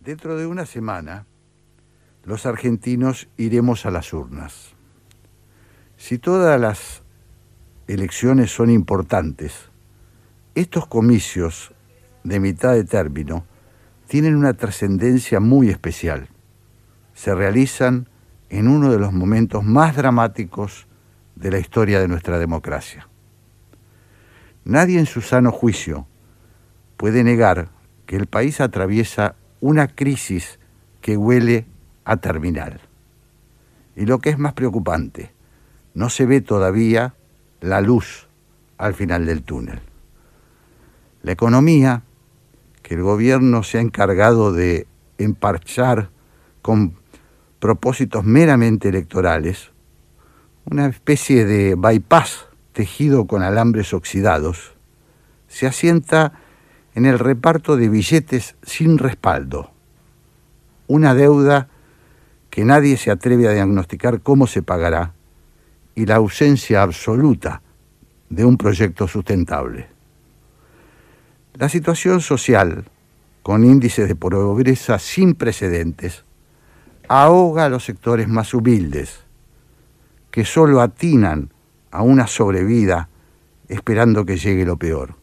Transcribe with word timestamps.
Dentro 0.00 0.38
de 0.38 0.46
una 0.46 0.64
semana, 0.64 1.26
los 2.24 2.46
argentinos 2.46 3.28
iremos 3.36 3.84
a 3.84 3.90
las 3.90 4.14
urnas. 4.14 4.74
Si 5.98 6.16
todas 6.16 6.58
las 6.58 7.02
elecciones 7.86 8.50
son 8.50 8.70
importantes, 8.70 9.68
estos 10.54 10.86
comicios 10.86 11.74
de 12.24 12.40
mitad 12.40 12.72
de 12.72 12.84
término 12.84 13.44
tienen 14.08 14.36
una 14.36 14.54
trascendencia 14.54 15.38
muy 15.38 15.68
especial. 15.68 16.28
Se 17.12 17.34
realizan 17.34 18.08
en 18.48 18.68
uno 18.68 18.90
de 18.90 18.98
los 18.98 19.12
momentos 19.12 19.64
más 19.64 19.96
dramáticos 19.96 20.86
de 21.36 21.50
la 21.50 21.58
historia 21.58 22.00
de 22.00 22.08
nuestra 22.08 22.38
democracia. 22.38 23.06
Nadie 24.64 24.98
en 24.98 25.06
su 25.06 25.20
sano 25.20 25.52
juicio 25.52 26.06
puede 26.96 27.22
negar 27.22 27.68
que 28.06 28.16
el 28.16 28.26
país 28.26 28.62
atraviesa 28.62 29.36
una 29.60 29.88
crisis 29.88 30.58
que 31.00 31.16
huele 31.16 31.66
a 32.04 32.16
terminal. 32.16 32.80
Y 33.96 34.06
lo 34.06 34.18
que 34.18 34.30
es 34.30 34.38
más 34.38 34.54
preocupante, 34.54 35.32
no 35.94 36.08
se 36.08 36.26
ve 36.26 36.40
todavía 36.40 37.14
la 37.60 37.80
luz 37.80 38.28
al 38.78 38.94
final 38.94 39.26
del 39.26 39.42
túnel. 39.42 39.80
La 41.22 41.32
economía, 41.32 42.02
que 42.82 42.94
el 42.94 43.02
gobierno 43.02 43.62
se 43.62 43.78
ha 43.78 43.80
encargado 43.80 44.52
de 44.52 44.86
emparchar 45.18 46.10
con 46.62 46.94
propósitos 47.58 48.24
meramente 48.24 48.88
electorales, 48.88 49.70
una 50.64 50.86
especie 50.86 51.44
de 51.44 51.74
bypass 51.74 52.46
tejido 52.72 53.26
con 53.26 53.42
alambres 53.42 53.92
oxidados, 53.92 54.74
se 55.48 55.66
asienta 55.66 56.32
en 56.94 57.06
el 57.06 57.18
reparto 57.18 57.76
de 57.76 57.88
billetes 57.88 58.56
sin 58.62 58.98
respaldo, 58.98 59.70
una 60.86 61.14
deuda 61.14 61.68
que 62.50 62.64
nadie 62.64 62.96
se 62.96 63.10
atreve 63.10 63.48
a 63.48 63.52
diagnosticar 63.52 64.20
cómo 64.20 64.46
se 64.46 64.62
pagará 64.62 65.14
y 65.94 66.06
la 66.06 66.16
ausencia 66.16 66.82
absoluta 66.82 67.62
de 68.28 68.44
un 68.44 68.56
proyecto 68.56 69.06
sustentable. 69.06 69.88
La 71.54 71.68
situación 71.68 72.20
social, 72.20 72.84
con 73.42 73.64
índices 73.64 74.08
de 74.08 74.16
pobreza 74.16 74.98
sin 74.98 75.34
precedentes, 75.34 76.24
ahoga 77.08 77.64
a 77.64 77.68
los 77.68 77.84
sectores 77.84 78.28
más 78.28 78.54
humildes, 78.54 79.20
que 80.30 80.44
solo 80.44 80.80
atinan 80.80 81.50
a 81.90 82.02
una 82.02 82.26
sobrevida 82.26 83.08
esperando 83.68 84.24
que 84.24 84.36
llegue 84.36 84.64
lo 84.64 84.76
peor, 84.76 85.16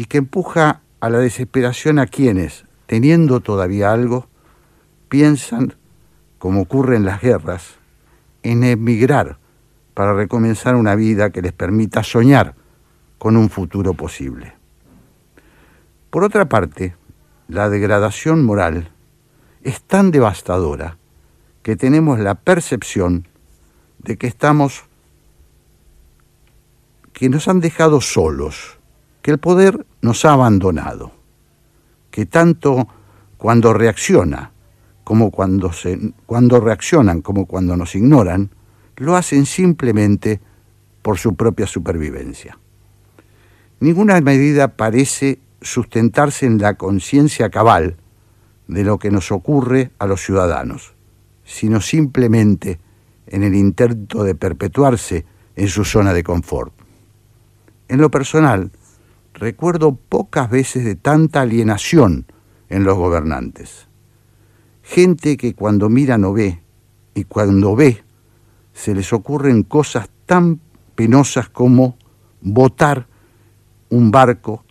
y 0.00 0.06
que 0.06 0.16
empuja 0.16 0.80
a 1.00 1.10
la 1.10 1.18
desesperación 1.18 1.98
a 1.98 2.06
quienes, 2.06 2.64
teniendo 2.86 3.40
todavía 3.40 3.92
algo, 3.92 4.28
piensan, 5.10 5.74
como 6.38 6.62
ocurre 6.62 6.96
en 6.96 7.04
las 7.04 7.20
guerras, 7.20 7.74
en 8.42 8.64
emigrar 8.64 9.36
para 9.92 10.14
recomenzar 10.14 10.76
una 10.76 10.94
vida 10.94 11.28
que 11.28 11.42
les 11.42 11.52
permita 11.52 12.02
soñar 12.02 12.54
con 13.18 13.36
un 13.36 13.50
futuro 13.50 13.92
posible. 13.92 14.54
Por 16.08 16.24
otra 16.24 16.48
parte, 16.48 16.96
la 17.46 17.68
degradación 17.68 18.42
moral 18.42 18.88
es 19.62 19.82
tan 19.82 20.12
devastadora 20.12 20.96
que 21.62 21.76
tenemos 21.76 22.18
la 22.18 22.36
percepción 22.36 23.28
de 23.98 24.16
que 24.16 24.28
estamos, 24.28 24.84
que 27.12 27.28
nos 27.28 27.48
han 27.48 27.60
dejado 27.60 28.00
solos, 28.00 28.79
que 29.22 29.30
el 29.30 29.38
poder 29.38 29.86
nos 30.02 30.24
ha 30.24 30.32
abandonado, 30.32 31.12
que 32.10 32.26
tanto 32.26 32.88
cuando 33.36 33.72
reacciona 33.72 34.52
como 35.04 35.30
cuando, 35.30 35.72
se, 35.72 36.12
cuando 36.26 36.60
reaccionan 36.60 37.20
como 37.20 37.46
cuando 37.46 37.76
nos 37.76 37.94
ignoran, 37.94 38.50
lo 38.96 39.16
hacen 39.16 39.46
simplemente 39.46 40.40
por 41.02 41.18
su 41.18 41.34
propia 41.34 41.66
supervivencia. 41.66 42.58
Ninguna 43.80 44.20
medida 44.20 44.76
parece 44.76 45.38
sustentarse 45.62 46.46
en 46.46 46.58
la 46.58 46.74
conciencia 46.74 47.50
cabal 47.50 47.96
de 48.68 48.84
lo 48.84 48.98
que 48.98 49.10
nos 49.10 49.32
ocurre 49.32 49.90
a 49.98 50.06
los 50.06 50.20
ciudadanos, 50.20 50.94
sino 51.44 51.80
simplemente 51.80 52.78
en 53.26 53.42
el 53.42 53.54
intento 53.54 54.22
de 54.22 54.34
perpetuarse 54.34 55.24
en 55.56 55.68
su 55.68 55.84
zona 55.84 56.12
de 56.12 56.22
confort. 56.22 56.72
En 57.88 58.00
lo 58.00 58.10
personal, 58.10 58.70
recuerdo 59.40 59.96
pocas 59.96 60.50
veces 60.50 60.84
de 60.84 60.94
tanta 60.94 61.40
alienación 61.40 62.26
en 62.68 62.84
los 62.84 62.96
gobernantes. 62.96 63.88
Gente 64.82 65.38
que 65.38 65.54
cuando 65.54 65.88
mira 65.88 66.18
no 66.18 66.34
ve 66.34 66.60
y 67.14 67.24
cuando 67.24 67.74
ve 67.74 68.04
se 68.74 68.94
les 68.94 69.12
ocurren 69.14 69.62
cosas 69.62 70.10
tan 70.26 70.60
penosas 70.94 71.48
como 71.48 71.96
botar 72.42 73.06
un 73.88 74.10
barco 74.10 74.64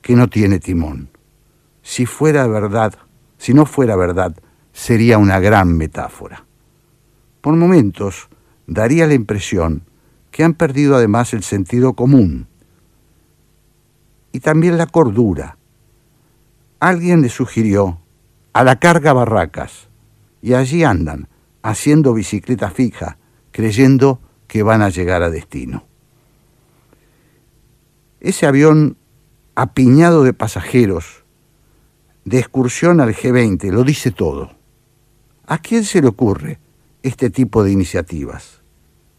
que 0.00 0.16
no 0.16 0.28
tiene 0.28 0.60
timón. 0.60 1.10
Si 1.82 2.06
fuera 2.06 2.46
verdad, 2.46 2.94
si 3.36 3.52
no 3.52 3.66
fuera 3.66 3.96
verdad, 3.96 4.34
sería 4.72 5.18
una 5.18 5.40
gran 5.40 5.76
metáfora. 5.76 6.46
Por 7.42 7.54
momentos 7.54 8.28
daría 8.66 9.06
la 9.06 9.14
impresión 9.14 9.82
que 10.30 10.42
han 10.42 10.54
perdido 10.54 10.96
además 10.96 11.34
el 11.34 11.42
sentido 11.42 11.92
común 11.92 12.48
y 14.36 14.40
también 14.40 14.76
la 14.76 14.84
cordura. 14.84 15.56
Alguien 16.78 17.22
le 17.22 17.30
sugirió 17.30 18.02
a 18.52 18.64
la 18.64 18.78
carga 18.78 19.14
barracas 19.14 19.88
y 20.42 20.52
allí 20.52 20.84
andan 20.84 21.28
haciendo 21.62 22.12
bicicleta 22.12 22.70
fija, 22.70 23.16
creyendo 23.50 24.20
que 24.46 24.62
van 24.62 24.82
a 24.82 24.90
llegar 24.90 25.22
a 25.22 25.30
destino. 25.30 25.86
Ese 28.20 28.46
avión 28.46 28.98
apiñado 29.54 30.22
de 30.22 30.34
pasajeros 30.34 31.24
de 32.26 32.38
excursión 32.38 33.00
al 33.00 33.14
G20, 33.14 33.70
lo 33.70 33.84
dice 33.84 34.10
todo. 34.10 34.50
¿A 35.46 35.56
quién 35.56 35.84
se 35.84 36.02
le 36.02 36.08
ocurre 36.08 36.58
este 37.02 37.30
tipo 37.30 37.64
de 37.64 37.72
iniciativas? 37.72 38.60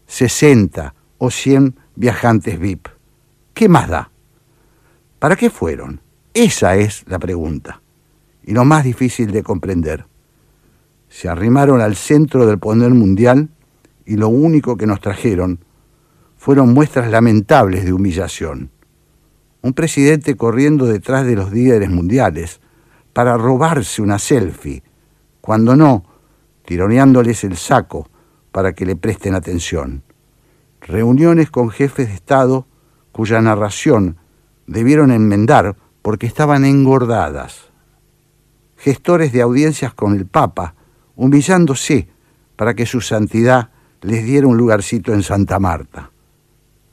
60 0.06 0.94
o 1.18 1.28
100 1.32 1.74
viajantes 1.96 2.60
VIP. 2.60 2.86
¿Qué 3.52 3.68
más 3.68 3.88
da? 3.88 4.12
¿Para 5.18 5.34
qué 5.34 5.50
fueron? 5.50 6.00
Esa 6.32 6.76
es 6.76 7.04
la 7.08 7.18
pregunta. 7.18 7.82
Y 8.44 8.52
lo 8.52 8.64
más 8.64 8.84
difícil 8.84 9.32
de 9.32 9.42
comprender. 9.42 10.06
Se 11.08 11.28
arrimaron 11.28 11.80
al 11.80 11.96
centro 11.96 12.46
del 12.46 12.58
poder 12.58 12.90
mundial 12.90 13.48
y 14.06 14.16
lo 14.16 14.28
único 14.28 14.76
que 14.76 14.86
nos 14.86 15.00
trajeron 15.00 15.64
fueron 16.36 16.72
muestras 16.72 17.10
lamentables 17.10 17.84
de 17.84 17.92
humillación. 17.92 18.70
Un 19.60 19.72
presidente 19.72 20.36
corriendo 20.36 20.86
detrás 20.86 21.26
de 21.26 21.34
los 21.34 21.50
líderes 21.52 21.90
mundiales, 21.90 22.60
para 23.12 23.36
robarse 23.36 24.00
una 24.00 24.20
selfie, 24.20 24.84
cuando 25.40 25.74
no, 25.74 26.04
tironeándoles 26.64 27.42
el 27.42 27.56
saco 27.56 28.08
para 28.52 28.72
que 28.74 28.86
le 28.86 28.94
presten 28.94 29.34
atención. 29.34 30.04
Reuniones 30.80 31.50
con 31.50 31.70
jefes 31.70 32.06
de 32.06 32.14
Estado 32.14 32.68
cuya 33.10 33.40
narración 33.40 34.18
debieron 34.68 35.10
enmendar 35.10 35.76
porque 36.02 36.26
estaban 36.26 36.64
engordadas. 36.64 37.70
Gestores 38.76 39.32
de 39.32 39.42
audiencias 39.42 39.92
con 39.92 40.14
el 40.14 40.26
Papa, 40.26 40.74
humillándose 41.16 42.08
para 42.54 42.74
que 42.74 42.86
su 42.86 43.00
santidad 43.00 43.70
les 44.02 44.24
diera 44.24 44.46
un 44.46 44.56
lugarcito 44.56 45.12
en 45.12 45.24
Santa 45.24 45.58
Marta. 45.58 46.12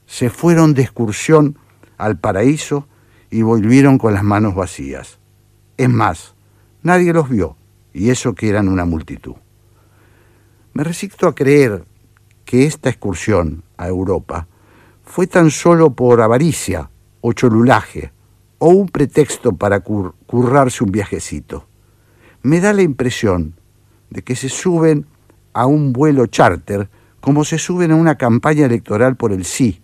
Se 0.07 0.29
fueron 0.29 0.73
de 0.73 0.81
excursión 0.81 1.59
al 1.97 2.17
paraíso 2.17 2.87
y 3.29 3.43
volvieron 3.43 3.97
con 3.97 4.13
las 4.13 4.23
manos 4.23 4.55
vacías. 4.55 5.19
Es 5.77 5.89
más, 5.89 6.33
nadie 6.81 7.13
los 7.13 7.29
vio, 7.29 7.57
y 7.93 8.09
eso 8.09 8.33
que 8.33 8.49
eran 8.49 8.67
una 8.67 8.85
multitud. 8.85 9.35
Me 10.73 10.83
resisto 10.83 11.27
a 11.27 11.35
creer 11.35 11.85
que 12.45 12.65
esta 12.65 12.89
excursión 12.89 13.63
a 13.77 13.87
Europa 13.87 14.47
fue 15.03 15.27
tan 15.27 15.51
solo 15.51 15.91
por 15.91 16.21
avaricia 16.21 16.89
o 17.27 17.33
cholulaje 17.33 18.11
o 18.59 18.69
un 18.69 18.87
pretexto 18.87 19.57
para 19.57 19.79
currarse 19.79 20.83
un 20.83 20.91
viajecito. 20.91 21.65
Me 22.43 22.61
da 22.61 22.71
la 22.71 22.83
impresión 22.83 23.55
de 24.11 24.21
que 24.21 24.35
se 24.35 24.47
suben 24.47 25.07
a 25.51 25.65
un 25.65 25.91
vuelo 25.91 26.27
charter 26.27 26.87
como 27.21 27.43
se 27.43 27.57
suben 27.57 27.91
a 27.91 27.95
una 27.95 28.15
campaña 28.15 28.67
electoral 28.67 29.15
por 29.15 29.31
el 29.33 29.43
sí, 29.43 29.81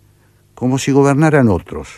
como 0.54 0.78
si 0.78 0.92
gobernaran 0.92 1.48
otros, 1.48 1.88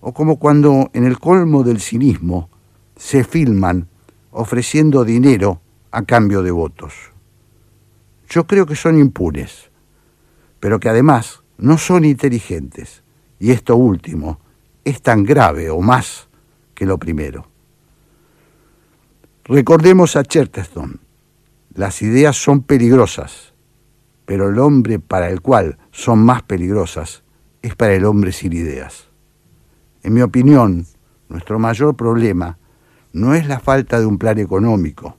o 0.00 0.12
como 0.12 0.40
cuando 0.40 0.90
en 0.92 1.04
el 1.04 1.20
colmo 1.20 1.62
del 1.62 1.80
cinismo 1.80 2.50
se 2.96 3.22
filman 3.22 3.86
ofreciendo 4.32 5.04
dinero 5.04 5.60
a 5.92 6.02
cambio 6.02 6.42
de 6.42 6.50
votos. 6.50 6.94
Yo 8.28 8.48
creo 8.48 8.66
que 8.66 8.74
son 8.74 8.98
impunes, 8.98 9.70
pero 10.58 10.80
que 10.80 10.88
además 10.88 11.44
no 11.58 11.78
son 11.78 12.04
inteligentes, 12.04 13.04
y 13.42 13.50
esto 13.50 13.74
último 13.74 14.38
es 14.84 15.02
tan 15.02 15.24
grave 15.24 15.68
o 15.68 15.80
más 15.80 16.28
que 16.76 16.86
lo 16.86 16.96
primero. 16.96 17.48
Recordemos 19.42 20.14
a 20.14 20.22
Chesterton. 20.22 21.00
Las 21.74 22.02
ideas 22.02 22.36
son 22.36 22.62
peligrosas, 22.62 23.52
pero 24.26 24.48
el 24.48 24.60
hombre 24.60 25.00
para 25.00 25.28
el 25.28 25.40
cual 25.40 25.76
son 25.90 26.24
más 26.24 26.44
peligrosas 26.44 27.24
es 27.62 27.74
para 27.74 27.94
el 27.94 28.04
hombre 28.04 28.30
sin 28.30 28.52
ideas. 28.52 29.08
En 30.04 30.14
mi 30.14 30.22
opinión, 30.22 30.86
nuestro 31.28 31.58
mayor 31.58 31.96
problema 31.96 32.58
no 33.12 33.34
es 33.34 33.48
la 33.48 33.58
falta 33.58 33.98
de 33.98 34.06
un 34.06 34.18
plan 34.18 34.38
económico 34.38 35.18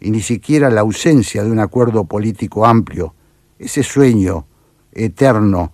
y 0.00 0.10
ni 0.10 0.20
siquiera 0.20 0.68
la 0.68 0.80
ausencia 0.80 1.44
de 1.44 1.50
un 1.52 1.60
acuerdo 1.60 2.06
político 2.06 2.66
amplio, 2.66 3.14
ese 3.60 3.84
sueño 3.84 4.48
eterno 4.90 5.72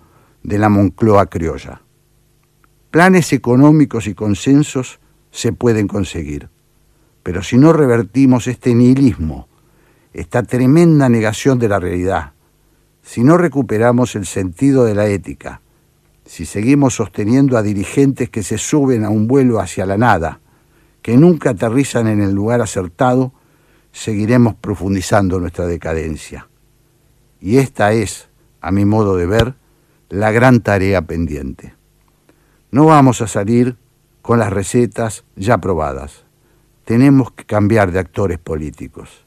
de 0.48 0.58
la 0.58 0.70
Moncloa 0.70 1.26
criolla. 1.26 1.82
Planes 2.90 3.34
económicos 3.34 4.06
y 4.06 4.14
consensos 4.14 4.98
se 5.30 5.52
pueden 5.52 5.86
conseguir, 5.86 6.48
pero 7.22 7.42
si 7.42 7.58
no 7.58 7.74
revertimos 7.74 8.46
este 8.46 8.74
nihilismo, 8.74 9.46
esta 10.14 10.42
tremenda 10.42 11.10
negación 11.10 11.58
de 11.58 11.68
la 11.68 11.78
realidad, 11.78 12.32
si 13.02 13.22
no 13.22 13.36
recuperamos 13.36 14.16
el 14.16 14.24
sentido 14.24 14.84
de 14.84 14.94
la 14.94 15.06
ética, 15.06 15.60
si 16.24 16.46
seguimos 16.46 16.94
sosteniendo 16.94 17.58
a 17.58 17.62
dirigentes 17.62 18.30
que 18.30 18.42
se 18.42 18.56
suben 18.56 19.04
a 19.04 19.10
un 19.10 19.28
vuelo 19.28 19.60
hacia 19.60 19.84
la 19.84 19.98
nada, 19.98 20.40
que 21.02 21.18
nunca 21.18 21.50
aterrizan 21.50 22.06
en 22.08 22.22
el 22.22 22.32
lugar 22.32 22.62
acertado, 22.62 23.34
seguiremos 23.92 24.54
profundizando 24.54 25.40
nuestra 25.40 25.66
decadencia. 25.66 26.48
Y 27.38 27.58
esta 27.58 27.92
es, 27.92 28.30
a 28.62 28.72
mi 28.72 28.86
modo 28.86 29.14
de 29.16 29.26
ver, 29.26 29.54
la 30.10 30.30
gran 30.30 30.60
tarea 30.60 31.02
pendiente. 31.02 31.74
No 32.70 32.86
vamos 32.86 33.20
a 33.20 33.26
salir 33.26 33.76
con 34.22 34.38
las 34.38 34.52
recetas 34.52 35.24
ya 35.36 35.58
probadas. 35.58 36.24
Tenemos 36.84 37.32
que 37.32 37.44
cambiar 37.44 37.92
de 37.92 37.98
actores 37.98 38.38
políticos. 38.38 39.26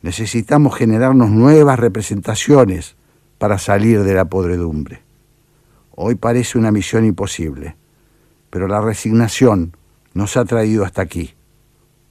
Necesitamos 0.00 0.76
generarnos 0.76 1.30
nuevas 1.30 1.78
representaciones 1.78 2.96
para 3.38 3.58
salir 3.58 4.02
de 4.02 4.14
la 4.14 4.24
podredumbre. 4.24 5.02
Hoy 5.94 6.14
parece 6.14 6.58
una 6.58 6.72
misión 6.72 7.04
imposible, 7.04 7.76
pero 8.48 8.68
la 8.68 8.80
resignación 8.80 9.76
nos 10.14 10.36
ha 10.38 10.44
traído 10.46 10.84
hasta 10.84 11.02
aquí. 11.02 11.34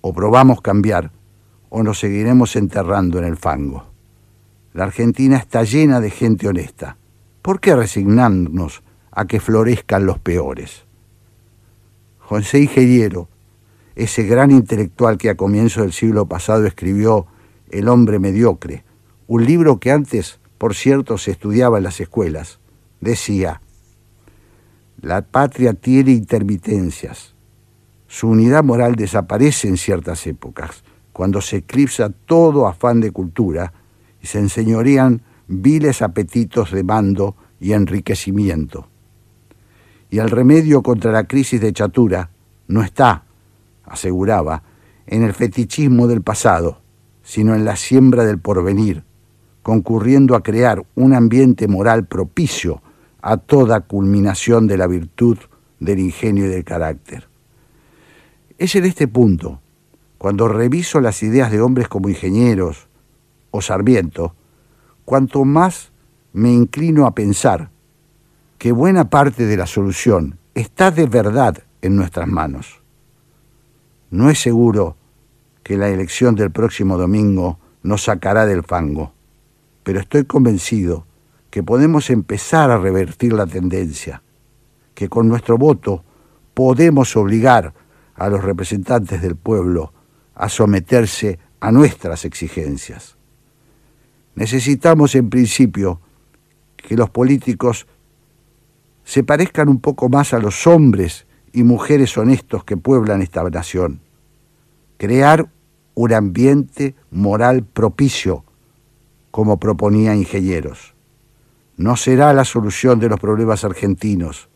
O 0.02 0.14
probamos 0.14 0.62
cambiar 0.62 1.12
o 1.70 1.82
nos 1.82 2.00
seguiremos 2.00 2.56
enterrando 2.56 3.18
en 3.18 3.26
el 3.26 3.38
fango. 3.38 3.92
La 4.74 4.84
Argentina 4.84 5.38
está 5.38 5.64
llena 5.64 6.00
de 6.00 6.12
gente 6.12 6.48
honesta. 6.48 6.98
¿Por 7.42 7.60
qué 7.60 7.76
resignarnos 7.76 8.84
a 9.12 9.26
que 9.26 9.40
florezcan 9.40 10.06
los 10.06 10.20
peores? 10.20 10.86
José 12.20 12.60
Ingeniero, 12.60 13.30
ese 13.96 14.24
gran 14.24 14.52
intelectual 14.52 15.18
que 15.18 15.30
a 15.30 15.36
comienzos 15.36 15.84
del 15.84 15.92
siglo 15.92 16.28
pasado 16.28 16.66
escribió 16.68 17.26
El 17.70 17.90
hombre 17.90 18.20
mediocre, 18.20 18.84
un 19.28 19.46
libro 19.46 19.80
que 19.80 19.92
antes, 19.92 20.40
por 20.58 20.76
cierto, 20.76 21.18
se 21.18 21.32
estudiaba 21.32 21.80
en 21.80 21.84
las 21.84 22.00
escuelas, 22.00 22.60
decía, 23.00 23.62
la 25.02 25.24
patria 25.24 25.74
tiene 25.74 26.12
intermitencias. 26.12 27.34
Su 28.08 28.30
unidad 28.30 28.64
moral 28.64 28.96
desaparece 28.96 29.68
en 29.68 29.78
ciertas 29.78 30.28
épocas, 30.28 30.84
cuando 31.12 31.42
se 31.42 31.58
eclipsa 31.58 32.12
todo 32.28 32.68
afán 32.68 33.02
de 33.02 33.12
cultura 33.12 33.74
y 34.22 34.28
se 34.28 34.38
enseñorean 34.38 35.24
viles 35.52 36.02
apetitos 36.02 36.72
de 36.72 36.84
mando 36.84 37.36
y 37.60 37.74
enriquecimiento. 37.74 38.88
Y 40.10 40.20
el 40.20 40.30
remedio 40.30 40.82
contra 40.82 41.12
la 41.12 41.26
crisis 41.26 41.60
de 41.62 41.74
chatura 41.74 42.30
no 42.68 42.82
está, 42.82 43.26
aseguraba, 43.84 44.64
en 45.08 45.24
el 45.24 45.34
fetichismo 45.34 46.08
del 46.08 46.22
pasado, 46.22 46.82
sino 47.22 47.54
en 47.54 47.66
la 47.66 47.76
siembra 47.76 48.24
del 48.24 48.40
porvenir, 48.40 49.04
concurriendo 49.62 50.36
a 50.36 50.44
crear 50.44 50.86
un 50.96 51.14
ambiente 51.14 51.68
moral 51.68 52.06
propicio 52.06 52.82
a 53.22 53.38
toda 53.38 53.82
culminación 53.82 54.68
de 54.68 54.78
la 54.78 54.88
virtud, 54.88 55.38
del 55.80 56.00
ingenio 56.00 56.46
y 56.46 56.50
del 56.50 56.64
carácter. 56.64 57.28
Es 58.58 58.76
en 58.76 58.86
este 58.86 59.08
punto, 59.08 59.60
cuando 60.18 60.48
reviso 60.48 61.02
las 61.02 61.24
ideas 61.24 61.52
de 61.52 61.62
hombres 61.62 61.88
como 61.88 62.10
ingenieros 62.10 62.88
o 63.50 63.62
Sarmiento, 63.62 64.36
cuanto 65.12 65.44
más 65.44 65.92
me 66.32 66.54
inclino 66.54 67.06
a 67.06 67.14
pensar 67.14 67.70
que 68.58 68.72
buena 68.72 69.10
parte 69.10 69.46
de 69.46 69.58
la 69.58 69.68
solución 69.68 70.40
está 70.56 70.90
de 70.90 71.06
verdad 71.06 71.66
en 71.82 71.98
nuestras 71.98 72.30
manos. 72.30 72.82
No 74.10 74.30
es 74.30 74.40
seguro 74.40 74.96
que 75.64 75.76
la 75.76 75.90
elección 75.90 76.36
del 76.36 76.50
próximo 76.50 76.98
domingo 76.98 77.60
nos 77.84 78.04
sacará 78.04 78.46
del 78.46 78.64
fango, 78.64 79.12
pero 79.84 80.00
estoy 80.00 80.24
convencido 80.24 81.06
que 81.50 81.62
podemos 81.62 82.10
empezar 82.10 82.72
a 82.72 82.78
revertir 82.78 83.34
la 83.34 83.46
tendencia, 83.46 84.24
que 84.94 85.10
con 85.10 85.28
nuestro 85.28 85.58
voto 85.58 86.06
podemos 86.54 87.18
obligar 87.18 87.74
a 88.16 88.30
los 88.30 88.42
representantes 88.42 89.22
del 89.22 89.36
pueblo 89.36 89.92
a 90.36 90.48
someterse 90.48 91.38
a 91.60 91.70
nuestras 91.74 92.24
exigencias. 92.24 93.18
Necesitamos, 94.36 95.16
en 95.16 95.30
principio, 95.30 96.00
que 96.78 96.96
los 96.96 97.10
políticos 97.10 97.88
se 99.04 99.24
parezcan 99.24 99.70
un 99.70 99.80
poco 99.80 100.10
más 100.10 100.34
a 100.34 100.40
los 100.40 100.68
hombres 100.68 101.26
y 101.54 101.64
mujeres 101.64 102.18
honestos 102.18 102.64
que 102.64 102.78
pueblan 102.78 103.22
esta 103.22 103.44
nación. 103.44 104.00
Crear 104.98 105.50
un 105.96 106.14
ambiente 106.14 106.96
moral 107.10 107.64
propicio, 107.64 108.46
como 109.32 109.60
proponía 109.60 110.16
Ingenieros 110.16 110.96
no 111.82 111.96
será 111.96 112.32
la 112.34 112.46
solución 112.46 113.00
de 113.00 113.10
los 113.10 113.20
problemas 113.20 113.64
argentinos, 113.64 114.50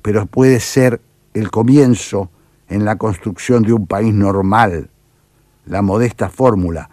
pero 0.00 0.26
puede 0.26 0.60
ser 0.60 1.00
el 1.34 1.50
comienzo 1.50 2.30
en 2.68 2.84
la 2.84 2.96
construcción 2.96 3.64
de 3.64 3.72
un 3.72 3.86
país 3.86 4.14
normal, 4.14 4.88
la 5.66 5.82
modesta 5.82 6.28
fórmula 6.28 6.88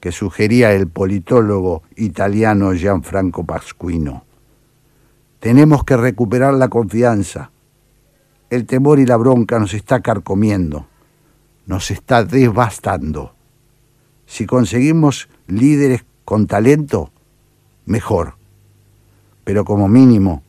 que 0.00 0.12
sugería 0.12 0.72
el 0.72 0.88
politólogo 0.88 1.82
italiano 1.96 2.72
Gianfranco 2.72 3.44
Pasquino. 3.44 4.24
Tenemos 5.40 5.84
que 5.84 5.96
recuperar 5.96 6.54
la 6.54 6.68
confianza. 6.68 7.50
El 8.50 8.66
temor 8.66 8.98
y 8.98 9.06
la 9.06 9.16
bronca 9.16 9.58
nos 9.58 9.74
está 9.74 10.00
carcomiendo, 10.00 10.86
nos 11.66 11.90
está 11.90 12.24
devastando. 12.24 13.34
Si 14.26 14.46
conseguimos 14.46 15.28
líderes 15.46 16.04
con 16.24 16.46
talento, 16.46 17.10
mejor 17.84 18.38
pero 19.48 19.64
como 19.64 19.88
mínimo 19.88 20.42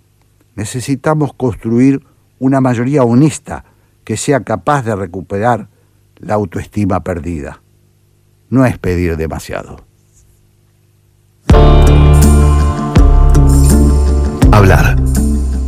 necesitamos 0.58 1.32
construir 1.32 2.06
una 2.38 2.60
mayoría 2.60 3.06
honesta 3.06 3.64
que 4.04 4.18
sea 4.18 4.42
capaz 4.42 4.82
de 4.82 4.94
recuperar 4.94 5.70
la 6.18 6.34
autoestima 6.34 7.02
perdida. 7.02 7.62
No 8.50 8.66
es 8.66 8.78
pedir 8.78 9.16
demasiado. 9.18 9.82
Hablar. 14.52 14.96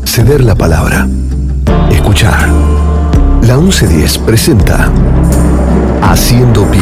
Ceder 0.05 0.43
la 0.43 0.55
palabra. 0.55 1.07
Escuchar. 1.91 2.49
La 3.43 3.57
1110 3.57 4.17
presenta 4.19 4.91
Haciendo 6.01 6.69
Pie 6.69 6.81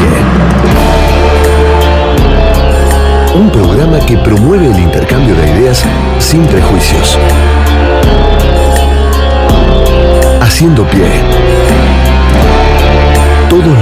un 3.34 3.48
programa 3.50 4.00
que 4.00 4.16
promueve 4.18 4.66
el 4.66 4.78
intercambio 4.78 5.34
de 5.34 5.50
ideas 5.50 5.84
sin 6.18 6.44
prejuicios. 6.46 7.16
Haciendo 10.40 10.84
pie. 10.88 11.08
Todos 13.48 13.79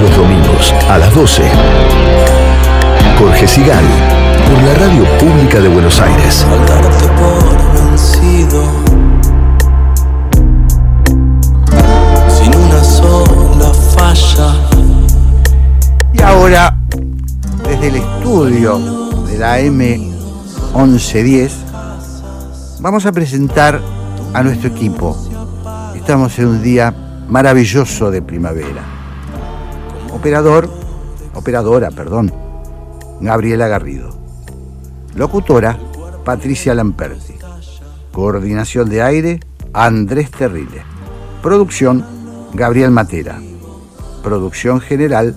a 0.89 0.97
las 0.97 1.15
12. 1.15 1.43
Jorge 3.17 3.47
Sigal, 3.47 3.85
por 4.45 4.61
la 4.63 4.73
Radio 4.73 5.05
Pública 5.17 5.61
de 5.61 5.69
Buenos 5.69 6.01
Aires. 6.01 6.45
Sin 12.27 12.55
una 12.55 12.83
sola 12.83 13.71
falla. 13.95 14.53
Y 16.13 16.21
ahora, 16.21 16.77
desde 17.63 17.87
el 17.87 17.95
estudio 17.95 18.79
la 19.37 19.61
M1110, 19.61 21.51
vamos 22.81 23.05
a 23.05 23.13
presentar 23.13 23.79
a 24.33 24.43
nuestro 24.43 24.69
equipo. 24.69 25.15
Estamos 25.95 26.37
en 26.37 26.47
un 26.47 26.61
día 26.61 26.93
maravilloso 27.29 28.11
de 28.11 28.21
primavera. 28.21 28.98
Operador, 30.11 30.69
operadora, 31.33 31.91
perdón, 31.91 32.33
Gabriela 33.21 33.67
Garrido. 33.67 34.09
Locutora, 35.15 35.77
Patricia 36.25 36.73
Lamperti. 36.73 37.35
Coordinación 38.11 38.89
de 38.89 39.01
aire, 39.01 39.39
Andrés 39.73 40.31
Terrile. 40.31 40.83
Producción, 41.41 42.05
Gabriel 42.53 42.91
Matera. 42.91 43.39
Producción 44.23 44.81
general, 44.81 45.35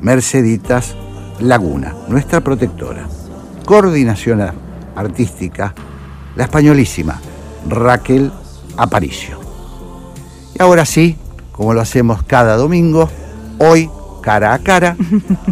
Merceditas 0.00 0.94
Laguna, 1.40 1.94
nuestra 2.08 2.40
protectora. 2.40 3.06
Coordinación 3.64 4.40
artística, 4.94 5.74
la 6.36 6.44
españolísima 6.44 7.20
Raquel 7.68 8.32
Aparicio. 8.76 9.38
Y 10.54 10.62
ahora 10.62 10.84
sí, 10.84 11.16
como 11.52 11.74
lo 11.74 11.80
hacemos 11.80 12.22
cada 12.22 12.56
domingo, 12.56 13.08
hoy 13.62 13.88
cara 14.22 14.54
a 14.54 14.58
cara, 14.58 14.96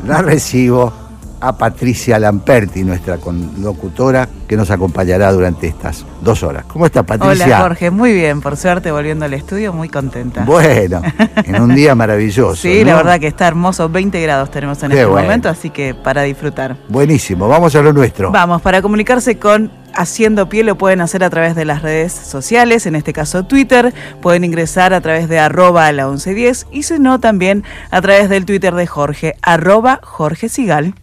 la 0.06 0.22
recibo 0.22 0.92
a 1.40 1.56
Patricia 1.56 2.18
Lamperti, 2.18 2.84
nuestra 2.84 3.18
locutora, 3.60 4.28
que 4.46 4.56
nos 4.56 4.70
acompañará 4.70 5.32
durante 5.32 5.68
estas 5.68 6.04
dos 6.20 6.42
horas. 6.42 6.64
¿Cómo 6.66 6.86
está 6.86 7.02
Patricia? 7.02 7.46
Hola 7.46 7.60
Jorge, 7.60 7.90
muy 7.90 8.12
bien, 8.12 8.40
por 8.40 8.56
suerte 8.56 8.90
volviendo 8.90 9.24
al 9.24 9.34
estudio, 9.34 9.72
muy 9.72 9.88
contenta. 9.88 10.44
Bueno, 10.44 11.02
en 11.44 11.62
un 11.62 11.74
día 11.74 11.94
maravilloso. 11.94 12.56
sí, 12.60 12.84
la 12.84 12.96
verdad 12.96 13.20
que 13.20 13.28
está 13.28 13.48
hermoso, 13.48 13.88
20 13.88 14.20
grados 14.20 14.50
tenemos 14.50 14.82
en 14.82 14.92
este 14.92 15.06
momento, 15.06 15.48
así 15.48 15.70
que 15.70 15.94
para 15.94 16.22
disfrutar. 16.22 16.76
Buenísimo, 16.88 17.48
vamos 17.48 17.74
a 17.74 17.82
lo 17.82 17.92
nuestro. 17.92 18.30
Vamos, 18.30 18.60
para 18.62 18.82
comunicarse 18.82 19.38
con 19.38 19.70
Haciendo 19.94 20.48
Pie 20.48 20.62
lo 20.62 20.76
pueden 20.76 21.00
hacer 21.00 21.24
a 21.24 21.30
través 21.30 21.54
de 21.54 21.64
las 21.64 21.82
redes 21.82 22.12
sociales, 22.12 22.86
en 22.86 22.94
este 22.94 23.12
caso 23.12 23.44
Twitter, 23.44 23.92
pueden 24.20 24.44
ingresar 24.44 24.94
a 24.94 25.00
través 25.00 25.28
de 25.28 25.38
arroba 25.38 25.86
a 25.86 25.92
la 25.92 26.06
1110 26.06 26.66
y 26.70 26.82
si 26.84 26.98
no 26.98 27.18
también 27.18 27.64
a 27.90 28.00
través 28.00 28.28
del 28.28 28.44
Twitter 28.44 28.74
de 28.74 28.86
Jorge, 28.86 29.36
arroba 29.42 30.00
Jorge 30.02 30.48
Sigal. 30.48 30.94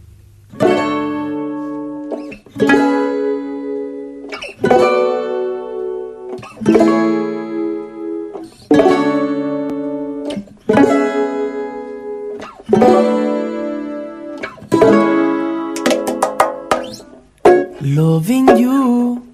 Loving 17.79 18.57
you, 18.57 19.27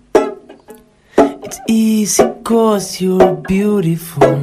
it's 1.17 1.59
easy 1.69 2.23
cause 2.43 2.99
you're 2.99 3.35
beautiful. 3.47 4.37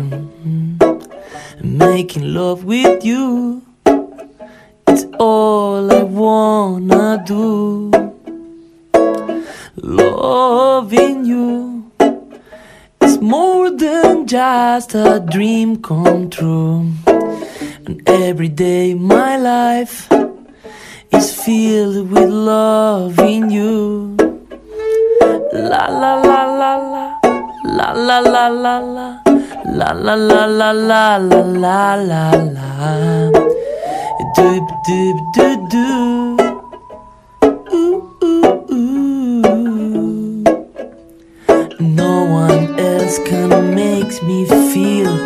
Making 1.62 2.32
love 2.32 2.64
with 2.64 3.04
you 3.04 3.62
it's 4.90 5.06
all 5.20 5.92
I 5.92 6.02
wanna 6.02 7.22
do. 7.24 8.09
Loving 9.82 11.24
you 11.24 11.90
is 13.00 13.18
more 13.18 13.70
than 13.70 14.26
just 14.26 14.94
a 14.94 15.24
dream 15.30 15.80
come 15.80 16.28
true. 16.28 16.92
And 17.06 18.02
every 18.06 18.50
day 18.50 18.92
my 18.92 19.38
life 19.38 20.06
is 21.12 21.34
filled 21.42 22.10
with 22.10 22.28
loving 22.28 23.50
you. 23.50 24.16
La 25.52 25.86
la 25.88 26.14
la 26.28 26.44
la 26.60 26.76
la 26.76 27.16
la 27.64 27.92
la 27.92 28.18
la 28.20 28.48
la 28.48 28.78
la 28.84 29.12
la 29.64 29.92
la 29.94 30.14
la 30.14 30.44
la 30.44 30.72
la 30.72 31.16
la 31.16 31.94
la 31.94 32.30
la 32.56 33.30
doob 34.36 34.66
doob 34.86 35.16
doo 35.34 35.68
doo. 35.70 36.39
One 43.10 43.18
else 43.18 43.28
can 43.28 43.74
make 43.74 44.22
me 44.22 44.44
feel 44.46 45.16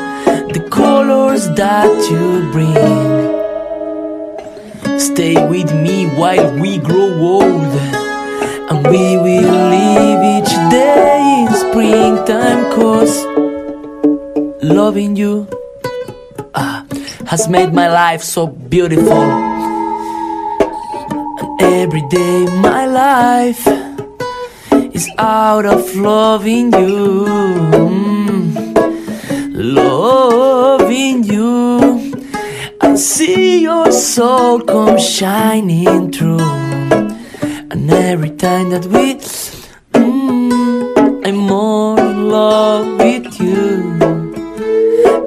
the 0.52 0.66
colors 0.70 1.48
that 1.54 1.90
you 2.10 2.50
bring. 2.52 2.74
Stay 4.98 5.34
with 5.48 5.72
me 5.74 6.06
while 6.16 6.58
we 6.58 6.78
grow 6.78 7.12
old, 7.18 7.74
and 8.70 8.86
we 8.86 9.16
will 9.16 9.52
live 9.70 10.22
each 10.36 10.54
day 10.70 11.46
in 11.46 11.54
springtime. 11.54 12.72
Cause 12.72 13.24
loving 14.62 15.16
you 15.16 15.46
ah, 16.54 16.86
has 17.26 17.48
made 17.48 17.72
my 17.72 17.88
life 17.88 18.22
so 18.22 18.46
beautiful. 18.46 19.24
And 21.40 21.60
every 21.60 22.02
day 22.08 22.46
my 22.60 22.86
life 22.86 23.83
is 24.94 25.10
out 25.18 25.66
of 25.66 25.94
loving 25.96 26.72
you. 26.72 27.26
Mm. 27.72 28.44
Loving 29.52 31.24
you. 31.24 32.14
I 32.80 32.94
see 32.94 33.62
your 33.62 33.90
soul 33.90 34.60
come 34.60 34.98
shining 34.98 36.12
through. 36.12 36.38
And 37.72 37.90
every 37.90 38.30
time 38.30 38.70
that 38.70 38.86
we, 38.86 39.16
mm, 39.92 41.26
I'm 41.26 41.36
more 41.36 41.98
in 41.98 42.28
love 42.30 42.98
with 42.98 43.40
you. 43.40 43.98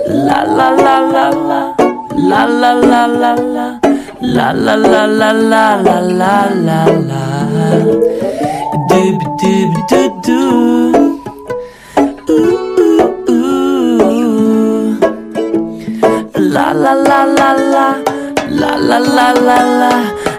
La 0.07 0.43
la 0.43 0.69
la 0.69 1.00
la 1.00 1.29
la. 1.29 1.75
La 2.17 2.45
la 2.45 2.74
la 2.74 3.05
la 3.05 3.33
la 3.36 3.79
La 4.19 4.51
la 4.51 4.74
la 4.75 5.05
la 5.05 5.31
la 5.31 5.75
la 5.75 6.09
la 6.09 6.86
la 6.86 8.16
la 16.48 16.74
La 16.74 16.94
la 16.94 17.25
la 17.25 17.25
la 17.25 17.53
la 17.70 17.88
La 18.50 18.77
la 18.77 19.00
la 19.00 19.34
la 19.34 19.58
la 19.79 19.94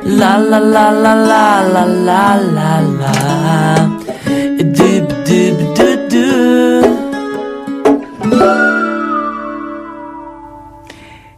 La 0.05 0.39
la 0.39 0.59
la 0.59 0.91
la 0.91 1.15
la 1.25 1.87
la 1.87 2.37
la 2.57 2.81
la 2.81 3.13
doob 4.59 5.09
doo 5.29 5.97
doo 6.11 6.39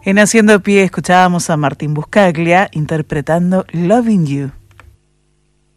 En 0.02 0.18
Haciendo 0.18 0.60
Pie 0.60 0.84
escuchábamos 0.84 1.50
a 1.50 1.56
Martín 1.56 1.92
Buscaglia 1.94 2.68
interpretando 2.72 3.66
Loving 3.72 4.26
You. 4.26 4.50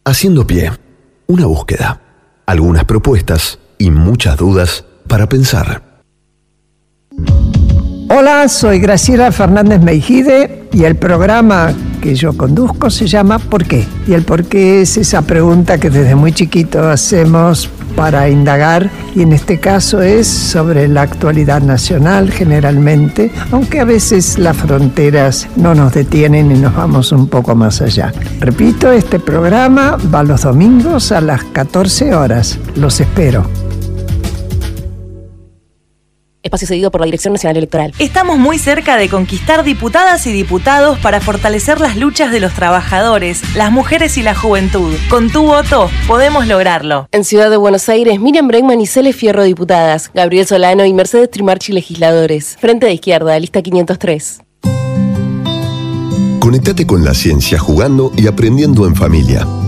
Haciendo 0.04 0.46
Pie, 0.46 0.72
una 1.26 1.46
búsqueda, 1.46 2.00
algunas 2.46 2.84
propuestas 2.84 3.58
y 3.78 3.90
muchas 3.90 4.36
dudas 4.36 4.84
para 5.08 5.28
pensar. 5.28 5.82
Hola, 8.10 8.48
soy 8.48 8.78
Graciela 8.80 9.32
Fernández 9.32 9.80
Meijide 9.80 10.68
y 10.72 10.84
el 10.84 10.96
programa 10.96 11.72
que 12.04 12.14
yo 12.14 12.36
conduzco 12.36 12.90
se 12.90 13.06
llama 13.06 13.38
¿Por 13.38 13.64
qué? 13.64 13.86
Y 14.06 14.12
el 14.12 14.24
por 14.24 14.44
qué 14.44 14.82
es 14.82 14.98
esa 14.98 15.22
pregunta 15.22 15.78
que 15.78 15.88
desde 15.88 16.14
muy 16.14 16.32
chiquito 16.32 16.86
hacemos 16.86 17.70
para 17.96 18.28
indagar 18.28 18.90
y 19.14 19.22
en 19.22 19.32
este 19.32 19.58
caso 19.58 20.02
es 20.02 20.26
sobre 20.26 20.86
la 20.86 21.00
actualidad 21.00 21.62
nacional 21.62 22.30
generalmente, 22.30 23.30
aunque 23.50 23.80
a 23.80 23.86
veces 23.86 24.38
las 24.38 24.54
fronteras 24.54 25.48
no 25.56 25.74
nos 25.74 25.94
detienen 25.94 26.52
y 26.52 26.58
nos 26.58 26.76
vamos 26.76 27.10
un 27.10 27.26
poco 27.26 27.54
más 27.54 27.80
allá. 27.80 28.12
Repito, 28.38 28.92
este 28.92 29.18
programa 29.18 29.96
va 30.14 30.22
los 30.24 30.42
domingos 30.42 31.10
a 31.10 31.22
las 31.22 31.42
14 31.42 32.14
horas. 32.14 32.58
Los 32.76 33.00
espero 33.00 33.63
espacio 36.44 36.68
cedido 36.68 36.90
por 36.90 37.00
la 37.00 37.06
Dirección 37.06 37.32
Nacional 37.32 37.56
Electoral. 37.56 37.92
Estamos 37.98 38.38
muy 38.38 38.58
cerca 38.58 38.96
de 38.96 39.08
conquistar 39.08 39.64
diputadas 39.64 40.26
y 40.26 40.32
diputados 40.32 40.98
para 40.98 41.20
fortalecer 41.20 41.80
las 41.80 41.96
luchas 41.96 42.30
de 42.30 42.40
los 42.40 42.52
trabajadores, 42.52 43.42
las 43.56 43.72
mujeres 43.72 44.18
y 44.18 44.22
la 44.22 44.34
juventud. 44.34 44.94
Con 45.08 45.30
tu 45.30 45.44
voto 45.44 45.90
podemos 46.06 46.46
lograrlo. 46.46 47.08
En 47.12 47.24
Ciudad 47.24 47.50
de 47.50 47.56
Buenos 47.56 47.88
Aires, 47.88 48.20
Miriam 48.20 48.46
Bregman 48.46 48.80
y 48.80 48.86
Cele 48.86 49.12
Fierro, 49.12 49.42
diputadas. 49.42 50.10
Gabriel 50.14 50.46
Solano 50.46 50.84
y 50.84 50.92
Mercedes 50.92 51.30
Trimarchi, 51.30 51.72
legisladores. 51.72 52.56
Frente 52.60 52.86
de 52.86 52.92
izquierda, 52.92 53.38
lista 53.40 53.62
503. 53.62 54.40
Conectate 56.40 56.86
con 56.86 57.04
la 57.04 57.14
ciencia 57.14 57.58
jugando 57.58 58.12
y 58.16 58.26
aprendiendo 58.26 58.86
en 58.86 58.94
familia. 58.94 59.46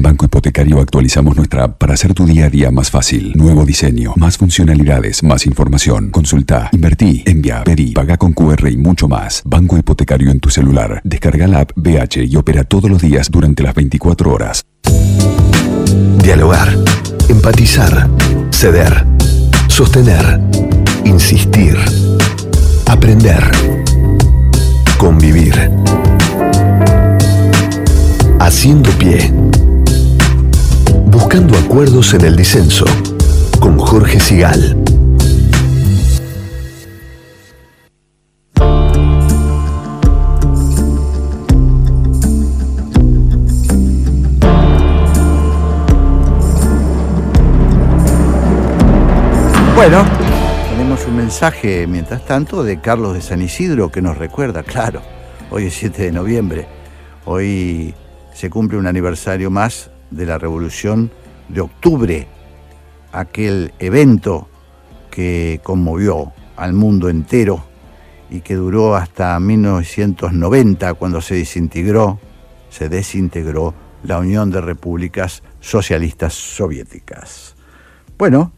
En 0.00 0.04
Banco 0.04 0.24
Hipotecario 0.24 0.80
actualizamos 0.80 1.36
nuestra 1.36 1.64
app 1.64 1.76
para 1.76 1.92
hacer 1.92 2.14
tu 2.14 2.24
día 2.24 2.46
a 2.46 2.48
día 2.48 2.70
más 2.70 2.90
fácil. 2.90 3.34
Nuevo 3.36 3.66
diseño, 3.66 4.14
más 4.16 4.38
funcionalidades, 4.38 5.22
más 5.22 5.44
información. 5.44 6.08
Consulta, 6.08 6.70
invertí, 6.72 7.22
envía, 7.26 7.62
pedí, 7.64 7.92
paga 7.92 8.16
con 8.16 8.32
QR 8.32 8.70
y 8.70 8.78
mucho 8.78 9.08
más. 9.08 9.42
Banco 9.44 9.76
Hipotecario 9.76 10.30
en 10.30 10.40
tu 10.40 10.48
celular. 10.48 11.02
Descarga 11.04 11.46
la 11.48 11.60
app 11.60 11.72
BH 11.76 12.24
y 12.24 12.34
opera 12.36 12.64
todos 12.64 12.90
los 12.90 13.02
días 13.02 13.30
durante 13.30 13.62
las 13.62 13.74
24 13.74 14.32
horas. 14.32 14.64
Dialogar, 16.22 16.74
empatizar, 17.28 18.08
ceder, 18.52 19.04
sostener, 19.68 20.40
insistir, 21.04 21.76
aprender, 22.86 23.50
convivir. 24.96 25.70
Haciendo 28.38 28.88
pie. 28.92 29.30
Buscando 31.32 31.56
acuerdos 31.58 32.12
en 32.14 32.22
el 32.22 32.34
disenso. 32.34 32.84
Con 33.60 33.78
Jorge 33.78 34.18
Sigal. 34.18 34.76
Bueno, 49.76 50.04
tenemos 50.68 51.06
un 51.06 51.14
mensaje 51.14 51.86
mientras 51.86 52.24
tanto 52.24 52.64
de 52.64 52.80
Carlos 52.80 53.14
de 53.14 53.20
San 53.20 53.40
Isidro 53.40 53.92
que 53.92 54.02
nos 54.02 54.18
recuerda, 54.18 54.64
claro, 54.64 55.00
hoy 55.52 55.66
es 55.66 55.74
7 55.74 56.02
de 56.02 56.10
noviembre, 56.10 56.66
hoy 57.24 57.94
se 58.34 58.50
cumple 58.50 58.78
un 58.78 58.88
aniversario 58.88 59.48
más 59.48 59.92
de 60.10 60.26
la 60.26 60.38
Revolución 60.38 61.10
de 61.48 61.60
Octubre, 61.60 62.26
aquel 63.12 63.72
evento 63.78 64.48
que 65.10 65.60
conmovió 65.62 66.32
al 66.56 66.72
mundo 66.72 67.08
entero 67.08 67.64
y 68.30 68.40
que 68.40 68.54
duró 68.54 68.94
hasta 68.94 69.38
1990 69.40 70.94
cuando 70.94 71.20
se 71.20 71.34
desintegró, 71.34 72.20
se 72.70 72.88
desintegró 72.88 73.74
la 74.04 74.18
Unión 74.18 74.50
de 74.50 74.60
Repúblicas 74.60 75.42
Socialistas 75.60 76.34
Soviéticas. 76.34 77.56
Bueno, 78.16 78.52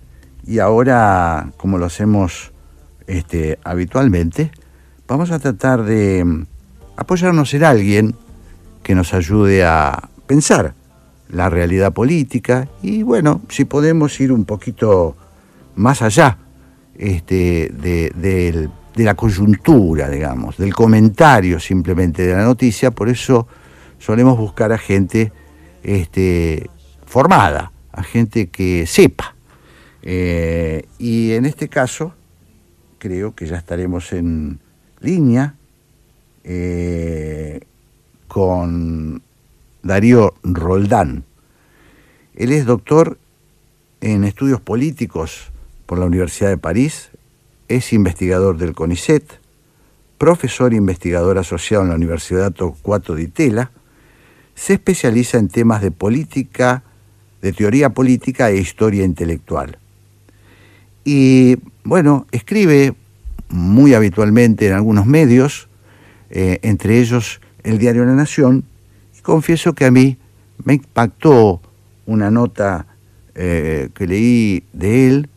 y 0.44 0.58
ahora, 0.58 1.52
como 1.56 1.78
lo 1.78 1.86
hacemos 1.86 2.52
este, 3.06 3.58
habitualmente, 3.64 4.50
vamos 5.08 5.30
a 5.30 5.38
tratar 5.38 5.84
de 5.84 6.24
mm, 6.24 6.46
apoyarnos 6.96 7.54
en 7.54 7.64
alguien 7.64 8.16
que 8.82 8.94
nos 8.94 9.14
ayude 9.14 9.64
a 9.64 10.08
pensar 10.26 10.74
la 11.32 11.48
realidad 11.48 11.92
política 11.92 12.68
y 12.82 13.02
bueno, 13.02 13.40
si 13.48 13.64
podemos 13.64 14.20
ir 14.20 14.32
un 14.32 14.44
poquito 14.44 15.16
más 15.74 16.02
allá 16.02 16.38
este, 16.96 17.72
de, 17.74 18.68
la 18.96 19.14
coyuntura, 19.14 20.08
digamos, 20.10 20.58
del 20.58 20.74
comentario 20.74 21.58
simplemente 21.58 22.26
de 22.26 22.34
la 22.34 22.44
noticia, 22.44 22.90
por 22.90 23.08
eso 23.08 23.48
solemos 23.98 24.36
buscar 24.38 24.72
a 24.72 24.78
gente 24.78 25.32
este, 25.82 26.68
formada, 27.06 27.72
a 27.90 28.02
gente 28.02 28.48
que 28.48 28.86
sepa. 28.86 29.34
Eh, 30.02 30.84
y 30.98 31.32
en 31.32 31.46
este 31.46 31.68
caso, 31.68 32.12
creo 32.98 33.34
que 33.34 33.46
ya 33.46 33.56
estaremos 33.56 34.12
en 34.12 34.60
línea 35.00 35.54
eh, 36.44 37.60
con 38.28 39.22
Darío 39.82 40.34
Roldán. 40.42 41.24
Él 42.34 42.52
es 42.52 42.66
doctor 42.66 43.18
en 44.00 44.24
estudios 44.24 44.60
políticos 44.60 45.52
por 45.86 45.98
la 45.98 46.06
Universidad 46.06 46.50
de 46.50 46.58
París, 46.58 47.10
es 47.68 47.92
investigador 47.92 48.58
del 48.58 48.74
CONICET, 48.74 49.40
profesor 50.18 50.72
e 50.72 50.76
investigador 50.76 51.38
asociado 51.38 51.84
en 51.84 51.90
la 51.90 51.96
Universidad 51.96 52.52
Torcuato 52.52 53.14
Di 53.14 53.28
Tella, 53.28 53.70
se 54.54 54.74
especializa 54.74 55.38
en 55.38 55.48
temas 55.48 55.82
de 55.82 55.90
política, 55.90 56.82
de 57.40 57.52
teoría 57.52 57.90
política 57.90 58.50
e 58.50 58.56
historia 58.56 59.04
intelectual. 59.04 59.78
Y 61.04 61.56
bueno, 61.84 62.26
escribe 62.30 62.94
muy 63.48 63.94
habitualmente 63.94 64.68
en 64.68 64.74
algunos 64.74 65.06
medios, 65.06 65.68
eh, 66.30 66.58
entre 66.62 67.00
ellos 67.00 67.40
el 67.64 67.78
diario 67.78 68.04
La 68.04 68.14
Nación, 68.14 68.64
confieso 69.22 69.72
que 69.72 69.86
a 69.86 69.90
mí 69.90 70.16
me 70.64 70.74
impactó 70.74 71.60
una 72.06 72.30
nota 72.30 72.86
eh, 73.34 73.88
que 73.94 74.06
leí 74.06 74.64
de 74.72 75.08
él, 75.08 75.28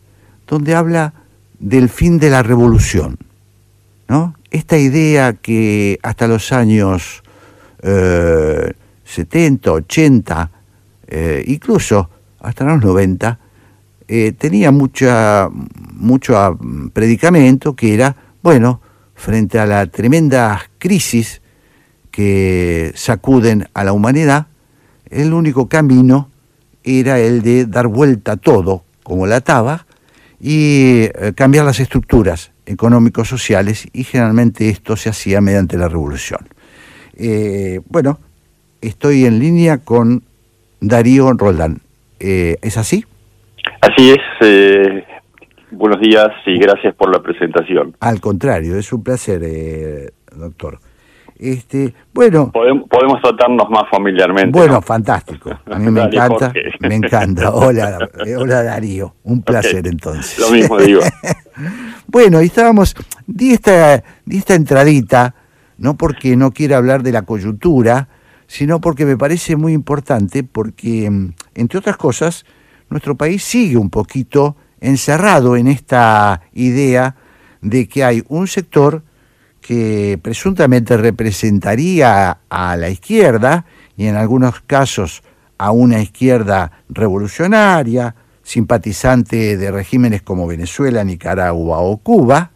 donde 0.46 0.74
habla 0.74 1.14
del 1.58 1.88
fin 1.88 2.18
de 2.18 2.30
la 2.30 2.42
revolución. 2.42 3.16
¿no? 4.08 4.34
Esta 4.50 4.76
idea 4.76 5.32
que 5.32 5.98
hasta 6.02 6.28
los 6.28 6.52
años 6.52 7.22
70, 7.82 9.70
eh, 9.70 9.72
80, 9.72 10.50
incluso 11.46 12.10
hasta 12.40 12.64
los 12.64 12.84
90, 12.84 13.38
eh, 14.08 14.32
tenía 14.38 14.70
mucha, 14.70 15.48
mucho 15.94 16.38
ah, 16.38 16.56
predicamento 16.92 17.74
que 17.74 17.92
era, 17.94 18.14
bueno, 18.40 18.80
frente 19.14 19.58
a 19.58 19.66
la 19.66 19.86
tremenda 19.86 20.62
crisis 20.78 21.42
que 22.16 22.92
sacuden 22.94 23.66
a 23.74 23.84
la 23.84 23.92
humanidad, 23.92 24.46
el 25.10 25.34
único 25.34 25.68
camino 25.68 26.30
era 26.82 27.18
el 27.18 27.42
de 27.42 27.66
dar 27.66 27.88
vuelta 27.88 28.32
a 28.32 28.36
todo, 28.38 28.84
como 29.02 29.26
la 29.26 29.42
taba, 29.42 29.84
y 30.40 31.02
eh, 31.04 31.34
cambiar 31.36 31.66
las 31.66 31.78
estructuras 31.78 32.52
económicos 32.64 33.28
sociales 33.28 33.86
y 33.92 34.04
generalmente 34.04 34.70
esto 34.70 34.96
se 34.96 35.10
hacía 35.10 35.42
mediante 35.42 35.76
la 35.76 35.88
revolución. 35.88 36.40
Eh, 37.18 37.80
bueno, 37.90 38.18
estoy 38.80 39.26
en 39.26 39.38
línea 39.38 39.76
con 39.76 40.22
Darío 40.80 41.30
Roldán. 41.34 41.80
¿Es 42.18 42.78
así? 42.78 43.04
Así 43.82 44.10
es. 44.10 44.20
Eh, 44.40 45.04
buenos 45.70 46.00
días 46.00 46.30
y 46.46 46.58
gracias 46.58 46.94
por 46.94 47.12
la 47.12 47.22
presentación. 47.22 47.94
Al 48.00 48.20
contrario, 48.20 48.78
es 48.78 48.90
un 48.90 49.04
placer, 49.04 49.42
eh, 49.44 50.10
doctor. 50.34 50.78
Este, 51.38 51.92
bueno, 52.14 52.50
podemos, 52.50 53.20
tratarnos 53.20 53.68
más 53.68 53.84
familiarmente. 53.90 54.58
Bueno, 54.58 54.80
fantástico. 54.80 55.50
A 55.70 55.78
mí 55.78 55.90
me 55.90 56.02
encanta, 56.02 56.52
me 56.80 56.94
encanta. 56.94 57.50
Hola, 57.54 58.08
hola 58.38 58.62
Darío, 58.62 59.14
un 59.24 59.42
placer 59.42 59.86
entonces. 59.86 60.38
Lo 60.38 60.50
mismo 60.50 60.78
digo. 60.78 61.00
bueno, 62.06 62.40
y 62.40 62.46
estábamos, 62.46 62.94
di 63.26 63.52
esta, 63.52 64.02
di 64.24 64.38
esta 64.38 64.54
entradita, 64.54 65.34
no 65.76 65.96
porque 65.96 66.36
no 66.36 66.52
quiera 66.52 66.78
hablar 66.78 67.02
de 67.02 67.12
la 67.12 67.22
coyuntura, 67.22 68.08
sino 68.46 68.80
porque 68.80 69.04
me 69.04 69.18
parece 69.18 69.56
muy 69.56 69.74
importante, 69.74 70.42
porque, 70.42 71.10
mm, 71.10 71.32
entre 71.54 71.78
otras 71.78 71.98
cosas, 71.98 72.46
nuestro 72.88 73.14
país 73.16 73.42
sigue 73.42 73.76
un 73.76 73.90
poquito 73.90 74.56
encerrado 74.80 75.56
en 75.56 75.68
esta 75.68 76.40
idea 76.54 77.16
de 77.60 77.88
que 77.88 78.04
hay 78.04 78.22
un 78.28 78.46
sector 78.46 79.02
que 79.66 80.18
presuntamente 80.22 80.96
representaría 80.96 82.38
a 82.48 82.76
la 82.76 82.88
izquierda 82.88 83.64
y 83.96 84.06
en 84.06 84.16
algunos 84.16 84.60
casos 84.60 85.22
a 85.58 85.70
una 85.70 86.00
izquierda 86.00 86.70
revolucionaria, 86.88 88.14
simpatizante 88.42 89.56
de 89.56 89.70
regímenes 89.70 90.22
como 90.22 90.46
Venezuela, 90.46 91.02
Nicaragua 91.02 91.78
o 91.78 91.96
Cuba, 91.96 92.50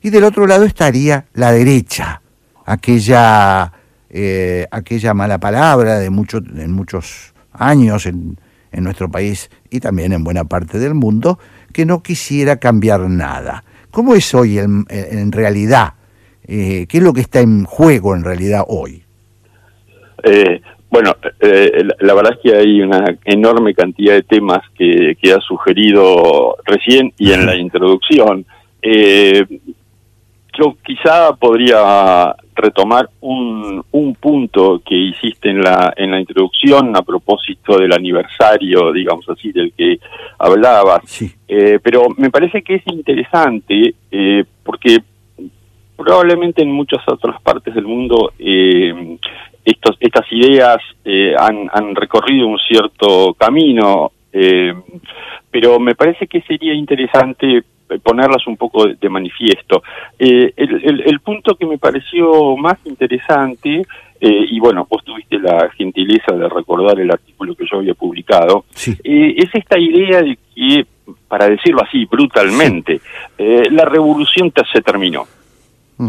y 0.00 0.10
del 0.10 0.24
otro 0.24 0.46
lado 0.46 0.64
estaría 0.64 1.26
la 1.34 1.52
derecha, 1.52 2.22
aquella, 2.64 3.72
eh, 4.08 4.66
aquella 4.70 5.12
mala 5.12 5.38
palabra 5.38 5.98
de 5.98 6.10
muchos 6.10 6.42
en 6.56 6.72
muchos 6.72 7.34
años, 7.52 8.06
en, 8.06 8.38
en 8.72 8.84
nuestro 8.84 9.10
país 9.10 9.50
y 9.70 9.80
también 9.80 10.12
en 10.12 10.24
buena 10.24 10.44
parte 10.44 10.78
del 10.78 10.94
mundo, 10.94 11.38
que 11.72 11.84
no 11.84 12.02
quisiera 12.02 12.56
cambiar 12.56 13.00
nada. 13.08 13.64
¿Cómo 13.90 14.14
es 14.14 14.34
hoy 14.34 14.58
en, 14.58 15.32
realidad? 15.32 15.94
Eh, 16.46 16.86
¿Qué 16.88 16.98
es 16.98 17.02
lo 17.02 17.12
que 17.12 17.20
está 17.20 17.40
en 17.40 17.64
juego 17.64 18.14
en 18.14 18.24
realidad 18.24 18.64
hoy? 18.68 19.02
Eh, 20.22 20.60
bueno, 20.90 21.16
eh, 21.40 21.82
la 22.00 22.14
verdad 22.14 22.34
es 22.34 22.38
que 22.42 22.56
hay 22.56 22.80
una 22.80 23.04
enorme 23.24 23.74
cantidad 23.74 24.14
de 24.14 24.22
temas 24.22 24.60
que, 24.76 25.16
que 25.20 25.32
ha 25.32 25.40
sugerido 25.40 26.56
recién 26.64 27.12
y 27.18 27.32
en 27.32 27.46
la 27.46 27.56
introducción. 27.56 28.46
yo 28.82 30.76
quizá 30.84 31.34
podría 31.34 32.36
retomar 32.54 33.08
un, 33.20 33.84
un 33.90 34.14
punto 34.14 34.80
que 34.84 34.94
hiciste 34.94 35.50
en 35.50 35.60
la, 35.60 35.92
en 35.96 36.12
la 36.12 36.20
introducción 36.20 36.96
a 36.96 37.02
propósito 37.02 37.78
del 37.78 37.92
aniversario, 37.92 38.92
digamos 38.92 39.28
así, 39.28 39.52
del 39.52 39.72
que 39.72 39.98
hablabas. 40.38 41.02
Eh, 41.48 41.78
pero 41.82 42.06
me 42.16 42.30
parece 42.30 42.62
que 42.62 42.76
es 42.76 42.82
interesante 42.86 43.94
eh, 44.10 44.44
porque 44.62 44.98
probablemente 45.96 46.62
en 46.62 46.72
muchas 46.72 47.00
otras 47.06 47.40
partes 47.42 47.74
del 47.74 47.86
mundo 47.86 48.32
eh, 48.38 49.18
estos, 49.64 49.96
estas 50.00 50.30
ideas 50.30 50.78
han, 51.38 51.70
han 51.72 51.94
recorrido 51.94 52.46
un 52.46 52.58
cierto 52.58 53.34
camino, 53.34 54.12
pero 55.50 55.78
me 55.78 55.94
parece 55.94 56.26
que 56.26 56.42
sería 56.42 56.74
interesante 56.74 57.62
ponerlas 58.02 58.46
un 58.46 58.56
poco 58.56 58.86
de, 58.86 59.08
manifiesto. 59.08 59.82
Eh, 60.18 60.52
el, 60.56 61.20
punto 61.20 61.56
que 61.56 61.66
me 61.66 61.78
pareció 61.78 62.56
más 62.56 62.78
interesante, 62.84 63.82
eh, 64.20 64.46
y 64.50 64.58
bueno, 64.60 64.86
vos 64.88 65.04
tuviste 65.04 65.38
la 65.38 65.70
gentileza 65.70 66.34
de 66.34 66.48
recordar 66.48 66.98
el 67.00 67.10
artículo 67.10 67.54
que 67.54 67.66
yo 67.70 67.78
había 67.78 67.94
publicado, 67.94 68.64
eh, 69.04 69.34
es 69.36 69.50
esta 69.54 69.78
idea 69.78 70.22
de 70.22 70.38
que 70.54 70.86
para 71.28 71.48
decirlo 71.48 71.82
así 71.82 72.06
brutalmente, 72.06 73.00
eh, 73.36 73.68
la 73.70 73.84
revolución 73.84 74.52
se 74.72 74.80
terminó. 74.80 75.26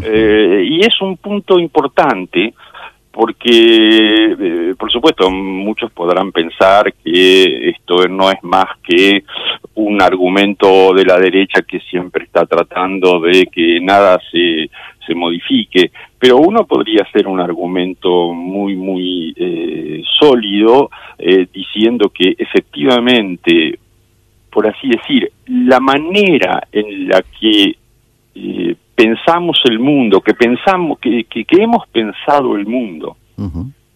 Eh, 0.04 0.65
y 0.67 0.80
es 0.82 1.00
un 1.02 1.17
punto 1.17 1.60
importante 1.60 2.54
porque, 3.15 4.36
eh, 4.38 4.76
por 4.78 4.91
supuesto, 4.91 5.32
muchos 5.32 5.89
podrán 5.93 6.34
pensar 6.34 6.93
que 7.02 7.69
esto 7.69 8.08
no 8.10 8.30
es 8.30 8.43
más 8.43 8.65
que 8.84 9.24
un 9.76 10.02
argumento 10.02 10.93
de 10.93 11.06
la 11.06 11.17
derecha 11.17 11.62
que 11.62 11.80
siempre 11.80 12.26
está 12.26 12.45
tratando 12.45 13.21
de 13.21 13.45
que 13.45 13.80
nada 13.80 14.19
se, 14.30 14.69
se 15.08 15.15
modifique, 15.15 15.91
pero 16.19 16.38
uno 16.38 16.65
podría 16.65 17.04
hacer 17.04 17.26
un 17.26 17.39
argumento 17.39 18.34
muy, 18.34 18.76
muy 18.76 19.34
eh, 19.38 20.04
sólido 20.19 20.89
eh, 21.17 21.48
diciendo 21.54 22.10
que 22.10 22.36
efectivamente, 22.38 23.80
por 24.52 24.67
así 24.67 24.89
decir, 24.89 25.32
la 25.48 25.80
manera 25.80 26.67
en 26.69 27.08
la 27.08 27.24
que 27.39 27.78
pensamos 28.96 29.62
el 29.66 29.80
mundo, 29.80 30.22
que 30.22 30.34
pensamos, 30.34 31.00
que, 31.00 31.26
que, 31.26 31.46
hemos 31.52 31.86
pensado 31.88 32.56
el 32.56 32.66
mundo 32.66 33.18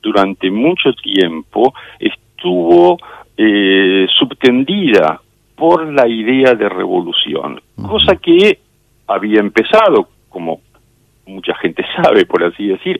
durante 0.02 0.52
mucho 0.52 0.94
tiempo, 0.94 1.74
estuvo 2.00 2.98
eh, 3.38 4.06
subtendida 4.18 5.22
por 5.56 5.92
la 5.92 6.08
idea 6.08 6.54
de 6.54 6.70
revolución, 6.70 7.62
cosa 7.82 8.16
que 8.18 8.60
había 9.08 9.40
empezado, 9.40 10.10
como 10.30 10.62
mucha 11.26 11.56
gente 11.56 11.86
sabe, 12.02 12.26
por 12.26 12.44
así 12.44 12.68
decir, 12.68 13.00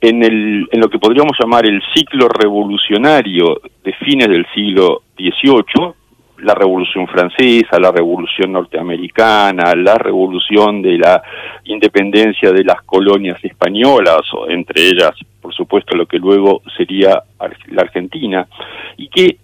en, 0.00 0.22
el, 0.22 0.68
en 0.70 0.80
lo 0.80 0.88
que 0.88 0.98
podríamos 0.98 1.36
llamar 1.38 1.66
el 1.66 1.82
ciclo 1.94 2.28
revolucionario 2.28 3.60
de 3.84 3.92
fines 3.94 4.28
del 4.28 4.46
siglo 4.54 5.02
XVIII, 5.16 5.92
la 6.38 6.54
Revolución 6.54 7.06
Francesa, 7.06 7.78
la 7.78 7.90
Revolución 7.90 8.52
Norteamericana, 8.52 9.74
la 9.74 9.96
Revolución 9.96 10.82
de 10.82 10.98
la 10.98 11.22
Independencia 11.64 12.52
de 12.52 12.64
las 12.64 12.82
colonias 12.82 13.42
españolas, 13.44 14.22
entre 14.48 14.86
ellas, 14.88 15.12
por 15.40 15.54
supuesto, 15.54 15.96
lo 15.96 16.06
que 16.06 16.18
luego 16.18 16.62
sería 16.76 17.22
la 17.70 17.82
Argentina, 17.82 18.46
y 18.96 19.08
que 19.08 19.36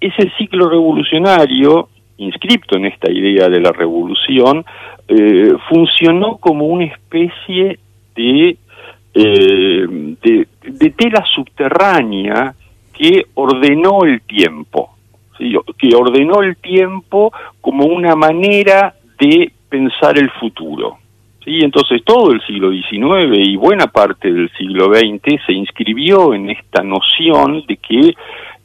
ese 0.00 0.30
ciclo 0.38 0.68
revolucionario, 0.68 1.88
inscripto 2.18 2.76
en 2.76 2.86
esta 2.86 3.10
idea 3.10 3.48
de 3.48 3.60
la 3.60 3.72
revolución, 3.72 4.64
eh, 5.08 5.54
funcionó 5.68 6.36
como 6.36 6.66
una 6.66 6.84
especie 6.84 7.78
eh, 8.16 9.86
de, 10.22 10.48
de 10.62 10.90
tela 10.90 11.24
subterránea 11.34 12.54
que 12.92 13.26
ordenó 13.34 14.04
el 14.04 14.20
tiempo 14.22 14.97
que 15.38 15.94
ordenó 15.94 16.42
el 16.42 16.56
tiempo 16.56 17.32
como 17.60 17.86
una 17.86 18.14
manera 18.14 18.94
de 19.18 19.52
pensar 19.68 20.18
el 20.18 20.30
futuro. 20.32 20.98
¿sí? 21.44 21.60
Entonces 21.62 22.02
todo 22.04 22.32
el 22.32 22.44
siglo 22.46 22.70
XIX 22.70 23.38
y 23.38 23.56
buena 23.56 23.86
parte 23.86 24.32
del 24.32 24.50
siglo 24.56 24.94
XX 24.94 25.40
se 25.46 25.52
inscribió 25.52 26.34
en 26.34 26.50
esta 26.50 26.82
noción 26.82 27.64
de 27.66 27.76
que 27.76 28.14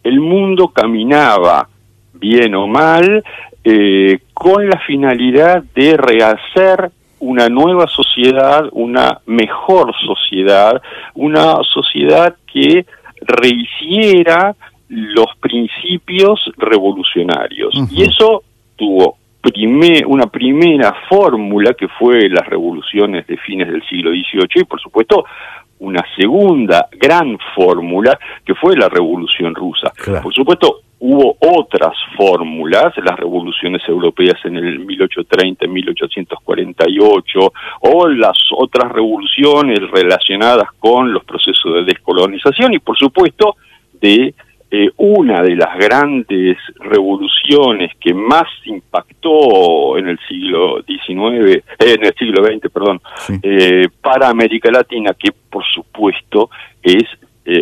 el 0.04 0.20
mundo 0.20 0.70
caminaba, 0.70 1.70
bien 2.14 2.56
o 2.56 2.68
mal, 2.68 3.24
eh, 3.64 4.20
con 4.34 4.70
la 4.70 4.80
finalidad 4.80 5.64
de 5.74 5.96
rehacer 5.96 6.92
una 7.20 7.48
nueva 7.48 7.88
sociedad, 7.88 8.66
una 8.74 9.22
mejor 9.26 9.94
sociedad, 10.06 10.82
una 11.14 11.64
sociedad 11.64 12.36
que 12.52 12.86
rehiciera 13.22 14.56
los 14.94 15.28
principios 15.40 16.40
revolucionarios. 16.58 17.74
Y 17.92 18.04
eso 18.04 18.44
tuvo 18.76 19.18
una 20.08 20.28
primera 20.28 20.94
fórmula 21.10 21.74
que 21.74 21.88
fue 21.88 22.30
las 22.30 22.48
revoluciones 22.48 23.28
de 23.28 23.38
fines 23.38 23.68
del 23.70 23.84
siglo 23.88 24.12
XVIII 24.12 24.48
y 24.56 24.64
por 24.64 24.80
supuesto 24.80 25.26
una 25.80 26.04
segunda 26.16 26.88
gran 26.92 27.38
fórmula 27.54 28.18
que 28.46 28.56
fue 28.56 28.78
la 28.78 28.88
revolución 28.88 29.54
rusa. 29.54 29.92
Por 30.22 30.34
supuesto 30.34 30.82
hubo 31.00 31.36
otras 31.42 31.94
fórmulas, 32.16 32.94
las 33.04 33.20
revoluciones 33.20 33.82
europeas 33.90 34.40
en 34.46 34.56
el 34.56 34.80
1830, 34.80 35.68
1848 35.68 37.54
o 37.82 38.08
las 38.08 38.38
otras 38.58 38.90
revoluciones 38.94 39.80
relacionadas 39.92 40.70
con 40.80 41.12
los 41.12 41.26
procesos 41.26 41.74
de 41.74 41.84
descolonización 41.84 42.74
y 42.74 42.80
por 42.80 42.98
supuesto 42.98 43.58
de 44.00 44.34
eh, 44.76 44.90
una 44.98 45.44
de 45.44 45.56
las 45.56 45.78
grandes 45.78 46.58
revoluciones 46.80 47.92
que 48.00 48.12
más 48.12 48.48
impactó 48.66 50.00
en 50.00 50.08
el 50.08 50.20
siglo 50.28 50.82
XIX, 50.82 51.58
eh, 51.58 51.64
en 51.78 52.04
el 52.04 52.16
siglo 52.16 52.44
XX, 52.44 52.72
perdón, 52.72 53.00
eh, 53.44 53.88
para 54.02 54.30
América 54.30 54.72
Latina, 54.72 55.14
que 55.14 55.32
por 55.32 55.64
supuesto 55.64 56.50
es 56.82 57.04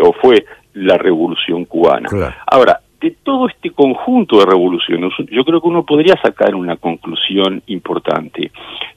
o 0.02 0.14
fue 0.14 0.46
la 0.76 0.98
revolución 0.98 1.66
cubana. 1.66 2.08
Ahora, 2.48 2.80
de 3.02 3.12
todo 3.24 3.50
este 3.50 3.72
conjunto 3.72 4.40
de 4.40 4.46
revoluciones, 4.46 5.12
yo 5.30 5.44
creo 5.44 5.60
que 5.60 5.68
uno 5.68 5.84
podría 5.84 6.16
sacar 6.24 6.56
una 6.56 6.78
conclusión 6.78 7.62
importante. 7.68 8.52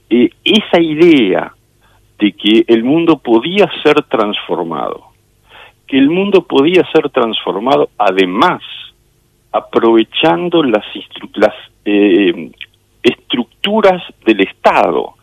esa 0.08 0.80
idea 0.80 1.52
de 2.20 2.30
que 2.30 2.64
el 2.68 2.84
mundo 2.84 3.18
podía 3.18 3.68
ser 3.82 4.04
transformado, 4.04 5.13
que 5.94 6.00
el 6.00 6.10
mundo 6.10 6.42
podía 6.42 6.82
ser 6.92 7.08
transformado 7.10 7.88
además 7.96 8.60
aprovechando 9.52 10.60
las, 10.64 10.84
las 11.34 11.54
eh, 11.84 12.50
estructuras 13.00 14.02
del 14.26 14.40
Estado 14.40 15.14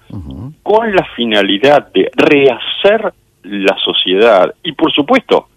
con 0.64 0.96
la 0.96 1.04
finalidad 1.14 1.92
de 1.92 2.10
rehacer 2.16 3.14
la 3.44 3.78
sociedad 3.84 4.56
y 4.64 4.72
por 4.72 4.94
supuesto 4.94 5.50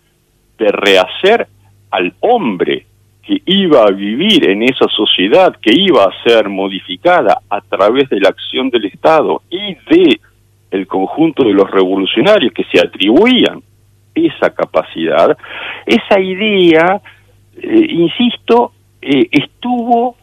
de 0.59 0.73
rehacer 0.73 1.47
al 1.93 2.13
hombre 2.19 2.85
que 3.23 3.41
iba 3.47 3.85
a 3.85 3.93
vivir 3.93 4.51
en 4.51 4.65
esa 4.65 4.89
sociedad 4.89 5.55
que 5.63 5.75
iba 5.77 6.03
a 6.03 6.23
ser 6.29 6.49
modificada 6.49 7.41
a 7.49 7.61
través 7.61 8.09
de 8.09 8.19
la 8.19 8.31
acción 8.31 8.69
del 8.69 8.87
Estado 8.87 9.43
y 9.49 9.75
de 9.75 10.21
el 10.73 10.89
conjunto 10.89 11.45
de 11.45 11.53
los 11.53 11.71
revolucionarios 11.71 12.53
que 12.53 12.65
se 12.65 12.81
atribuían 12.81 13.63
esa 14.15 14.51
capacidad, 14.51 15.37
esa 15.87 16.21
idea, 16.21 17.01
eh, 17.57 17.87
insisto, 17.91 18.73
eh, 19.03 19.29
estuvo 19.31 20.17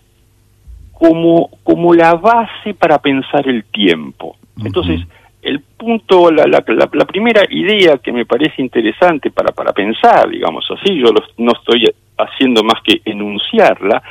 como, 0.93 1.49
como 1.63 1.93
la 1.93 2.15
base 2.15 2.73
para 2.73 2.99
pensar 2.99 3.47
el 3.47 3.63
tiempo. 3.65 4.37
Entonces, 4.63 5.01
el 5.41 5.59
punto, 5.59 6.31
la, 6.31 6.45
la, 6.45 6.63
la, 6.67 7.05
primera 7.05 7.41
idea 7.49 7.97
que 7.97 8.11
me 8.11 8.25
parece 8.25 8.61
interesante 8.61 9.31
para, 9.31 9.51
para 9.51 9.73
pensar, 9.73 10.29
digamos 10.29 10.65
así, 10.69 10.95
yo 10.99 11.11
no 11.37 11.51
estoy 11.53 11.91
haciendo 12.17 12.63
más 12.63 12.81
que 12.83 13.01
enunciarla, 13.05 14.03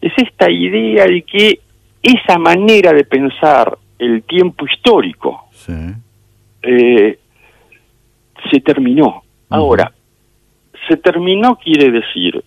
es 0.00 0.12
esta 0.16 0.50
idea 0.50 1.04
de 1.04 1.22
que 1.22 1.60
esa 2.02 2.38
manera 2.38 2.92
de 2.92 3.04
pensar 3.04 3.76
el 3.98 4.22
tiempo 4.24 4.66
histórico 4.66 5.44
eh, 6.62 7.18
se 8.50 8.60
terminó. 8.60 9.22
Ahora, 9.50 9.92
se 10.88 10.96
terminó 10.96 11.56
quiere 11.56 11.90
decir, 11.90 12.42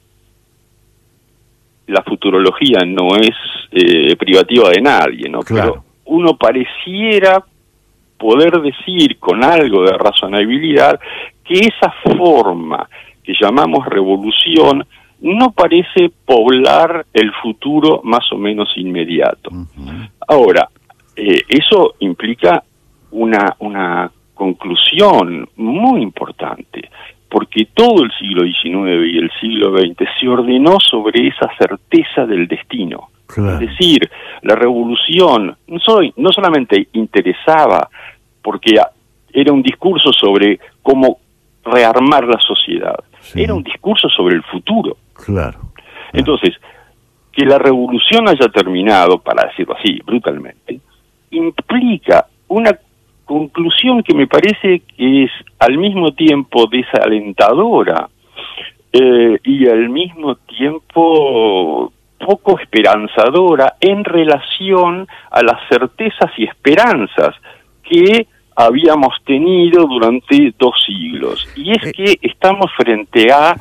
la 1.88 2.02
futurología 2.04 2.80
no 2.86 3.16
es 3.16 3.36
eh, 3.72 4.16
privativa 4.16 4.70
de 4.70 4.82
nadie, 4.82 5.30
¿no? 5.30 5.40
Pero 5.48 5.84
uno 6.06 6.36
pareciera 6.36 7.44
poder 8.18 8.62
decir 8.62 9.18
con 9.20 9.44
algo 9.44 9.84
de 9.84 9.94
razonabilidad 9.94 11.00
que 11.44 11.60
esa 11.60 11.94
forma 12.18 12.90
que 13.24 13.34
llamamos 13.40 13.86
revolución 13.86 14.86
no 15.22 15.52
parece 15.52 16.12
poblar 16.26 17.06
el 17.14 17.32
futuro 17.42 18.02
más 18.04 18.32
o 18.32 18.38
menos 18.38 18.70
inmediato. 18.76 19.50
Ahora, 20.28 20.70
eh, 21.16 21.42
eso 21.48 21.96
implica 22.00 22.64
una, 23.12 23.56
una 23.60 24.12
conclusión 24.36 25.50
muy 25.56 26.02
importante, 26.02 26.90
porque 27.30 27.70
todo 27.74 28.04
el 28.04 28.12
siglo 28.20 28.44
XIX 28.44 29.14
y 29.14 29.18
el 29.18 29.32
siglo 29.42 29.78
XX 29.78 30.08
se 30.20 30.28
ordenó 30.28 30.78
sobre 30.80 31.28
esa 31.28 31.50
certeza 31.58 32.26
del 32.26 32.48
destino. 32.48 33.10
Es 33.28 33.60
decir, 33.60 34.10
la 34.44 34.56
revolución 34.56 35.58
no, 35.68 35.78
no 36.18 36.32
solamente 36.32 36.88
interesaba 36.94 37.90
porque 38.42 38.76
era 39.34 39.52
un 39.52 39.64
discurso 39.64 40.14
sobre 40.14 40.60
cómo 40.84 41.18
rearmar 41.66 42.26
la 42.26 42.40
sociedad, 42.40 42.96
era 43.34 43.56
un 43.56 43.64
discurso 43.64 44.08
sobre 44.10 44.36
el 44.36 44.44
futuro. 44.44 44.98
Claro. 45.14 45.60
Entonces, 46.14 46.54
que 47.32 47.46
la 47.46 47.58
revolución 47.58 48.30
haya 48.30 48.48
terminado, 48.50 49.18
para 49.18 49.50
decirlo 49.50 49.76
así, 49.78 50.00
brutalmente, 50.06 50.80
implica 51.32 52.28
una 52.48 52.78
conclusión 53.26 54.04
que 54.04 54.16
me 54.16 54.28
parece 54.28 54.82
que 54.96 55.24
es 55.24 55.32
al 55.60 55.78
mismo 55.78 56.14
tiempo 56.14 56.68
desalentadora 56.68 58.10
eh, 58.94 59.40
y 59.44 59.68
al 59.68 59.90
mismo 59.90 60.36
tiempo 60.36 61.92
poco 62.18 62.60
esperanzadora 62.60 63.76
en 63.80 64.04
relación 64.04 65.08
a 65.32 65.44
las 65.44 65.60
certezas 65.70 66.32
y 66.38 66.46
esperanzas 66.46 67.36
que 67.84 68.28
habíamos 68.56 69.14
tenido 69.26 69.86
durante 69.86 70.54
dos 70.58 70.74
siglos. 70.86 71.48
Y 71.56 71.72
es 71.72 71.92
que 71.92 72.18
estamos 72.22 72.72
frente 72.78 73.32
a 73.32 73.56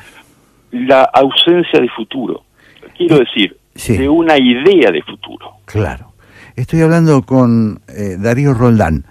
la 0.71 1.03
ausencia 1.03 1.81
de 1.81 1.89
futuro. 1.89 2.45
Quiero 2.97 3.19
decir, 3.19 3.57
de 3.75 4.09
una 4.09 4.39
idea 4.39 4.91
de 4.91 5.03
futuro. 5.03 5.55
Claro. 5.65 6.13
Estoy 6.55 6.83
hablando 6.83 7.23
con 7.23 7.81
eh, 7.89 8.17
Darío 8.19 8.55
Roldán. 8.55 9.05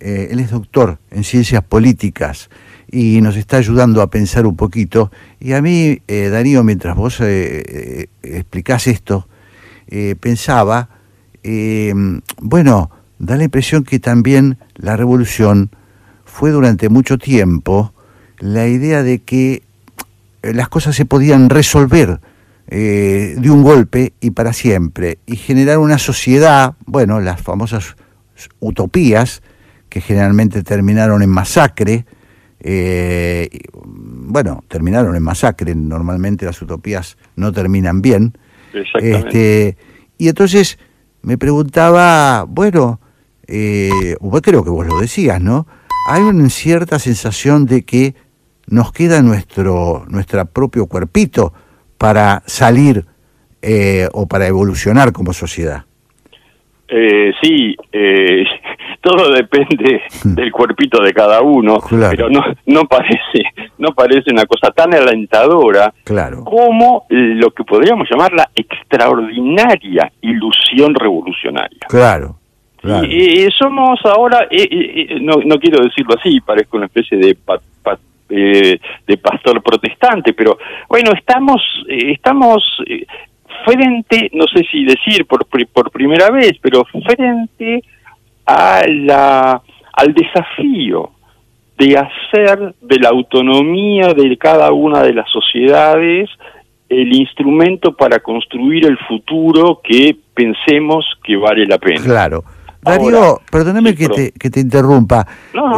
Eh, 0.00 0.28
él 0.30 0.40
es 0.40 0.50
doctor 0.50 0.98
en 1.10 1.24
ciencias 1.24 1.62
políticas 1.62 2.50
y 2.90 3.20
nos 3.20 3.36
está 3.36 3.56
ayudando 3.56 4.02
a 4.02 4.10
pensar 4.10 4.46
un 4.46 4.56
poquito. 4.56 5.10
Y 5.40 5.52
a 5.52 5.62
mí, 5.62 6.00
eh, 6.06 6.28
Darío, 6.28 6.62
mientras 6.64 6.96
vos 6.96 7.20
explicás 7.20 8.86
esto, 8.86 9.28
pensaba, 10.20 10.88
bueno, 12.40 12.90
da 13.18 13.36
la 13.36 13.44
impresión 13.44 13.84
que 13.84 13.98
también 13.98 14.58
la 14.74 14.96
revolución 14.96 15.70
fue 16.24 16.50
durante 16.50 16.88
mucho 16.88 17.18
tiempo 17.18 17.92
la 18.38 18.66
idea 18.66 19.02
de 19.02 19.20
que 19.20 19.62
las 20.42 20.68
cosas 20.68 20.94
se 20.94 21.04
podían 21.04 21.48
resolver 21.48 22.20
eh, 22.68 23.36
de 23.38 23.50
un 23.50 23.62
golpe 23.62 24.12
y 24.20 24.30
para 24.30 24.52
siempre, 24.52 25.18
y 25.24 25.36
generar 25.36 25.78
una 25.78 25.98
sociedad, 25.98 26.74
bueno, 26.84 27.20
las 27.20 27.40
famosas 27.40 27.94
utopías, 28.58 29.40
que 29.96 30.02
generalmente 30.02 30.62
terminaron 30.62 31.22
en 31.22 31.30
masacre, 31.30 32.04
eh, 32.60 33.48
bueno, 33.72 34.62
terminaron 34.68 35.16
en 35.16 35.22
masacre, 35.22 35.74
normalmente 35.74 36.44
las 36.44 36.60
utopías 36.60 37.16
no 37.34 37.50
terminan 37.50 38.02
bien. 38.02 38.34
Este, 39.00 39.78
y 40.18 40.28
entonces 40.28 40.78
me 41.22 41.38
preguntaba, 41.38 42.44
bueno, 42.46 43.00
eh, 43.46 44.16
creo 44.42 44.62
que 44.62 44.68
vos 44.68 44.86
lo 44.86 45.00
decías, 45.00 45.40
¿no? 45.40 45.66
Hay 46.10 46.20
una 46.20 46.50
cierta 46.50 46.98
sensación 46.98 47.64
de 47.64 47.86
que 47.86 48.14
nos 48.66 48.92
queda 48.92 49.22
nuestro, 49.22 50.04
nuestro 50.10 50.44
propio 50.44 50.88
cuerpito, 50.88 51.54
para 51.96 52.42
salir 52.44 53.06
eh, 53.62 54.08
o 54.12 54.28
para 54.28 54.46
evolucionar 54.46 55.14
como 55.14 55.32
sociedad? 55.32 55.86
Eh, 56.88 57.32
sí, 57.42 57.74
eh, 57.92 58.44
todo 59.06 59.30
depende 59.30 60.02
hmm. 60.24 60.34
del 60.34 60.50
cuerpito 60.50 61.00
de 61.00 61.12
cada 61.12 61.40
uno, 61.40 61.78
pero 61.88 62.28
no, 62.28 62.42
no 62.66 62.84
parece, 62.86 63.44
no 63.78 63.92
parece 63.92 64.32
una 64.32 64.46
cosa 64.46 64.72
tan 64.72 64.92
alentadora 64.94 65.94
claro. 66.02 66.42
como 66.42 67.06
lo 67.08 67.50
que 67.52 67.62
podríamos 67.62 68.08
llamar 68.10 68.32
la 68.32 68.50
extraordinaria 68.54 70.10
ilusión 70.22 70.94
revolucionaria. 70.94 71.86
Claro. 71.88 72.36
Y, 73.08 73.48
somos 73.58 73.98
ahora, 74.04 74.46
no, 75.20 75.34
no 75.44 75.58
quiero 75.58 75.82
decirlo 75.82 76.14
así, 76.18 76.40
parezco 76.40 76.76
una 76.76 76.86
especie 76.86 77.18
de 77.18 77.36
eh, 78.28 78.80
de 79.06 79.16
pastor 79.18 79.62
protestante, 79.62 80.32
pero 80.32 80.58
bueno, 80.88 81.12
estamos, 81.16 81.62
eh, 81.88 82.10
estamos 82.12 82.60
eh, 82.84 83.06
frente, 83.64 84.30
no 84.32 84.46
sé 84.46 84.64
si 84.70 84.84
decir 84.84 85.26
por, 85.26 85.46
por 85.46 85.90
primera 85.92 86.30
vez, 86.30 86.54
pero 86.60 86.84
frente 86.84 87.82
a 88.46 88.82
la, 88.86 89.62
al 89.92 90.14
desafío 90.14 91.10
de 91.78 91.98
hacer 91.98 92.74
de 92.80 92.98
la 92.98 93.10
autonomía 93.10 94.14
de 94.14 94.36
cada 94.38 94.72
una 94.72 95.02
de 95.02 95.12
las 95.12 95.30
sociedades 95.30 96.30
el 96.88 97.12
instrumento 97.12 97.94
para 97.94 98.20
construir 98.20 98.86
el 98.86 98.96
futuro 99.08 99.80
que 99.82 100.16
pensemos 100.32 101.04
que 101.24 101.36
vale 101.36 101.66
la 101.66 101.78
pena. 101.78 102.00
Claro. 102.02 102.44
Darío, 102.80 103.40
perdóname 103.50 103.96
que, 103.96 104.08
te, 104.08 104.32
que 104.32 104.48
te 104.48 104.60
interrumpa. 104.60 105.26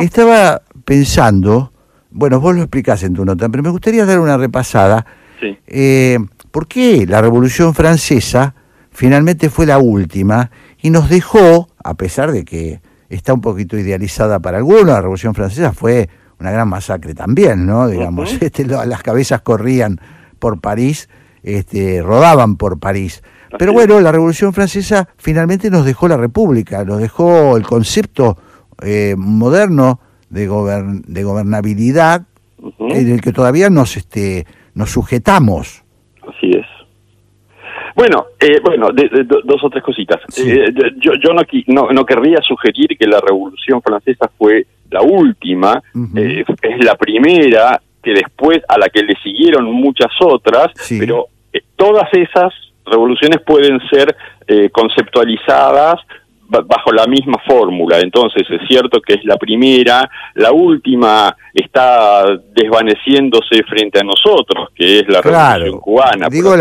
Estaba 0.00 0.60
pensando 0.84 1.72
bueno, 2.10 2.40
vos 2.40 2.54
lo 2.54 2.62
explicás 2.62 3.02
en 3.02 3.14
tu 3.14 3.24
nota, 3.24 3.48
pero 3.48 3.62
me 3.62 3.70
gustaría 3.70 4.04
dar 4.06 4.18
una 4.20 4.36
repasada. 4.36 5.04
Sí. 5.40 5.56
Eh, 5.66 6.18
¿Por 6.50 6.66
qué 6.66 7.06
la 7.06 7.20
Revolución 7.20 7.74
Francesa 7.74 8.54
finalmente 8.90 9.50
fue 9.50 9.66
la 9.66 9.78
última 9.78 10.50
y 10.80 10.90
nos 10.90 11.08
dejó, 11.08 11.68
a 11.82 11.94
pesar 11.94 12.32
de 12.32 12.44
que 12.44 12.80
está 13.08 13.34
un 13.34 13.40
poquito 13.40 13.78
idealizada 13.78 14.40
para 14.40 14.58
algunos, 14.58 14.86
la 14.86 15.00
Revolución 15.00 15.34
Francesa 15.34 15.72
fue 15.72 16.08
una 16.40 16.50
gran 16.50 16.68
masacre 16.68 17.14
también, 17.14 17.66
¿no? 17.66 17.88
Digamos, 17.88 18.32
este, 18.40 18.64
las 18.66 19.02
cabezas 19.02 19.40
corrían 19.42 20.00
por 20.38 20.60
París, 20.60 21.08
este, 21.42 22.02
rodaban 22.02 22.56
por 22.56 22.78
París. 22.78 23.22
Pero 23.58 23.72
bueno, 23.72 24.00
la 24.00 24.12
Revolución 24.12 24.52
Francesa 24.52 25.08
finalmente 25.16 25.70
nos 25.70 25.84
dejó 25.84 26.06
la 26.06 26.18
República, 26.18 26.84
nos 26.84 27.00
dejó 27.00 27.56
el 27.56 27.64
concepto 27.64 28.36
eh, 28.82 29.14
moderno 29.16 30.00
de, 30.28 30.46
de 31.06 31.24
gobernabilidad 31.24 32.26
en 32.78 33.10
el 33.10 33.20
que 33.20 33.32
todavía 33.32 33.70
nos, 33.70 33.96
este, 33.96 34.46
nos 34.74 34.90
sujetamos. 34.90 35.84
Así 36.22 36.50
es. 36.50 36.57
Bueno, 37.98 38.26
eh, 38.38 38.60
bueno, 38.62 38.90
dos 38.92 39.64
o 39.64 39.70
tres 39.70 39.82
cositas. 39.82 40.20
Eh, 40.38 40.72
yo 40.98 41.14
yo 41.14 41.32
no, 41.32 41.42
no, 41.66 41.90
no, 41.90 42.06
querría 42.06 42.40
sugerir 42.42 42.96
que 42.96 43.08
la 43.08 43.20
Revolución 43.20 43.82
Francesa 43.82 44.30
fue 44.38 44.66
la 44.88 45.02
última, 45.02 45.82
eh, 46.14 46.44
es 46.62 46.84
la 46.84 46.94
primera, 46.94 47.82
que 48.00 48.12
después 48.12 48.60
a 48.68 48.78
la 48.78 48.88
que 48.88 49.02
le 49.02 49.16
siguieron 49.20 49.64
muchas 49.72 50.12
otras, 50.20 50.68
pero 50.88 51.26
todas 51.74 52.08
esas 52.12 52.54
revoluciones 52.86 53.40
pueden 53.44 53.80
ser 53.90 54.14
conceptualizadas 54.70 56.00
bajo 56.48 56.92
la 56.92 57.06
misma 57.06 57.38
fórmula. 57.46 58.00
Entonces 58.00 58.42
es 58.48 58.66
cierto 58.66 59.00
que 59.00 59.14
es 59.14 59.24
la 59.24 59.36
primera, 59.36 60.08
la 60.34 60.52
última 60.52 61.34
está 61.52 62.24
desvaneciéndose 62.54 63.62
frente 63.68 64.00
a 64.00 64.04
nosotros, 64.04 64.68
que 64.74 65.00
es 65.00 65.08
la 65.08 65.20
revolución 65.20 65.80
cubana. 65.80 66.28
Digo 66.30 66.54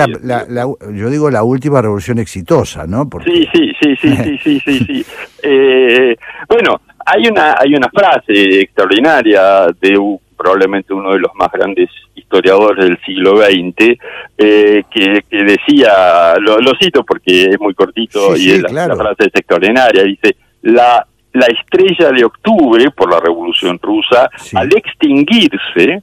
yo 0.94 1.10
digo 1.10 1.30
la 1.30 1.44
última 1.44 1.82
revolución 1.82 2.20
exitosa, 2.20 2.86
¿no? 2.86 3.10
Sí, 3.26 3.48
sí, 3.54 3.72
sí, 3.82 3.96
sí, 3.96 4.16
sí, 4.16 4.38
sí, 4.44 4.60
sí, 4.60 4.80
sí. 4.80 5.06
Eh, 5.50 6.18
bueno, 6.50 6.82
hay 7.06 7.28
una 7.28 7.56
hay 7.58 7.74
una 7.74 7.88
frase 7.90 8.62
extraordinaria 8.62 9.68
de 9.80 9.98
probablemente 10.38 10.94
uno 10.94 11.12
de 11.12 11.20
los 11.20 11.32
más 11.36 11.52
grandes 11.52 11.90
historiadores 12.16 12.86
del 12.86 13.00
siglo 13.06 13.38
XX, 13.38 14.00
eh, 14.38 14.84
que, 14.90 15.44
decía, 15.44 16.36
lo, 16.40 16.72
cito 16.82 17.04
porque 17.04 17.46
es 17.46 17.60
muy 17.60 17.74
cortito 17.74 18.36
y 18.36 18.60
la, 18.60 18.96
frase 18.96 19.24
es 19.28 19.36
extraordinaria, 19.36 20.04
dice, 20.04 20.36
la, 20.62 21.06
la 21.34 21.46
estrella 21.48 22.12
de 22.12 22.26
octubre 22.26 22.92
por 22.92 23.12
la 23.12 23.20
revolución 23.20 23.80
rusa, 23.82 24.30
al 24.54 24.70
extinguirse, 24.76 26.02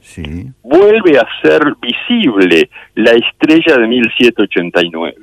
vuelve 0.63 1.17
a 1.17 1.27
ser 1.41 1.61
visible 1.81 2.69
la 2.95 3.11
estrella 3.11 3.77
de 3.77 3.87
1789. 3.87 5.15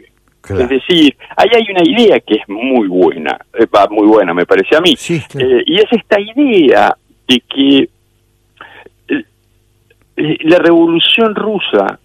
Es 0.49 0.69
decir, 0.69 1.17
ahí 1.37 1.49
hay 1.55 1.65
una 1.71 1.83
idea 1.85 2.21
que 2.21 2.35
es 2.35 2.49
muy 2.49 2.89
buena, 2.89 3.39
eh, 3.55 3.67
va 3.73 3.87
muy 3.89 4.07
buena 4.07 4.35
me 4.35 4.45
parece 4.45 4.77
a 4.77 4.81
mí, 4.81 4.95
eh, 5.09 5.63
y 5.67 5.77
es 5.77 5.87
esta 5.93 6.19
idea 6.21 6.97
de 7.29 7.43
que 7.49 7.89
la 10.41 10.59
revolución 10.59 11.35
rusa 11.35 11.99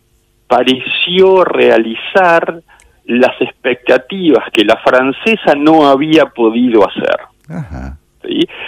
pareció 0.48 1.44
realizar 1.44 2.62
las 3.06 3.42
expectativas 3.42 4.46
que 4.52 4.66
la 4.66 4.78
francesa 4.78 5.56
no 5.56 5.88
había 5.88 6.26
podido 6.26 6.88
hacer. 6.88 7.20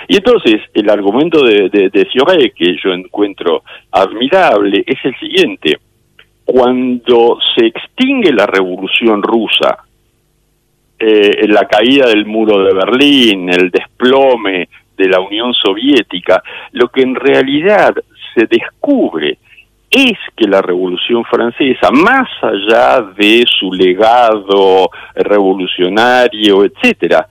Y 0.07 0.15
entonces 0.15 0.61
el 0.73 0.89
argumento 0.89 1.43
de, 1.43 1.69
de, 1.69 2.51
que 2.55 2.75
yo 2.81 2.93
encuentro 2.93 3.63
admirable 3.91 4.83
es 4.85 4.97
el 5.03 5.15
siguiente. 5.19 5.77
Cuando 6.45 7.37
se 7.55 7.67
extingue 7.67 8.31
la 8.31 8.45
revolución 8.45 9.21
rusa, 9.21 9.79
eh, 10.97 11.47
la 11.47 11.65
caída 11.65 12.07
del 12.07 12.25
muro 12.25 12.63
de 12.63 12.73
Berlín, 12.73 13.49
el 13.49 13.69
desplome 13.69 14.69
de 14.97 15.07
la 15.07 15.19
Unión 15.19 15.53
Soviética, 15.53 16.41
lo 16.71 16.89
que 16.89 17.01
en 17.01 17.15
realidad 17.15 17.95
se 18.33 18.45
descubre 18.45 19.37
es 19.89 20.17
que 20.35 20.47
la 20.47 20.61
Revolución 20.61 21.23
Francesa, 21.25 21.89
más 21.91 22.29
allá 22.41 23.01
de 23.17 23.43
su 23.47 23.73
legado 23.73 24.89
revolucionario, 25.15 26.63
etcétera, 26.63 27.27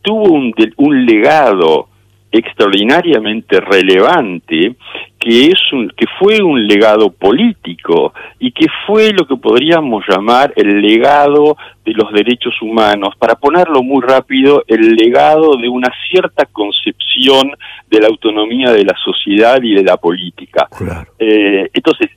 tuvo 0.00 0.32
un, 0.32 0.54
un 0.76 1.04
legado 1.04 1.88
extraordinariamente 2.30 3.60
relevante 3.60 4.76
que 5.18 5.46
es 5.46 5.60
un, 5.72 5.88
que 5.96 6.06
fue 6.18 6.42
un 6.42 6.66
legado 6.66 7.10
político 7.10 8.12
y 8.38 8.52
que 8.52 8.66
fue 8.86 9.12
lo 9.12 9.26
que 9.26 9.36
podríamos 9.36 10.04
llamar 10.08 10.52
el 10.56 10.80
legado 10.80 11.56
de 11.84 11.92
los 11.92 12.12
derechos 12.12 12.54
humanos 12.60 13.14
para 13.18 13.34
ponerlo 13.34 13.82
muy 13.82 14.02
rápido 14.02 14.62
el 14.66 14.94
legado 14.94 15.56
de 15.56 15.68
una 15.68 15.88
cierta 16.10 16.44
concepción 16.46 17.50
de 17.90 18.00
la 18.00 18.08
autonomía 18.08 18.72
de 18.72 18.84
la 18.84 18.94
sociedad 19.02 19.60
y 19.62 19.74
de 19.74 19.82
la 19.82 19.96
política 19.96 20.68
claro. 20.76 21.10
eh, 21.18 21.70
entonces 21.72 22.10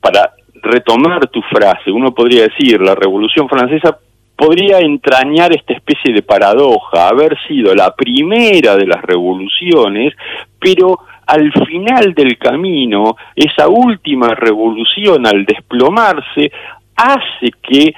para 0.00 0.32
retomar 0.62 1.26
tu 1.28 1.40
frase, 1.42 1.90
uno 1.90 2.14
podría 2.14 2.42
decir, 2.42 2.80
la 2.80 2.94
Revolución 2.94 3.48
Francesa 3.48 3.98
podría 4.40 4.78
entrañar 4.78 5.54
esta 5.54 5.74
especie 5.74 6.14
de 6.14 6.22
paradoja, 6.22 7.08
haber 7.08 7.36
sido 7.46 7.74
la 7.74 7.94
primera 7.94 8.74
de 8.74 8.86
las 8.86 9.02
revoluciones, 9.02 10.14
pero 10.58 10.98
al 11.26 11.52
final 11.66 12.14
del 12.14 12.38
camino, 12.38 13.16
esa 13.36 13.68
última 13.68 14.28
revolución 14.34 15.26
al 15.26 15.44
desplomarse, 15.44 16.50
hace 16.96 17.52
que, 17.62 17.92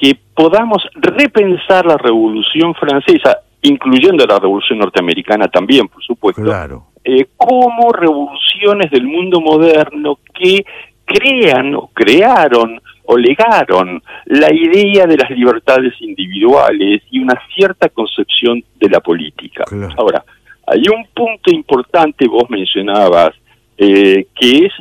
que 0.00 0.16
podamos 0.34 0.86
repensar 0.94 1.84
la 1.86 1.96
revolución 1.96 2.74
francesa, 2.74 3.38
incluyendo 3.62 4.24
la 4.24 4.38
revolución 4.38 4.78
norteamericana 4.78 5.48
también, 5.48 5.88
por 5.88 6.02
supuesto, 6.04 6.42
Claro. 6.42 6.84
eh, 7.02 7.26
como 7.36 7.90
revoluciones 7.92 8.88
del 8.92 9.04
mundo 9.04 9.40
moderno 9.40 10.18
que 10.32 10.64
crean 11.04 11.74
o 11.74 11.90
crearon 11.92 12.80
o 13.04 13.16
legaron 13.16 14.02
la 14.26 14.52
idea 14.52 15.06
de 15.06 15.16
las 15.16 15.30
libertades 15.30 15.94
individuales 16.00 17.02
y 17.10 17.18
una 17.20 17.38
cierta 17.54 17.88
concepción 17.88 18.62
de 18.76 18.88
la 18.88 19.00
política. 19.00 19.64
Claro. 19.64 19.94
Ahora, 19.98 20.24
hay 20.66 20.82
un 20.88 21.06
punto 21.14 21.50
importante, 21.50 22.26
vos 22.26 22.48
mencionabas, 22.48 23.34
eh, 23.76 24.26
que 24.34 24.66
es 24.66 24.72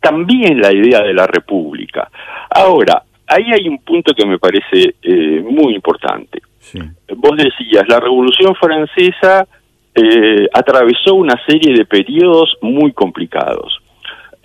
también 0.00 0.60
la 0.60 0.72
idea 0.72 1.00
de 1.02 1.14
la 1.14 1.26
república. 1.26 2.10
Ahora, 2.50 3.02
ahí 3.26 3.44
hay 3.52 3.68
un 3.68 3.78
punto 3.78 4.14
que 4.14 4.26
me 4.26 4.38
parece 4.38 4.94
eh, 5.02 5.42
muy 5.42 5.74
importante. 5.74 6.42
Sí. 6.58 6.78
Vos 7.16 7.36
decías, 7.36 7.88
la 7.88 8.00
Revolución 8.00 8.54
Francesa 8.54 9.46
eh, 9.94 10.46
atravesó 10.52 11.14
una 11.14 11.34
serie 11.46 11.74
de 11.74 11.86
periodos 11.86 12.56
muy 12.60 12.92
complicados. 12.92 13.80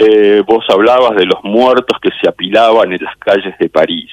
Eh, 0.04 0.42
vos 0.48 0.66
hablabas 0.68 1.16
de 1.16 1.28
los 1.28 1.44
muertos 1.44 2.00
que 2.02 2.10
se 2.20 2.28
apilaban 2.28 2.92
en 2.92 3.04
las 3.04 3.16
calles 3.18 3.56
de 3.60 3.70
París. 3.70 4.10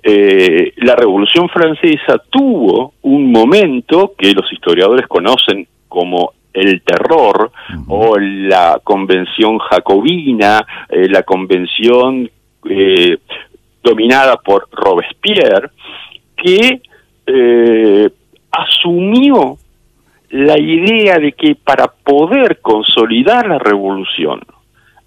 Eh, 0.00 0.74
la 0.76 0.94
Revolución 0.94 1.48
Francesa 1.48 2.22
tuvo 2.30 2.92
un 3.02 3.32
momento 3.32 4.12
que 4.16 4.32
los 4.32 4.52
historiadores 4.52 5.08
conocen 5.08 5.66
como 5.88 6.34
el 6.52 6.82
terror 6.82 7.50
o 7.88 8.16
la 8.16 8.80
convención 8.84 9.58
jacobina, 9.58 10.64
eh, 10.88 11.08
la 11.08 11.24
convención 11.24 12.30
eh, 12.70 13.18
dominada 13.82 14.36
por 14.36 14.68
Robespierre, 14.70 15.70
que 16.36 16.80
asumió 18.50 19.58
la 20.30 20.58
idea 20.58 21.18
de 21.18 21.32
que 21.32 21.56
para 21.56 21.88
poder 21.88 22.60
consolidar 22.60 23.46
la 23.48 23.58
revolución 23.58 24.40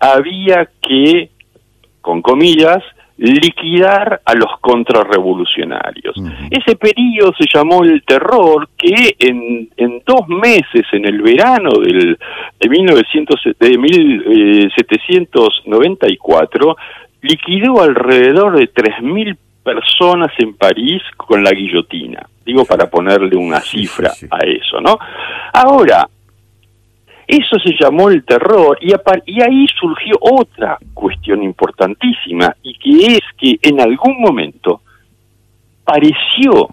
había 0.01 0.69
que, 0.81 1.29
con 2.01 2.21
comillas, 2.21 2.83
liquidar 3.17 4.21
a 4.25 4.33
los 4.33 4.49
contrarrevolucionarios. 4.61 6.15
Ese 6.49 6.75
periodo 6.75 7.33
se 7.37 7.45
llamó 7.53 7.83
el 7.83 8.01
terror 8.03 8.67
que 8.75 9.15
en, 9.19 9.69
en 9.77 10.01
dos 10.03 10.27
meses, 10.27 10.87
en 10.91 11.05
el 11.05 11.21
verano 11.21 11.69
del, 11.79 12.17
de, 12.59 12.69
1900, 12.69 13.39
de 13.59 13.77
1794, 13.77 16.75
liquidó 17.21 17.83
alrededor 17.83 18.57
de 18.57 18.73
3.000 18.73 19.37
personas 19.63 20.31
en 20.39 20.55
París 20.55 21.03
con 21.15 21.43
la 21.43 21.51
guillotina. 21.51 22.25
Digo 22.43 22.65
para 22.65 22.89
ponerle 22.89 23.35
una 23.35 23.59
cifra 23.59 24.11
a 24.31 24.39
eso, 24.39 24.81
¿no? 24.81 24.97
Ahora, 25.53 26.09
eso 27.31 27.57
se 27.63 27.73
llamó 27.79 28.09
el 28.09 28.25
terror 28.25 28.77
y, 28.81 28.91
y, 29.25 29.41
ahí 29.41 29.65
surgió 29.79 30.17
otra 30.19 30.77
cuestión 30.93 31.41
importantísima 31.43 32.53
y 32.61 32.73
que 32.73 33.13
es 33.13 33.21
que 33.37 33.57
en 33.61 33.79
algún 33.79 34.19
momento 34.19 34.81
pareció 35.85 36.69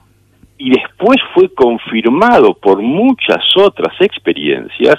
y 0.59 0.71
después 0.71 1.19
fue 1.33 1.55
confirmado 1.55 2.55
por 2.55 2.83
muchas 2.83 3.45
otras 3.57 3.95
experiencias 4.01 4.97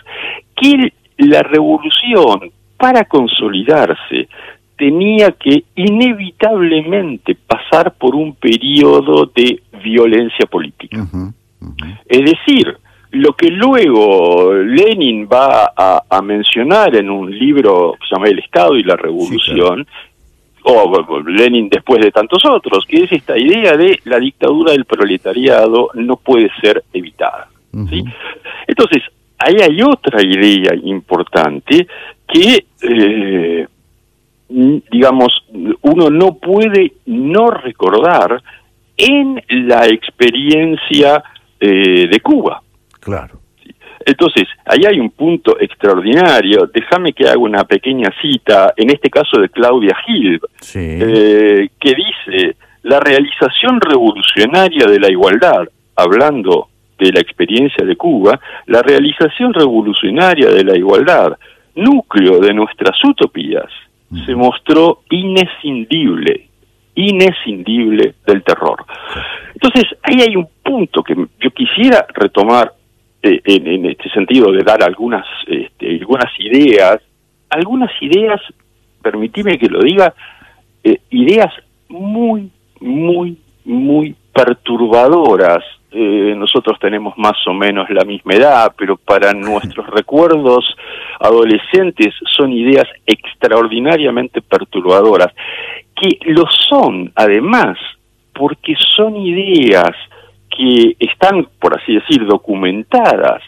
que 0.55 0.93
la 1.17 1.43
revolución 1.43 2.51
para 2.77 3.03
consolidarse 3.03 4.29
tenía 4.77 5.33
que 5.33 5.65
inevitablemente 5.75 7.35
pasar 7.35 7.95
por 7.95 8.15
un 8.15 8.33
periodo 8.33 9.25
de 9.35 9.61
violencia 9.83 10.45
política. 10.45 11.01
Uh 11.01 11.17
-huh, 11.17 11.33
uh 11.59 11.65
-huh. 11.65 11.99
Es 12.07 12.23
decir, 12.23 12.77
lo 13.11 13.33
que 13.33 13.49
luego 13.49 14.53
Lenin 14.53 15.27
va 15.27 15.71
a, 15.75 16.03
a, 16.09 16.21
mencionar 16.21 16.95
en 16.95 17.09
un 17.09 17.31
libro 17.31 17.93
que 17.99 18.07
se 18.07 18.15
llama 18.15 18.27
El 18.27 18.39
Estado 18.39 18.75
y 18.75 18.83
la 18.83 18.95
Revolución, 18.95 19.85
sí, 19.85 20.61
claro. 20.61 20.91
o 20.91 21.19
Lenin 21.21 21.69
después 21.69 22.01
de 22.01 22.11
tantos 22.11 22.43
otros, 22.45 22.85
que 22.85 23.03
es 23.03 23.11
esta 23.11 23.37
idea 23.37 23.75
de 23.75 23.99
la 24.05 24.19
dictadura 24.19 24.73
del 24.73 24.85
proletariado 24.85 25.89
no 25.95 26.17
puede 26.17 26.49
ser 26.61 26.83
evitada. 26.93 27.47
Uh 27.71 27.79
-huh. 27.79 27.89
¿sí? 27.89 28.03
Entonces, 28.67 29.03
ahí 29.39 29.55
hay 29.61 29.81
otra 29.81 30.21
idea 30.21 30.75
importante 30.75 31.87
que, 32.27 32.65
eh, 32.83 33.67
digamos, 34.49 35.31
uno 35.81 36.09
no 36.09 36.35
puede 36.35 36.93
no 37.05 37.49
recordar 37.49 38.41
en 38.97 39.41
la 39.67 39.87
experiencia 39.87 41.23
eh, 41.59 42.07
de 42.07 42.19
Cuba. 42.19 42.61
Claro. 43.09 43.39
Entonces, 44.05 44.47
ahí 44.65 44.85
hay 44.87 44.99
un 44.99 45.11
punto 45.11 45.59
extraordinario. 45.59 46.69
Déjame 46.73 47.13
que 47.13 47.27
haga 47.27 47.37
una 47.37 47.63
pequeña 47.65 48.09
cita, 48.21 48.73
en 48.75 48.89
este 48.89 49.09
caso 49.09 49.39
de 49.39 49.49
Claudia 49.49 49.95
Gil, 50.05 50.39
sí. 50.61 50.79
eh, 50.79 51.69
que 51.79 51.93
dice, 51.95 52.55
la 52.83 52.99
realización 52.99 53.79
revolucionaria 53.81 54.87
de 54.87 54.99
la 54.99 55.11
igualdad, 55.11 55.67
hablando 55.95 56.69
de 56.97 57.11
la 57.11 57.19
experiencia 57.19 57.85
de 57.85 57.95
Cuba, 57.95 58.39
la 58.67 58.81
realización 58.81 59.53
revolucionaria 59.53 60.49
de 60.49 60.63
la 60.63 60.77
igualdad, 60.77 61.37
núcleo 61.75 62.39
de 62.39 62.53
nuestras 62.53 62.97
utopías, 63.03 63.67
mm. 64.09 64.25
se 64.25 64.35
mostró 64.35 65.01
inescindible, 65.09 66.47
inescindible 66.95 68.15
del 68.25 68.43
terror. 68.43 68.85
Entonces, 69.53 69.85
ahí 70.03 70.21
hay 70.21 70.35
un 70.35 70.47
punto 70.63 71.03
que 71.03 71.15
yo 71.15 71.51
quisiera 71.51 72.05
retomar 72.13 72.73
eh, 73.21 73.41
en, 73.43 73.67
en, 73.67 73.85
este 73.85 74.09
sentido 74.09 74.51
de 74.51 74.63
dar 74.63 74.83
algunas, 74.83 75.25
este, 75.47 75.99
algunas 75.99 76.31
ideas, 76.39 77.01
algunas 77.49 77.91
ideas, 78.01 78.39
permitime 79.01 79.57
que 79.57 79.67
lo 79.67 79.81
diga, 79.81 80.13
eh, 80.83 80.99
ideas 81.09 81.53
muy, 81.89 82.49
muy, 82.79 83.37
muy 83.65 84.15
perturbadoras. 84.33 85.63
Eh, 85.91 86.33
nosotros 86.37 86.77
tenemos 86.79 87.17
más 87.17 87.35
o 87.47 87.53
menos 87.53 87.89
la 87.89 88.05
misma 88.05 88.35
edad, 88.35 88.73
pero 88.77 88.95
para 88.95 89.33
nuestros 89.33 89.87
recuerdos 89.87 90.65
adolescentes 91.19 92.13
son 92.37 92.53
ideas 92.53 92.87
extraordinariamente 93.05 94.41
perturbadoras, 94.41 95.33
que 95.95 96.19
lo 96.31 96.45
son 96.69 97.11
además 97.15 97.77
porque 98.33 98.75
son 98.95 99.17
ideas 99.17 99.91
que 100.49 100.95
están, 100.99 101.47
por 101.59 101.79
así 101.79 101.93
decir, 101.93 102.25
documentadas, 102.25 103.41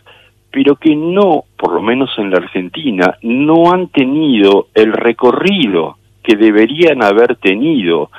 pero 0.51 0.75
que 0.75 0.95
no, 0.95 1.45
por 1.57 1.73
lo 1.73 1.81
menos 1.81 2.09
en 2.17 2.29
la 2.29 2.37
Argentina, 2.37 3.17
no 3.21 3.71
han 3.71 3.87
tenido 3.87 4.67
el 4.73 4.91
recorrido 4.91 5.97
que 6.23 6.35
deberían 6.35 7.03
haber 7.03 7.37
tenido, 7.37 8.11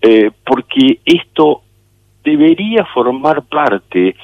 eh, 0.00 0.30
porque 0.44 1.00
esto 1.04 1.62
debería 2.24 2.84
formar 2.86 3.42
parte 3.42 4.14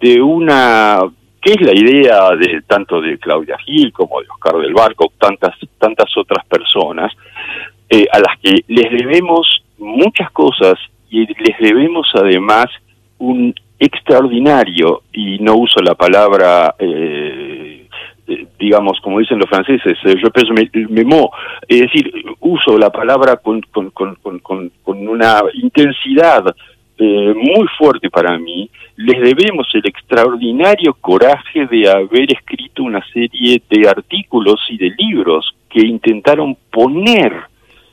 de 0.00 0.20
una 0.20 1.00
que 1.40 1.52
es 1.52 1.60
la 1.60 1.72
idea 1.72 2.30
de 2.36 2.62
tanto 2.62 3.00
de 3.00 3.18
Claudia 3.18 3.56
Gil 3.58 3.92
como 3.92 4.20
de 4.20 4.26
Oscar 4.28 4.60
del 4.60 4.74
Barco, 4.74 5.12
tantas 5.18 5.54
tantas 5.78 6.16
otras 6.16 6.44
personas 6.46 7.12
eh, 7.88 8.06
a 8.10 8.18
las 8.18 8.38
que 8.40 8.64
les 8.66 8.90
debemos 8.90 9.46
muchas 9.78 10.30
cosas 10.32 10.74
y 11.08 11.26
les 11.26 11.58
debemos 11.60 12.08
además 12.14 12.66
un 13.18 13.54
extraordinario, 13.78 15.02
y 15.12 15.38
no 15.38 15.56
uso 15.56 15.80
la 15.80 15.94
palabra, 15.94 16.74
eh, 16.78 17.86
eh, 18.26 18.46
digamos, 18.58 18.98
como 19.00 19.18
dicen 19.18 19.38
los 19.38 19.48
franceses, 19.48 19.98
eh, 20.04 20.14
yo 20.22 20.30
peso 20.30 20.52
memo, 20.88 21.30
es 21.68 21.82
decir, 21.82 22.12
uso 22.40 22.78
la 22.78 22.90
palabra 22.90 23.36
con, 23.36 23.60
con, 23.72 23.90
con, 23.90 24.16
con, 24.16 24.70
con 24.82 25.08
una 25.08 25.40
intensidad 25.54 26.54
eh, 26.98 27.34
muy 27.34 27.66
fuerte 27.76 28.08
para 28.08 28.38
mí, 28.38 28.70
les 28.96 29.20
debemos 29.20 29.68
el 29.74 29.86
extraordinario 29.86 30.94
coraje 30.94 31.66
de 31.66 31.90
haber 31.90 32.32
escrito 32.32 32.84
una 32.84 33.04
serie 33.12 33.62
de 33.68 33.86
artículos 33.86 34.58
y 34.70 34.78
de 34.78 34.94
libros 34.96 35.54
que 35.68 35.86
intentaron 35.86 36.56
poner 36.70 37.34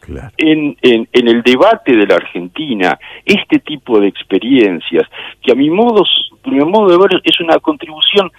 Claro. 0.04 0.32
En, 0.38 0.76
en, 0.82 1.08
en, 1.14 1.28
el 1.30 1.42
debate 1.44 1.96
de 1.96 2.06
la 2.06 2.16
Argentina 2.16 3.00
este 3.24 3.60
tipo 3.60 4.02
de 4.02 4.08
experiencias, 4.08 5.08
que 5.42 5.54
a 5.54 5.56
mi 5.56 5.70
modo, 5.70 6.04
a 6.44 6.50
mi 6.50 6.60
modo 6.60 6.90
de 6.90 6.98
ver 6.98 7.22
es 7.24 7.40
una 7.40 7.58
contribución 7.60 8.30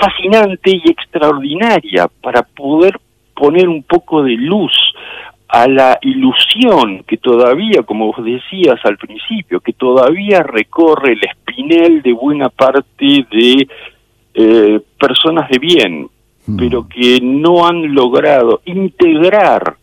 fascinante 0.00 0.70
y 0.70 0.88
extraordinaria 0.88 2.08
para 2.20 2.42
poder 2.42 3.00
poner 3.34 3.68
un 3.68 3.82
poco 3.82 4.22
de 4.22 4.36
luz 4.36 4.72
a 5.48 5.66
la 5.66 5.98
ilusión 6.02 7.02
que 7.06 7.16
todavía, 7.16 7.82
como 7.82 8.06
vos 8.06 8.24
decías 8.24 8.78
al 8.84 8.96
principio, 8.96 9.58
que 9.58 9.72
todavía 9.72 10.44
recorre 10.44 11.14
el 11.14 11.20
espinel 11.24 12.00
de 12.00 12.12
buena 12.12 12.48
parte 12.48 13.26
de 13.30 13.68
eh, 14.34 14.80
personas 14.98 15.50
de 15.50 15.58
bien, 15.58 16.08
mm. 16.46 16.56
pero 16.56 16.88
que 16.88 17.18
no 17.20 17.66
han 17.66 17.92
logrado 17.92 18.62
integrar 18.64 19.81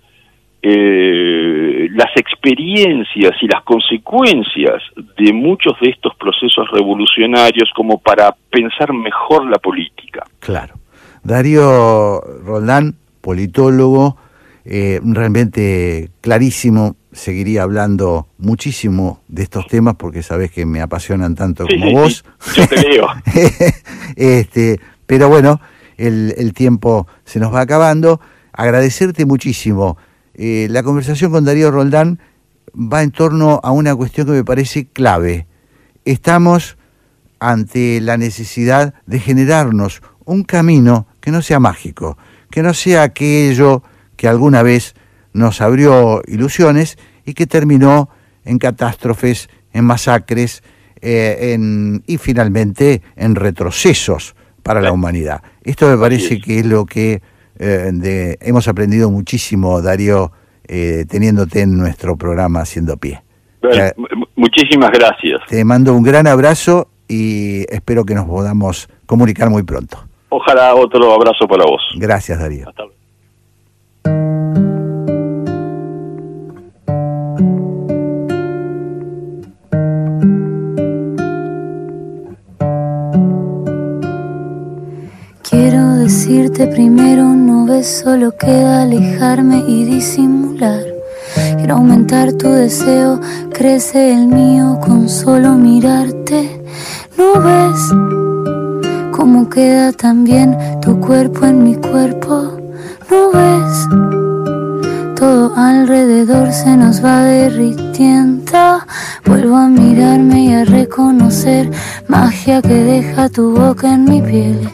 eh, 0.62 1.88
las 1.92 2.16
experiencias 2.18 3.32
y 3.42 3.48
las 3.48 3.64
consecuencias 3.64 4.84
de 5.18 5.32
muchos 5.32 5.74
de 5.82 5.90
estos 5.90 6.14
procesos 6.16 6.70
revolucionarios 6.72 7.70
como 7.76 7.98
para 7.98 8.36
pensar 8.50 8.94
mejor 8.94 9.50
la 9.50 9.58
política. 9.58 10.26
Claro. 10.40 10.76
Darío 11.24 12.20
Roldán, 12.44 12.96
politólogo, 13.22 14.18
eh, 14.66 15.00
realmente 15.04 16.10
clarísimo. 16.22 16.96
Seguiría 17.12 17.64
hablando 17.64 18.28
muchísimo 18.38 19.22
de 19.28 19.44
estos 19.44 19.66
temas 19.68 19.96
porque 19.96 20.22
sabes 20.22 20.52
que 20.52 20.66
me 20.66 20.82
apasionan 20.82 21.36
tanto 21.36 21.66
como 21.66 22.02
vos. 22.02 22.24
yo 22.56 22.68
te 22.68 22.82
leo. 22.82 23.08
este, 24.16 24.80
pero 25.06 25.30
bueno, 25.30 25.60
el, 25.98 26.34
el, 26.38 26.54
tiempo 26.54 27.08
se 27.24 27.40
nos 27.40 27.54
va 27.54 27.62
acabando. 27.62 28.22
Agradecerte 28.54 29.26
muchísimo. 29.26 29.98
Eh, 30.42 30.68
la 30.70 30.84
conversación 30.84 31.34
con 31.34 31.44
Darío 31.44 31.70
Roldán 31.70 32.18
va 32.74 33.04
en 33.04 33.12
torno 33.12 33.60
a 33.62 33.72
una 33.72 33.94
cuestión 33.94 34.26
que 34.26 34.32
me 34.32 34.46
parece 34.46 34.88
clave. 34.88 35.48
Estamos 36.06 36.78
ante 37.42 38.00
la 38.00 38.16
necesidad 38.16 38.94
de 39.06 39.20
generarnos 39.20 40.02
un 40.24 40.44
camino 40.46 41.08
que 41.20 41.32
no 41.32 41.42
sea 41.42 41.60
mágico, 41.60 42.18
que 42.50 42.64
no 42.64 42.74
sea 42.74 43.04
aquello 43.04 43.84
que 44.16 44.30
alguna 44.30 44.64
vez 44.64 44.96
nos 45.34 45.60
abrió 45.60 46.22
ilusiones 46.26 46.98
y 47.26 47.34
que 47.34 47.46
terminó 47.46 48.10
en 48.46 48.60
catástrofes, 48.60 49.50
en 49.74 49.84
masacres 49.84 50.64
eh, 51.02 51.52
en, 51.54 52.02
y 52.08 52.18
finalmente 52.18 53.02
en 53.18 53.36
retrocesos 53.36 54.38
para 54.64 54.80
la 54.80 54.94
humanidad. 54.94 55.44
Esto 55.64 55.90
me 55.90 55.98
parece 55.98 56.40
que 56.40 56.60
es 56.60 56.66
lo 56.66 56.86
que 56.86 57.22
eh, 57.60 58.38
hemos 58.42 58.68
aprendido 58.68 59.12
muchísimo, 59.12 59.82
Darío, 59.82 60.32
eh, 60.68 61.06
teniéndote 61.10 61.62
en 61.62 61.78
nuestro 61.78 62.16
programa 62.16 62.62
Haciendo 62.62 62.98
Pie. 62.98 63.22
muchísimas 64.36 64.92
gracias. 64.92 65.42
Te 65.48 65.64
mando 65.66 65.94
un 65.94 66.04
gran 66.04 66.26
abrazo 66.28 66.90
y 67.08 67.66
espero 67.74 68.06
que 68.06 68.16
nos 68.16 68.26
podamos 68.26 68.88
comunicar 69.06 69.50
muy 69.50 69.64
pronto. 69.64 69.98
Ojalá 70.30 70.76
otro 70.76 71.14
abrazo 71.14 71.48
para 71.48 71.66
vos. 71.66 71.82
Gracias, 71.96 72.40
Darío. 72.40 72.70
Hasta 72.70 72.84
luego. 72.84 72.99
Primero, 86.68 87.24
no 87.24 87.66
ves, 87.66 88.02
solo 88.04 88.32
queda 88.38 88.84
alejarme 88.84 89.64
y 89.68 89.84
disimular. 89.86 90.84
Quiero 91.58 91.76
aumentar 91.76 92.34
tu 92.34 92.50
deseo, 92.50 93.20
crece 93.52 94.14
el 94.14 94.28
mío 94.28 94.80
con 94.80 95.10
solo 95.10 95.56
mirarte. 95.56 96.62
No 97.18 97.42
ves 97.42 97.82
cómo 99.12 99.50
queda 99.50 99.92
también 99.92 100.56
tu 100.82 101.00
cuerpo 101.00 101.46
en 101.46 101.64
mi 101.64 101.76
cuerpo. 101.76 102.60
No 103.10 103.32
ves 103.34 103.88
todo 105.20 105.54
alrededor 105.58 106.54
se 106.54 106.78
nos 106.78 107.04
va 107.04 107.24
derritiendo. 107.24 108.40
Vuelvo 109.26 109.58
a 109.58 109.68
mirarme 109.68 110.46
y 110.46 110.54
a 110.54 110.64
reconocer 110.64 111.70
magia 112.08 112.62
que 112.62 112.74
deja 112.74 113.30
tu 113.30 113.52
boca 113.52 113.94
en 113.94 114.06
mi 114.06 114.22
piel. 114.22 114.70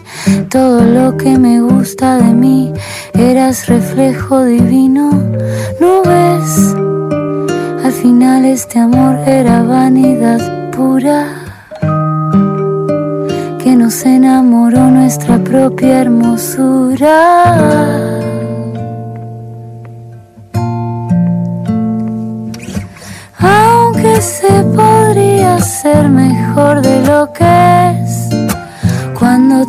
Todo 0.49 0.84
lo 0.84 1.17
que 1.17 1.38
me 1.38 1.61
gusta 1.61 2.17
de 2.17 2.34
mí, 2.34 2.73
eras 3.13 3.67
reflejo 3.67 4.43
divino. 4.43 5.11
¿No 5.80 6.01
ves? 6.03 6.76
Al 7.84 7.91
final 7.91 8.45
este 8.45 8.80
amor 8.80 9.15
era 9.28 9.63
vanidad 9.63 10.71
pura 10.71 11.28
que 13.63 13.76
nos 13.76 14.05
enamoró 14.05 14.89
nuestra 14.91 15.38
propia 15.43 16.01
hermosura. 16.01 17.15
se 24.21 24.63
podría 24.76 25.59
ser 25.59 26.09
mejor 26.09 26.82
de 26.82 27.01
lo 27.01 27.32
que. 27.34 27.74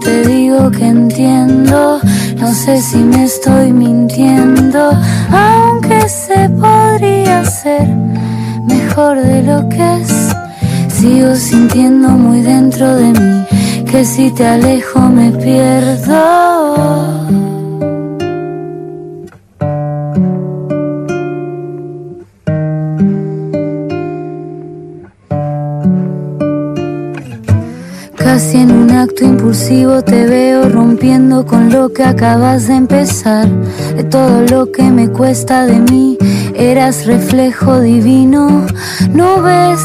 Te 0.02 0.22
digo 0.26 0.70
que 0.70 0.86
entiendo, 0.86 2.00
no 2.36 2.54
sé 2.54 2.80
si 2.80 2.98
me 2.98 3.24
estoy 3.24 3.72
mintiendo, 3.72 4.90
aunque 5.30 6.08
se 6.08 6.48
podría 6.50 7.44
ser 7.44 7.88
mejor 8.66 9.20
de 9.20 9.42
lo 9.42 9.68
que 9.68 10.02
es. 10.02 10.36
Sigo 10.88 11.34
sintiendo 11.34 12.08
muy 12.08 12.40
dentro 12.42 12.96
de 12.96 13.12
mí 13.12 13.46
que 13.90 14.04
si 14.04 14.30
te 14.30 14.46
alejo 14.46 15.00
me 15.00 15.30
pierdo. 15.32 17.25
Te 30.04 30.26
veo 30.26 30.68
rompiendo 30.68 31.46
con 31.46 31.70
lo 31.70 31.92
que 31.92 32.02
acabas 32.02 32.66
de 32.66 32.74
empezar. 32.74 33.48
De 33.96 34.02
todo 34.02 34.42
lo 34.42 34.72
que 34.72 34.82
me 34.82 35.08
cuesta 35.08 35.66
de 35.66 35.78
mí, 35.78 36.18
eras 36.54 37.06
reflejo 37.06 37.80
divino. 37.80 38.66
¿No 39.12 39.42
ves 39.42 39.80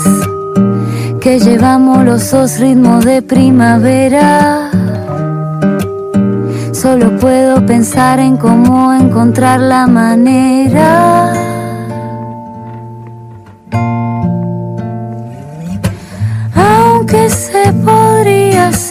que 1.20 1.40
llevamos 1.40 2.04
los 2.04 2.32
dos 2.32 2.60
ritmos 2.60 3.06
de 3.06 3.22
primavera? 3.22 4.72
Solo 6.72 7.18
puedo 7.20 7.64
pensar 7.66 8.20
en 8.20 8.38
cómo 8.38 8.92
encontrar 8.94 9.60
la 9.60 9.86
manera 9.86 11.52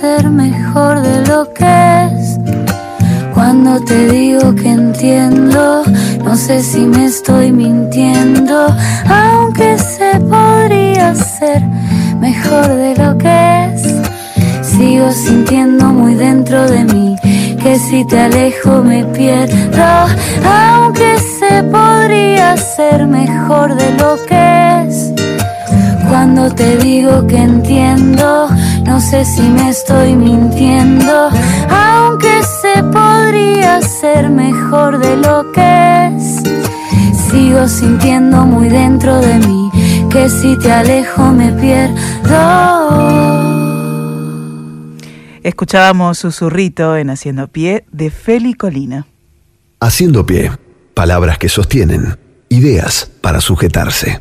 ser 0.00 0.30
mejor 0.70 1.00
de 1.02 1.26
lo 1.26 1.52
que 1.52 2.08
es. 2.12 2.38
Cuando 3.34 3.80
te 3.80 4.08
digo 4.08 4.54
que 4.54 4.68
entiendo, 4.68 5.82
no 6.24 6.36
sé 6.36 6.62
si 6.62 6.80
me 6.80 7.06
estoy 7.06 7.50
mintiendo, 7.50 8.68
aunque 9.08 9.76
se 9.78 10.20
podría 10.20 11.12
ser 11.16 11.60
mejor 12.20 12.68
de 12.68 12.94
lo 13.02 13.18
que 13.18 13.74
es. 13.74 13.82
Sigo 14.62 15.10
sintiendo 15.10 15.86
muy 15.86 16.14
dentro 16.14 16.64
de 16.70 16.84
mí 16.84 17.16
que 17.60 17.76
si 17.76 18.04
te 18.04 18.20
alejo 18.20 18.80
me 18.84 19.04
pierdo, 19.06 20.06
aunque 20.44 21.18
se 21.18 21.64
podría 21.64 22.56
ser 22.56 23.08
mejor 23.08 23.74
de 23.74 23.90
lo 23.98 24.14
que 24.28 24.86
es. 24.86 25.12
Cuando 26.08 26.48
te 26.50 26.76
digo 26.76 27.26
que 27.26 27.38
entiendo, 27.38 28.48
no 28.84 29.00
sé 29.00 29.24
si 29.24 29.42
me 29.42 29.70
estoy 29.70 30.14
mintiendo, 30.14 31.30
aunque 31.68 32.42
se 32.60 32.82
podría 32.84 33.80
ser 33.82 34.30
mejor 34.30 34.98
de 34.98 35.16
lo 35.16 35.50
que 35.52 36.08
es. 36.16 36.42
Sigo 37.30 37.68
sintiendo 37.68 38.44
muy 38.44 38.68
dentro 38.68 39.20
de 39.20 39.38
mí 39.38 39.70
que 40.10 40.28
si 40.28 40.58
te 40.58 40.72
alejo 40.72 41.32
me 41.32 41.52
pierdo. 41.52 42.00
Escuchábamos 45.42 46.18
Susurrito 46.18 46.96
en 46.96 47.10
Haciendo 47.10 47.48
Pie 47.48 47.84
de 47.92 48.10
Feli 48.10 48.54
Colina. 48.54 49.06
Haciendo 49.80 50.26
Pie, 50.26 50.50
palabras 50.94 51.38
que 51.38 51.48
sostienen, 51.48 52.18
ideas 52.48 53.10
para 53.20 53.40
sujetarse. 53.40 54.20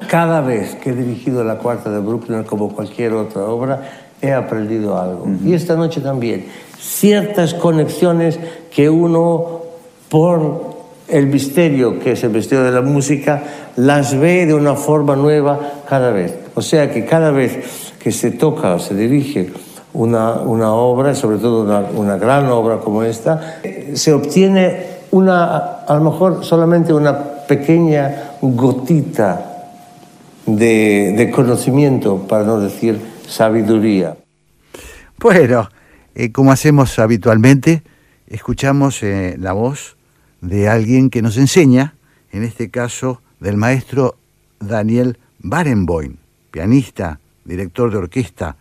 Cada 0.09 0.43
vez 0.43 0.75
que 0.77 0.91
he 0.91 0.95
dirigido 0.95 1.43
la 1.45 1.57
cuarta 1.57 1.91
de 1.91 2.01
Brooklyn, 2.01 2.45
como 2.45 2.69
cualquier 2.69 3.15
otra 3.15 3.43
obra, 3.43 3.91
he 4.21 4.33
aprendido 4.33 5.01
algo. 5.01 5.27
Y 5.43 5.55
esta 5.55 5.77
noche 5.77 6.03
también. 6.03 6.47
Ciertas 6.79 7.55
conexiones 7.55 8.39
que 8.71 8.91
uno, 8.91 9.63
por 10.11 10.68
el 11.09 11.27
misterio 11.27 11.99
que 11.99 12.13
es 12.13 12.25
el 12.25 12.31
misterio 12.31 12.65
de 12.65 12.73
la 12.73 12.83
música, 12.83 13.43
las 13.77 14.19
ve 14.19 14.47
de 14.47 14.55
una 14.55 14.75
forma 14.75 15.17
nueva 15.17 15.83
cada 15.89 16.11
vez. 16.11 16.35
O 16.55 16.63
sea 16.63 16.91
que 16.91 17.05
cada 17.05 17.31
vez 17.31 17.93
que 17.99 18.13
se 18.13 18.31
toca 18.31 18.75
o 18.75 18.79
se 18.79 18.95
dirige 18.95 19.51
una, 19.93 20.35
una 20.35 20.73
obra, 20.73 21.15
sobre 21.15 21.39
todo 21.39 21.89
una, 21.95 22.17
gran 22.17 22.47
obra 22.47 22.79
como 22.79 23.03
esta, 23.03 23.61
se 23.95 24.13
obtiene 24.13 24.99
una, 25.11 25.57
a 25.87 25.95
lo 25.95 26.11
mejor 26.11 26.45
solamente 26.45 26.93
una 26.93 27.19
pequeña 27.47 28.35
gotita 28.41 29.45
de, 30.47 31.15
de 31.17 31.31
conocimiento, 31.31 32.27
para 32.29 32.45
no 32.45 32.61
decir 32.61 33.01
sabiduría. 33.27 34.17
Bueno, 35.19 35.69
eh, 36.15 36.33
como 36.33 36.53
hacemos 36.53 36.99
habitualmente, 36.99 37.83
escuchamos 38.27 39.03
eh, 39.03 39.37
la 39.39 39.53
voz 39.53 39.98
de 40.41 40.69
alguien 40.69 41.11
que 41.11 41.23
nos 41.23 41.37
enseña, 41.37 41.95
en 42.31 42.45
este 42.45 42.71
caso 42.71 43.23
del 43.41 43.57
maestro 43.57 44.17
Daniel 44.61 45.19
Barenboim, 45.39 46.17
pianista, 46.51 47.21
director 47.45 47.91
de 47.91 47.99
orquesta, 47.99 48.57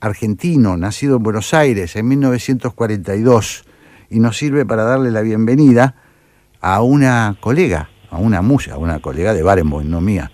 argentino, 0.00 0.76
nacido 0.76 1.16
en 1.16 1.22
Buenos 1.22 1.54
Aires 1.54 1.96
en 1.96 2.08
1942, 2.08 3.64
y 4.10 4.20
nos 4.20 4.36
sirve 4.36 4.64
para 4.64 4.84
darle 4.84 5.10
la 5.10 5.22
bienvenida 5.22 5.96
a 6.60 6.82
una 6.82 7.36
colega, 7.40 7.90
a 8.10 8.18
una 8.18 8.42
musa, 8.42 8.74
a 8.74 8.78
una 8.78 9.00
colega 9.00 9.34
de 9.34 9.42
Barenboim, 9.42 9.88
no 9.88 10.00
mía, 10.00 10.30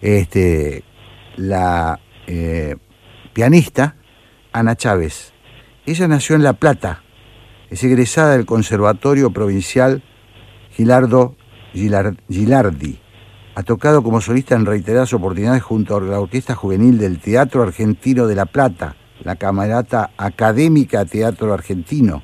este, 0.00 0.84
la 1.36 1.98
eh, 2.26 2.76
pianista 3.32 3.96
Ana 4.52 4.76
Chávez. 4.76 5.32
Ella 5.84 6.08
nació 6.08 6.36
en 6.36 6.42
La 6.42 6.54
Plata, 6.54 7.02
es 7.70 7.82
egresada 7.82 8.36
del 8.36 8.46
Conservatorio 8.46 9.30
Provincial 9.30 10.02
Gilardo 10.72 11.36
Gilardi. 11.72 12.98
Ha 13.54 13.62
tocado 13.62 14.02
como 14.02 14.20
solista 14.20 14.54
en 14.54 14.66
reiteradas 14.66 15.12
oportunidades 15.12 15.62
junto 15.62 15.96
a 15.96 16.00
la 16.00 16.20
Orquesta 16.20 16.54
Juvenil 16.54 16.98
del 16.98 17.18
Teatro 17.18 17.62
Argentino 17.62 18.26
de 18.26 18.34
La 18.34 18.46
Plata, 18.46 18.96
la 19.24 19.36
Camarata 19.36 20.10
Académica 20.16 21.04
Teatro 21.04 21.52
Argentino, 21.52 22.22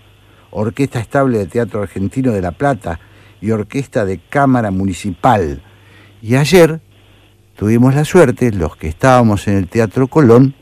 Orquesta 0.51 1.01
Estable 1.01 1.39
de 1.39 1.47
Teatro 1.47 1.83
Argentino 1.83 2.33
de 2.33 2.43
La 2.43 2.53
Plata 2.53 3.01
y 3.41 3.51
Orquesta 3.51 4.05
de 4.05 4.19
Cámara 4.19 4.71
Municipal. 4.71 5.63
Y 6.21 6.37
ayer 6.37 6.81
tuvimos 7.57 7.95
la 7.95 8.05
suerte, 8.05 8.53
los 8.53 8.77
que 8.77 8.89
estábamos 8.89 9.49
en 9.49 9.57
el 9.57 9.69
Teatro 9.69 10.09
Colón, 10.09 10.55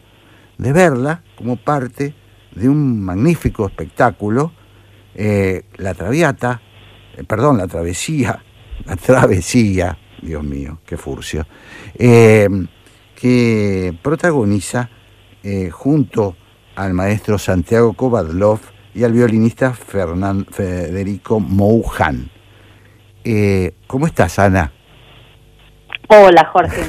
de 0.57 0.72
verla 0.72 1.22
como 1.37 1.57
parte 1.57 2.14
de 2.55 2.68
un 2.68 3.03
magnífico 3.03 3.66
espectáculo, 3.66 4.53
eh, 5.15 5.63
La 5.77 5.95
Traviata, 5.95 6.61
eh, 7.17 7.25
perdón, 7.25 7.59
La 7.59 7.67
Travesía, 7.67 8.43
La 8.87 8.97
Travesía, 8.97 9.99
Dios 10.23 10.43
mío, 10.43 10.79
qué 10.87 10.97
furcio, 10.97 11.47
eh, 11.99 12.49
que 13.15 13.95
protagoniza 14.03 14.91
junto 15.71 16.37
al 16.77 16.93
maestro 16.93 17.39
Santiago 17.39 17.95
Kovadlov 17.95 18.61
y 18.95 19.05
al 19.05 19.13
violinista 19.13 19.73
Federico 19.73 21.41
Moujan. 21.41 22.31
¿Cómo 23.87 24.07
estás, 24.07 24.39
Ana? 24.39 24.71
Hola, 26.09 26.45
Jorge. 26.53 26.83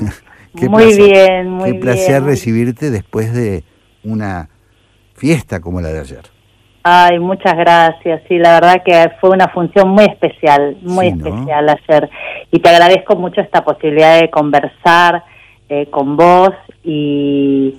muy 0.69 0.95
bien, 0.95 1.49
muy 1.49 1.71
bien. 1.71 1.75
Qué 1.75 1.79
placer 1.79 2.23
recibirte 2.23 2.89
después 2.91 3.33
de 3.33 3.63
una 4.03 4.49
fiesta 5.15 5.59
como 5.59 5.79
la 5.79 5.89
de 5.89 5.99
ayer. 5.99 6.40
Ay, 6.83 7.19
muchas 7.19 7.55
gracias. 7.55 8.21
Sí, 8.27 8.37
la 8.37 8.53
verdad 8.53 8.81
que 8.83 9.11
fue 9.19 9.29
una 9.29 9.47
función 9.49 9.89
muy 9.89 10.05
especial, 10.05 10.77
muy 10.81 11.07
especial 11.07 11.69
ayer. 11.69 12.09
Y 12.51 12.59
te 12.59 12.69
agradezco 12.69 13.15
mucho 13.15 13.41
esta 13.41 13.63
posibilidad 13.63 14.19
de 14.19 14.29
conversar 14.29 15.23
eh, 15.69 15.87
con 15.91 16.17
vos 16.17 16.51
y, 16.83 17.75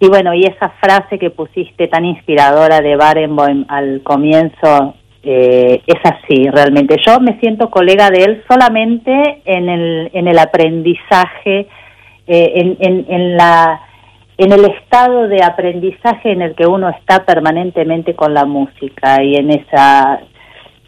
y 0.00 0.08
bueno, 0.08 0.32
y 0.34 0.44
esa 0.44 0.70
frase 0.80 1.18
que 1.18 1.30
pusiste 1.30 1.88
tan 1.88 2.04
inspiradora 2.04 2.80
de 2.80 2.96
Barenboim 2.96 3.66
al 3.68 4.02
comienzo 4.02 4.94
eh, 5.22 5.82
es 5.86 6.00
así 6.04 6.48
realmente. 6.50 6.96
Yo 7.04 7.18
me 7.20 7.38
siento 7.40 7.68
colega 7.68 8.10
de 8.10 8.24
él 8.24 8.44
solamente 8.48 9.42
en 9.44 9.68
el, 9.68 10.10
en 10.12 10.28
el 10.28 10.38
aprendizaje, 10.38 11.66
eh, 12.26 12.52
en, 12.54 12.76
en, 12.80 13.06
en, 13.08 13.36
la, 13.36 13.80
en 14.38 14.52
el 14.52 14.64
estado 14.66 15.28
de 15.28 15.42
aprendizaje 15.42 16.32
en 16.32 16.42
el 16.42 16.54
que 16.54 16.66
uno 16.66 16.88
está 16.90 17.24
permanentemente 17.24 18.14
con 18.14 18.34
la 18.34 18.44
música 18.44 19.22
y 19.22 19.36
en 19.36 19.50
esa 19.50 20.20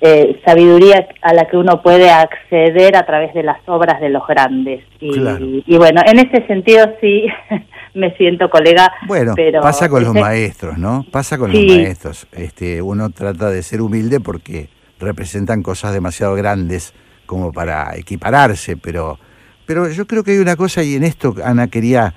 eh, 0.01 0.41
sabiduría 0.45 1.09
a 1.23 1.35
la 1.35 1.47
que 1.47 1.57
uno 1.57 1.83
puede 1.83 2.11
acceder 2.11 2.95
a 2.97 3.05
través 3.05 3.35
de 3.35 3.43
las 3.43 3.59
obras 3.67 4.01
de 4.01 4.11
los 4.11 4.27
grandes. 4.27 4.85
Y, 5.01 5.65
y 5.67 5.77
bueno, 5.77 6.03
en 6.07 6.19
ese 6.19 6.47
sentido 6.47 6.87
sí 7.01 7.27
me 7.95 8.15
siento 8.17 8.49
colega. 8.49 8.93
Bueno, 9.07 9.33
pero 9.35 9.61
pasa 9.61 9.89
con 9.89 10.05
los 10.05 10.15
maestros, 10.15 10.79
¿no? 10.79 11.05
Pasa 11.11 11.37
con 11.37 11.53
los 11.53 11.61
maestros. 11.61 12.27
Este, 12.33 12.81
uno 12.81 13.11
trata 13.11 13.51
de 13.51 13.63
ser 13.63 13.81
humilde 13.81 14.21
porque 14.21 14.69
representan 15.01 15.63
cosas 15.63 15.93
demasiado 15.93 16.35
grandes 16.35 16.95
como 17.27 17.53
para 17.53 17.97
equipararse, 17.97 18.77
pero, 18.77 19.19
pero 19.67 19.91
yo 19.91 20.07
creo 20.07 20.25
que 20.25 20.33
hay 20.33 20.39
una 20.39 20.57
cosa 20.57 20.83
y 20.83 20.95
en 20.95 21.05
esto 21.05 21.35
Ana 21.45 21.69
quería, 21.69 22.15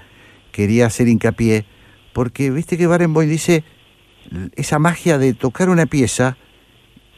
quería 0.51 0.85
hacer 0.85 1.07
hincapié, 1.07 1.65
porque 2.13 2.51
viste 2.51 2.77
que 2.77 2.87
Barenboim 2.87 3.29
dice 3.29 3.63
esa 4.55 4.79
magia 4.79 5.17
de 5.17 5.33
tocar 5.33 5.69
una 5.69 5.85
pieza 5.85 6.37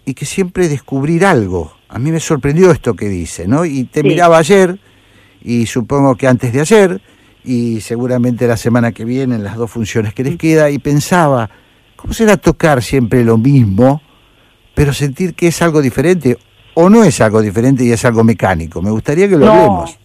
y 0.06 0.14
que 0.14 0.26
siempre 0.26 0.68
descubrir 0.68 1.26
algo. 1.26 1.76
A 1.90 2.00
mí 2.00 2.12
me 2.12 2.20
sorprendió 2.20 2.72
esto 2.72 2.96
que 2.96 3.08
dice, 3.10 3.48
¿no? 3.48 3.66
Y 3.66 3.86
te 3.86 4.04
miraba 4.04 4.38
ayer, 4.38 4.80
y 5.42 5.66
supongo 5.66 6.16
que 6.16 6.28
antes 6.28 6.54
de 6.54 6.62
ayer, 6.62 7.02
y 7.44 7.82
seguramente 7.82 8.48
la 8.48 8.58
semana 8.58 8.92
que 8.92 9.06
viene, 9.06 9.36
en 9.36 9.44
las 9.44 9.58
dos 9.58 9.70
funciones 9.70 10.14
que 10.14 10.24
les 10.24 10.38
queda, 10.38 10.70
y 10.70 10.80
pensaba, 10.80 11.50
¿cómo 11.96 12.14
será 12.14 12.38
tocar 12.38 12.82
siempre 12.82 13.24
lo 13.24 13.38
mismo, 13.38 14.02
pero 14.74 14.94
sentir 14.94 15.36
que 15.36 15.48
es 15.48 15.62
algo 15.62 15.82
diferente? 15.82 16.38
¿O 16.74 16.90
no 16.90 17.04
es 17.04 17.22
algo 17.22 17.42
diferente 17.42 17.86
y 17.86 17.92
es 17.92 18.04
algo 18.06 18.24
mecánico? 18.24 18.82
Me 18.82 18.90
gustaría 18.90 19.30
que 19.30 19.38
lo 19.38 19.52
hablemos. 19.52 20.00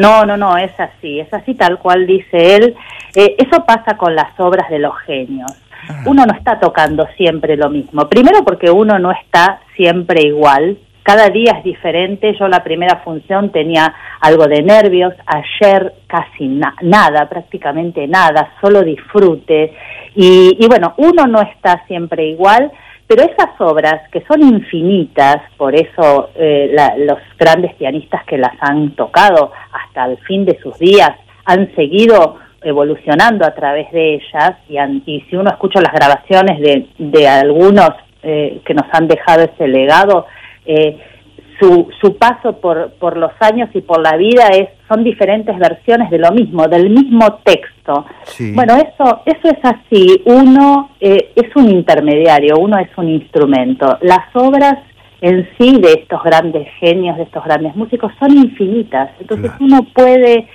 No, 0.00 0.24
no, 0.24 0.36
no, 0.36 0.56
es 0.56 0.72
así, 0.78 1.20
es 1.20 1.32
así 1.32 1.54
tal 1.54 1.78
cual 1.78 2.06
dice 2.06 2.56
él. 2.56 2.74
Eh, 3.14 3.36
eso 3.38 3.64
pasa 3.66 3.96
con 3.96 4.14
las 4.14 4.38
obras 4.38 4.70
de 4.70 4.78
los 4.78 4.96
genios. 5.00 5.52
Ah. 5.88 6.02
Uno 6.06 6.24
no 6.24 6.32
está 6.32 6.58
tocando 6.58 7.06
siempre 7.16 7.56
lo 7.56 7.68
mismo. 7.68 8.08
Primero 8.08 8.44
porque 8.44 8.70
uno 8.70 8.98
no 8.98 9.10
está 9.10 9.60
siempre 9.76 10.22
igual. 10.26 10.78
Cada 11.02 11.28
día 11.28 11.52
es 11.58 11.64
diferente. 11.64 12.34
Yo 12.38 12.48
la 12.48 12.64
primera 12.64 13.00
función 13.04 13.50
tenía 13.50 13.94
algo 14.20 14.46
de 14.46 14.62
nervios. 14.62 15.12
Ayer 15.26 15.92
casi 16.06 16.46
nada, 16.46 17.28
prácticamente 17.28 18.06
nada, 18.06 18.52
solo 18.60 18.82
disfrute. 18.82 19.74
Y, 20.14 20.56
y 20.58 20.66
bueno, 20.66 20.94
uno 20.96 21.26
no 21.26 21.42
está 21.42 21.84
siempre 21.86 22.26
igual. 22.26 22.70
Pero 23.10 23.24
esas 23.24 23.60
obras, 23.60 24.08
que 24.12 24.22
son 24.22 24.40
infinitas, 24.40 25.38
por 25.56 25.74
eso 25.74 26.30
eh, 26.36 26.70
la, 26.72 26.94
los 26.96 27.18
grandes 27.36 27.74
pianistas 27.74 28.24
que 28.24 28.38
las 28.38 28.52
han 28.60 28.92
tocado 28.92 29.50
hasta 29.72 30.04
el 30.04 30.16
fin 30.18 30.44
de 30.44 30.56
sus 30.62 30.78
días 30.78 31.10
han 31.44 31.74
seguido 31.74 32.36
evolucionando 32.62 33.44
a 33.44 33.52
través 33.52 33.90
de 33.90 34.14
ellas 34.14 34.52
y, 34.68 34.78
y 35.10 35.22
si 35.22 35.34
uno 35.34 35.50
escucha 35.50 35.80
las 35.80 35.92
grabaciones 35.92 36.60
de, 36.60 36.86
de 36.98 37.26
algunos 37.26 37.90
eh, 38.22 38.60
que 38.64 38.74
nos 38.74 38.86
han 38.92 39.08
dejado 39.08 39.42
ese 39.42 39.66
legado, 39.66 40.26
eh, 40.64 40.96
su, 41.60 41.88
su 42.00 42.16
paso 42.16 42.60
por, 42.60 42.92
por 42.94 43.16
los 43.16 43.32
años 43.40 43.68
y 43.74 43.82
por 43.82 44.00
la 44.00 44.16
vida 44.16 44.48
es 44.48 44.70
son 44.88 45.04
diferentes 45.04 45.56
versiones 45.56 46.10
de 46.10 46.18
lo 46.18 46.32
mismo, 46.32 46.66
del 46.66 46.90
mismo 46.90 47.38
texto. 47.44 48.06
Bueno, 48.54 48.74
eso, 48.74 49.22
eso 49.24 49.48
es 49.48 49.58
así. 49.62 50.20
Uno 50.24 50.90
eh, 51.00 51.30
es 51.36 51.54
un 51.54 51.70
intermediario, 51.70 52.56
uno 52.58 52.76
es 52.78 52.90
un 52.96 53.08
instrumento. 53.08 53.98
Las 54.00 54.34
obras 54.34 54.78
en 55.20 55.48
sí 55.56 55.80
de 55.80 55.92
estos 55.92 56.22
grandes 56.24 56.66
genios, 56.80 57.16
de 57.18 57.22
estos 57.24 57.44
grandes 57.44 57.76
músicos, 57.76 58.10
son 58.18 58.32
infinitas. 58.32 59.10
Entonces 59.20 59.52
uno 59.60 59.86
puede 59.94 60.48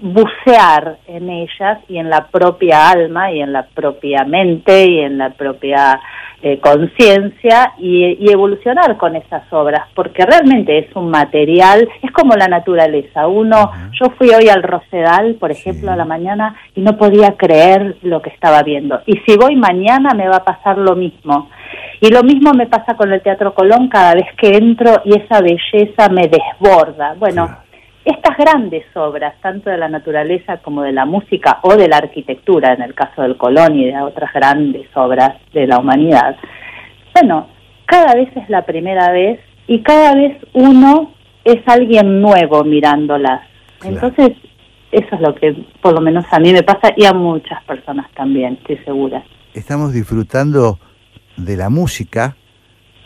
bucear 0.00 0.98
en 1.06 1.30
ellas 1.30 1.78
y 1.88 1.98
en 1.98 2.10
la 2.10 2.26
propia 2.28 2.90
alma 2.90 3.32
y 3.32 3.40
en 3.40 3.52
la 3.52 3.66
propia 3.66 4.24
mente 4.24 4.86
y 4.86 5.00
en 5.00 5.18
la 5.18 5.30
propia 5.30 6.00
eh, 6.40 6.60
conciencia 6.60 7.72
y, 7.78 8.30
evolucionar 8.30 8.96
con 8.96 9.16
esas 9.16 9.42
obras, 9.52 9.88
porque 9.94 10.24
realmente 10.24 10.78
es 10.78 10.94
un 10.94 11.10
material, 11.10 11.88
es 12.00 12.12
como 12.12 12.36
la 12.36 12.46
naturaleza. 12.46 13.26
Uno, 13.26 13.72
yo 13.92 14.10
fui 14.10 14.28
hoy 14.30 14.48
al 14.48 14.62
Rosedal, 14.62 15.34
por 15.34 15.50
ejemplo, 15.50 15.90
a 15.90 15.96
la 15.96 16.04
mañana 16.04 16.54
y 16.76 16.80
no 16.80 16.96
podía 16.96 17.36
creer 17.36 17.96
lo 18.02 18.22
que 18.22 18.30
estaba 18.30 18.62
viendo. 18.62 19.00
Y 19.06 19.14
si 19.26 19.36
voy 19.36 19.56
mañana 19.56 20.10
me 20.14 20.28
va 20.28 20.36
a 20.36 20.44
pasar 20.44 20.78
lo 20.78 20.94
mismo. 20.94 21.50
Y 22.00 22.10
lo 22.10 22.22
mismo 22.22 22.52
me 22.52 22.68
pasa 22.68 22.94
con 22.94 23.12
el 23.12 23.20
Teatro 23.20 23.52
Colón 23.52 23.88
cada 23.88 24.14
vez 24.14 24.26
que 24.36 24.56
entro 24.56 25.02
y 25.04 25.18
esa 25.18 25.40
belleza 25.40 26.08
me 26.08 26.28
desborda. 26.28 27.14
Bueno, 27.18 27.48
estas 28.10 28.38
grandes 28.38 28.84
obras, 28.94 29.34
tanto 29.42 29.68
de 29.68 29.76
la 29.76 29.88
naturaleza 29.88 30.58
como 30.58 30.82
de 30.82 30.92
la 30.92 31.04
música 31.04 31.58
o 31.62 31.76
de 31.76 31.88
la 31.88 31.98
arquitectura, 31.98 32.72
en 32.72 32.82
el 32.82 32.94
caso 32.94 33.22
del 33.22 33.36
Colón 33.36 33.78
y 33.78 33.86
de 33.86 34.00
otras 34.00 34.32
grandes 34.32 34.88
obras 34.94 35.34
de 35.52 35.66
la 35.66 35.78
humanidad, 35.78 36.36
bueno, 37.14 37.48
cada 37.84 38.14
vez 38.14 38.34
es 38.34 38.48
la 38.48 38.64
primera 38.64 39.10
vez 39.12 39.40
y 39.66 39.82
cada 39.82 40.14
vez 40.14 40.38
uno 40.54 41.12
es 41.44 41.56
alguien 41.66 42.22
nuevo 42.22 42.64
mirándolas. 42.64 43.42
Entonces, 43.84 44.30
eso 44.90 45.14
es 45.14 45.20
lo 45.20 45.34
que 45.34 45.54
por 45.82 45.92
lo 45.92 46.00
menos 46.00 46.24
a 46.30 46.38
mí 46.38 46.52
me 46.52 46.62
pasa 46.62 46.92
y 46.96 47.04
a 47.04 47.12
muchas 47.12 47.62
personas 47.64 48.10
también, 48.14 48.54
estoy 48.54 48.78
segura. 48.84 49.22
Estamos 49.52 49.92
disfrutando 49.92 50.78
de 51.36 51.56
la 51.56 51.68
música 51.68 52.36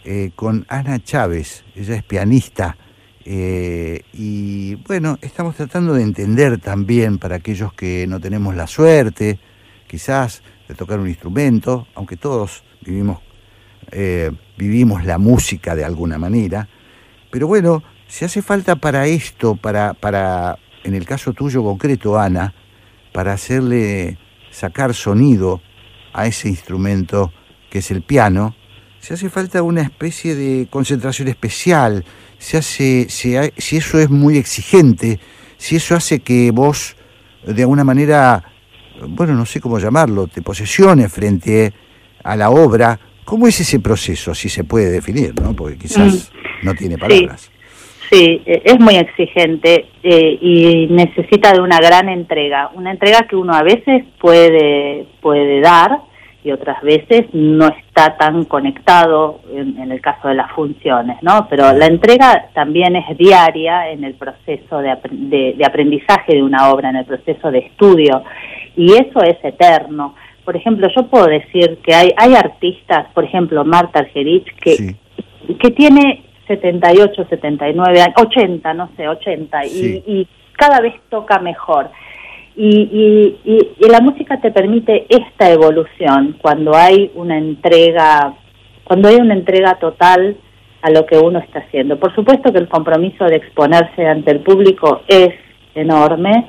eh, 0.04 0.30
con 0.36 0.64
Ana 0.68 1.00
Chávez, 1.00 1.64
ella 1.74 1.96
es 1.96 2.02
pianista 2.04 2.76
eh, 3.24 4.02
y 4.12 4.74
bueno, 4.86 5.18
estamos 5.20 5.56
tratando 5.56 5.94
de 5.94 6.02
entender 6.02 6.58
también 6.58 7.18
para 7.18 7.36
aquellos 7.36 7.72
que 7.72 8.06
no 8.08 8.20
tenemos 8.20 8.54
la 8.56 8.66
suerte, 8.66 9.38
quizás, 9.86 10.42
de 10.68 10.74
tocar 10.74 10.98
un 10.98 11.08
instrumento, 11.08 11.86
aunque 11.94 12.16
todos 12.16 12.64
vivimos, 12.80 13.20
eh, 13.90 14.30
vivimos 14.56 15.04
la 15.04 15.18
música 15.18 15.74
de 15.74 15.84
alguna 15.84 16.18
manera. 16.18 16.68
Pero 17.30 17.46
bueno, 17.46 17.82
si 18.08 18.24
hace 18.24 18.42
falta 18.42 18.76
para 18.76 19.06
esto, 19.06 19.56
para, 19.56 19.94
para, 19.94 20.58
en 20.84 20.94
el 20.94 21.04
caso 21.04 21.32
tuyo 21.32 21.62
concreto, 21.62 22.18
Ana, 22.18 22.54
para 23.12 23.34
hacerle 23.34 24.18
sacar 24.50 24.94
sonido 24.94 25.60
a 26.12 26.26
ese 26.26 26.48
instrumento 26.48 27.32
que 27.70 27.78
es 27.78 27.90
el 27.90 28.02
piano, 28.02 28.54
si 28.98 29.14
hace 29.14 29.30
falta 29.30 29.62
una 29.62 29.82
especie 29.82 30.34
de 30.34 30.68
concentración 30.70 31.28
especial, 31.28 32.04
se 32.42 32.56
hace, 32.56 33.08
si 33.08 33.76
eso 33.76 34.00
es 34.00 34.10
muy 34.10 34.36
exigente, 34.36 35.20
si 35.58 35.76
eso 35.76 35.94
hace 35.94 36.18
que 36.18 36.50
vos 36.50 36.96
de 37.46 37.62
alguna 37.62 37.84
manera, 37.84 38.42
bueno, 39.08 39.34
no 39.34 39.46
sé 39.46 39.60
cómo 39.60 39.78
llamarlo, 39.78 40.26
te 40.26 40.42
posesiones 40.42 41.12
frente 41.12 41.72
a 42.24 42.34
la 42.34 42.50
obra, 42.50 42.98
¿cómo 43.24 43.46
es 43.46 43.60
ese 43.60 43.78
proceso? 43.78 44.34
Si 44.34 44.48
se 44.48 44.64
puede 44.64 44.90
definir, 44.90 45.40
¿no? 45.40 45.54
Porque 45.54 45.78
quizás 45.78 46.32
mm. 46.34 46.66
no 46.66 46.74
tiene 46.74 46.98
palabras. 46.98 47.48
Sí. 48.10 48.42
E, 48.44 48.62
es 48.64 48.80
muy 48.80 48.96
exigente 48.96 49.86
eh, 50.02 50.38
y 50.40 50.88
necesita 50.90 51.52
de 51.52 51.60
una 51.60 51.78
gran 51.78 52.08
entrega, 52.08 52.72
una 52.74 52.90
entrega 52.90 53.28
que 53.28 53.36
uno 53.36 53.54
a 53.54 53.62
veces 53.62 54.04
puede, 54.20 55.06
puede 55.20 55.60
dar, 55.60 56.00
y 56.42 56.50
otras 56.50 56.82
veces 56.82 57.26
no 57.32 57.68
está 57.94 58.16
tan 58.16 58.44
conectado 58.44 59.40
en, 59.52 59.92
el 59.92 60.00
caso 60.00 60.28
de 60.28 60.34
las 60.34 60.50
funciones, 60.52 61.18
¿no? 61.20 61.46
Pero 61.50 61.74
la 61.74 61.84
entrega 61.84 62.48
también 62.54 62.96
es 62.96 63.18
diaria 63.18 63.90
en 63.90 64.02
el 64.02 64.14
proceso 64.14 64.78
de, 64.78 64.96
de, 65.54 65.64
aprendizaje 65.64 66.36
de 66.36 66.42
una 66.42 66.72
obra, 66.72 66.88
en 66.88 66.96
el 66.96 67.04
proceso 67.04 67.50
de 67.50 67.58
estudio, 67.58 68.24
y 68.76 68.94
eso 68.94 69.22
es 69.22 69.36
eterno. 69.44 70.14
Por 70.42 70.56
ejemplo, 70.56 70.88
yo 70.96 71.06
puedo 71.08 71.26
decir 71.26 71.80
que 71.84 71.94
hay, 71.94 72.14
hay 72.16 72.34
artistas, 72.34 73.08
por 73.12 73.24
ejemplo, 73.24 73.62
Marta 73.62 73.98
Argerich, 73.98 74.50
que, 74.56 74.94
que 75.60 75.70
tiene 75.72 76.24
78, 76.46 77.26
79 77.28 78.00
años, 78.00 78.14
80, 78.16 78.72
no 78.72 78.88
sé, 78.96 79.06
80, 79.06 79.66
y, 79.66 80.02
y 80.06 80.28
cada 80.56 80.80
vez 80.80 80.94
toca 81.10 81.38
mejor 81.40 81.90
y, 82.56 83.36
y, 83.44 83.88
la 83.88 84.00
música 84.00 84.40
te 84.40 84.50
permite 84.50 85.06
esta 85.08 85.50
evolución 85.50 86.36
cuando 86.40 86.74
hay 86.74 87.10
una 87.14 87.38
entrega, 87.38 88.34
cuando 88.84 89.08
hay 89.08 89.16
una 89.16 89.34
entrega 89.34 89.74
total 89.78 90.36
a 90.82 90.90
lo 90.90 91.06
que 91.06 91.18
uno 91.18 91.38
está 91.38 91.60
haciendo. 91.60 91.98
Por 91.98 92.14
supuesto 92.14 92.52
que 92.52 92.58
el 92.58 92.68
compromiso 92.68 93.24
de 93.24 93.36
exponerse 93.36 94.06
ante 94.06 94.32
el 94.32 94.40
público 94.40 95.02
es 95.08 95.30
enorme, 95.74 96.48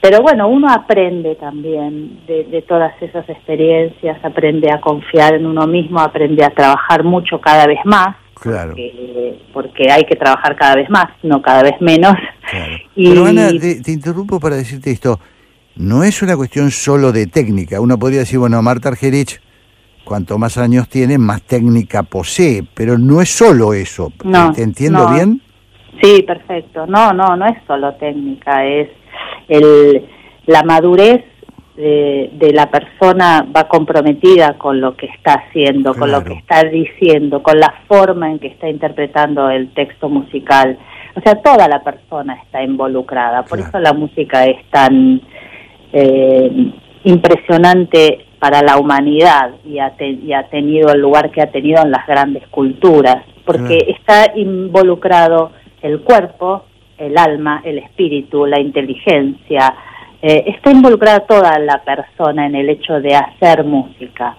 pero 0.00 0.22
bueno, 0.22 0.48
uno 0.48 0.68
aprende 0.70 1.34
también 1.36 2.20
de, 2.26 2.44
de, 2.44 2.62
todas 2.62 2.92
esas 3.02 3.28
experiencias, 3.28 4.22
aprende 4.24 4.70
a 4.72 4.80
confiar 4.80 5.34
en 5.34 5.46
uno 5.46 5.66
mismo, 5.66 6.00
aprende 6.00 6.44
a 6.44 6.50
trabajar 6.50 7.04
mucho 7.04 7.40
cada 7.40 7.66
vez 7.66 7.80
más. 7.84 8.16
Claro. 8.40 8.74
Porque, 9.52 9.90
hay 9.90 10.04
que 10.04 10.16
trabajar 10.16 10.56
cada 10.56 10.76
vez 10.76 10.88
más, 10.88 11.06
no 11.22 11.42
cada 11.42 11.62
vez 11.62 11.80
menos. 11.80 12.14
Y... 12.96 13.10
Pero 13.10 13.26
Ana, 13.26 13.48
te, 13.50 13.92
interrumpo 13.92 14.40
para 14.40 14.56
decirte 14.56 14.90
esto. 14.90 15.20
No 15.76 16.02
es 16.02 16.20
una 16.20 16.36
cuestión 16.36 16.70
solo 16.72 17.12
de 17.12 17.28
técnica. 17.28 17.80
Uno 17.80 17.96
podría 17.96 18.20
decir, 18.20 18.40
bueno, 18.40 18.60
Marta 18.60 18.88
Argerich, 18.88 19.40
cuanto 20.04 20.36
más 20.36 20.58
años 20.58 20.88
tiene, 20.88 21.16
más 21.16 21.42
técnica 21.42 22.02
posee, 22.02 22.64
pero 22.74 22.98
no 22.98 23.22
es 23.22 23.30
solo 23.30 23.72
eso. 23.72 24.12
¿Te 24.54 24.62
entiendo 24.62 25.08
bien? 25.10 25.40
Sí, 26.02 26.22
perfecto. 26.26 26.86
No, 26.86 27.12
no, 27.12 27.36
no 27.36 27.46
es 27.46 27.56
solo 27.66 27.94
técnica, 27.94 28.66
es 28.66 28.88
el, 29.48 30.08
la 30.46 30.62
madurez 30.64 31.24
de, 31.80 32.52
la 32.52 32.70
persona 32.70 33.46
va 33.54 33.68
comprometida 33.68 34.58
con 34.58 34.80
lo 34.80 34.96
que 34.96 35.06
está 35.06 35.34
haciendo, 35.34 35.94
con 35.94 36.10
lo 36.10 36.22
que 36.22 36.34
está 36.34 36.62
diciendo, 36.64 37.42
con 37.42 37.58
la 37.58 37.74
forma 37.88 38.30
en 38.30 38.38
que 38.38 38.48
está 38.48 38.68
interpretando 38.68 39.48
el 39.48 39.72
texto 39.72 40.08
musical. 40.08 40.78
O 41.16 41.20
sea, 41.20 41.36
toda 41.36 41.68
la 41.68 41.82
persona 41.82 42.34
está 42.44 42.62
involucrada, 42.62 43.44
por 43.44 43.60
eso 43.60 43.78
la 43.78 43.92
música 43.92 44.44
es 44.44 44.64
tan 44.70 45.20
eh, 45.92 46.72
impresionante 47.04 48.26
para 48.38 48.62
la 48.62 48.78
humanidad 48.78 49.52
y 49.64 49.78
ha, 49.78 49.94
tenido 50.50 50.92
el 50.92 51.00
lugar 51.00 51.30
que 51.30 51.42
ha 51.42 51.50
tenido 51.50 51.82
en 51.82 51.90
las 51.90 52.06
grandes 52.06 52.46
culturas, 52.48 53.24
porque 53.44 53.78
está 53.88 54.32
involucrado 54.36 55.52
el 55.82 56.00
cuerpo, 56.00 56.64
el 56.98 57.16
alma, 57.16 57.62
el 57.64 57.78
espíritu, 57.78 58.46
la 58.46 58.60
inteligencia, 58.60 59.74
eh, 60.22 60.44
está 60.46 60.70
involucrada 60.70 61.20
toda 61.20 61.58
la 61.58 61.82
persona 61.82 62.46
en 62.46 62.54
el 62.54 62.68
hecho 62.68 63.00
de 63.00 63.14
hacer 63.14 63.64
música. 63.64 64.36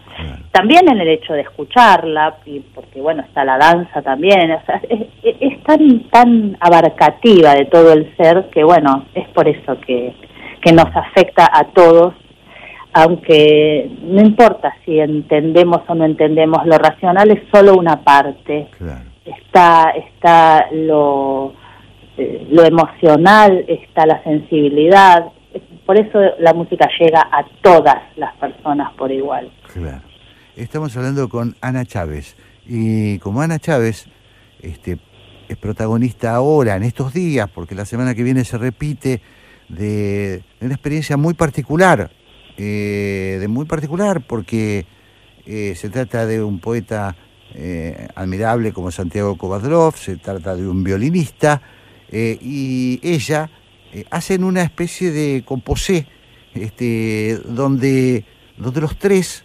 También 0.52 0.88
en 0.88 1.00
el 1.00 1.08
hecho 1.08 1.34
de 1.34 1.42
escucharla, 1.42 2.36
y 2.46 2.60
porque 2.60 3.02
bueno, 3.02 3.24
está 3.24 3.44
la 3.44 3.58
danza 3.58 4.02
también, 4.04 4.52
es, 5.24 5.64
tan, 5.64 6.02
tan 6.12 6.58
abarcativa 6.60 7.56
de 7.56 7.66
todo 7.66 7.94
el 7.94 8.16
ser 8.18 8.50
que 8.52 8.64
bueno, 8.64 9.06
es 9.16 9.28
por 9.30 9.48
eso 9.48 9.80
que, 9.80 10.14
que 10.62 10.72
nos 10.74 10.96
afecta 10.96 11.50
a 11.52 11.64
todos, 11.74 12.14
aunque 12.94 13.90
no 14.04 14.22
importa 14.22 14.76
si 14.86 15.00
entendemos 15.00 15.82
o 15.88 15.96
no 15.96 16.06
entendemos, 16.06 16.64
lo 16.66 16.78
racional 16.78 17.32
es 17.32 17.42
solo 17.52 17.74
una 17.76 18.02
parte. 18.04 18.68
Está, 19.26 19.92
está 19.92 20.68
lo, 20.72 21.54
eh, 22.18 22.46
lo 22.52 22.64
emocional, 22.66 23.66
está 23.68 24.06
la 24.06 24.22
sensibilidad, 24.24 25.32
por 25.86 25.98
eso 25.98 26.20
la 26.40 26.54
música 26.54 26.88
llega 27.00 27.22
a 27.32 27.46
todas 27.62 27.98
las 28.16 28.36
personas 28.36 28.94
por 28.94 29.12
igual. 29.12 29.52
Claro. 29.74 30.02
Estamos 30.56 30.96
hablando 30.98 31.30
con 31.30 31.56
Ana 31.62 31.86
Chávez 31.86 32.36
y 32.66 33.20
como 33.20 33.42
Ana 33.42 33.60
Chávez 33.60 34.08
este, 34.62 35.00
es 35.48 35.58
protagonista 35.58 36.36
ahora, 36.36 36.76
en 36.76 36.84
estos 36.84 37.14
días, 37.14 37.50
porque 37.50 37.76
la 37.76 37.86
semana 37.86 38.16
que 38.16 38.24
viene 38.24 38.46
se 38.46 38.58
repite, 38.58 39.22
de, 39.70 40.44
una 40.60 40.74
experiencia 40.74 41.18
muy 41.18 41.34
particular, 41.34 42.12
eh, 42.58 43.38
de 43.40 43.48
muy 43.48 43.66
particular 43.66 44.22
porque 44.22 44.86
eh, 45.46 45.74
se 45.76 45.90
trata 45.90 46.26
de 46.26 46.44
un 46.44 46.60
poeta 46.60 47.16
eh, 47.54 48.08
admirable 48.16 48.74
como 48.74 48.92
Santiago 48.92 49.38
Kovadrov, 49.38 49.96
se 49.96 50.18
trata 50.18 50.56
de 50.56 50.68
un 50.68 50.84
violinista 50.84 51.62
y 52.14 53.00
ella 53.04 53.50
eh, 53.94 54.06
hacen 54.10 54.44
una 54.44 54.64
especie 54.64 55.12
de 55.12 55.44
composé 55.46 56.08
este, 56.54 57.40
donde, 57.46 58.26
donde 58.58 58.82
los 58.82 58.98
tres 58.98 59.44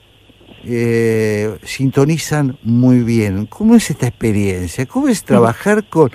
eh, 0.65 1.59
sintonizan 1.63 2.59
muy 2.63 3.01
bien. 3.01 3.47
¿Cómo 3.47 3.77
es 3.77 3.91
esta 3.91 4.07
experiencia? 4.07 4.87
¿Cómo 4.87 5.09
es 5.09 5.25
trabajar 5.25 5.89
con 5.89 6.11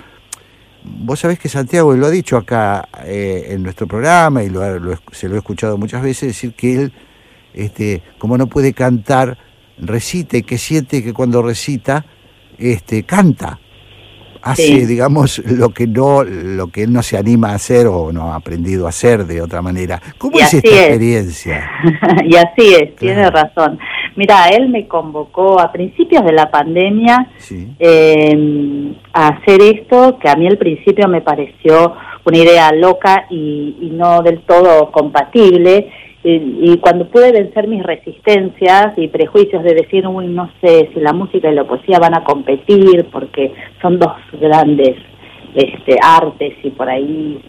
vos 0.84 1.20
sabés 1.20 1.38
que 1.38 1.48
Santiago, 1.48 1.94
lo 1.94 2.06
ha 2.06 2.10
dicho 2.10 2.36
acá 2.36 2.88
eh, 3.04 3.46
en 3.50 3.62
nuestro 3.62 3.86
programa, 3.86 4.42
y 4.42 4.48
lo, 4.48 4.62
se 5.12 5.28
lo 5.28 5.36
he 5.36 5.38
escuchado 5.38 5.78
muchas 5.78 6.02
veces, 6.02 6.28
decir 6.28 6.54
que 6.54 6.74
él, 6.74 6.92
este, 7.54 8.02
como 8.18 8.36
no 8.36 8.46
puede 8.46 8.72
cantar, 8.72 9.38
recita 9.78 10.36
y 10.36 10.42
que 10.42 10.58
siente 10.58 11.02
que 11.02 11.12
cuando 11.12 11.42
recita, 11.42 12.04
este, 12.58 13.04
canta 13.04 13.58
hace, 14.42 14.86
digamos, 14.86 15.38
lo 15.38 15.70
que 15.70 15.86
no, 15.86 16.24
lo 16.24 16.68
que 16.68 16.84
él 16.84 16.92
no 16.92 17.02
se 17.02 17.16
anima 17.16 17.50
a 17.50 17.54
hacer 17.54 17.86
o 17.86 18.12
no 18.12 18.32
ha 18.32 18.36
aprendido 18.36 18.86
a 18.86 18.90
hacer 18.90 19.24
de 19.24 19.40
otra 19.40 19.62
manera. 19.62 20.00
¿Cómo 20.18 20.38
es 20.38 20.52
esta 20.52 20.68
experiencia? 20.68 21.70
y 22.24 22.36
así 22.36 22.74
es, 22.74 22.96
tiene 22.96 23.30
razón. 23.30 23.78
Mira, 24.16 24.48
él 24.48 24.68
me 24.68 24.86
convocó 24.86 25.60
a 25.60 25.72
principios 25.72 26.24
de 26.24 26.32
la 26.32 26.50
pandemia 26.50 27.28
eh, 27.78 28.94
a 29.12 29.28
hacer 29.28 29.62
esto, 29.62 30.18
que 30.18 30.28
a 30.28 30.36
mí 30.36 30.46
al 30.46 30.58
principio 30.58 31.08
me 31.08 31.22
pareció 31.22 31.94
una 32.24 32.38
idea 32.38 32.72
loca 32.72 33.26
y, 33.30 33.76
y 33.80 33.90
no 33.90 34.22
del 34.22 34.40
todo 34.42 34.90
compatible 34.92 35.90
y, 36.24 36.78
cuando 36.78 37.08
pude 37.08 37.32
vencer 37.32 37.66
mis 37.66 37.82
resistencias 37.82 38.96
y 38.96 39.08
prejuicios 39.08 39.62
de 39.64 39.74
decir, 39.74 40.06
uy, 40.06 40.28
no 40.28 40.50
sé 40.60 40.90
si 40.94 41.00
la 41.00 41.12
música 41.12 41.50
y 41.50 41.54
la 41.54 41.64
poesía 41.64 41.98
van 41.98 42.14
a 42.14 42.22
competir 42.22 43.08
porque 43.10 43.52
son 43.80 43.98
dos 43.98 44.12
grandes 44.40 44.96
este, 45.54 45.96
artes 46.00 46.54
y 46.62 46.70
por 46.70 46.88
ahí, 46.88 47.42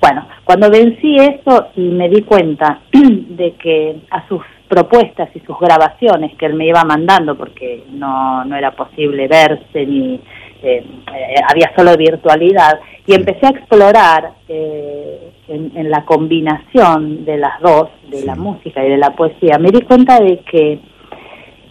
bueno, 0.00 0.26
cuando 0.44 0.70
vencí 0.70 1.16
eso 1.16 1.68
y 1.76 1.82
me 1.82 2.08
di 2.08 2.22
cuenta 2.22 2.80
de 2.92 3.52
que 3.54 3.96
a 4.10 4.26
sus 4.26 4.40
propuestas 4.68 5.28
y 5.34 5.40
sus 5.40 5.58
grabaciones 5.58 6.34
que 6.36 6.46
él 6.46 6.54
me 6.54 6.66
iba 6.66 6.82
mandando, 6.82 7.36
porque 7.36 7.84
no, 7.90 8.44
no 8.44 8.56
era 8.56 8.72
posible 8.72 9.28
verse 9.28 9.86
ni 9.86 10.20
eh, 10.62 10.84
eh, 10.84 11.34
había 11.48 11.72
solo 11.76 11.96
virtualidad, 11.96 12.80
y 13.06 13.14
empecé 13.14 13.46
a 13.46 13.50
explorar 13.50 14.32
eh, 14.48 15.30
en, 15.48 15.90
la 15.90 16.04
combinación 16.04 17.24
de 17.24 17.36
las 17.38 17.60
dos, 17.60 17.88
de 18.10 18.24
la 18.24 18.34
música 18.34 18.84
y 18.84 18.90
de 18.90 18.98
la 18.98 19.10
poesía, 19.10 19.58
me 19.58 19.70
di 19.70 19.82
cuenta 19.82 20.18
de 20.18 20.40
que 20.40 20.80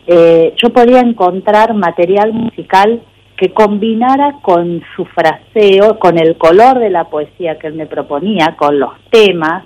eh, 0.07 0.53
yo 0.55 0.69
podía 0.69 1.01
encontrar 1.01 1.73
material 1.73 2.31
musical 2.31 3.01
que 3.37 3.51
combinara 3.53 4.37
con 4.41 4.81
su 4.95 5.03
fraseo, 5.05 5.99
con 5.99 6.17
el 6.17 6.37
color 6.37 6.79
de 6.79 6.89
la 6.89 7.05
poesía 7.05 7.59
que 7.59 7.67
él 7.67 7.73
me 7.73 7.85
proponía, 7.85 8.55
con 8.57 8.79
los 8.79 8.91
temas, 9.09 9.65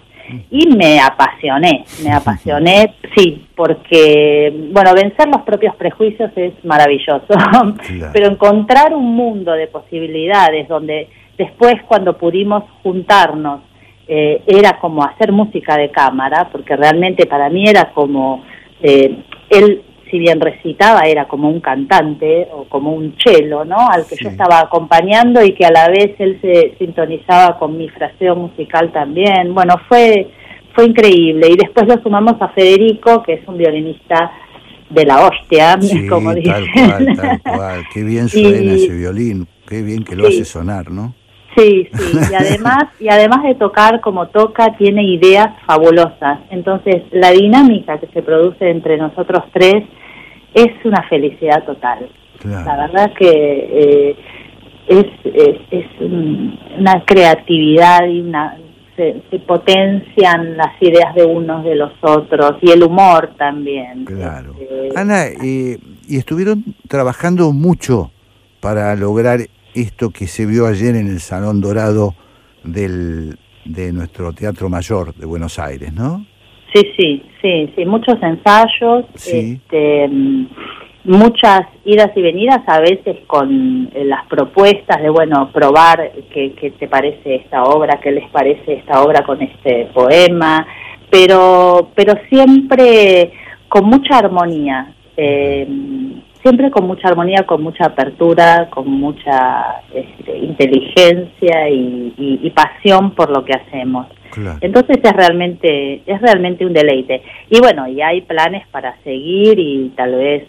y 0.51 0.67
me 0.67 0.99
apasioné, 0.99 1.85
me 2.03 2.11
apasioné, 2.11 2.95
sí, 3.15 3.47
porque, 3.55 4.69
bueno, 4.71 4.93
vencer 4.93 5.27
los 5.27 5.41
propios 5.41 5.75
prejuicios 5.75 6.31
es 6.35 6.53
maravilloso, 6.63 7.27
pero 8.13 8.27
encontrar 8.27 8.93
un 8.93 9.15
mundo 9.15 9.51
de 9.53 9.67
posibilidades 9.67 10.67
donde 10.67 11.09
después 11.37 11.75
cuando 11.87 12.17
pudimos 12.17 12.63
juntarnos 12.83 13.61
eh, 14.07 14.41
era 14.47 14.79
como 14.79 15.03
hacer 15.03 15.31
música 15.31 15.77
de 15.77 15.91
cámara, 15.91 16.49
porque 16.51 16.75
realmente 16.75 17.25
para 17.25 17.49
mí 17.49 17.67
era 17.67 17.91
como, 17.91 18.43
eh, 18.81 19.17
él 19.49 19.83
si 20.09 20.19
bien 20.19 20.39
recitaba 20.39 21.01
era 21.01 21.27
como 21.27 21.49
un 21.49 21.59
cantante 21.59 22.47
o 22.51 22.65
como 22.65 22.93
un 22.93 23.15
cello, 23.23 23.65
¿no? 23.65 23.89
Al 23.89 24.05
que 24.05 24.15
yo 24.15 24.29
estaba 24.29 24.59
acompañando 24.59 25.43
y 25.43 25.53
que 25.53 25.65
a 25.65 25.71
la 25.71 25.87
vez 25.89 26.15
él 26.19 26.39
se 26.41 26.75
sintonizaba 26.77 27.57
con 27.57 27.77
mi 27.77 27.89
fraseo 27.89 28.35
musical 28.35 28.91
también. 28.91 29.53
Bueno, 29.53 29.75
fue 29.87 30.29
fue 30.75 30.85
increíble 30.85 31.49
y 31.49 31.57
después 31.57 31.87
lo 31.87 32.01
sumamos 32.01 32.41
a 32.41 32.49
Federico, 32.49 33.23
que 33.23 33.33
es 33.33 33.47
un 33.47 33.57
violinista 33.57 34.31
de 34.89 35.05
la 35.05 35.27
hostia, 35.27 35.77
como 36.09 36.33
dicen. 36.33 36.53
Tal 36.53 36.73
cual, 36.73 37.17
tal 37.17 37.41
cual. 37.41 37.83
Qué 37.93 38.03
bien 38.03 38.29
suena 38.29 38.73
ese 38.73 38.95
violín, 38.95 39.47
qué 39.67 39.81
bien 39.81 40.03
que 40.03 40.15
lo 40.15 40.27
hace 40.27 40.45
sonar, 40.45 40.91
¿no? 40.91 41.15
Sí, 41.57 41.89
sí, 41.91 42.17
y 42.31 42.33
además, 42.33 42.85
y 42.99 43.09
además 43.09 43.43
de 43.43 43.55
tocar 43.55 44.01
como 44.01 44.27
toca, 44.27 44.77
tiene 44.77 45.03
ideas 45.03 45.47
fabulosas. 45.65 46.39
Entonces, 46.51 47.03
la 47.11 47.31
dinámica 47.31 47.99
que 47.99 48.07
se 48.07 48.21
produce 48.21 48.69
entre 48.69 48.97
nosotros 48.97 49.43
tres 49.51 49.83
es 50.53 50.85
una 50.85 51.03
felicidad 51.09 51.63
total. 51.65 52.09
La 52.43 52.87
verdad 52.87 53.11
que 53.17 53.29
eh, 53.29 54.15
es, 54.87 55.05
es, 55.71 55.85
una 55.99 57.03
creatividad 57.05 58.07
y 58.07 58.21
una 58.21 58.57
se, 58.95 59.21
potencian 59.39 60.55
las 60.55 60.81
ideas 60.81 61.13
de 61.15 61.25
unos 61.25 61.65
de 61.65 61.75
los 61.75 61.91
otros 62.01 62.55
y 62.61 62.71
el 62.71 62.83
humor 62.83 63.31
también. 63.37 64.05
Claro. 64.05 64.55
Este, 64.59 64.89
Ana, 64.95 65.25
y 65.41 65.77
estuvieron 66.09 66.63
trabajando 66.87 67.51
mucho 67.51 68.11
para 68.61 68.95
lograr 68.95 69.41
esto 69.73 70.09
que 70.09 70.27
se 70.27 70.45
vio 70.45 70.65
ayer 70.65 70.95
en 70.95 71.07
el 71.07 71.19
Salón 71.19 71.61
Dorado 71.61 72.15
del, 72.63 73.37
de 73.65 73.93
nuestro 73.93 74.33
Teatro 74.33 74.69
Mayor 74.69 75.13
de 75.15 75.25
Buenos 75.25 75.59
Aires, 75.59 75.93
¿no? 75.93 76.25
Sí, 76.73 76.81
sí, 76.97 77.23
sí, 77.41 77.73
sí, 77.75 77.85
muchos 77.85 78.21
ensayos, 78.21 79.05
Este, 79.15 80.09
muchas 81.03 81.61
idas 81.85 82.11
y 82.15 82.21
venidas, 82.21 82.59
a 82.67 82.79
veces 82.79 83.17
con 83.25 83.89
eh, 83.93 84.05
las 84.05 84.25
propuestas 84.27 85.01
de, 85.01 85.09
bueno, 85.09 85.49
probar 85.51 86.11
qué, 86.31 86.53
qué 86.53 86.71
te 86.71 86.87
parece 86.87 87.35
esta 87.35 87.63
obra, 87.63 87.99
qué 88.01 88.11
les 88.11 88.29
parece 88.29 88.73
esta 88.73 89.01
obra 89.01 89.23
con 89.23 89.41
este 89.41 89.85
poema, 89.93 90.67
pero, 91.09 91.89
pero 91.95 92.13
siempre 92.29 93.31
con 93.67 93.85
mucha 93.85 94.17
armonía. 94.17 94.93
Eh, 95.17 95.67
siempre 96.41 96.71
con 96.71 96.87
mucha 96.87 97.09
armonía, 97.09 97.45
con 97.45 97.61
mucha 97.61 97.85
apertura, 97.85 98.69
con 98.69 98.89
mucha 98.89 99.81
este, 99.93 100.37
inteligencia 100.37 101.69
y, 101.69 102.51
pasión 102.55 103.11
por 103.11 103.29
lo 103.29 103.45
que 103.45 103.53
hacemos. 103.53 104.07
Entonces 104.61 104.97
es 105.03 105.13
realmente 105.13 106.01
es 106.05 106.21
realmente 106.21 106.65
un 106.65 106.73
deleite. 106.73 107.21
Y 107.49 107.59
bueno, 107.59 107.87
y 107.87 108.01
hay 108.01 108.21
planes 108.21 108.67
para 108.69 108.95
seguir 109.03 109.59
y 109.59 109.89
tal 109.95 110.15
vez 110.15 110.43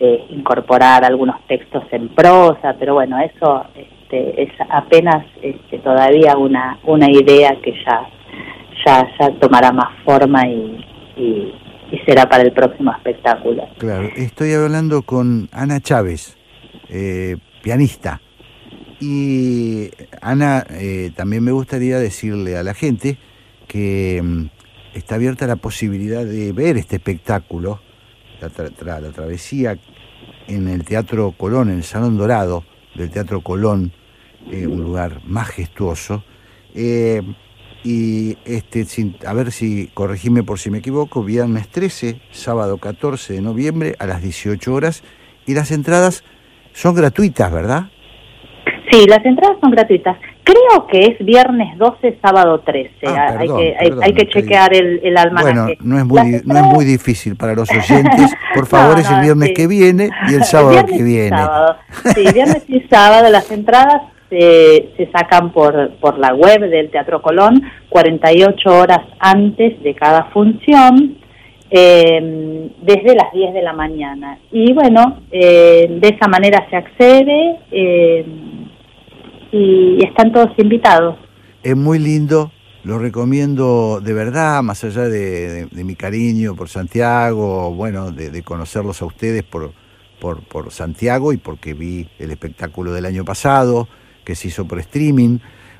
eh, 0.00 0.24
incorporar 0.30 1.04
algunos 1.04 1.36
textos 1.46 1.84
en 1.92 2.08
prosa, 2.08 2.76
pero 2.78 2.94
bueno, 2.94 3.18
eso 3.20 3.64
este, 3.74 4.42
es 4.42 4.50
apenas 4.68 5.24
este, 5.42 5.78
todavía 5.78 6.36
una 6.36 6.78
una 6.84 7.10
idea 7.10 7.56
que 7.62 7.72
ya 7.72 8.08
ya 8.84 9.08
ya 9.18 9.30
tomará 9.40 9.72
más 9.72 9.90
forma 10.04 10.46
y 10.46 10.84
y 11.90 11.98
será 11.98 12.28
para 12.28 12.42
el 12.42 12.52
próximo 12.52 12.92
espectáculo. 12.92 13.68
Claro, 13.78 14.08
estoy 14.16 14.52
hablando 14.52 15.02
con 15.02 15.48
Ana 15.52 15.80
Chávez, 15.80 16.36
eh, 16.88 17.36
pianista. 17.62 18.20
Y 19.00 19.90
Ana, 20.20 20.66
eh, 20.70 21.12
también 21.14 21.44
me 21.44 21.52
gustaría 21.52 21.98
decirle 21.98 22.56
a 22.56 22.62
la 22.62 22.74
gente 22.74 23.18
que 23.68 24.20
mm, 24.22 24.46
está 24.94 25.16
abierta 25.16 25.46
la 25.46 25.56
posibilidad 25.56 26.24
de 26.24 26.52
ver 26.52 26.76
este 26.76 26.96
espectáculo, 26.96 27.80
la, 28.40 29.12
travesía 29.12 29.78
en 30.46 30.68
el 30.68 30.84
Teatro 30.84 31.34
Colón, 31.36 31.70
en 31.70 31.76
el 31.78 31.84
Salón 31.84 32.16
Dorado 32.16 32.64
del 32.94 33.10
Teatro 33.10 33.42
Colón, 33.42 33.92
eh, 34.50 34.66
un 34.66 34.82
lugar 34.82 35.20
majestuoso 35.24 36.24
y 37.86 38.36
este, 38.44 38.84
a 39.24 39.32
ver 39.32 39.52
si, 39.52 39.92
corregime 39.94 40.42
por 40.42 40.58
si 40.58 40.70
me 40.70 40.78
equivoco, 40.78 41.22
viernes 41.22 41.68
13, 41.68 42.20
sábado 42.32 42.78
14 42.78 43.34
de 43.34 43.40
noviembre 43.40 43.94
a 44.00 44.06
las 44.06 44.22
18 44.22 44.74
horas 44.74 45.04
y 45.46 45.54
las 45.54 45.70
entradas 45.70 46.24
son 46.72 46.96
gratuitas, 46.96 47.52
¿verdad? 47.52 47.92
Sí, 48.90 49.06
las 49.08 49.24
entradas 49.24 49.56
son 49.60 49.70
gratuitas. 49.70 50.16
Creo 50.44 50.86
que 50.86 51.00
es 51.00 51.24
viernes 51.24 51.76
12, 51.76 52.18
sábado 52.22 52.60
13. 52.60 52.90
Ah, 53.06 53.36
hay, 53.38 53.48
que, 53.48 53.76
hay, 54.02 54.12
que 54.12 54.28
chequear 54.28 54.74
el, 54.74 55.00
el 55.02 55.16
almanaque. 55.16 55.54
Bueno, 55.54 55.76
no 55.82 55.98
es, 55.98 56.04
muy, 56.04 56.42
no 56.44 56.56
es 56.56 56.64
muy 56.64 56.84
difícil 56.84 57.36
para 57.36 57.54
los 57.54 57.68
oyentes. 57.70 58.34
Por 58.54 58.66
favor, 58.66 58.98
es 58.98 59.10
el 59.10 59.20
viernes 59.22 59.50
que 59.54 59.66
viene 59.66 60.10
y 60.30 60.34
el 60.34 60.44
sábado 60.44 60.86
que 60.86 61.02
viene. 61.02 61.36
Sí, 62.14 62.24
viernes 62.34 62.64
y 62.68 62.80
sábado 62.82 63.30
las 63.30 63.50
entradas 63.50 64.02
se, 64.30 64.92
se 64.96 65.10
sacan 65.10 65.52
por, 65.52 65.96
por 65.96 66.18
la 66.18 66.34
web 66.34 66.68
del 66.68 66.90
Teatro 66.90 67.22
Colón 67.22 67.62
48 67.88 68.70
horas 68.70 69.00
antes 69.18 69.82
de 69.82 69.94
cada 69.94 70.24
función. 70.26 71.18
Eh, 71.68 72.70
desde 72.82 73.16
las 73.16 73.32
10 73.32 73.52
de 73.52 73.62
la 73.62 73.72
mañana. 73.72 74.38
Y 74.52 74.72
bueno, 74.72 75.22
eh, 75.32 75.88
de 75.90 76.08
esa 76.08 76.28
manera 76.28 76.64
se 76.70 76.76
accede 76.76 77.56
eh, 77.72 78.24
y 79.56 80.04
están 80.04 80.32
todos 80.32 80.50
invitados. 80.58 81.16
Es 81.62 81.76
muy 81.76 81.98
lindo, 81.98 82.52
lo 82.84 82.98
recomiendo 82.98 84.00
de 84.02 84.12
verdad, 84.12 84.62
más 84.62 84.84
allá 84.84 85.08
de, 85.08 85.68
mi 85.72 85.96
cariño 85.96 86.54
por 86.54 86.68
Santiago, 86.68 87.72
bueno, 87.74 88.12
de, 88.12 88.42
conocerlos 88.42 89.02
a 89.02 89.06
ustedes 89.06 89.42
por, 89.42 89.72
por, 90.20 90.42
por 90.42 90.70
Santiago 90.70 91.32
y 91.32 91.38
porque 91.38 91.74
vi 91.74 92.08
el 92.18 92.30
espectáculo 92.30 92.92
del 92.92 93.06
año 93.06 93.24
pasado 93.24 93.88
que 94.24 94.34
se 94.34 94.48
hizo 94.48 94.66
por 94.66 94.80
streaming, 94.80 95.38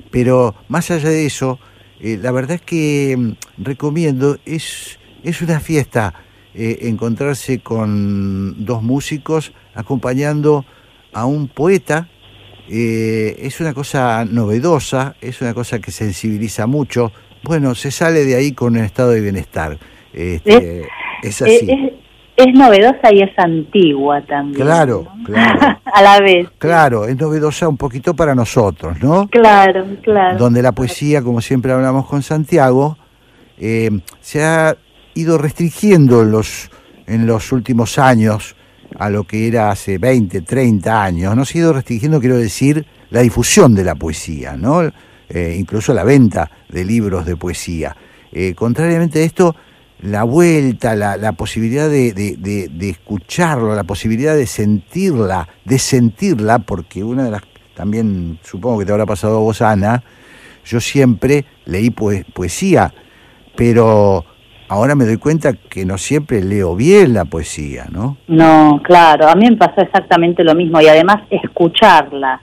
pero 0.09 0.55
más 0.69 0.89
allá 0.89 1.09
de 1.09 1.25
eso, 1.25 1.59
eh, 1.99 2.17
la 2.21 2.31
verdad 2.31 2.55
es 2.55 2.61
que 2.61 3.15
mm, 3.17 3.63
recomiendo, 3.63 4.37
es, 4.45 4.97
es 5.23 5.41
una 5.41 5.59
fiesta 5.59 6.13
eh, 6.53 6.79
encontrarse 6.83 7.59
con 7.59 8.65
dos 8.65 8.81
músicos 8.81 9.51
acompañando 9.75 10.65
a 11.13 11.25
un 11.25 11.47
poeta 11.47 12.09
eh, 12.69 13.37
es 13.39 13.59
una 13.61 13.73
cosa 13.73 14.25
novedosa, 14.25 15.15
es 15.21 15.41
una 15.41 15.53
cosa 15.53 15.79
que 15.79 15.91
sensibiliza 15.91 16.67
mucho. 16.67 17.11
Bueno, 17.43 17.75
se 17.75 17.91
sale 17.91 18.25
de 18.25 18.35
ahí 18.35 18.51
con 18.51 18.77
un 18.77 18.83
estado 18.83 19.11
de 19.11 19.21
bienestar. 19.21 19.77
Este, 20.13 20.85
es, 21.23 21.41
así. 21.41 21.91
Es, 22.35 22.53
novedosa 22.53 23.13
y 23.13 23.21
es 23.21 23.31
antigua 23.37 24.21
también. 24.21 24.65
Claro, 24.65 25.07
claro. 25.23 25.79
A 25.85 26.01
la 26.01 26.19
vez. 26.19 26.49
Claro, 26.57 27.07
es 27.07 27.17
novedosa 27.17 27.69
un 27.69 27.77
poquito 27.77 28.13
para 28.15 28.35
nosotros, 28.35 29.01
¿no? 29.01 29.27
Claro, 29.29 29.85
claro. 30.01 30.37
Donde 30.37 30.61
la 30.61 30.73
poesía, 30.73 31.21
como 31.21 31.39
siempre 31.39 31.71
hablamos 31.71 32.05
con 32.05 32.21
Santiago, 32.21 32.97
eh, 33.57 33.89
se 34.19 34.43
ha 34.43 34.75
ido 35.13 35.37
restringiendo 35.37 36.21
en 36.21 36.31
los, 36.31 36.69
en 37.07 37.25
los 37.25 37.51
últimos 37.51 37.97
años 37.97 38.56
a 38.97 39.09
lo 39.09 39.23
que 39.25 39.47
era 39.47 39.71
hace 39.71 39.97
20, 39.97 40.41
30 40.41 41.03
años. 41.03 41.35
No 41.35 41.45
se 41.45 41.57
ha 41.57 41.61
ido 41.61 41.73
restringiendo, 41.73 42.19
quiero 42.19 42.37
decir, 42.37 42.85
la 43.09 43.21
difusión 43.21 43.75
de 43.75 43.83
la 43.83 43.95
poesía, 43.95 44.55
¿no? 44.55 44.81
Eh, 45.29 45.55
incluso 45.59 45.93
la 45.93 46.03
venta 46.03 46.49
de 46.69 46.85
libros 46.85 47.25
de 47.25 47.35
poesía. 47.35 47.95
Eh, 48.31 48.53
contrariamente 48.55 49.19
a 49.19 49.23
esto, 49.23 49.55
la 50.01 50.23
vuelta, 50.23 50.95
la, 50.95 51.31
posibilidad 51.33 51.89
de, 51.89 52.13
de, 52.13 52.89
escucharlo, 52.89 53.75
la 53.75 53.83
posibilidad 53.83 54.35
de 54.35 54.45
sentirla, 54.45 55.47
de 55.65 55.79
sentirla, 55.79 56.59
porque 56.59 57.03
una 57.03 57.23
de 57.23 57.31
las, 57.31 57.41
también 57.73 58.39
supongo 58.43 58.79
que 58.79 58.85
te 58.85 58.91
habrá 58.91 59.05
pasado 59.05 59.37
a 59.37 59.39
vos, 59.39 59.61
Ana, 59.61 60.03
yo 60.65 60.79
siempre 60.79 61.45
leí 61.65 61.89
poesía, 61.89 62.93
pero 63.55 64.23
ahora 64.69 64.95
me 64.95 65.05
doy 65.05 65.17
cuenta 65.17 65.53
que 65.53 65.85
no 65.85 65.97
siempre 65.97 66.43
leo 66.43 66.75
bien 66.75 67.13
la 67.13 67.25
poesía, 67.25 67.85
¿no? 67.91 68.17
No, 68.27 68.81
claro, 68.83 69.27
a 69.27 69.35
mí 69.35 69.49
me 69.49 69.57
pasó 69.57 69.81
exactamente 69.81 70.43
lo 70.43 70.55
mismo 70.55 70.81
y 70.81 70.87
además 70.87 71.23
escucharla 71.29 72.41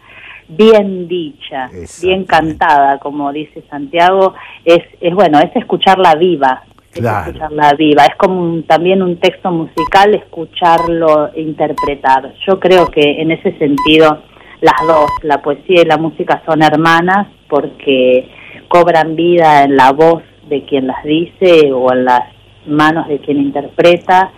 bien 0.48 1.08
dicha, 1.08 1.70
bien 2.02 2.24
cantada, 2.24 2.98
como 2.98 3.32
dice 3.32 3.64
Santiago, 3.70 4.34
es, 4.64 4.82
es 5.00 5.14
bueno, 5.14 5.38
es 5.38 5.54
escucharla 5.56 6.14
viva, 6.16 6.62
claro. 6.92 7.20
es 7.20 7.26
escucharla 7.28 7.72
viva, 7.74 8.04
es 8.04 8.16
como 8.16 8.62
también 8.62 9.02
un 9.02 9.18
texto 9.18 9.50
musical 9.50 10.14
escucharlo 10.14 11.30
interpretar. 11.36 12.34
Yo 12.46 12.60
creo 12.60 12.86
que 12.86 13.22
en 13.22 13.30
ese 13.30 13.56
sentido 13.58 14.22
las 14.60 14.86
dos, 14.86 15.10
la 15.22 15.42
poesía 15.42 15.82
y 15.82 15.86
la 15.86 15.98
música 15.98 16.42
son 16.46 16.62
hermanas 16.62 17.26
porque 17.48 18.28
cobran 18.68 19.16
vida 19.16 19.64
en 19.64 19.76
la 19.76 19.92
voz 19.92 20.22
de 20.48 20.64
quien 20.64 20.86
las 20.86 21.02
dice 21.04 21.72
o 21.72 21.92
en 21.92 22.04
las 22.04 22.22
manos 22.66 23.08
de 23.08 23.18
quien 23.18 23.38
interpreta 23.38 24.32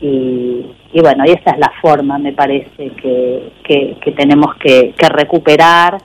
y, 0.00 0.66
bueno, 1.00 1.24
y 1.26 1.30
esa 1.30 1.52
es 1.52 1.58
la 1.58 1.72
forma, 1.80 2.18
me 2.18 2.32
parece, 2.32 2.90
que, 2.90 3.52
que, 3.64 4.12
tenemos 4.12 4.54
que, 4.56 4.94
recuperar 5.08 5.98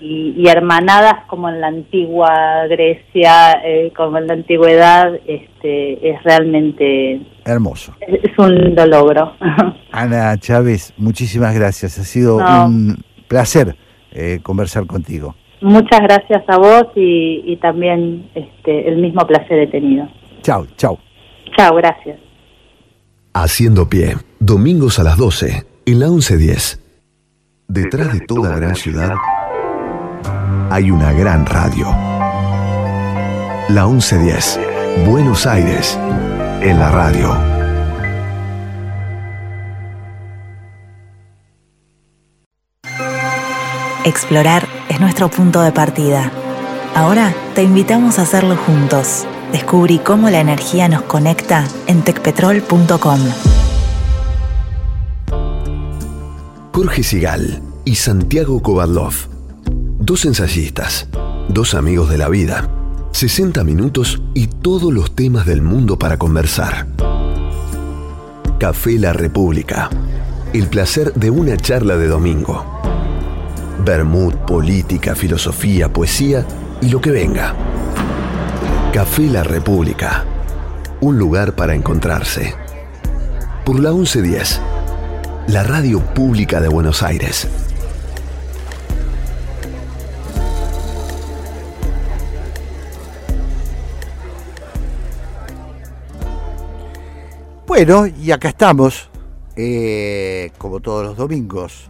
y, 0.00 0.48
hermanadas 0.48 1.24
como 1.26 1.48
en 1.48 1.60
la 1.60 1.68
antigua 1.68 2.66
Grecia, 2.68 3.60
eh, 3.64 3.92
como 3.94 4.18
en 4.18 4.28
la 4.28 4.34
antigüedad, 4.34 5.12
este, 5.26 6.10
es 6.10 6.22
realmente... 6.22 7.20
Hermoso. 7.44 7.94
Es, 8.00 8.38
un 8.38 8.54
lindo 8.54 8.86
logro. 8.86 9.34
Ana 9.92 10.36
Chávez, 10.38 10.94
muchísimas 10.96 11.54
gracias. 11.54 11.98
Ha 11.98 12.04
sido 12.04 12.36
un 12.36 13.04
placer 13.26 13.76
eh, 14.12 14.40
conversar 14.42 14.86
contigo. 14.86 15.34
Muchas 15.60 16.00
gracias 16.00 16.44
a 16.48 16.56
vos 16.56 16.86
y, 16.94 17.56
también 17.60 18.30
este, 18.34 18.88
el 18.88 18.98
mismo 18.98 19.26
placer 19.26 19.58
he 19.58 19.66
tenido. 19.66 20.08
Chao, 20.42 20.66
chao. 20.76 20.98
Chao, 21.56 21.74
gracias. 21.74 22.18
Haciendo 23.32 23.88
pie, 23.88 24.16
domingos 24.38 24.98
a 24.98 25.04
las 25.04 25.16
12, 25.16 25.64
en 25.86 26.00
la 26.00 26.06
1110. 26.06 26.84
Detrás 27.68 28.12
de 28.12 28.20
toda 28.20 28.56
gran 28.56 28.74
ciudad 28.76 29.14
hay 30.70 30.90
una 30.90 31.12
gran 31.12 31.44
radio. 31.44 31.86
La 33.68 33.86
1110, 33.86 34.60
Buenos 35.06 35.46
Aires, 35.46 35.98
en 36.62 36.78
la 36.78 36.90
radio. 36.90 37.57
Explorar 44.04 44.68
es 44.88 45.00
nuestro 45.00 45.28
punto 45.28 45.60
de 45.60 45.72
partida. 45.72 46.30
Ahora 46.94 47.34
te 47.54 47.64
invitamos 47.64 48.18
a 48.18 48.22
hacerlo 48.22 48.56
juntos. 48.56 49.26
Descubrí 49.50 49.98
cómo 49.98 50.30
la 50.30 50.38
energía 50.40 50.88
nos 50.88 51.02
conecta 51.02 51.66
en 51.86 52.02
tecpetrol.com. 52.02 53.18
Jorge 56.72 57.02
Sigal 57.02 57.60
y 57.84 57.96
Santiago 57.96 58.62
Kovadlov, 58.62 59.14
dos 59.98 60.24
ensayistas, 60.26 61.08
dos 61.48 61.74
amigos 61.74 62.08
de 62.08 62.18
la 62.18 62.28
vida, 62.28 62.70
60 63.10 63.64
minutos 63.64 64.22
y 64.32 64.46
todos 64.46 64.92
los 64.92 65.16
temas 65.16 65.44
del 65.44 65.60
mundo 65.60 65.98
para 65.98 66.18
conversar. 66.18 66.86
Café 68.60 68.96
La 68.98 69.12
República, 69.12 69.90
el 70.52 70.68
placer 70.68 71.12
de 71.14 71.30
una 71.30 71.56
charla 71.56 71.96
de 71.96 72.06
domingo. 72.06 72.77
Bermud, 73.84 74.34
política, 74.46 75.14
filosofía, 75.14 75.92
poesía 75.92 76.44
y 76.80 76.88
lo 76.88 77.00
que 77.00 77.10
venga. 77.10 77.54
Café 78.92 79.22
La 79.22 79.44
República. 79.44 80.24
Un 81.00 81.18
lugar 81.18 81.54
para 81.54 81.74
encontrarse. 81.74 82.54
Por 83.64 83.78
la 83.78 83.92
1110. 83.92 84.60
La 85.46 85.62
radio 85.62 86.00
pública 86.00 86.60
de 86.60 86.68
Buenos 86.68 87.02
Aires. 87.02 87.46
Bueno, 97.66 98.06
y 98.06 98.32
acá 98.32 98.48
estamos, 98.48 99.08
eh, 99.54 100.50
como 100.58 100.80
todos 100.80 101.06
los 101.06 101.16
domingos, 101.16 101.86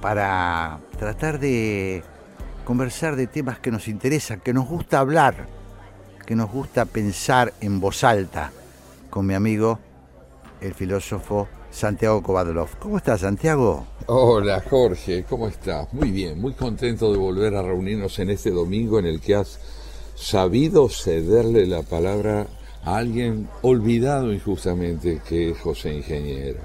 para 0.00 0.78
tratar 0.98 1.38
de 1.38 2.02
conversar 2.64 3.16
de 3.16 3.26
temas 3.26 3.58
que 3.58 3.70
nos 3.70 3.88
interesan, 3.88 4.40
que 4.40 4.52
nos 4.52 4.68
gusta 4.68 4.98
hablar 4.98 5.46
que 6.28 6.36
nos 6.36 6.52
gusta 6.52 6.84
pensar 6.84 7.54
en 7.62 7.80
voz 7.80 8.04
alta 8.04 8.52
con 9.08 9.24
mi 9.24 9.32
amigo, 9.32 9.78
el 10.60 10.74
filósofo 10.74 11.48
Santiago 11.70 12.22
Kovadlov. 12.22 12.68
¿Cómo 12.78 12.98
estás, 12.98 13.22
Santiago? 13.22 13.86
Hola, 14.08 14.62
Jorge, 14.68 15.24
¿cómo 15.26 15.48
estás? 15.48 15.90
Muy 15.94 16.10
bien, 16.10 16.38
muy 16.38 16.52
contento 16.52 17.10
de 17.10 17.16
volver 17.16 17.54
a 17.54 17.62
reunirnos 17.62 18.18
en 18.18 18.28
este 18.28 18.50
domingo 18.50 18.98
en 18.98 19.06
el 19.06 19.22
que 19.22 19.36
has 19.36 19.58
sabido 20.16 20.90
cederle 20.90 21.64
la 21.64 21.80
palabra 21.80 22.46
a 22.84 22.98
alguien 22.98 23.48
olvidado 23.62 24.30
injustamente, 24.30 25.22
que 25.26 25.52
es 25.52 25.58
José 25.58 25.94
Ingenieros. 25.94 26.62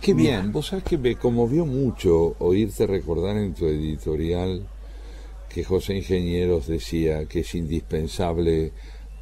Qué 0.00 0.14
bien, 0.14 0.52
vos 0.52 0.68
sabés 0.68 0.84
que 0.84 0.96
me 0.96 1.16
conmovió 1.16 1.66
mucho 1.66 2.36
oírte 2.38 2.86
recordar 2.86 3.36
en 3.36 3.52
tu 3.52 3.66
editorial 3.66 4.66
que 5.48 5.64
José 5.64 5.96
Ingenieros 5.96 6.66
decía 6.68 7.26
que 7.26 7.40
es 7.40 7.54
indispensable 7.54 8.72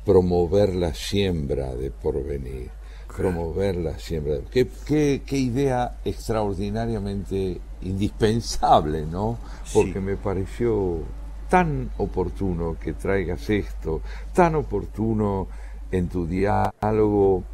promover 0.04 0.74
la 0.74 0.94
siembra 0.94 1.74
de 1.74 1.90
porvenir, 1.90 2.70
promover 3.16 3.76
la 3.76 3.98
siembra. 3.98 4.34
De... 4.34 4.42
¿Qué, 4.44 4.68
qué, 4.86 5.22
qué 5.24 5.38
idea 5.38 5.98
extraordinariamente 6.04 7.60
indispensable, 7.82 9.06
¿no? 9.06 9.38
Porque 9.72 10.00
me 10.00 10.16
pareció 10.16 11.00
tan 11.48 11.90
oportuno 11.98 12.76
que 12.78 12.92
traigas 12.92 13.48
esto, 13.50 14.02
tan 14.32 14.54
oportuno 14.54 15.48
en 15.90 16.08
tu 16.08 16.26
diálogo 16.26 17.44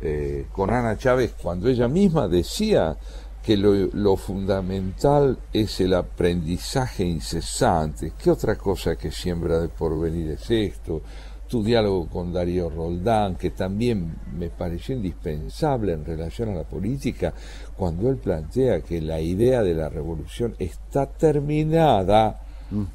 eh, 0.00 0.46
con 0.52 0.70
Ana 0.70 0.96
Chávez 0.96 1.34
cuando 1.40 1.68
ella 1.68 1.88
misma 1.88 2.28
decía 2.28 2.96
que 3.42 3.56
lo, 3.56 3.72
lo, 3.74 4.16
fundamental 4.16 5.38
es 5.52 5.80
el 5.80 5.94
aprendizaje 5.94 7.04
incesante. 7.04 8.12
¿Qué 8.22 8.30
otra 8.30 8.56
cosa 8.56 8.96
que 8.96 9.10
siembra 9.10 9.60
de 9.60 9.68
porvenir 9.68 10.32
es 10.32 10.50
esto? 10.50 11.02
tu 11.48 11.64
diálogo 11.64 12.06
con 12.08 12.32
Darío 12.32 12.68
Roldán, 12.68 13.36
que 13.36 13.50
también 13.50 14.16
me 14.36 14.50
pareció 14.50 14.94
indispensable 14.94 15.94
en 15.94 16.04
relación 16.04 16.50
a 16.50 16.54
la 16.54 16.64
política, 16.64 17.32
cuando 17.76 18.10
él 18.10 18.18
plantea 18.18 18.82
que 18.82 19.00
la 19.00 19.20
idea 19.20 19.62
de 19.62 19.74
la 19.74 19.88
revolución 19.88 20.54
está 20.58 21.06
terminada. 21.06 22.42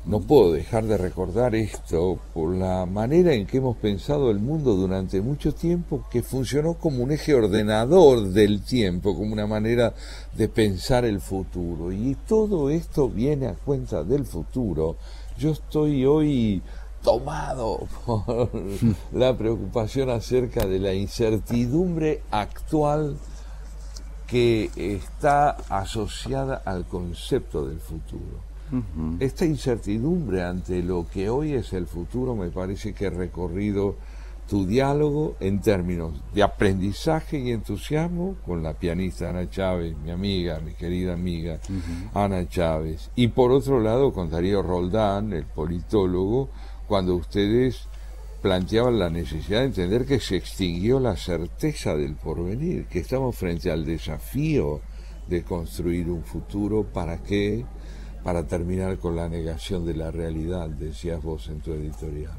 No 0.05 0.19
puedo 0.21 0.53
dejar 0.53 0.85
de 0.85 0.97
recordar 0.99 1.55
esto 1.55 2.19
por 2.35 2.53
la 2.53 2.85
manera 2.85 3.33
en 3.33 3.47
que 3.47 3.57
hemos 3.57 3.75
pensado 3.77 4.29
el 4.29 4.39
mundo 4.39 4.75
durante 4.75 5.19
mucho 5.19 5.51
tiempo, 5.51 6.05
que 6.11 6.21
funcionó 6.21 6.75
como 6.75 7.03
un 7.03 7.11
eje 7.11 7.33
ordenador 7.33 8.29
del 8.29 8.61
tiempo, 8.61 9.15
como 9.15 9.33
una 9.33 9.47
manera 9.47 9.95
de 10.37 10.47
pensar 10.47 11.05
el 11.05 11.19
futuro. 11.19 11.91
Y 11.91 12.15
todo 12.27 12.69
esto 12.69 13.09
viene 13.09 13.47
a 13.47 13.55
cuenta 13.55 14.03
del 14.03 14.25
futuro. 14.25 14.97
Yo 15.39 15.49
estoy 15.51 16.05
hoy 16.05 16.61
tomado 17.01 17.87
por 18.05 18.51
la 19.11 19.35
preocupación 19.35 20.11
acerca 20.11 20.67
de 20.67 20.77
la 20.77 20.93
incertidumbre 20.93 22.21
actual 22.29 23.17
que 24.27 24.69
está 24.75 25.57
asociada 25.67 26.61
al 26.63 26.85
concepto 26.85 27.67
del 27.67 27.79
futuro. 27.79 28.52
Esta 29.19 29.45
incertidumbre 29.45 30.43
ante 30.43 30.81
lo 30.81 31.05
que 31.07 31.29
hoy 31.29 31.53
es 31.53 31.73
el 31.73 31.87
futuro 31.87 32.35
me 32.35 32.49
parece 32.49 32.93
que 32.93 33.05
he 33.05 33.09
recorrido 33.09 33.95
tu 34.47 34.65
diálogo 34.65 35.35
en 35.39 35.61
términos 35.61 36.13
de 36.33 36.43
aprendizaje 36.43 37.39
y 37.39 37.51
entusiasmo 37.51 38.35
con 38.45 38.61
la 38.61 38.73
pianista 38.73 39.29
Ana 39.29 39.49
Chávez, 39.49 39.95
mi 39.97 40.11
amiga, 40.11 40.59
mi 40.59 40.73
querida 40.73 41.13
amiga 41.13 41.59
Ana 42.13 42.47
Chávez. 42.47 43.09
Y 43.15 43.29
por 43.29 43.51
otro 43.51 43.79
lado 43.79 44.11
con 44.11 44.29
Darío 44.29 44.61
Roldán, 44.61 45.33
el 45.33 45.45
politólogo, 45.45 46.49
cuando 46.87 47.15
ustedes 47.15 47.87
planteaban 48.41 48.99
la 48.99 49.09
necesidad 49.09 49.61
de 49.61 49.67
entender 49.67 50.05
que 50.05 50.19
se 50.19 50.35
extinguió 50.35 50.99
la 50.99 51.15
certeza 51.15 51.95
del 51.95 52.15
porvenir, 52.15 52.85
que 52.87 52.99
estamos 52.99 53.37
frente 53.37 53.71
al 53.71 53.85
desafío 53.85 54.81
de 55.27 55.43
construir 55.43 56.09
un 56.09 56.23
futuro 56.23 56.83
para 56.83 57.23
qué, 57.23 57.65
para 58.23 58.47
terminar 58.47 58.97
con 58.97 59.15
la 59.15 59.27
negación 59.27 59.85
de 59.85 59.95
la 59.95 60.11
realidad, 60.11 60.69
decías 60.69 61.21
vos 61.21 61.47
en 61.49 61.59
tu 61.59 61.73
editorial. 61.73 62.33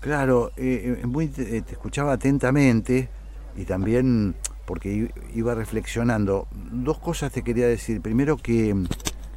Claro, 0.00 0.52
eh, 0.56 0.98
eh, 1.02 1.06
muy, 1.06 1.28
te, 1.28 1.58
escuchaba 1.58 2.12
atentamente 2.12 3.08
y 3.56 3.64
también 3.64 4.34
porque 4.66 5.10
iba 5.34 5.54
reflexionando. 5.54 6.48
Dos 6.52 6.98
cosas 6.98 7.32
te 7.32 7.42
quería 7.42 7.66
decir. 7.66 8.00
Primero 8.00 8.36
que 8.36 8.74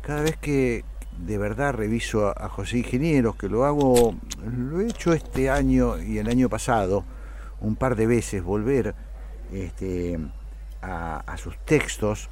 cada 0.01 0.21
vez 0.21 0.37
que 0.37 0.83
de 1.25 1.37
verdad 1.37 1.73
reviso 1.73 2.27
a, 2.27 2.49
José 2.49 2.79
Ingenieros, 2.79 3.35
que 3.35 3.49
lo 3.49 3.65
hago, 3.65 4.15
lo 4.45 4.81
he 4.81 4.87
hecho 4.87 5.13
este 5.13 5.49
año 5.49 6.01
y 6.01 6.17
el 6.17 6.29
año 6.29 6.49
pasado, 6.49 7.03
un 7.61 7.75
par 7.75 7.95
de 7.95 8.07
veces, 8.07 8.43
volver 8.43 8.95
este, 9.51 10.19
a, 10.81 11.35
sus 11.37 11.57
textos, 11.65 12.29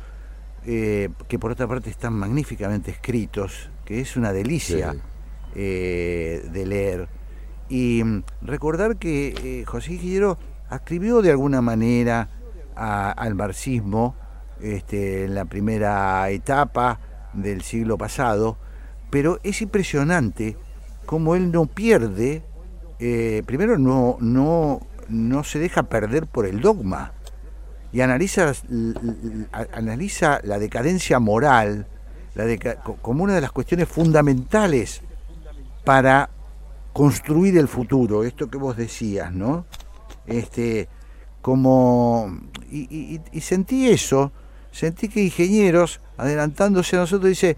eh, 0.68 1.10
que 1.28 1.40
por 1.40 1.52
otra 1.52 1.68
parte 1.68 1.90
están 1.90 2.14
magníficamente 2.14 2.92
escritos, 2.92 3.72
que 3.86 4.02
es 4.02 4.18
una 4.18 4.34
delicia 4.34 4.96
de 5.56 6.64
leer. 6.68 7.08
Y 7.70 8.04
mm, 8.04 8.24
recordar 8.42 8.98
que 8.98 9.30
eh, 9.44 9.66
José 9.66 9.94
Guillero 9.94 10.38
escribió 10.72 11.22
de 11.22 11.32
alguna 11.32 11.62
manera 11.62 12.30
al 12.76 13.34
marxismo 13.34 14.16
este, 14.62 15.24
en 15.24 15.34
la 15.34 15.46
primera 15.46 16.30
etapa 16.30 17.00
del 17.34 17.64
siglo 17.64 17.98
pasado, 17.98 18.58
pero 19.10 19.40
es 19.44 19.64
impresionante 19.64 20.58
cómo 21.08 21.36
él 21.36 21.52
no 21.52 21.66
pierde, 21.66 22.44
eh, 23.00 23.42
primero 23.48 23.80
no, 23.80 24.18
no, 24.20 24.82
no 25.10 25.44
se 25.44 25.58
deja 25.58 25.84
perder 25.84 26.28
por 26.28 26.46
el 26.46 26.62
dogma 26.62 27.14
y 27.98 28.02
analiza, 28.02 28.54
analiza 29.74 30.40
la 30.44 30.60
decadencia 30.60 31.18
moral 31.18 31.88
como 33.02 33.24
una 33.24 33.34
de 33.34 33.42
las 33.42 33.52
cuestiones 33.52 33.90
fundamentales 33.90 35.02
para 35.84 36.30
construir 36.94 37.58
el 37.58 37.68
futuro, 37.68 38.24
esto 38.24 38.52
que 38.52 38.60
vos 38.60 38.78
decías, 38.78 39.34
¿no? 39.34 39.66
Este, 40.28 40.88
como, 41.42 42.38
y, 42.70 43.20
sentí 43.42 43.88
eso, 43.88 44.32
sentí 44.72 45.10
que 45.10 45.24
ingenieros, 45.24 46.00
adelantándose 46.18 46.98
a 46.98 47.00
nosotros, 47.00 47.30
dice, 47.30 47.58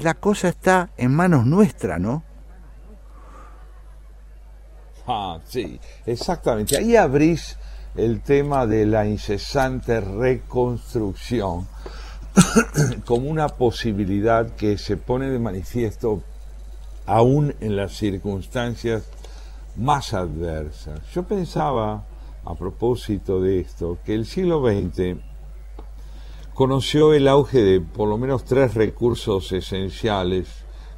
la 0.00 0.14
cosa 0.14 0.48
está 0.48 0.90
en 0.96 1.14
manos 1.14 1.46
nuestras, 1.46 2.00
¿no? 2.00 2.24
Ah, 5.06 5.38
sí, 5.46 5.78
exactamente. 6.06 6.76
Ahí 6.76 6.96
abrís 6.96 7.56
el 7.96 8.20
tema 8.20 8.66
de 8.66 8.86
la 8.86 9.06
incesante 9.06 10.00
reconstrucción 10.00 11.66
como 13.06 13.30
una 13.30 13.48
posibilidad 13.48 14.54
que 14.54 14.78
se 14.78 14.96
pone 14.96 15.30
de 15.30 15.38
manifiesto 15.38 16.22
aún 17.06 17.54
en 17.60 17.76
las 17.76 17.92
circunstancias 17.92 19.04
más 19.76 20.12
adversas. 20.12 21.00
Yo 21.12 21.22
pensaba, 21.22 22.04
a 22.44 22.54
propósito 22.54 23.40
de 23.40 23.60
esto, 23.60 23.98
que 24.04 24.14
el 24.14 24.26
siglo 24.26 24.60
XX 24.60 25.18
conoció 26.54 27.12
el 27.14 27.28
auge 27.28 27.62
de 27.62 27.80
por 27.80 28.08
lo 28.08 28.18
menos 28.18 28.44
tres 28.44 28.74
recursos 28.74 29.52
esenciales 29.52 30.48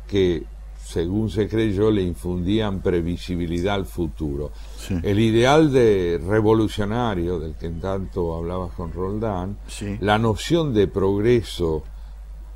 que, 0.06 0.44
según 0.88 1.28
se 1.28 1.46
creyó, 1.46 1.90
le 1.90 2.02
infundían 2.02 2.80
previsibilidad 2.80 3.74
al 3.74 3.84
futuro. 3.84 4.52
El 5.02 5.20
ideal 5.20 5.70
de 5.70 6.18
revolucionario, 6.26 7.38
del 7.38 7.56
que 7.56 7.66
en 7.66 7.78
tanto 7.78 8.34
hablabas 8.34 8.72
con 8.72 8.90
Roldán, 8.90 9.58
la 10.00 10.18
noción 10.18 10.72
de 10.72 10.88
progreso 10.88 11.82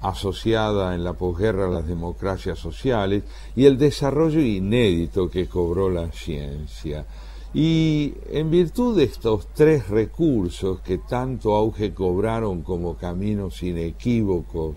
asociada 0.00 0.94
en 0.94 1.04
la 1.04 1.12
posguerra 1.12 1.66
a 1.66 1.70
las 1.70 1.86
democracias 1.86 2.58
sociales 2.58 3.24
y 3.54 3.66
el 3.66 3.76
desarrollo 3.76 4.40
inédito 4.40 5.28
que 5.28 5.46
cobró 5.46 5.90
la 5.90 6.10
ciencia. 6.10 7.04
Y 7.52 8.14
en 8.30 8.50
virtud 8.50 8.96
de 8.96 9.04
estos 9.04 9.48
tres 9.52 9.90
recursos 9.90 10.80
que 10.80 10.96
tanto 10.96 11.54
auge 11.54 11.92
cobraron 11.92 12.62
como 12.62 12.96
caminos 12.96 13.62
inequívocos 13.62 14.76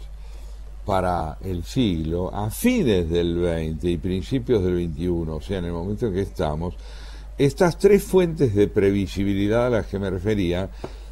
para 0.86 1.38
el 1.44 1.64
siglo, 1.64 2.34
a 2.34 2.50
fines 2.50 3.10
del 3.10 3.38
20 3.38 3.90
y 3.90 3.98
principios 3.98 4.64
del 4.64 4.76
21, 4.76 5.36
o 5.36 5.42
sea, 5.42 5.58
en 5.58 5.66
el 5.66 5.72
momento 5.72 6.08
en 6.08 6.14
que 6.14 6.22
estamos, 6.22 6.76
estas 7.38 7.78
tres 7.78 8.04
fuentes 8.04 8.56
de 8.56 8.68
previsibilidad 8.68 9.68
a 9.68 9.70
las 9.70 9.88
que 9.88 10.00
me 10.00 10.10
refería 10.10 10.70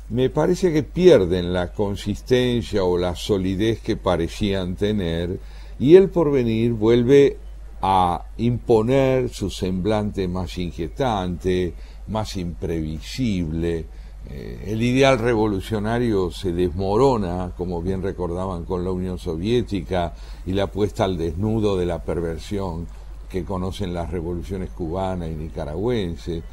me 0.10 0.30
parece 0.30 0.72
que 0.72 0.84
pierden 0.84 1.54
la 1.54 1.72
consistencia 1.72 2.84
o 2.84 2.98
la 2.98 3.16
solidez 3.16 3.82
que 3.82 3.98
parecían 3.98 4.76
tener 4.76 5.40
y 5.80 5.96
el 5.96 6.10
porvenir 6.10 6.74
vuelve 6.74 7.38
a 7.82 8.26
imponer 8.38 9.30
su 9.30 9.50
semblante 9.50 10.28
más 10.28 10.58
inquietante, 10.58 11.74
más 12.08 12.38
imprevisible. 12.38 13.86
Eh, 14.30 14.66
el 14.68 14.82
ideal 14.82 15.20
revolucionario 15.20 16.32
se 16.32 16.54
desmorona, 16.54 17.52
como 17.58 17.82
bien 17.82 18.02
recordaban 18.02 18.64
con 18.66 18.84
la 18.84 18.92
Unión 18.92 19.20
Soviética, 19.20 20.14
y 20.46 20.54
la 20.54 20.68
puesta 20.68 21.04
al 21.04 21.18
desnudo 21.18 21.78
de 21.78 21.86
la 21.86 22.04
perversión 22.04 22.88
que 23.30 23.44
conocen 23.44 23.94
las 23.94 24.12
revoluciones 24.12 24.70
cubana 24.70 25.28
y 25.28 25.36
nicaragüense. 25.36 26.44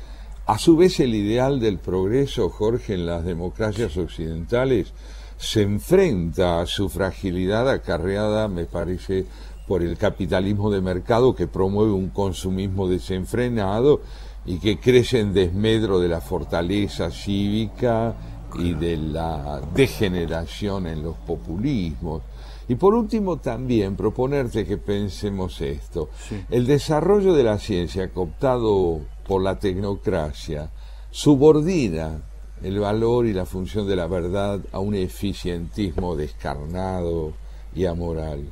A 0.46 0.58
su 0.58 0.76
vez, 0.76 0.98
el 1.00 1.14
ideal 1.14 1.60
del 1.60 1.78
progreso, 1.78 2.48
Jorge, 2.48 2.94
en 2.94 3.06
las 3.06 3.24
democracias 3.24 3.96
occidentales 3.96 4.92
se 5.36 5.62
enfrenta 5.62 6.60
a 6.60 6.66
su 6.66 6.88
fragilidad 6.88 7.68
acarreada, 7.68 8.48
me 8.48 8.64
parece, 8.64 9.26
por 9.66 9.82
el 9.82 9.96
capitalismo 9.96 10.70
de 10.70 10.80
mercado 10.80 11.36
que 11.36 11.46
promueve 11.46 11.92
un 11.92 12.08
consumismo 12.08 12.88
desenfrenado 12.88 14.00
y 14.46 14.58
que 14.58 14.78
crece 14.78 15.20
en 15.20 15.32
desmedro 15.32 16.00
de 16.00 16.08
la 16.08 16.20
fortaleza 16.20 17.10
cívica 17.10 18.14
y 18.58 18.74
de 18.74 18.96
la 18.96 19.60
degeneración 19.74 20.86
en 20.86 21.02
los 21.02 21.16
populismos. 21.16 22.22
Y 22.68 22.76
por 22.76 22.94
último 22.94 23.38
también 23.38 23.96
proponerte 23.96 24.64
que 24.64 24.78
pensemos 24.78 25.60
esto. 25.60 26.10
El 26.50 26.66
desarrollo 26.66 27.34
de 27.34 27.42
la 27.42 27.58
ciencia 27.58 28.08
cooptado 28.10 29.00
por 29.26 29.42
la 29.42 29.58
tecnocracia 29.58 30.70
subordina 31.10 32.22
el 32.62 32.78
valor 32.78 33.26
y 33.26 33.32
la 33.32 33.46
función 33.46 33.88
de 33.88 33.96
la 33.96 34.06
verdad 34.06 34.60
a 34.72 34.78
un 34.78 34.94
eficientismo 34.94 36.14
descarnado 36.14 37.32
y 37.74 37.86
amoral. 37.86 38.44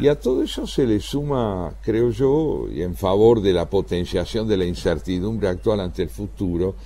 Y 0.00 0.08
a 0.08 0.18
todo 0.18 0.42
eso 0.42 0.66
se 0.66 0.86
le 0.86 1.00
suma, 1.00 1.74
creo 1.82 2.10
yo, 2.10 2.66
y 2.70 2.82
en 2.82 2.94
favor 2.94 3.40
de 3.42 3.52
la 3.52 3.68
potenciación 3.68 4.48
de 4.48 4.56
la 4.56 4.64
incertidumbre 4.64 5.48
actual 5.48 5.80
ante 5.80 6.02
el 6.02 6.08
futuro, 6.08 6.76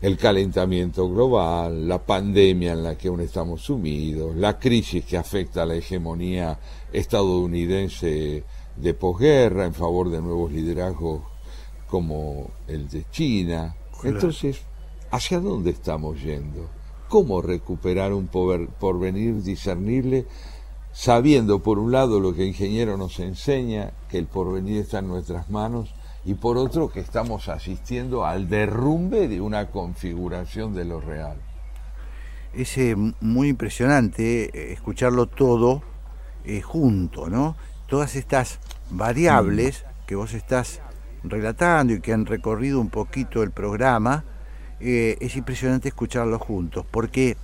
el 0.00 0.16
calentamiento 0.16 1.08
global, 1.10 1.86
la 1.86 2.04
pandemia 2.04 2.72
en 2.72 2.82
la 2.82 2.96
que 2.96 3.08
aún 3.08 3.20
estamos 3.20 3.62
sumidos, 3.62 4.34
la 4.34 4.58
crisis 4.58 5.04
que 5.04 5.18
afecta 5.18 5.62
a 5.62 5.66
la 5.66 5.74
hegemonía 5.74 6.58
estadounidense 6.92 8.44
de 8.76 8.94
posguerra 8.94 9.66
en 9.66 9.74
favor 9.74 10.10
de 10.10 10.22
nuevos 10.22 10.50
liderazgos 10.50 11.22
como 11.86 12.50
el 12.66 12.88
de 12.88 13.04
China. 13.10 13.76
Entonces, 14.04 14.62
¿hacia 15.10 15.38
dónde 15.40 15.70
estamos 15.70 16.22
yendo? 16.22 16.70
¿Cómo 17.08 17.42
recuperar 17.42 18.14
un 18.14 18.28
porvenir 18.28 19.42
discernible 19.42 20.26
sabiendo 20.92 21.62
por 21.62 21.78
un 21.78 21.92
lado 21.92 22.20
lo 22.20 22.34
que 22.34 22.42
el 22.42 22.48
ingeniero 22.48 22.96
nos 22.96 23.18
enseña, 23.20 23.92
que 24.08 24.18
el 24.18 24.26
porvenir 24.26 24.82
está 24.82 24.98
en 24.98 25.08
nuestras 25.08 25.50
manos, 25.50 25.94
y 26.24 26.34
por 26.34 26.58
otro 26.58 26.90
que 26.90 27.00
estamos 27.00 27.48
asistiendo 27.48 28.26
al 28.26 28.48
derrumbe 28.48 29.28
de 29.28 29.40
una 29.40 29.70
configuración 29.70 30.74
de 30.74 30.84
lo 30.84 31.00
real? 31.00 31.36
Es 32.52 32.76
eh, 32.78 32.96
muy 33.20 33.48
impresionante 33.48 34.44
eh, 34.44 34.72
escucharlo 34.72 35.26
todo 35.26 35.82
eh, 36.44 36.60
junto, 36.60 37.28
¿no? 37.28 37.56
Todas 37.86 38.16
estas 38.16 38.58
variables 38.90 39.84
mm. 39.84 40.06
que 40.06 40.16
vos 40.16 40.34
estás 40.34 40.80
relatando 41.22 41.92
y 41.92 42.00
que 42.00 42.12
han 42.12 42.26
recorrido 42.26 42.80
un 42.80 42.90
poquito 42.90 43.42
el 43.42 43.50
programa, 43.50 44.24
eh, 44.80 45.16
es 45.20 45.36
impresionante 45.36 45.88
escucharlos 45.88 46.40
juntos, 46.40 46.84
porque 46.90 47.36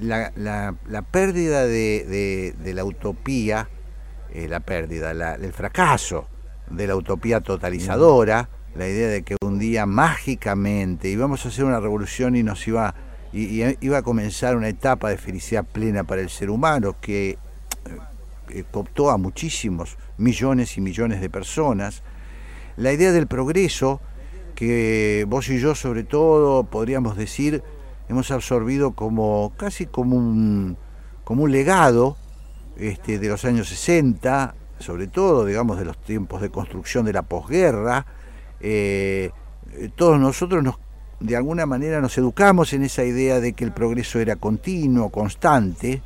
eh, 0.00 0.30
la, 0.36 1.02
pérdida 1.10 1.66
de, 1.66 2.54
la 2.64 2.84
utopía 2.84 3.68
eh, 4.34 4.48
la 4.48 4.60
pérdida, 4.60 5.10
el 5.34 5.52
fracaso 5.52 6.26
de 6.70 6.86
la 6.86 6.96
utopía 6.96 7.40
totalizadora, 7.40 8.48
la 8.74 8.88
idea 8.88 9.08
de 9.08 9.22
que 9.22 9.36
un 9.44 9.58
día 9.58 9.84
mágicamente 9.84 11.08
íbamos 11.08 11.44
a 11.44 11.48
hacer 11.48 11.64
una 11.64 11.80
revolución 11.80 12.34
y 12.36 12.42
nos 12.42 12.66
iba, 12.66 12.94
y, 13.32 13.62
iba 13.84 13.98
a 13.98 14.02
comenzar 14.02 14.56
una 14.56 14.68
etapa 14.68 15.10
de 15.10 15.18
felicidad 15.18 15.64
plena 15.64 16.04
para 16.04 16.22
el 16.22 16.30
ser 16.30 16.48
humano 16.48 16.96
que 17.00 17.36
eh, 18.48 18.64
cooptó 18.70 19.10
a 19.10 19.18
muchísimos 19.18 19.98
millones 20.16 20.78
y 20.78 20.80
millones 20.80 21.20
de 21.20 21.28
personas. 21.28 22.02
La 22.76 22.92
idea 22.92 23.12
del 23.12 23.26
progreso, 23.26 24.00
que 24.54 25.26
vos 25.28 25.48
y 25.50 25.58
yo 25.58 25.74
sobre 25.74 26.04
todo 26.04 26.64
podríamos 26.64 27.16
decir, 27.16 27.62
hemos 28.12 28.30
absorbido 28.30 28.92
como 28.92 29.52
casi 29.56 29.86
como 29.86 30.16
un, 30.16 30.76
como 31.24 31.44
un 31.44 31.52
legado 31.52 32.16
este, 32.76 33.18
de 33.18 33.28
los 33.28 33.44
años 33.46 33.68
60, 33.68 34.54
sobre 34.78 35.06
todo, 35.06 35.46
digamos, 35.46 35.78
de 35.78 35.86
los 35.86 35.96
tiempos 35.98 36.42
de 36.42 36.50
construcción 36.50 37.06
de 37.06 37.14
la 37.14 37.22
posguerra. 37.22 38.04
Eh, 38.60 39.30
todos 39.96 40.20
nosotros 40.20 40.62
nos, 40.62 40.76
de 41.20 41.36
alguna 41.36 41.64
manera 41.64 42.02
nos 42.02 42.16
educamos 42.18 42.74
en 42.74 42.82
esa 42.82 43.02
idea 43.02 43.40
de 43.40 43.54
que 43.54 43.64
el 43.64 43.72
progreso 43.72 44.20
era 44.20 44.36
continuo, 44.36 45.08
constante, 45.08 46.02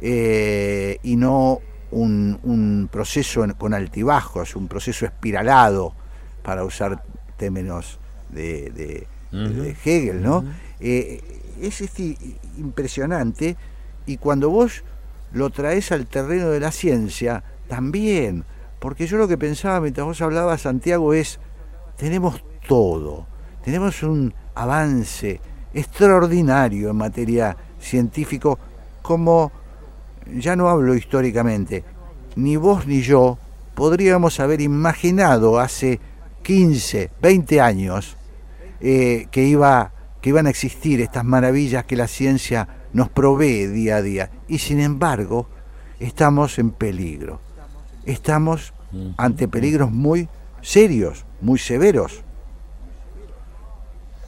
eh, 0.00 0.98
y 1.02 1.16
no 1.16 1.58
un, 1.90 2.88
proceso 2.90 3.44
con 3.58 3.74
altibajos, 3.74 4.56
un 4.56 4.66
proceso 4.66 5.04
espiralado, 5.04 5.92
para 6.42 6.64
usar 6.64 7.02
términos 7.36 7.98
de, 8.30 9.06
Hegel, 9.84 10.22
¿no? 10.22 10.44
Eh, 10.86 11.22
es 11.62 11.80
este 11.80 12.16
impresionante. 12.58 13.56
Y 14.04 14.18
cuando 14.18 14.50
vos 14.50 14.84
lo 15.32 15.48
traes 15.48 15.90
al 15.92 16.06
terreno 16.06 16.50
de 16.50 16.60
la 16.60 16.70
ciencia, 16.70 17.42
también, 17.68 18.44
porque 18.78 19.06
yo 19.06 19.16
lo 19.16 19.26
que 19.26 19.38
pensaba 19.38 19.80
mientras 19.80 20.06
vos 20.06 20.20
hablabas, 20.20 20.60
Santiago, 20.60 21.14
es, 21.14 21.40
tenemos 21.96 22.44
todo, 22.68 23.26
tenemos 23.64 24.02
un 24.02 24.34
avance 24.54 25.40
extraordinario 25.72 26.90
en 26.90 26.96
materia 26.96 27.56
científico, 27.80 28.58
como 29.00 29.50
ya 30.36 30.54
no 30.54 30.68
hablo 30.68 30.94
históricamente, 30.94 31.82
ni 32.36 32.56
vos 32.56 32.86
ni 32.86 33.00
yo 33.00 33.38
podríamos 33.74 34.38
haber 34.38 34.60
imaginado 34.60 35.58
hace 35.58 35.98
15, 36.42 37.10
20 37.22 37.60
años 37.62 38.16
eh, 38.80 39.28
que, 39.30 39.44
iba, 39.44 39.93
que 40.24 40.30
iban 40.30 40.46
a 40.46 40.50
existir 40.50 41.02
estas 41.02 41.22
maravillas 41.22 41.84
que 41.84 41.96
la 41.96 42.08
ciencia 42.08 42.66
nos 42.94 43.10
provee 43.10 43.66
día 43.66 43.96
a 43.96 44.00
día. 44.00 44.30
Y 44.48 44.56
sin 44.56 44.80
embargo, 44.80 45.48
estamos 46.00 46.58
en 46.58 46.70
peligro. 46.70 47.40
Estamos 48.06 48.72
ante 49.18 49.48
peligros 49.48 49.90
muy 49.90 50.30
serios, 50.62 51.26
muy 51.42 51.58
severos. 51.58 52.22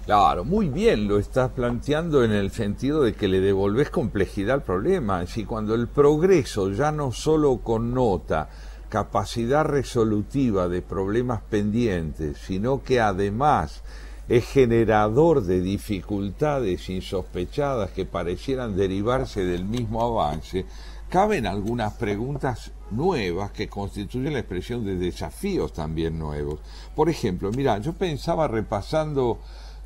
Claro, 0.05 0.45
muy 0.45 0.69
bien 0.69 1.09
lo 1.09 1.19
estás 1.19 1.53
planteando 1.53 2.23
en 2.25 2.33
el 2.33 2.51
sentido 2.51 3.03
de 3.03 3.15
que 3.15 3.27
le 3.27 3.41
devolvés 3.41 3.89
complejidad 3.89 4.57
al 4.57 4.63
problema. 4.65 5.27
Si 5.27 5.47
cuando 5.47 5.75
el 5.75 5.89
progreso 5.89 6.73
ya 6.73 6.93
no 6.93 7.11
solo 7.11 7.63
connota 7.63 8.51
capacidad 8.91 9.65
resolutiva 9.65 10.69
de 10.69 10.83
problemas 10.83 11.41
pendientes, 11.49 12.37
sino 12.37 12.83
que 12.83 13.01
además 13.01 13.83
es 14.29 14.45
generador 14.45 15.45
de 15.45 15.61
dificultades 15.61 16.89
insospechadas 16.89 17.91
que 17.91 18.05
parecieran 18.05 18.77
derivarse 18.77 19.45
del 19.45 19.64
mismo 19.64 20.03
avance, 20.03 20.66
caben 21.09 21.47
algunas 21.47 21.95
preguntas 21.95 22.72
nuevas 22.91 23.53
que 23.53 23.68
constituyen 23.68 24.33
la 24.33 24.41
expresión 24.41 24.85
de 24.85 24.97
desafíos 24.97 25.72
también 25.72 26.18
nuevos. 26.18 26.61
Por 26.95 27.09
ejemplo, 27.09 27.51
mira, 27.53 27.79
yo 27.79 27.93
pensaba 27.93 28.49
repasando 28.49 29.39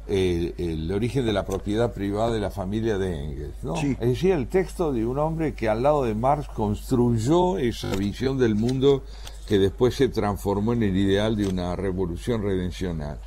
eh, 0.08 0.54
el 0.56 0.90
origen 0.90 1.26
de 1.26 1.32
la 1.32 1.44
propiedad 1.44 1.92
privada 1.92 2.32
de 2.32 2.40
la 2.40 2.50
familia 2.50 2.96
de 2.96 3.22
Engels, 3.22 3.62
¿no? 3.62 3.74
Es 3.76 3.98
decir, 3.98 4.32
el 4.32 4.48
texto 4.48 4.92
de 4.92 5.06
un 5.06 5.18
hombre 5.18 5.54
que 5.54 5.68
al 5.68 5.82
lado 5.82 6.04
de 6.04 6.14
Marx 6.14 6.48
construyó 6.48 7.58
esa 7.58 7.94
visión 7.94 8.38
del 8.38 8.54
mundo 8.54 9.04
que 9.46 9.58
después 9.58 9.94
se 9.94 10.08
transformó 10.08 10.72
en 10.72 10.82
el 10.82 10.96
ideal 10.96 11.36
de 11.36 11.46
una 11.46 11.76
revolución 11.76 12.42
redencional. 12.42 13.18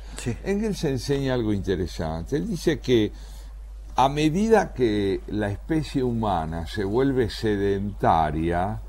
Engels 0.44 0.84
enseña 0.84 1.34
algo 1.34 1.52
interesante. 1.52 2.36
Él 2.36 2.48
dice 2.48 2.80
que 2.80 3.12
a 3.96 4.08
medida 4.08 4.72
que 4.74 5.20
la 5.28 5.50
especie 5.50 6.02
humana 6.02 6.66
se 6.66 6.84
vuelve 6.84 7.30
sedentaria, 7.30 8.80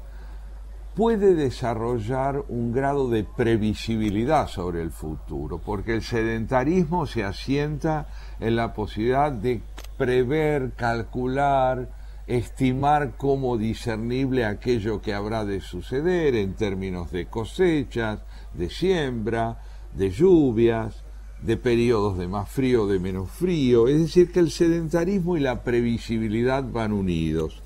puede 0.95 1.35
desarrollar 1.35 2.45
un 2.47 2.71
grado 2.71 3.09
de 3.09 3.23
previsibilidad 3.23 4.47
sobre 4.47 4.81
el 4.81 4.91
futuro, 4.91 5.59
porque 5.59 5.93
el 5.93 6.01
sedentarismo 6.01 7.05
se 7.05 7.23
asienta 7.23 8.07
en 8.39 8.55
la 8.55 8.73
posibilidad 8.73 9.31
de 9.31 9.61
prever, 9.97 10.71
calcular, 10.71 11.89
estimar 12.27 13.17
como 13.17 13.57
discernible 13.57 14.45
aquello 14.45 15.01
que 15.01 15.13
habrá 15.13 15.45
de 15.45 15.61
suceder 15.61 16.33
en 16.33 16.55
términos 16.55 17.11
de 17.11 17.27
cosechas, 17.27 18.21
de 18.53 18.69
siembra, 18.69 19.59
de 19.93 20.09
lluvias, 20.09 21.04
de 21.45 21.57
periodos 21.57 22.17
de 22.17 22.27
más 22.27 22.49
frío, 22.49 22.87
de 22.87 22.99
menos 22.99 23.29
frío. 23.29 23.87
Es 23.87 23.99
decir, 23.99 24.31
que 24.31 24.39
el 24.39 24.51
sedentarismo 24.51 25.37
y 25.37 25.41
la 25.41 25.63
previsibilidad 25.63 26.63
van 26.63 26.91
unidos. 26.91 27.61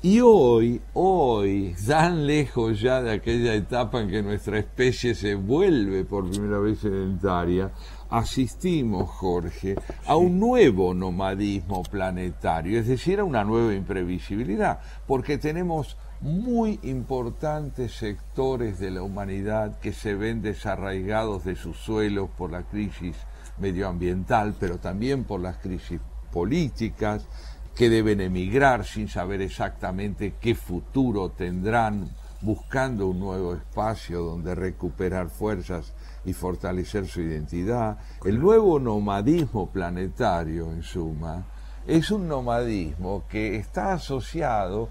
Y 0.00 0.20
hoy, 0.20 0.80
hoy, 0.92 1.74
tan 1.84 2.24
lejos 2.24 2.80
ya 2.80 3.02
de 3.02 3.10
aquella 3.10 3.54
etapa 3.54 4.00
en 4.00 4.08
que 4.08 4.22
nuestra 4.22 4.56
especie 4.56 5.12
se 5.16 5.34
vuelve 5.34 6.04
por 6.04 6.30
primera 6.30 6.60
vez 6.60 6.78
sedentaria, 6.78 7.72
asistimos, 8.08 9.10
Jorge, 9.10 9.74
a 10.06 10.14
un 10.14 10.38
nuevo 10.38 10.94
nomadismo 10.94 11.82
planetario, 11.82 12.78
es 12.78 12.86
decir, 12.86 13.18
a 13.18 13.24
una 13.24 13.42
nueva 13.42 13.74
imprevisibilidad, 13.74 14.78
porque 15.04 15.36
tenemos 15.36 15.96
muy 16.20 16.80
importantes 16.82 17.92
sectores 17.92 18.78
de 18.78 18.90
la 18.90 19.02
humanidad 19.02 19.78
que 19.78 19.92
se 19.92 20.14
ven 20.14 20.42
desarraigados 20.42 21.44
de 21.44 21.54
sus 21.54 21.76
suelos 21.76 22.28
por 22.36 22.50
la 22.50 22.64
crisis 22.64 23.16
medioambiental, 23.58 24.54
pero 24.58 24.78
también 24.78 25.24
por 25.24 25.40
las 25.40 25.58
crisis 25.58 26.00
políticas, 26.32 27.26
que 27.74 27.88
deben 27.88 28.20
emigrar 28.20 28.84
sin 28.84 29.08
saber 29.08 29.40
exactamente 29.40 30.34
qué 30.40 30.56
futuro 30.56 31.30
tendrán, 31.30 32.08
buscando 32.40 33.06
un 33.06 33.20
nuevo 33.20 33.54
espacio 33.54 34.22
donde 34.22 34.54
recuperar 34.54 35.28
fuerzas 35.28 35.92
y 36.24 36.32
fortalecer 36.32 37.06
su 37.06 37.20
identidad. 37.20 37.98
El 38.24 38.40
nuevo 38.40 38.80
nomadismo 38.80 39.70
planetario, 39.70 40.72
en 40.72 40.82
suma, 40.82 41.46
es 41.86 42.10
un 42.10 42.26
nomadismo 42.26 43.24
que 43.28 43.56
está 43.56 43.92
asociado 43.92 44.88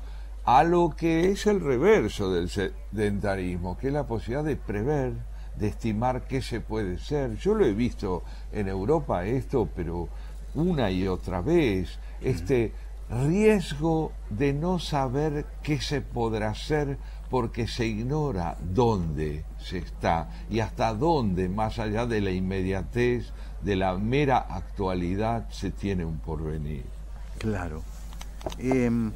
a 0.48 0.64
lo 0.64 0.92
que 0.96 1.30
es 1.30 1.46
el 1.46 1.60
reverso 1.60 2.32
del 2.32 2.50
sedentarismo, 2.50 3.78
que 3.78 3.88
es 3.88 3.94
la 3.94 4.08
posibilidad 4.08 4.46
de 4.46 4.56
prever, 4.56 5.12
de 5.58 5.68
estimar 5.68 6.26
qué 6.26 6.42
se 6.42 6.62
puede 6.62 7.00
ser. 7.00 7.36
Yo 7.36 7.54
lo 7.54 7.66
he 7.66 7.74
visto 7.74 8.24
en 8.54 8.70
Europa 8.70 9.26
esto, 9.26 9.68
pero 9.76 10.08
una 10.56 10.90
y 10.90 11.06
otra 11.06 11.42
vez, 11.42 12.00
este 12.22 12.72
riesgo 13.10 14.14
de 14.30 14.54
no 14.54 14.80
saber 14.80 15.46
qué 15.64 15.82
se 15.82 16.00
podrá 16.00 16.52
hacer 16.52 16.98
porque 17.30 17.68
se 17.68 17.86
ignora 17.86 18.56
dónde 18.62 19.44
se 19.60 19.80
está 19.80 20.30
y 20.50 20.62
hasta 20.62 20.94
dónde, 20.94 21.50
más 21.50 21.78
allá 21.78 22.06
de 22.06 22.22
la 22.22 22.32
inmediatez, 22.32 23.34
de 23.64 23.76
la 23.76 23.98
mera 23.98 24.38
actualidad, 24.38 25.50
se 25.50 25.72
tiene 25.72 26.06
un 26.06 26.20
porvenir. 26.20 26.86
Claro. 27.38 27.84
Em, 28.60 29.12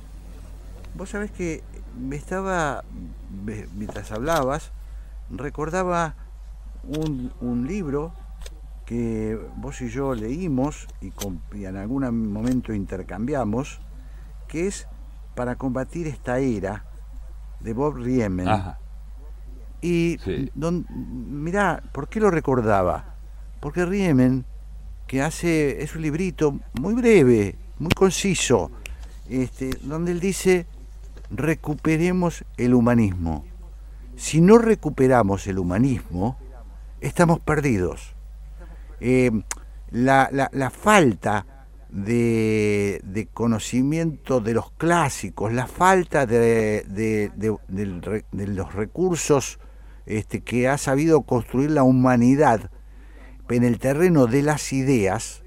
Vos 0.96 1.10
sabés 1.10 1.32
que 1.32 1.64
me 1.98 2.16
estaba, 2.16 2.84
mientras 3.76 4.12
hablabas, 4.12 4.72
recordaba 5.30 6.16
un, 6.84 7.68
libro 7.68 8.14
que 8.86 9.40
vos 9.58 9.82
y 9.82 9.90
yo 9.90 10.16
leímos 10.16 10.88
y, 11.02 11.12
en 11.64 11.78
algún 11.78 12.32
momento 12.32 12.74
intercambiamos, 12.74 13.80
que 14.48 14.68
es 14.68 14.88
Para 15.36 15.56
combatir 15.56 16.08
esta 16.08 16.40
era, 16.40 16.84
de 17.62 17.74
Bob 17.74 17.96
Riemen. 17.96 18.50
Y 19.82 20.18
mirá, 20.56 21.82
¿por 21.94 22.10
qué 22.10 22.20
lo 22.20 22.30
recordaba? 22.30 23.16
Porque 23.62 23.86
Riemen, 23.86 24.46
que 25.08 25.22
hace, 25.22 25.82
es 25.82 25.96
un 25.96 26.02
librito 26.02 26.60
muy 26.80 26.94
breve, 26.94 27.56
muy 27.80 27.92
conciso, 27.92 28.72
este, 29.30 29.70
donde 29.84 30.12
él 30.12 30.20
dice 30.20 30.66
recuperemos 31.32 32.44
el 32.58 32.74
humanismo. 32.74 33.46
Si 34.16 34.42
no 34.42 34.58
recuperamos 34.58 35.48
el 35.48 35.58
humanismo, 35.60 36.38
estamos 37.00 37.40
perdidos. 37.40 38.14
Eh, 39.00 39.32
la, 39.92 40.72
falta 40.72 41.46
de, 41.90 43.02
de 43.04 43.28
conocimiento 43.28 44.40
de 44.40 44.54
los 44.54 44.72
clásicos, 44.74 45.52
la 45.52 45.68
falta 45.68 46.26
de, 46.26 46.84
de- 46.88 47.32
de 48.32 48.48
los 48.48 48.74
recursos 48.74 49.60
este, 50.06 50.42
que 50.42 50.68
ha 50.68 50.78
sabido 50.78 51.22
construir 51.24 51.72
la 51.72 51.84
humanidad 51.84 52.70
en 53.50 53.64
el 53.64 53.80
terreno 53.80 54.28
de 54.28 54.44
las 54.44 54.72
ideas, 54.72 55.44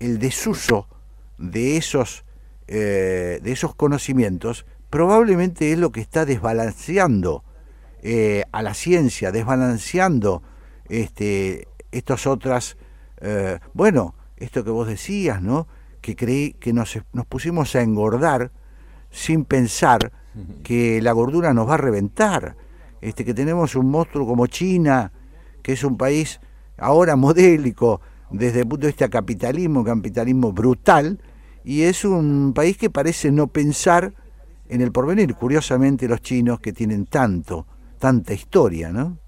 el 0.00 0.18
desuso 0.18 0.86
de 1.38 1.76
esos, 1.78 2.24
eh, 2.66 3.40
de 3.42 3.52
esos 3.52 3.74
conocimientos, 3.74 4.66
probablemente 4.92 5.72
es 5.72 5.78
lo 5.78 5.90
que 5.90 6.02
está 6.02 6.26
desbalanceando 6.26 7.42
eh, 8.02 8.44
a 8.52 8.60
la 8.60 8.74
ciencia, 8.74 9.32
desbalanceando 9.32 10.42
este, 10.86 11.66
estas 11.90 12.26
otras, 12.26 12.76
eh, 13.22 13.58
bueno, 13.72 14.14
esto 14.36 14.62
que 14.62 14.70
vos 14.70 14.86
decías, 14.86 15.40
¿no? 15.40 15.66
Que 16.02 16.14
creí 16.14 16.52
que 16.52 16.74
nos, 16.74 16.98
nos 17.14 17.24
pusimos 17.24 17.74
a 17.74 17.80
engordar 17.80 18.52
sin 19.10 19.46
pensar 19.46 20.12
que 20.62 21.00
la 21.00 21.12
gordura 21.12 21.54
nos 21.54 21.70
va 21.70 21.74
a 21.74 21.78
reventar, 21.78 22.54
este, 23.00 23.24
que 23.24 23.32
tenemos 23.32 23.74
un 23.74 23.88
monstruo 23.88 24.26
como 24.26 24.46
China, 24.46 25.10
que 25.62 25.72
es 25.72 25.84
un 25.84 25.96
país 25.96 26.38
ahora 26.76 27.16
modélico 27.16 28.02
desde 28.30 28.60
el 28.60 28.68
punto 28.68 28.86
de 28.86 28.92
vista 28.92 29.08
capitalismo, 29.08 29.84
capitalismo 29.84 30.52
brutal, 30.52 31.18
y 31.64 31.82
es 31.82 32.04
un 32.04 32.52
país 32.54 32.76
que 32.76 32.90
parece 32.90 33.32
no 33.32 33.46
pensar 33.46 34.12
en 34.72 34.80
el 34.80 34.90
porvenir. 34.90 35.34
Curiosamente 35.34 36.08
los 36.08 36.22
chinos 36.22 36.58
que 36.58 36.72
tienen 36.72 37.06
tanto, 37.06 37.66
tanta 37.98 38.32
historia, 38.32 38.90
¿no? 38.90 39.18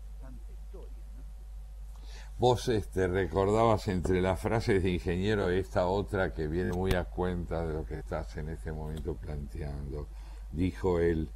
Vos 2.39 2.69
este, 2.69 3.07
recordabas 3.07 3.87
entre 3.89 4.21
las 4.21 4.41
frases 4.41 4.83
de 4.83 4.91
ingeniero 4.91 5.51
esta 5.51 5.87
otra 5.87 6.33
que 6.33 6.49
viene 6.49 6.73
muy 6.73 6.93
a 6.95 7.05
cuenta 7.05 7.65
de 7.65 7.75
lo 7.75 7.85
que 7.85 7.99
estás 7.99 8.37
en 8.37 8.49
este 8.49 8.73
momento 8.73 9.15
planteando. 9.15 10.09
Dijo 10.51 10.99
él, 10.99 11.31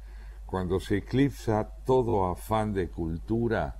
cuando 0.45 0.79
se 0.79 0.97
eclipsa 0.97 1.69
todo 1.85 2.29
afán 2.29 2.73
de 2.73 2.89
cultura, 2.89 3.77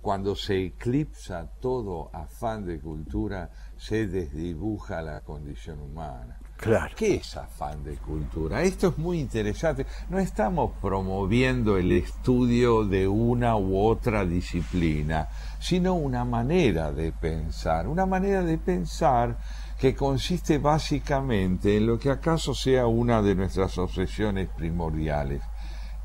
cuando 0.00 0.34
se 0.34 0.64
eclipsa 0.64 1.50
todo 1.60 2.08
afán 2.14 2.64
de 2.64 2.80
cultura, 2.80 3.50
se 3.76 4.06
desdibuja 4.06 5.02
la 5.02 5.20
condición 5.20 5.80
humana. 5.80 6.39
Claro. 6.60 6.94
¿Qué 6.94 7.14
es 7.14 7.38
afán 7.38 7.82
de 7.84 7.96
cultura? 7.96 8.62
Esto 8.62 8.88
es 8.88 8.98
muy 8.98 9.18
interesante. 9.18 9.86
No 10.10 10.18
estamos 10.18 10.72
promoviendo 10.82 11.78
el 11.78 11.90
estudio 11.90 12.84
de 12.84 13.08
una 13.08 13.56
u 13.56 13.78
otra 13.78 14.26
disciplina, 14.26 15.28
sino 15.58 15.94
una 15.94 16.26
manera 16.26 16.92
de 16.92 17.12
pensar, 17.12 17.88
una 17.88 18.04
manera 18.04 18.42
de 18.42 18.58
pensar 18.58 19.38
que 19.78 19.94
consiste 19.94 20.58
básicamente 20.58 21.78
en 21.78 21.86
lo 21.86 21.98
que 21.98 22.10
acaso 22.10 22.54
sea 22.54 22.86
una 22.86 23.22
de 23.22 23.34
nuestras 23.34 23.78
obsesiones 23.78 24.50
primordiales, 24.50 25.40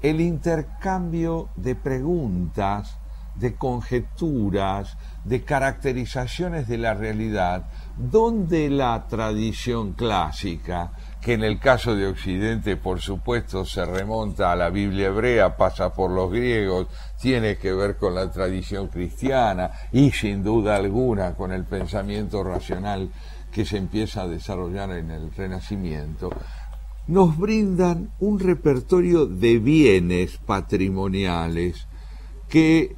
el 0.02 0.22
intercambio 0.22 1.50
de 1.58 1.76
preguntas, 1.76 2.98
de 3.36 3.56
conjeturas, 3.56 4.98
de 5.26 5.44
caracterizaciones 5.44 6.68
de 6.68 6.78
la 6.78 6.94
realidad, 6.94 7.66
donde 7.98 8.70
la 8.70 9.08
tradición 9.08 9.94
clásica, 9.94 10.92
que 11.20 11.34
en 11.34 11.44
el 11.44 11.60
caso 11.60 11.96
de 11.96 12.08
Occidente 12.08 12.78
por 12.78 13.02
supuesto 13.02 13.66
se 13.66 13.84
remonta 13.84 14.52
a 14.52 14.56
la 14.56 14.70
Biblia 14.70 15.08
hebrea, 15.08 15.58
pasa 15.58 15.94
por 15.94 16.12
los 16.12 16.32
griegos, 16.32 16.88
tiene 17.20 17.58
que 17.58 17.74
ver 17.74 17.98
con 17.98 18.14
la 18.14 18.32
tradición 18.32 18.88
cristiana 18.88 19.72
y 19.92 20.12
sin 20.12 20.44
duda 20.44 20.76
alguna 20.76 21.34
con 21.34 21.52
el 21.52 21.66
pensamiento 21.66 22.44
racional 22.44 23.10
que 23.52 23.66
se 23.66 23.78
empieza 23.78 24.22
a 24.22 24.28
desarrollar 24.28 24.92
en 24.92 25.10
el 25.10 25.32
Renacimiento, 25.32 26.30
nos 27.08 27.38
brindan 27.38 28.12
un 28.20 28.40
repertorio 28.40 29.26
de 29.26 29.58
bienes 29.58 30.38
patrimoniales 30.38 31.88
que 32.48 32.96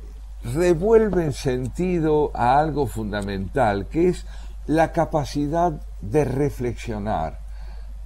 revuelven 0.53 1.33
sentido 1.33 2.31
a 2.33 2.59
algo 2.59 2.87
fundamental, 2.87 3.87
que 3.87 4.09
es 4.09 4.25
la 4.65 4.91
capacidad 4.91 5.81
de 6.01 6.25
reflexionar. 6.25 7.39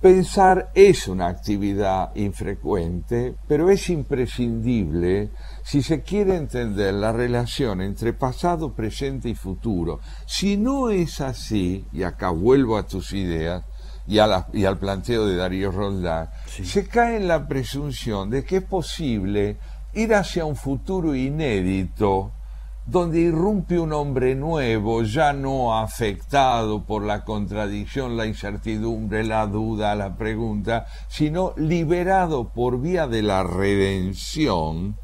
Pensar 0.01 0.71
es 0.73 1.07
una 1.07 1.27
actividad 1.27 2.09
infrecuente, 2.15 3.35
pero 3.47 3.69
es 3.69 3.87
imprescindible 3.89 5.29
si 5.63 5.83
se 5.83 6.01
quiere 6.01 6.35
entender 6.37 6.95
la 6.95 7.11
relación 7.11 7.81
entre 7.81 8.11
pasado, 8.13 8.73
presente 8.73 9.29
y 9.29 9.35
futuro. 9.35 9.99
Si 10.25 10.57
no 10.57 10.89
es 10.89 11.21
así, 11.21 11.85
y 11.93 12.01
acá 12.01 12.31
vuelvo 12.31 12.77
a 12.77 12.87
tus 12.87 13.13
ideas 13.13 13.63
y, 14.07 14.17
a 14.17 14.25
la- 14.25 14.47
y 14.53 14.65
al 14.65 14.79
planteo 14.79 15.27
de 15.27 15.35
Darío 15.35 15.69
Roldán, 15.69 16.29
se 16.47 16.87
cae 16.87 17.17
en 17.17 17.27
la 17.27 17.47
presunción 17.47 18.31
de 18.31 18.43
que 18.43 18.57
es 18.57 18.63
posible 18.63 19.59
ir 19.93 20.13
hacia 20.13 20.45
un 20.45 20.55
futuro 20.55 21.15
inédito, 21.15 22.31
donde 22.85 23.19
irrumpe 23.19 23.79
un 23.79 23.93
hombre 23.93 24.35
nuevo, 24.35 25.03
ya 25.03 25.33
no 25.33 25.79
afectado 25.79 26.83
por 26.83 27.03
la 27.03 27.23
contradicción, 27.23 28.17
la 28.17 28.25
incertidumbre, 28.25 29.23
la 29.23 29.45
duda, 29.47 29.95
la 29.95 30.15
pregunta, 30.17 30.85
sino 31.07 31.53
liberado 31.57 32.49
por 32.49 32.81
vía 32.81 33.07
de 33.07 33.21
la 33.21 33.43
redención, 33.43 34.97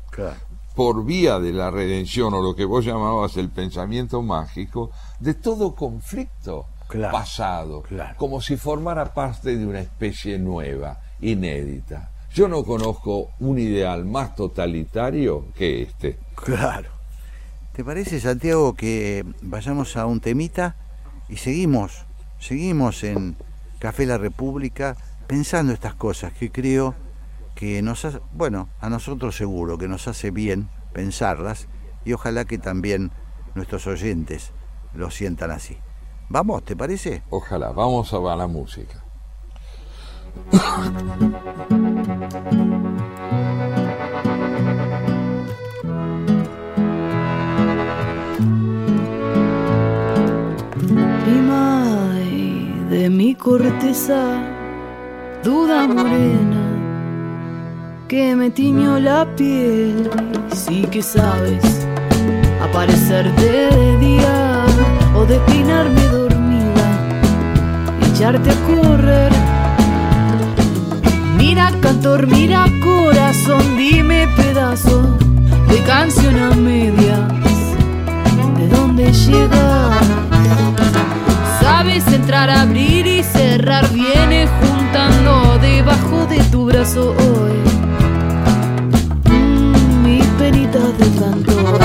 por 0.76 1.06
vía 1.06 1.40
de 1.40 1.54
la 1.54 1.72
redención 1.72 2.34
o 2.34 2.42
lo 2.42 2.56
que 2.56 2.66
vos 2.66 2.84
llamabas 2.84 3.38
el 3.38 3.50
pensamiento 3.50 4.22
mágico, 4.22 4.92
de 5.20 5.36
todo 5.36 5.76
conflicto 5.76 6.66
pasado, 7.12 7.84
como 8.18 8.42
si 8.42 8.58
formara 8.58 9.14
parte 9.14 9.56
de 9.56 9.66
una 9.66 9.80
especie 9.80 10.40
nueva, 10.40 11.00
inédita. 11.20 12.12
Yo 12.38 12.48
no 12.48 12.64
conozco 12.64 13.32
un 13.40 13.58
ideal 13.58 14.06
más 14.06 14.36
totalitario 14.36 15.48
que 15.56 15.82
este. 15.82 16.20
Claro. 16.36 16.92
¿Te 17.74 17.84
parece, 17.84 18.20
Santiago, 18.20 18.76
que 18.76 19.26
vayamos 19.42 19.98
a 19.98 20.06
un 20.06 20.20
temita 20.20 20.76
y 21.30 21.38
seguimos, 21.38 22.06
seguimos 22.38 23.04
en 23.04 23.38
Café 23.80 24.06
La 24.06 24.20
República 24.20 24.96
pensando 25.26 25.74
estas 25.74 25.96
cosas 25.96 26.32
que 26.32 26.52
creo 26.52 26.94
que 27.56 27.82
nos 27.82 28.06
hace, 28.06 28.20
bueno, 28.34 28.70
a 28.82 28.92
nosotros 28.92 29.36
seguro 29.36 29.80
que 29.80 29.88
nos 29.88 30.08
hace 30.08 30.30
bien 30.30 30.70
pensarlas 30.94 31.68
y 32.06 32.14
ojalá 32.14 32.46
que 32.46 32.60
también 32.60 33.10
nuestros 33.56 33.88
oyentes 33.88 34.52
lo 34.94 35.10
sientan 35.10 35.50
así. 35.50 35.76
Vamos, 36.30 36.64
¿te 36.66 36.76
parece? 36.76 37.24
Ojalá, 37.32 37.72
vamos 37.72 38.14
a 38.14 38.36
la 38.36 38.46
música. 38.46 39.07
Prima 51.24 52.14
de 52.90 53.10
mi 53.10 53.36
corteza, 53.36 54.22
duda 55.44 55.88
morena, 55.88 56.66
que 58.08 58.36
me 58.36 58.50
tiñó 58.50 59.00
la 59.00 59.26
piel. 59.36 60.10
Sí 60.54 60.86
que 60.92 61.02
sabes 61.02 61.88
aparecerte 62.62 63.46
de 63.46 63.98
día 64.00 64.66
o 65.16 65.26
declinarme 65.26 66.02
dormida 66.08 66.88
echarte 68.18 68.50
a 68.50 68.56
correr. 68.66 69.37
Mira 71.38 71.72
cantor, 71.82 72.28
mira 72.28 72.66
corazón, 72.84 73.78
dime 73.78 74.28
pedazo 74.36 75.18
de 75.70 75.82
canción 75.84 76.38
a 76.40 76.50
medias. 76.56 77.32
¿De 78.58 78.68
dónde 78.68 79.12
llegas? 79.12 80.08
Sabes 81.62 82.08
entrar, 82.08 82.50
abrir 82.50 83.06
y 83.06 83.22
cerrar, 83.24 83.88
viene 83.94 84.48
juntando 84.60 85.60
debajo 85.60 86.26
de 86.28 86.40
tu 86.52 86.66
brazo 86.66 87.12
hoy. 87.12 87.58
Mm, 89.32 90.04
mis 90.04 90.26
penitas 90.40 90.98
de 90.98 91.08
cantor. 91.20 91.80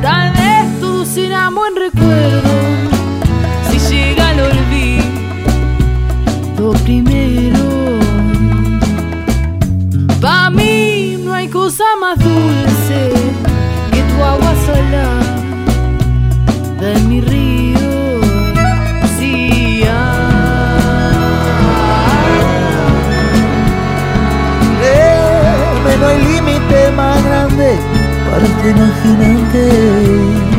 Tal 0.00 0.32
vez 0.32 0.80
todo 0.80 1.04
será 1.04 1.50
buen 1.50 1.76
recuerdo 1.76 2.50
si 3.68 3.78
llega 3.94 4.32
el 4.32 4.40
olvido 4.40 4.66
primero. 6.84 7.25
Más 12.06 12.18
dulce 12.20 13.00
que 13.90 14.02
tu 14.10 14.22
agua 14.22 14.52
salada 14.64 15.22
de 16.80 17.00
mi 17.08 17.20
río. 17.20 18.20
Sí, 19.18 19.82
Eh, 24.82 25.98
no 26.00 26.06
hay 26.06 26.18
límite 26.30 26.90
más 26.92 27.24
grande 27.24 27.76
para 28.30 28.44
este 28.46 28.70
imaginante. 28.70 30.55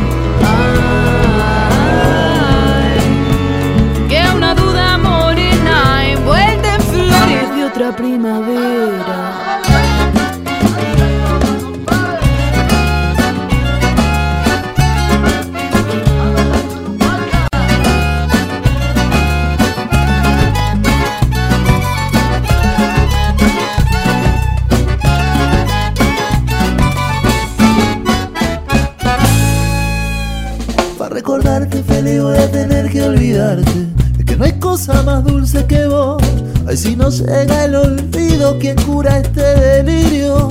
Recordarte 31.18 31.82
feliz 31.82 32.22
voy 32.22 32.38
a 32.38 32.48
tener 32.48 32.88
que 32.92 33.02
olvidarte 33.02 33.88
Es 34.20 34.24
que 34.24 34.36
no 34.36 34.44
hay 34.44 34.52
cosa 34.60 35.02
más 35.02 35.24
dulce 35.24 35.66
que 35.66 35.84
vos 35.88 36.22
Ay, 36.64 36.76
si 36.76 36.94
no 36.94 37.10
llega 37.10 37.64
el 37.64 37.74
olvido, 37.74 38.56
¿quién 38.60 38.76
cura 38.82 39.18
este 39.18 39.42
delirio? 39.42 40.48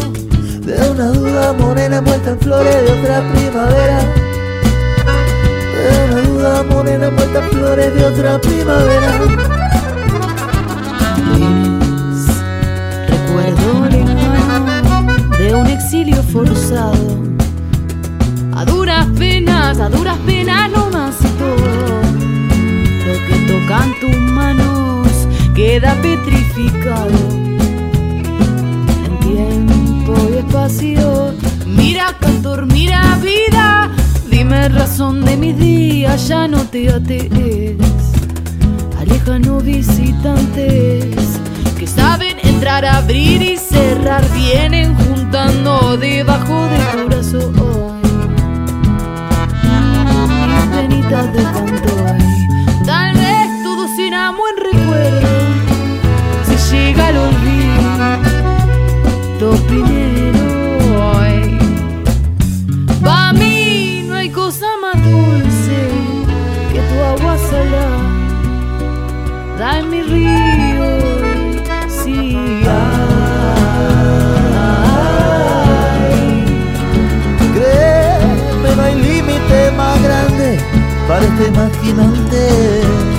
De 0.65 0.75
una 0.89 1.07
duda 1.07 1.53
morena 1.53 2.01
muerta 2.01 2.31
en 2.31 2.39
flores 2.39 2.75
de 2.83 2.91
otra 2.99 3.23
primavera 3.31 3.99
De 5.73 6.05
una 6.05 6.21
duda 6.27 6.63
morena 6.63 7.09
muerta 7.11 7.39
en 7.45 7.49
flores 7.49 7.95
de 7.95 8.05
otra 8.05 8.41
primavera 8.41 9.11
Recuerdo 13.07 13.85
lejano 13.89 15.37
de 15.37 15.55
un 15.55 15.67
exilio 15.67 16.21
forzado. 16.23 17.26
Penas, 19.17 19.79
a 19.79 19.89
duras 19.89 20.17
penas 20.25 20.69
y 21.21 21.27
todo. 21.39 22.01
Lo 23.05 23.13
que 23.27 23.35
tocan 23.47 23.93
tus 23.99 24.15
manos 24.31 25.07
queda 25.55 25.95
petrificado. 26.01 27.09
En 29.05 29.19
tiempo 29.19 30.13
y 30.31 30.37
espacio. 30.37 31.33
Mira, 31.65 32.15
cantor, 32.19 32.65
mira, 32.67 33.17
vida. 33.21 33.89
Dime 34.29 34.69
razón 34.69 35.25
de 35.25 35.35
mis 35.35 35.57
días, 35.57 36.27
ya 36.27 36.47
no 36.47 36.59
te 36.65 36.89
atees. 36.89 37.77
Alejanos 38.99 39.63
visitantes 39.63 41.15
que 41.77 41.87
saben 41.87 42.37
entrar, 42.43 42.85
abrir 42.85 43.41
y 43.41 43.57
cerrar. 43.57 44.23
Vienen 44.33 44.95
juntando 44.95 45.97
debajo 45.97 46.67
de 46.67 46.77
tu 46.77 47.09
penitas 51.07 51.33
de 51.33 51.43
canto 51.43 51.95
hoy. 52.03 52.85
Tal 52.85 53.13
vez 53.13 53.63
todo 53.63 53.87
será 53.95 54.31
buen 54.31 54.55
recuerdo. 54.57 55.27
Si 56.45 56.75
llega 56.75 57.09
el 57.09 57.17
olvido, 57.17 57.81
lo 59.39 59.51
primero 59.67 60.43
hoy. 61.11 61.57
Pa' 63.03 63.33
mí 63.33 64.05
no 64.07 64.15
hay 64.15 64.29
cosa 64.29 64.65
más 64.81 65.01
dulce 65.03 65.89
que 66.71 66.79
tu 66.79 67.03
agua 67.03 67.37
salada. 67.37 68.01
Da 69.57 69.79
en 69.79 69.89
mi 69.89 70.01
río, 70.01 70.56
este 81.15 81.47
imaginante. 81.47 83.16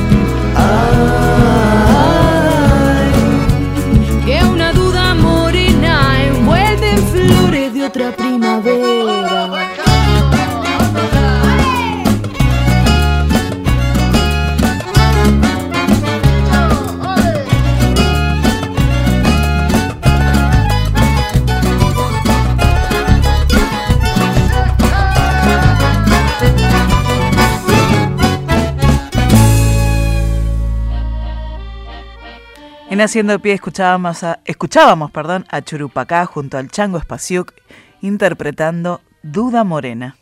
En 32.99 33.05
Haciendo 33.05 33.39
Pie 33.39 33.53
escuchábamos, 33.53 34.25
a, 34.25 34.41
escuchábamos 34.45 35.13
perdón, 35.13 35.47
a 35.51 35.63
Churupacá 35.63 36.27
junto 36.27 36.59
al 36.59 36.69
Chango 36.69 36.99
Espaciuc 36.99 37.55
interpretando 38.01 39.03
Duda 39.23 39.63
Morena. 39.63 40.17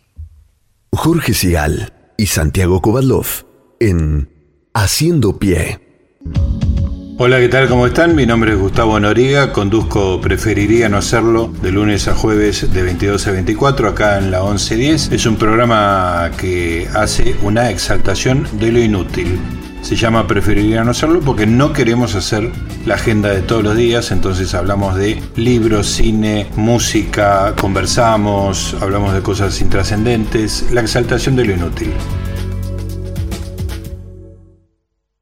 Jorge 0.93 1.33
Sigal 1.33 1.95
y 2.19 2.27
Santiago 2.27 2.83
Kovalov 2.83 3.47
en 3.81 4.29
Haciendo 4.75 5.39
Pie. 5.39 5.81
Hola, 7.17 7.39
¿qué 7.39 7.49
tal? 7.49 7.67
¿Cómo 7.71 7.87
están? 7.87 8.15
Mi 8.15 8.27
nombre 8.27 8.53
es 8.53 8.59
Gustavo 8.59 9.01
Noriga, 9.01 9.55
conduzco 9.55 10.21
Preferiría 10.21 10.91
no 10.91 10.99
hacerlo 10.99 11.51
de 11.63 11.73
lunes 11.73 12.09
a 12.09 12.15
jueves 12.15 12.71
de 12.71 12.83
22 12.83 13.27
a 13.27 13.31
24 13.31 13.89
acá 13.89 14.19
en 14.19 14.31
la 14.31 14.43
1110. 14.43 15.13
Es 15.13 15.25
un 15.25 15.37
programa 15.37 16.31
que 16.39 16.87
hace 16.95 17.37
una 17.41 17.71
exaltación 17.71 18.47
de 18.59 18.71
lo 18.71 18.81
inútil. 18.81 19.41
Se 19.87 19.95
llama 19.95 20.27
Preferiría 20.27 20.83
no 20.83 20.91
hacerlo 20.91 21.21
porque 21.21 21.47
no 21.47 21.73
queremos 21.73 22.17
hacer 22.17 22.51
la 22.87 22.97
agenda 22.97 23.31
de 23.31 23.41
todos 23.41 23.63
los 23.63 23.77
días, 23.77 24.11
entonces 24.11 24.53
hablamos 24.53 24.97
de 24.97 25.23
libros, 25.37 25.87
cine, 25.87 26.49
música, 26.57 27.55
conversamos, 27.55 28.77
hablamos 28.81 29.15
de 29.15 29.23
cosas 29.23 29.61
intrascendentes, 29.61 30.73
la 30.73 30.81
exaltación 30.81 31.37
de 31.37 31.45
lo 31.45 31.53
inútil. 31.53 31.93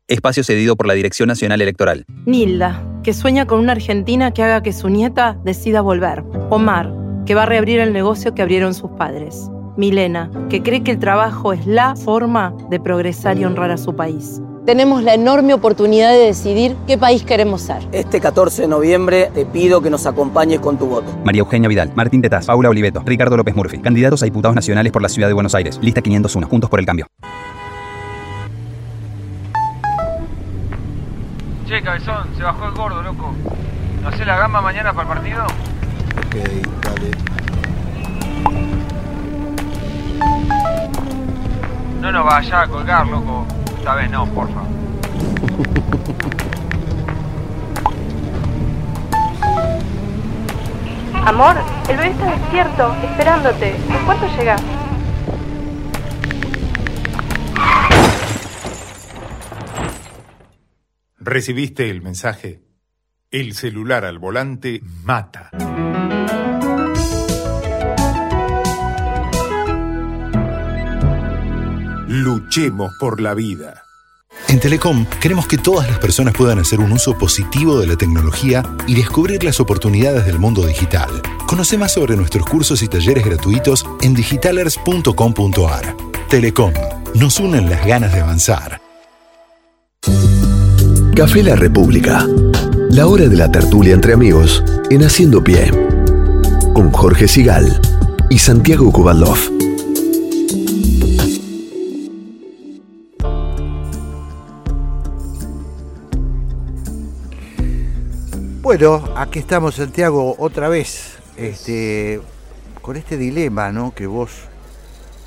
Espacio 0.08 0.42
cedido 0.42 0.76
por 0.76 0.86
la 0.86 0.94
Dirección 0.94 1.26
Nacional 1.26 1.60
Electoral. 1.60 2.06
Nilda, 2.24 2.82
que 3.02 3.12
sueña 3.12 3.44
con 3.44 3.60
una 3.60 3.72
Argentina 3.72 4.30
que 4.32 4.44
haga 4.44 4.62
que 4.62 4.72
su 4.72 4.88
nieta 4.88 5.38
decida 5.44 5.82
volver. 5.82 6.24
Omar, 6.48 6.90
que 7.26 7.34
va 7.34 7.42
a 7.42 7.46
reabrir 7.46 7.80
el 7.80 7.92
negocio 7.92 8.34
que 8.34 8.40
abrieron 8.40 8.72
sus 8.72 8.90
padres. 8.92 9.50
Milena, 9.76 10.30
que 10.48 10.62
cree 10.62 10.82
que 10.82 10.92
el 10.92 10.98
trabajo 11.00 11.52
es 11.52 11.66
la 11.66 11.96
forma 11.96 12.54
de 12.70 12.80
progresar 12.80 13.38
y 13.38 13.44
honrar 13.44 13.70
a 13.70 13.76
su 13.76 13.94
país. 13.94 14.40
Tenemos 14.64 15.02
la 15.02 15.12
enorme 15.12 15.52
oportunidad 15.52 16.10
de 16.12 16.20
decidir 16.20 16.74
qué 16.86 16.96
país 16.96 17.22
queremos 17.22 17.60
ser. 17.60 17.86
Este 17.92 18.18
14 18.18 18.62
de 18.62 18.68
noviembre 18.68 19.30
te 19.34 19.44
pido 19.44 19.82
que 19.82 19.90
nos 19.90 20.06
acompañes 20.06 20.58
con 20.60 20.78
tu 20.78 20.86
voto. 20.86 21.14
María 21.22 21.40
Eugenia 21.40 21.68
Vidal, 21.68 21.92
Martín 21.94 22.22
Tetaz, 22.22 22.46
Paula 22.46 22.70
Oliveto, 22.70 23.02
Ricardo 23.04 23.36
López 23.36 23.54
Murphy, 23.54 23.78
candidatos 23.80 24.22
a 24.22 24.24
diputados 24.24 24.54
nacionales 24.54 24.90
por 24.90 25.02
la 25.02 25.10
Ciudad 25.10 25.28
de 25.28 25.34
Buenos 25.34 25.54
Aires. 25.54 25.78
Lista 25.82 26.00
501, 26.00 26.46
Juntos 26.46 26.70
por 26.70 26.80
el 26.80 26.86
Cambio. 26.86 27.06
Che, 31.68 31.82
cabezón, 31.82 32.28
se 32.34 32.42
bajó 32.42 32.66
el 32.66 32.74
gordo, 32.74 33.02
loco. 33.02 33.34
¿No 34.02 34.08
hace 34.08 34.24
la 34.24 34.38
gamba 34.38 34.62
mañana 34.62 34.94
para 34.94 35.02
el 35.02 35.14
partido? 35.14 35.44
Ok, 35.44 36.36
dale. 36.82 37.34
No 42.04 42.12
nos 42.12 42.26
vaya 42.26 42.60
a 42.60 42.68
colgar, 42.68 43.06
loco. 43.06 43.46
Esta 43.78 43.94
vez 43.94 44.10
no, 44.10 44.26
porfa. 44.26 44.60
Amor, 51.24 51.56
el 51.88 51.96
bebé 51.96 52.10
está 52.10 52.26
despierto, 52.26 52.94
esperándote. 53.04 53.74
¿En 53.74 54.04
cuánto 54.04 54.26
llegas? 54.36 54.62
¿Recibiste 61.16 61.88
el 61.88 62.02
mensaje? 62.02 62.60
El 63.30 63.54
celular 63.54 64.04
al 64.04 64.18
volante 64.18 64.82
mata. 65.04 65.48
Luchemos 72.24 72.94
por 72.98 73.20
la 73.20 73.34
vida. 73.34 73.82
En 74.48 74.58
Telecom 74.58 75.04
queremos 75.20 75.46
que 75.46 75.58
todas 75.58 75.86
las 75.86 75.98
personas 75.98 76.32
puedan 76.32 76.58
hacer 76.58 76.80
un 76.80 76.90
uso 76.90 77.18
positivo 77.18 77.78
de 77.78 77.86
la 77.86 77.96
tecnología 77.96 78.62
y 78.86 78.94
descubrir 78.94 79.44
las 79.44 79.60
oportunidades 79.60 80.24
del 80.24 80.38
mundo 80.38 80.64
digital. 80.64 81.10
Conoce 81.46 81.76
más 81.76 81.92
sobre 81.92 82.16
nuestros 82.16 82.46
cursos 82.46 82.82
y 82.82 82.88
talleres 82.88 83.26
gratuitos 83.26 83.84
en 84.00 84.14
digitalers.com.ar. 84.14 85.96
Telecom, 86.30 86.72
nos 87.14 87.38
unen 87.40 87.68
las 87.68 87.84
ganas 87.84 88.14
de 88.14 88.20
avanzar. 88.20 88.80
Café 91.14 91.42
La 91.42 91.56
República. 91.56 92.26
La 92.88 93.06
hora 93.06 93.28
de 93.28 93.36
la 93.36 93.52
tertulia 93.52 93.92
entre 93.92 94.14
amigos 94.14 94.64
en 94.88 95.04
Haciendo 95.04 95.44
Pie. 95.44 95.70
Con 96.72 96.90
Jorge 96.90 97.28
Sigal 97.28 97.82
y 98.30 98.38
Santiago 98.38 98.90
Kubalov. 98.90 99.38
Bueno, 108.64 109.04
aquí 109.14 109.40
estamos, 109.40 109.74
Santiago, 109.74 110.36
otra 110.38 110.70
vez, 110.70 111.18
este, 111.36 112.22
con 112.80 112.96
este 112.96 113.18
dilema 113.18 113.70
¿no? 113.72 113.94
que 113.94 114.06
vos 114.06 114.30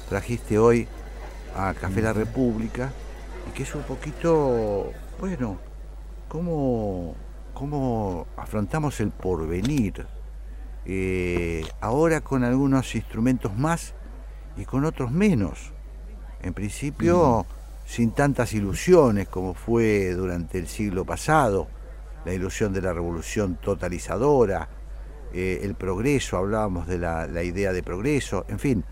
trajiste 0.09 0.57
hoy 0.57 0.87
a 1.55 1.75
Café 1.75 2.01
La 2.01 2.13
República, 2.13 2.91
y 3.47 3.51
que 3.51 3.61
es 3.61 3.75
un 3.75 3.83
poquito, 3.83 4.91
bueno, 5.19 5.59
cómo, 6.27 7.13
cómo 7.53 8.25
afrontamos 8.37 8.99
el 9.01 9.11
porvenir. 9.11 10.07
Eh, 10.87 11.63
ahora 11.79 12.21
con 12.21 12.43
algunos 12.43 12.95
instrumentos 12.95 13.55
más 13.55 13.93
y 14.57 14.65
con 14.65 14.83
otros 14.83 15.11
menos. 15.11 15.73
En 16.41 16.55
principio, 16.55 17.45
sin 17.85 18.09
tantas 18.13 18.53
ilusiones 18.53 19.27
como 19.27 19.53
fue 19.53 20.15
durante 20.15 20.57
el 20.57 20.67
siglo 20.67 21.05
pasado, 21.05 21.67
la 22.27 22.33
ilusión 22.33 22.73
de 22.73 22.81
la 22.81 22.91
revolución 22.91 23.57
totalizadora, 23.63 24.67
eh, 25.33 25.61
el 25.63 25.75
progreso, 25.75 26.35
hablábamos 26.35 26.85
de 26.85 26.97
la, 26.97 27.25
la 27.25 27.41
idea 27.41 27.71
de 27.71 27.81
progreso, 27.81 28.43
en 28.49 28.59
fin, 28.59 28.83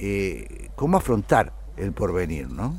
eh, 0.00 0.70
cómo 0.74 0.96
afrontar 0.96 1.52
el 1.76 1.92
porvenir, 1.92 2.50
¿no? 2.50 2.76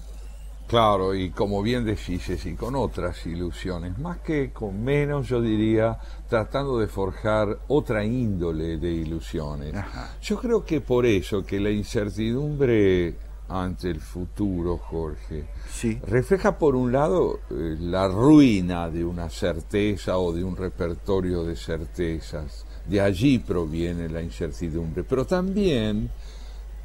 Claro, 0.68 1.16
y 1.16 1.30
como 1.30 1.62
bien 1.62 1.86
decís, 1.86 2.28
y 2.46 2.54
con 2.56 2.76
otras 2.76 3.26
ilusiones, 3.26 3.98
más 3.98 4.18
que 4.18 4.52
con 4.52 4.84
menos, 4.84 5.30
yo 5.30 5.42
diría, 5.42 5.98
tratando 6.28 6.80
de 6.80 6.88
forjar 6.88 7.60
otra 7.70 8.04
índole 8.04 8.76
de 8.76 8.92
ilusiones. 8.92 9.74
Yo 10.22 10.38
creo 10.38 10.66
que 10.66 10.82
por 10.82 11.06
eso, 11.06 11.46
que 11.46 11.62
la 11.62 11.70
incertidumbre 11.70 13.16
ante 13.48 13.90
el 13.90 14.02
futuro, 14.02 14.78
Jorge, 14.78 15.46
refleja 15.84 16.58
por 16.58 16.76
un 16.76 16.92
lado 16.92 17.40
eh, 17.50 17.78
la 17.80 18.08
ruina 18.08 18.90
de 18.90 19.06
una 19.06 19.30
certeza 19.30 20.18
o 20.18 20.32
de 20.32 20.44
un 20.44 20.56
repertorio 20.56 21.44
de 21.44 21.56
certezas. 21.56 22.66
De 22.86 23.02
allí 23.02 23.40
proviene 23.40 24.10
la 24.10 24.22
incertidumbre, 24.22 25.04
pero 25.04 25.26
también 25.26 26.10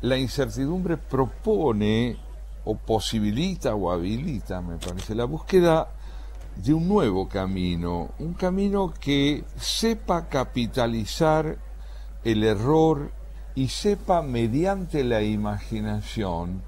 la 0.00 0.18
incertidumbre 0.18 0.96
propone 0.96 2.16
o 2.64 2.76
posibilita 2.76 3.74
o 3.74 3.90
habilita, 3.90 4.60
me 4.60 4.76
parece, 4.76 5.14
la 5.14 5.24
búsqueda 5.24 5.88
de 6.56 6.74
un 6.74 6.86
nuevo 6.88 7.28
camino, 7.28 8.10
un 8.18 8.34
camino 8.34 8.92
que 9.00 9.44
sepa 9.56 10.28
capitalizar 10.28 11.56
el 12.24 12.44
error 12.44 13.10
y 13.54 13.68
sepa 13.68 14.22
mediante 14.22 15.02
la 15.04 15.22
imaginación 15.22 16.62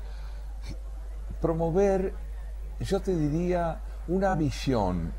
promover, 1.44 2.14
yo 2.80 3.00
te 3.00 3.14
diría, 3.14 3.82
una 4.08 4.34
visión 4.34 5.12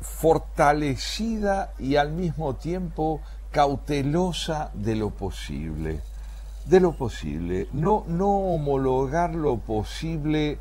fortalecida 0.00 1.72
y 1.76 1.96
al 1.96 2.12
mismo 2.12 2.54
tiempo 2.54 3.20
cautelosa 3.50 4.70
de 4.74 4.94
lo 4.94 5.10
posible 5.10 6.02
de 6.66 6.78
lo 6.78 6.92
posible, 6.92 7.66
no, 7.72 8.04
no 8.06 8.28
homologar 8.28 9.34
lo 9.34 9.56
posible 9.58 10.58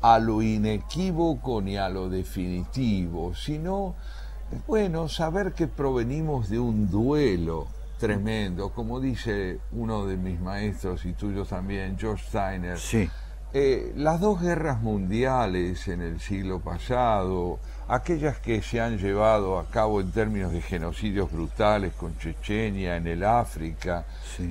a 0.00 0.18
lo 0.18 0.40
inequívoco 0.40 1.60
ni 1.60 1.76
a 1.76 1.90
lo 1.90 2.08
definitivo, 2.08 3.34
sino, 3.34 3.94
bueno, 4.66 5.08
saber 5.10 5.52
que 5.52 5.66
provenimos 5.66 6.48
de 6.48 6.58
un 6.58 6.88
duelo 6.88 7.66
tremendo, 7.98 8.70
como 8.70 9.00
dice 9.00 9.58
uno 9.72 10.06
de 10.06 10.16
mis 10.16 10.40
maestros 10.40 11.04
y 11.04 11.12
tuyos 11.12 11.50
también, 11.50 11.98
George 11.98 12.24
Steiner. 12.26 12.78
Sí. 12.78 13.10
Eh, 13.52 13.92
las 13.96 14.20
dos 14.20 14.40
guerras 14.40 14.80
mundiales 14.80 15.88
en 15.88 16.02
el 16.02 16.20
siglo 16.20 16.60
pasado, 16.60 17.58
aquellas 17.88 18.38
que 18.38 18.62
se 18.62 18.80
han 18.80 18.96
llevado 18.96 19.58
a 19.58 19.66
cabo 19.66 20.00
en 20.00 20.12
términos 20.12 20.52
de 20.52 20.62
genocidios 20.62 21.32
brutales 21.32 21.92
con 21.94 22.16
Chechenia, 22.16 22.96
en 22.96 23.08
el 23.08 23.24
África, 23.24 24.06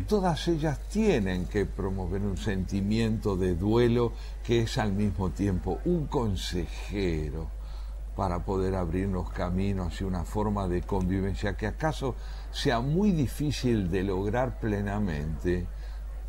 todas 0.06 0.46
ellas 0.50 0.80
tienen 0.90 1.46
que 1.46 1.66
promover 1.66 2.22
un 2.24 2.36
sentimiento 2.36 3.38
de 3.38 3.56
duelo 3.56 4.12
que 4.44 4.64
es 4.64 4.78
al 4.78 4.92
mismo 4.92 5.30
tiempo 5.30 5.80
un 5.86 6.08
consejero 6.08 7.48
para 8.18 8.40
poder 8.40 8.76
abrirnos 8.76 9.30
caminos 9.30 9.94
hacia 9.94 10.08
una 10.08 10.26
forma 10.26 10.68
de 10.68 10.82
convivencia 10.82 11.56
que 11.56 11.68
acaso 11.68 12.16
sea 12.52 12.82
muy 12.82 13.14
difícil 13.14 13.90
de 13.90 14.04
lograr 14.04 14.60
plenamente, 14.60 15.68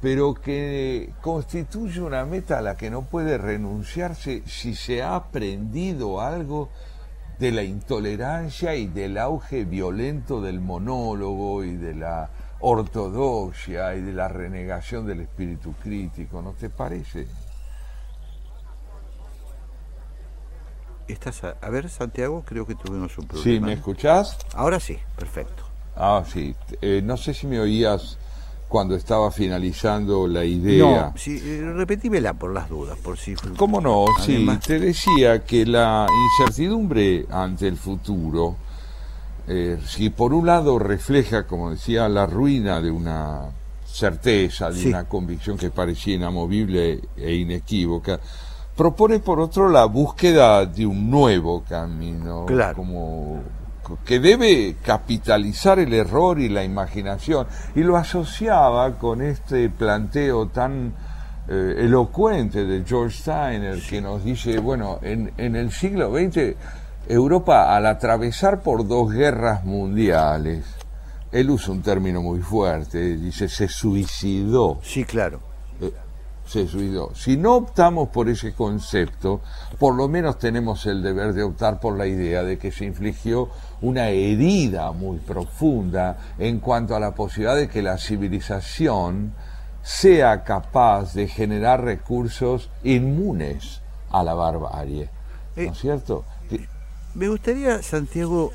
pero 0.01 0.35
que 0.35 1.13
constituye 1.21 2.01
una 2.01 2.25
meta 2.25 2.59
a 2.59 2.63
la 2.63 2.77
que 2.77 2.91
no 2.91 3.03
puede 3.03 3.37
renunciarse 3.37 4.43
si 4.47 4.75
se 4.75 5.03
ha 5.03 5.15
aprendido 5.15 6.21
algo 6.21 6.71
de 7.39 7.53
la 7.53 7.63
intolerancia 7.63 8.75
y 8.75 8.87
del 8.87 9.19
auge 9.19 9.65
violento 9.65 10.41
del 10.41 10.61
monólogo 10.61 11.65
y 11.65 11.77
de 11.77 11.95
la 11.95 12.31
ortodoxia 12.61 13.95
y 13.95 14.03
de 14.03 14.13
la 14.13 14.29
renegación 14.29 15.07
del 15.07 15.21
espíritu 15.21 15.73
crítico, 15.83 16.43
¿no 16.43 16.53
te 16.53 16.69
parece? 16.69 17.27
Estás 21.09 21.43
a, 21.45 21.57
a 21.61 21.71
ver, 21.71 21.89
Santiago, 21.89 22.45
creo 22.47 22.67
que 22.67 22.75
tuvimos 22.75 23.17
un 23.19 23.27
problema. 23.27 23.45
Sí, 23.45 23.61
¿me 23.61 23.73
escuchás? 23.73 24.39
Ahora 24.55 24.79
sí, 24.79 24.99
perfecto. 25.17 25.65
Ah, 25.97 26.23
sí. 26.27 26.55
Eh, 26.81 27.01
no 27.03 27.17
sé 27.17 27.35
si 27.35 27.47
me 27.47 27.59
oías 27.59 28.17
cuando 28.71 28.95
estaba 28.95 29.33
finalizando 29.33 30.29
la 30.29 30.45
idea. 30.45 31.11
No, 31.13 31.19
sí, 31.19 31.43
eh, 31.45 31.73
repetímela 31.75 32.35
por 32.35 32.55
las 32.55 32.69
dudas, 32.69 32.97
por 32.99 33.19
si... 33.19 33.35
¿Cómo 33.57 33.81
no? 33.81 34.05
Sí, 34.21 34.47
te 34.65 34.79
decía 34.79 35.45
que 35.45 35.67
la 35.67 36.07
incertidumbre 36.39 37.27
ante 37.31 37.67
el 37.67 37.77
futuro, 37.77 38.55
eh, 39.49 39.77
si 39.85 40.11
por 40.11 40.33
un 40.33 40.47
lado 40.47 40.79
refleja, 40.79 41.49
como 41.49 41.73
decía, 41.73 42.09
la 42.09 42.27
ruina 42.27 42.81
de 42.81 42.93
una 42.93 43.47
certeza, 43.85 44.71
de 44.71 44.87
una 44.87 45.03
convicción 45.09 45.59
que 45.59 45.71
parecía 45.71 46.15
inamovible 46.15 47.01
e 47.17 47.35
inequívoca, 47.35 48.21
propone 48.77 49.19
por 49.19 49.41
otro 49.41 49.69
la 49.69 49.85
búsqueda 49.87 50.65
de 50.65 50.87
un 50.87 51.11
nuevo 51.11 51.65
camino, 51.69 52.47
Claro. 52.47 52.77
como 52.77 53.43
que 54.05 54.21
debe 54.21 54.77
capitalizar 54.83 55.79
el 55.79 55.93
error 55.93 56.41
y 56.41 56.49
la 56.49 56.65
imaginación. 56.65 57.47
Y 57.75 57.81
lo 57.81 57.97
asociaba 57.97 58.99
con 58.99 59.23
este 59.23 59.69
planteo 59.71 60.49
tan 60.49 60.95
eh, 61.49 61.75
elocuente 61.79 62.65
de 62.65 62.85
George 62.85 63.19
Steiner, 63.19 63.81
que 63.81 64.01
nos 64.01 64.25
dice, 64.25 64.59
bueno, 64.59 64.99
en, 65.03 65.33
en 65.37 65.57
el 65.57 65.73
siglo 65.73 66.13
XX, 66.13 66.55
Europa, 67.09 67.75
al 67.75 67.87
atravesar 67.87 68.63
por 68.63 68.87
dos 68.87 69.13
guerras 69.13 69.65
mundiales, 69.65 70.65
él 71.33 71.51
usa 71.51 71.73
un 71.73 71.83
término 71.83 72.23
muy 72.23 72.41
fuerte, 72.41 73.17
dice, 73.17 73.49
se 73.49 73.69
suicidó. 73.69 74.79
Sí, 74.83 75.05
claro. 75.05 75.41
Eh, 75.81 75.93
se 76.45 76.67
suicidó. 76.67 77.15
Si 77.15 77.37
no 77.37 77.55
optamos 77.55 78.09
por 78.09 78.29
ese 78.29 78.53
concepto, 78.53 79.41
por 79.79 79.95
lo 79.95 80.09
menos 80.09 80.39
tenemos 80.39 80.87
el 80.87 81.03
deber 81.03 81.33
de 81.33 81.45
optar 81.45 81.79
por 81.79 81.97
la 81.97 82.07
idea 82.07 82.43
de 82.43 82.59
que 82.59 82.73
se 82.73 82.85
infligió 82.85 83.49
una 83.83 84.09
herida 84.09 84.93
muy 84.93 85.19
profunda 85.19 86.19
en 86.39 86.59
cuanto 86.61 86.95
a 86.95 87.01
la 87.01 87.15
posibilidad 87.15 87.57
de 87.57 87.69
que 87.69 87.83
la 87.83 87.97
civilización 87.99 89.33
sea 89.83 90.45
capaz 90.45 91.15
de 91.15 91.27
generar 91.29 91.83
recursos 91.83 92.71
inmunes 92.83 93.81
a 94.11 94.23
la 94.23 94.35
barbarie. 94.35 95.09
¿No 95.57 95.63
es 95.73 95.79
cierto? 95.79 96.25
Que- 96.49 96.69
Me 97.15 97.29
gustaría, 97.29 97.83
Santiago, 97.83 98.53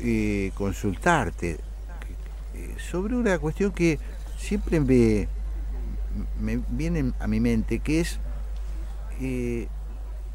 eh, 0.00 0.52
consultarte 0.54 1.58
eh, 2.54 2.74
sobre 2.90 3.16
una 3.16 3.38
cuestión 3.38 3.72
que 3.72 3.98
siempre 4.36 4.78
me, 4.80 5.28
me 6.40 6.60
viene 6.68 7.12
a 7.18 7.26
mi 7.26 7.40
mente, 7.40 7.78
que 7.80 8.00
es, 8.00 8.18
eh, 9.20 9.66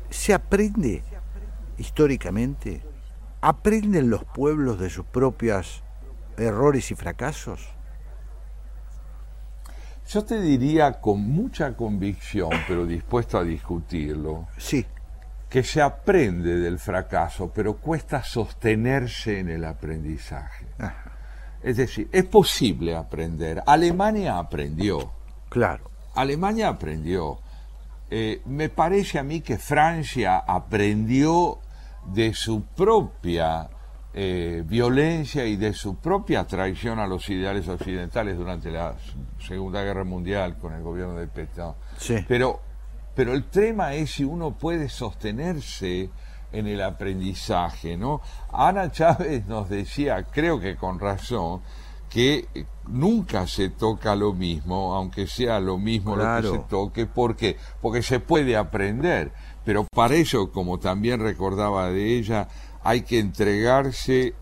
¿se 0.10 0.34
aprende 0.34 1.04
históricamente? 1.78 2.82
¿Aprenden 3.46 4.10
los 4.10 4.24
pueblos 4.24 4.80
de 4.80 4.90
sus 4.90 5.04
propios 5.06 5.84
errores 6.38 6.90
y 6.92 6.96
fracasos? 6.96 7.60
Yo 10.08 10.24
te 10.24 10.40
diría 10.40 11.02
con 11.02 11.20
mucha 11.20 11.76
convicción, 11.76 12.52
pero 12.70 12.86
dispuesto 12.86 13.38
a 13.38 13.44
discutirlo, 13.44 14.48
sí. 14.58 14.86
que 15.50 15.62
se 15.62 15.82
aprende 15.82 16.56
del 16.56 16.80
fracaso, 16.80 17.52
pero 17.54 17.76
cuesta 17.76 18.24
sostenerse 18.24 19.40
en 19.40 19.50
el 19.50 19.66
aprendizaje. 19.66 20.66
Es 21.62 21.76
decir, 21.76 22.08
es 22.14 22.24
posible 22.24 22.96
aprender. 22.96 23.62
Alemania 23.66 24.38
aprendió. 24.38 25.12
Claro. 25.50 25.92
Alemania 26.16 26.70
aprendió. 26.70 27.40
Eh, 28.10 28.42
me 28.46 28.70
parece 28.70 29.20
a 29.20 29.24
mí 29.24 29.42
que 29.42 29.58
Francia 29.58 30.38
aprendió 30.38 31.60
de 32.06 32.34
su 32.34 32.64
propia 32.64 33.70
eh, 34.14 34.64
violencia 34.66 35.46
y 35.46 35.56
de 35.56 35.74
su 35.74 35.96
propia 35.96 36.46
traición 36.46 37.00
a 37.00 37.08
los 37.08 37.28
ideales 37.30 37.68
occidentales 37.68 38.38
durante 38.38 38.70
la 38.70 38.96
Segunda 39.40 39.82
Guerra 39.84 40.04
Mundial 40.04 40.58
con 40.58 40.74
el 40.74 40.84
gobierno 40.84 41.16
de 41.16 41.28
Pétain. 41.28 41.74
Sí. 41.98 42.24
Pero, 42.28 42.60
pero 43.16 43.34
el 43.34 43.46
tema 43.46 43.94
es 43.94 44.12
si 44.12 44.24
uno 44.24 44.52
puede 44.52 44.90
sostenerse 44.90 46.10
en 46.52 46.68
el 46.68 46.82
aprendizaje, 46.84 47.98
¿no? 47.98 48.22
Ana 48.52 48.92
Chávez 48.92 49.48
nos 49.48 49.70
decía, 49.70 50.24
creo 50.32 50.60
que 50.60 50.76
con 50.76 51.00
razón, 51.00 51.62
que 52.14 52.48
nunca 52.88 53.48
se 53.48 53.70
toca 53.70 54.16
lo 54.16 54.34
mismo, 54.34 54.94
aunque 54.94 55.26
sea 55.26 55.60
lo 55.60 55.80
mismo 55.80 56.16
lo 56.16 56.24
que 56.42 56.48
se 56.48 56.60
toque, 56.70 57.06
porque 57.08 57.58
porque 57.82 58.04
se 58.04 58.20
puede 58.20 58.56
aprender, 58.56 59.32
pero 59.64 59.86
para 59.94 60.16
eso, 60.16 60.52
como 60.52 60.80
también 60.80 61.20
recordaba 61.20 61.90
de 61.90 62.18
ella, 62.18 62.48
hay 62.84 63.02
que 63.02 63.20
entregarse 63.20 64.34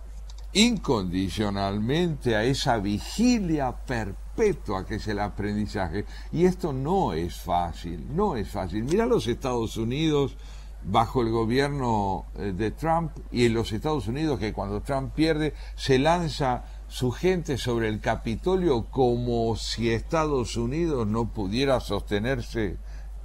incondicionalmente 0.53 2.35
a 2.35 2.43
esa 2.43 2.77
vigilia 2.77 3.71
perpetua 3.71 4.85
que 4.85 4.95
es 4.95 5.07
el 5.07 5.19
aprendizaje. 5.19 6.05
Y 6.31 6.45
esto 6.45 6.73
no 6.73 7.13
es 7.13 7.35
fácil, 7.39 8.05
no 8.15 8.35
es 8.35 8.49
fácil. 8.49 8.83
Mira 8.83 9.05
los 9.05 9.27
Estados 9.27 9.77
Unidos 9.77 10.35
bajo 10.83 11.21
el 11.21 11.29
gobierno 11.29 12.25
eh, 12.35 12.53
de 12.55 12.71
Trump 12.71 13.11
y 13.31 13.45
en 13.45 13.53
los 13.53 13.71
Estados 13.71 14.07
Unidos 14.07 14.39
que 14.39 14.53
cuando 14.53 14.81
Trump 14.81 15.13
pierde 15.13 15.53
se 15.75 15.99
lanza 15.99 16.63
su 16.87 17.11
gente 17.11 17.57
sobre 17.57 17.87
el 17.87 17.99
Capitolio 18.01 18.85
como 18.89 19.55
si 19.55 19.91
Estados 19.91 20.57
Unidos 20.57 21.05
no 21.07 21.31
pudiera 21.31 21.79
sostenerse 21.79 22.77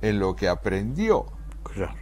en 0.02 0.18
lo 0.18 0.36
que 0.36 0.48
aprendió. 0.48 1.35
Claro, 1.74 1.94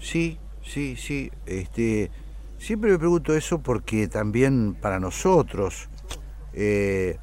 Sí, 0.00 0.38
sí, 0.62 0.96
sí. 0.96 1.30
Este, 1.44 2.10
siempre 2.58 2.90
me 2.90 2.98
pregunto 2.98 3.34
eso 3.34 3.58
porque 3.58 4.08
también 4.08 4.74
para 4.74 5.00
nosotros 5.00 5.88
eh, 6.54 7.18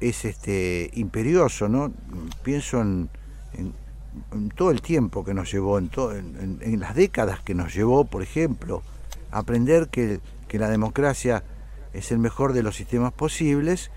es 0.00 0.24
este 0.24 0.90
imperioso, 0.94 1.68
¿no? 1.68 1.92
Pienso 2.42 2.80
en, 2.80 3.08
todo 4.56 4.70
el 4.70 4.82
tiempo 4.82 5.24
que 5.24 5.32
nos 5.32 5.50
llevó, 5.50 5.78
en, 5.78 5.90
en, 6.60 6.80
las 6.80 6.94
décadas 6.94 7.40
que 7.40 7.54
nos 7.54 7.74
llevó, 7.74 8.04
por 8.04 8.22
ejemplo, 8.22 8.82
aprender 9.30 9.88
que, 9.88 10.20
que 10.48 10.58
la 10.58 10.68
democracia 10.68 11.44
es 11.92 12.10
el 12.10 12.18
mejor 12.18 12.52
de 12.52 12.62
los 12.62 12.76
sistemas 12.76 13.12
posibles 13.12 13.90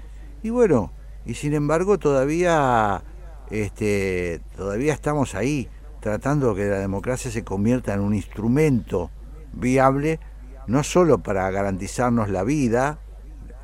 y 0.44 0.50
bueno, 0.50 0.92
y 1.26 1.34
sin 1.36 1.54
embargo 1.54 1.98
todavía 1.98 3.04
este, 3.52 4.42
todavía 4.56 4.94
estamos 4.94 5.36
ahí 5.36 5.70
tratando 6.00 6.56
que 6.56 6.66
la 6.66 6.80
democracia 6.80 7.30
se 7.30 7.44
convierta 7.44 7.94
en 7.94 8.00
un 8.00 8.16
instrumento 8.16 9.12
viable, 9.54 10.20
no 10.68 10.84
solo 10.84 11.20
para 11.20 11.50
garantizarnos 11.52 12.30
la 12.30 12.44
vida, 12.44 13.00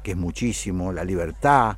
que 0.04 0.12
es 0.12 0.18
muchísimo, 0.18 0.92
la 0.92 1.04
libertad, 1.04 1.78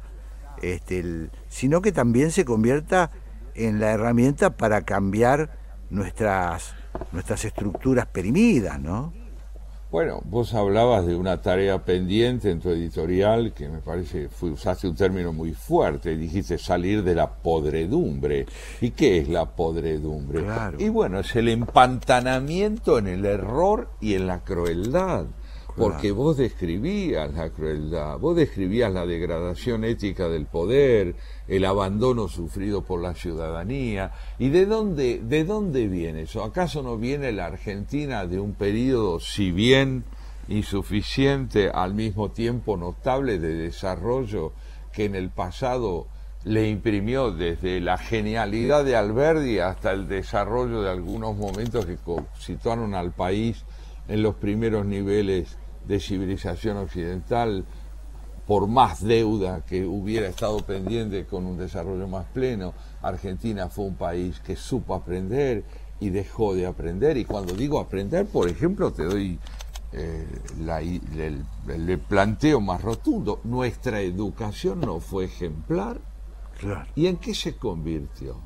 este, 0.62 1.30
sino 1.48 1.82
que 1.82 1.92
también 1.92 2.32
se 2.32 2.46
convierta 2.46 3.12
en 3.56 3.80
la 3.80 3.92
herramienta 3.92 4.58
para 4.58 4.82
cambiar 4.82 5.58
nuestras, 5.90 6.76
nuestras 7.12 7.46
estructuras 7.46 8.06
perimidas, 8.08 8.80
¿no? 8.80 9.14
Bueno, 9.92 10.22
vos 10.26 10.54
hablabas 10.54 11.08
de 11.08 11.16
una 11.16 11.42
tarea 11.42 11.84
pendiente 11.84 12.52
en 12.52 12.60
tu 12.60 12.70
editorial 12.70 13.54
que 13.54 13.68
me 13.70 13.80
parece, 13.80 14.30
usaste 14.40 14.88
un 14.88 14.96
término 14.96 15.34
muy 15.34 15.54
fuerte, 15.54 16.16
dijiste 16.16 16.60
salir 16.60 17.04
de 17.04 17.16
la 17.16 17.28
podredumbre. 17.28 18.46
¿Y 18.82 18.92
qué 18.92 19.18
es 19.18 19.30
la 19.30 19.46
podredumbre? 19.46 20.46
Y 20.78 20.90
bueno, 20.90 21.22
es 21.22 21.36
el 21.36 21.50
empantanamiento 21.50 23.00
en 23.00 23.08
el 23.08 23.26
error 23.26 23.90
y 24.00 24.14
en 24.14 24.28
la 24.28 24.44
crueldad 24.44 25.26
porque 25.80 26.12
vos 26.12 26.36
describías 26.36 27.34
la 27.34 27.50
crueldad, 27.50 28.20
vos 28.20 28.36
describías 28.36 28.92
la 28.92 29.06
degradación 29.06 29.86
ética 29.86 30.28
del 30.28 30.46
poder, 30.46 31.16
el 31.48 31.64
abandono 31.64 32.28
sufrido 32.28 32.84
por 32.84 33.02
la 33.02 33.16
ciudadanía. 33.16 34.12
¿Y 34.38 34.50
de 34.50 34.66
dónde, 34.66 35.22
de 35.24 35.46
dónde 35.46 35.88
viene 35.88 36.24
eso? 36.24 36.44
¿Acaso 36.44 36.84
no 36.84 36.98
viene 36.98 37.32
la 37.32 37.46
Argentina 37.46 38.26
de 38.26 38.40
un 38.40 38.54
periodo, 38.54 39.22
si 39.22 39.52
bien 39.52 40.04
insuficiente, 40.50 41.70
al 41.70 41.94
mismo 41.94 42.30
tiempo 42.30 42.76
notable 42.76 43.40
de 43.40 43.54
desarrollo 43.54 44.52
que 44.92 45.06
en 45.06 45.16
el 45.16 45.30
pasado 45.30 46.08
le 46.44 46.68
imprimió 46.68 47.32
desde 47.32 47.80
la 47.80 47.98
genialidad 47.98 48.84
de 48.84 48.96
Alberdi 48.96 49.60
hasta 49.60 49.92
el 49.92 50.08
desarrollo 50.08 50.82
de 50.82 50.90
algunos 50.90 51.38
momentos 51.38 51.86
que 51.86 51.98
situaron 52.38 52.96
al 52.96 53.12
país 53.12 53.64
en 54.08 54.24
los 54.24 54.36
primeros 54.36 54.86
niveles 54.86 55.59
de 55.90 56.00
civilización 56.00 56.78
occidental, 56.78 57.66
por 58.46 58.68
más 58.68 59.04
deuda 59.04 59.66
que 59.66 59.86
hubiera 59.86 60.28
estado 60.28 60.60
pendiente 60.60 61.26
con 61.26 61.48
un 61.48 61.58
desarrollo 61.58 62.08
más 62.08 62.26
pleno, 62.28 62.74
Argentina 63.02 63.70
fue 63.70 63.86
un 63.86 63.96
país 63.96 64.40
que 64.40 64.56
supo 64.56 64.94
aprender 64.94 65.64
y 66.00 66.12
dejó 66.12 66.54
de 66.54 66.68
aprender. 66.68 67.18
Y 67.18 67.26
cuando 67.26 67.54
digo 67.54 67.80
aprender, 67.80 68.28
por 68.28 68.48
ejemplo, 68.48 68.94
te 68.94 69.04
doy 69.04 69.40
eh, 69.92 70.28
el, 71.18 72.00
planteo 72.08 72.62
más 72.62 72.82
rotundo. 72.84 73.40
Nuestra 73.44 74.00
educación 74.02 74.82
no 74.82 75.00
fue 75.00 75.26
ejemplar. 75.26 76.00
¿Y 76.96 77.08
en 77.08 77.18
qué 77.18 77.34
se 77.34 77.56
convirtió? 77.56 78.38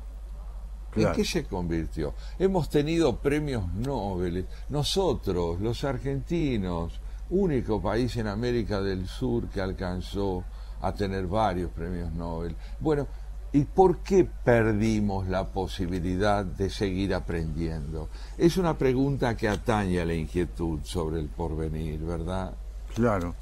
¿En 0.96 1.12
qué 1.12 1.24
se 1.24 1.44
convirtió? 1.44 2.14
Hemos 2.38 2.70
tenido 2.70 3.18
premios 3.18 3.70
Nobel. 3.74 4.46
Nosotros, 4.70 5.60
los 5.60 5.84
argentinos, 5.84 7.00
único 7.34 7.82
país 7.82 8.16
en 8.16 8.28
América 8.28 8.80
del 8.80 9.08
Sur 9.08 9.48
que 9.48 9.60
alcanzó 9.60 10.44
a 10.80 10.92
tener 10.94 11.26
varios 11.26 11.70
premios 11.72 12.12
Nobel. 12.12 12.54
Bueno, 12.78 13.08
¿y 13.52 13.64
por 13.64 13.98
qué 13.98 14.24
perdimos 14.24 15.26
la 15.26 15.44
posibilidad 15.46 16.44
de 16.44 16.70
seguir 16.70 17.12
aprendiendo? 17.12 18.08
Es 18.38 18.56
una 18.56 18.78
pregunta 18.78 19.36
que 19.36 19.48
atañe 19.48 20.00
a 20.00 20.04
la 20.04 20.14
inquietud 20.14 20.80
sobre 20.84 21.20
el 21.20 21.28
porvenir, 21.28 22.00
¿verdad? 22.00 22.54
Claro. 22.94 23.34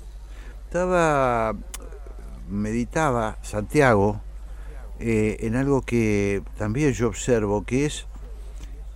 Estaba, 0.64 1.54
meditaba 2.48 3.36
Santiago 3.42 4.22
eh, 5.00 5.36
en 5.40 5.54
algo 5.56 5.82
que 5.82 6.42
también 6.56 6.92
yo 6.94 7.08
observo, 7.08 7.64
que 7.64 7.84
es 7.84 8.06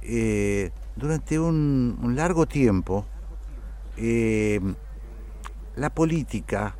eh, 0.00 0.70
durante 0.96 1.38
un 1.38 2.14
largo 2.16 2.46
tiempo, 2.46 3.04
eh, 3.96 4.60
la 5.76 5.90
política 5.90 6.74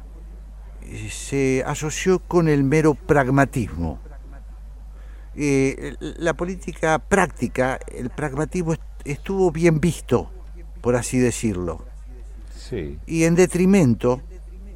eh, 0.83 1.09
se 1.11 1.63
asoció 1.67 2.19
con 2.19 2.49
el 2.49 2.65
mero 2.65 2.95
pragmatismo. 2.95 4.01
Eh, 5.35 5.95
la 6.01 6.35
política 6.35 6.99
práctica, 6.99 7.79
el 7.95 8.11
pragmatismo 8.11 8.75
estuvo 9.05 9.51
bien 9.53 9.81
visto, 9.81 10.31
por 10.81 10.97
así 10.97 11.19
decirlo. 11.19 11.85
Y 13.07 13.25
en 13.25 13.37
detrimento 13.37 14.23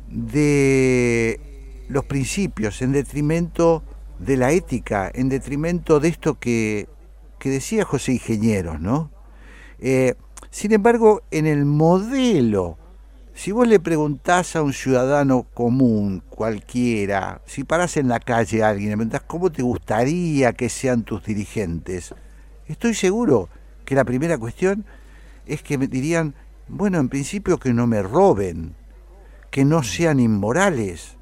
de 0.08 1.40
los 1.88 2.04
principios, 2.04 2.82
en 2.82 2.92
detrimento 2.92 3.82
de 4.20 4.36
la 4.36 4.52
ética, 4.52 5.10
en 5.12 5.28
detrimento 5.28 5.98
de 5.98 6.08
esto 6.08 6.38
que, 6.38 6.88
que 7.40 7.50
decía 7.50 7.84
José 7.84 8.12
Ingenieros, 8.12 8.80
¿no? 8.80 9.10
Sin 10.50 10.72
embargo, 10.72 11.22
en 11.30 11.46
el 11.46 11.64
modelo, 11.64 12.78
si 13.40 13.52
vos 13.52 13.66
le 13.66 13.80
preguntás 13.80 14.54
a 14.54 14.60
un 14.60 14.74
ciudadano 14.74 15.46
común, 15.54 16.22
cualquiera, 16.28 17.40
si 17.46 17.64
parás 17.64 17.96
en 17.96 18.06
la 18.06 18.20
calle 18.20 18.62
a 18.62 18.68
alguien, 18.68 18.90
le 18.90 18.96
preguntás 18.98 19.22
cómo 19.22 19.50
te 19.50 19.62
gustaría 19.62 20.52
que 20.52 20.68
sean 20.68 21.04
tus 21.04 21.24
dirigentes, 21.24 22.14
estoy 22.66 22.92
seguro 22.92 23.48
que 23.86 23.94
la 23.94 24.04
primera 24.04 24.36
cuestión 24.36 24.84
es 25.46 25.62
que 25.62 25.78
me 25.78 25.86
dirían, 25.86 26.34
bueno, 26.68 26.98
en 26.98 27.08
principio 27.08 27.58
que 27.58 27.72
no 27.72 27.86
me 27.86 28.02
roben, 28.02 28.74
que 29.50 29.64
no 29.64 29.82
sean 29.82 30.20
inmorales. 30.20 31.16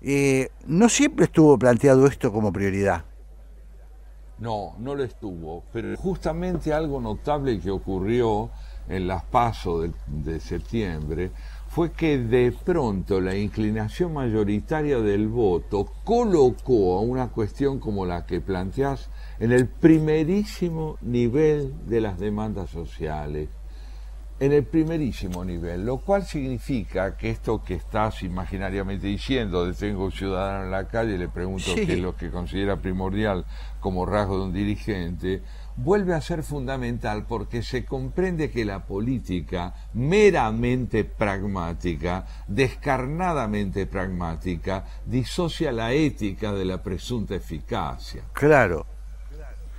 Eh, 0.00 0.48
no 0.64 0.88
siempre 0.88 1.26
estuvo 1.26 1.58
planteado 1.58 2.06
esto 2.06 2.32
como 2.32 2.54
prioridad. 2.54 3.04
No, 4.38 4.76
no 4.78 4.94
lo 4.94 5.04
estuvo, 5.04 5.62
pero 5.74 5.94
justamente 5.98 6.72
algo 6.72 7.02
notable 7.02 7.60
que 7.60 7.70
ocurrió 7.70 8.50
en 8.88 9.06
las 9.06 9.24
pasos 9.24 9.90
de, 10.06 10.40
septiembre 10.40 11.30
fue 11.68 11.92
que 11.92 12.18
de 12.18 12.52
pronto 12.52 13.20
la 13.20 13.34
inclinación 13.34 14.12
mayoritaria 14.12 14.98
del 15.00 15.28
voto 15.28 15.90
colocó 16.04 16.98
a 16.98 17.00
una 17.00 17.28
cuestión 17.28 17.78
como 17.78 18.04
la 18.04 18.26
que 18.26 18.40
planteás 18.40 19.08
en 19.40 19.52
el 19.52 19.68
primerísimo 19.68 20.98
nivel 21.00 21.74
de 21.86 22.00
las 22.00 22.18
demandas 22.18 22.70
sociales 22.70 23.48
en 24.42 24.50
el 24.50 24.64
primerísimo 24.64 25.44
nivel, 25.44 25.86
lo 25.86 25.98
cual 25.98 26.26
significa 26.26 27.16
que 27.16 27.30
esto 27.30 27.62
que 27.62 27.74
estás 27.74 28.24
imaginariamente 28.24 29.06
diciendo, 29.06 29.64
de 29.64 29.72
tengo 29.72 30.06
un 30.06 30.10
ciudadano 30.10 30.64
en 30.64 30.72
la 30.72 30.88
calle 30.88 31.14
y 31.14 31.18
le 31.18 31.28
pregunto 31.28 31.72
qué 31.76 31.92
es 31.92 32.00
lo 32.00 32.16
que 32.16 32.28
considera 32.28 32.76
primordial 32.76 33.44
como 33.78 34.04
rasgo 34.04 34.38
de 34.38 34.44
un 34.46 34.52
dirigente, 34.52 35.42
vuelve 35.76 36.14
a 36.14 36.20
ser 36.20 36.42
fundamental 36.42 37.24
porque 37.24 37.62
se 37.62 37.84
comprende 37.84 38.50
que 38.50 38.64
la 38.64 38.84
política 38.84 39.74
meramente 39.92 41.04
pragmática, 41.04 42.26
descarnadamente 42.48 43.86
pragmática, 43.86 44.84
disocia 45.06 45.70
la 45.70 45.92
ética 45.92 46.52
de 46.52 46.64
la 46.64 46.82
presunta 46.82 47.36
eficacia. 47.36 48.24
Claro. 48.32 48.86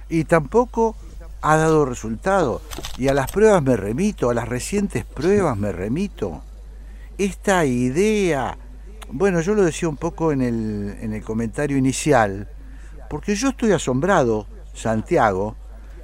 Y 0.07 0.23
tampoco 0.23 0.95
ha 1.43 1.57
dado 1.57 1.85
resultado. 1.85 2.61
Y 2.97 3.09
a 3.09 3.13
las 3.13 3.31
pruebas 3.31 3.61
me 3.61 3.75
remito, 3.77 4.29
a 4.29 4.33
las 4.33 4.47
recientes 4.47 5.05
pruebas 5.05 5.57
me 5.57 5.71
remito. 5.71 6.41
Esta 7.17 7.65
idea, 7.65 8.57
bueno, 9.09 9.41
yo 9.41 9.53
lo 9.53 9.63
decía 9.63 9.89
un 9.89 9.97
poco 9.97 10.31
en 10.31 10.41
el, 10.41 10.97
en 11.01 11.13
el 11.13 11.23
comentario 11.23 11.77
inicial, 11.77 12.49
porque 13.09 13.35
yo 13.35 13.49
estoy 13.49 13.73
asombrado, 13.73 14.47
Santiago, 14.73 15.55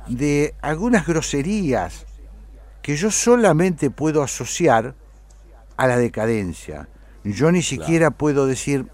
de 0.08 0.54
algunas 0.62 1.08
groserías 1.08 2.06
que 2.82 2.96
yo 2.96 3.10
solamente 3.10 3.90
puedo 3.90 4.22
asociar 4.22 4.94
a 5.78 5.88
la 5.88 5.98
decadencia. 5.98 6.90
Yo 7.24 7.52
ni 7.52 7.62
siquiera 7.62 8.12
puedo 8.12 8.46
decir, 8.46 8.88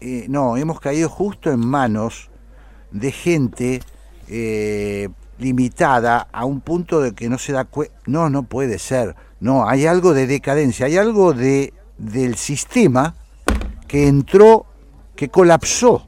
eh, 0.00 0.26
no, 0.28 0.56
hemos 0.56 0.80
caído 0.80 1.08
justo 1.08 1.52
en 1.52 1.60
manos 1.60 2.30
de 2.90 3.12
gente 3.12 3.82
eh, 4.28 5.08
limitada 5.38 6.28
a 6.32 6.44
un 6.44 6.60
punto 6.60 7.00
de 7.00 7.14
que 7.14 7.28
no 7.28 7.38
se 7.38 7.52
da 7.52 7.64
cuenta. 7.64 7.94
No, 8.06 8.30
no 8.30 8.44
puede 8.44 8.78
ser. 8.78 9.14
No, 9.40 9.68
hay 9.68 9.86
algo 9.86 10.14
de 10.14 10.26
decadencia, 10.26 10.86
hay 10.86 10.96
algo 10.96 11.32
de, 11.32 11.74
del 11.98 12.36
sistema 12.36 13.14
que 13.86 14.08
entró, 14.08 14.66
que 15.14 15.28
colapsó 15.28 16.06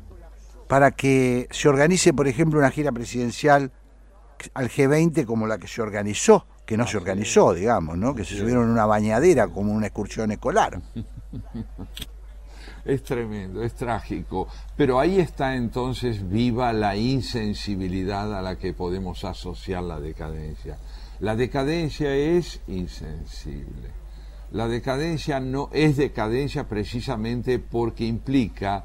para 0.67 0.91
que 0.91 1.49
se 1.51 1.69
organice, 1.69 2.13
por 2.13 2.29
ejemplo, 2.29 2.59
una 2.59 2.71
gira 2.71 2.93
presidencial 2.93 3.73
al 4.55 4.69
G20 4.69 5.25
como 5.25 5.47
la 5.47 5.59
que 5.59 5.67
se 5.67 5.83
organizó, 5.83 6.47
que 6.67 6.77
no 6.77 6.87
se 6.87 6.97
organizó, 6.97 7.55
digamos, 7.55 7.97
¿no? 7.97 8.15
que 8.15 8.25
se 8.25 8.37
subieron 8.37 8.65
en 8.65 8.71
una 8.71 8.87
bañadera 8.87 9.49
como 9.49 9.73
una 9.73 9.87
excursión 9.87 10.31
escolar. 10.31 10.81
Es 12.89 13.03
tremendo, 13.03 13.63
es 13.63 13.75
trágico, 13.75 14.49
pero 14.75 14.99
ahí 14.99 15.21
está 15.21 15.55
entonces 15.57 16.27
viva 16.27 16.73
la 16.73 16.97
insensibilidad 16.97 18.35
a 18.35 18.41
la 18.41 18.57
que 18.57 18.73
podemos 18.73 19.25
asociar 19.25 19.83
la 19.83 20.01
decadencia. 20.01 20.79
La 21.21 21.37
decadencia 21.37 22.15
es 22.15 22.61
insensible. 22.67 23.91
La 24.53 24.69
decadencia 24.69 25.39
no 25.39 25.69
es 25.75 25.99
decadencia 25.99 26.67
precisamente 26.67 27.59
porque 27.59 28.07
implica 28.07 28.85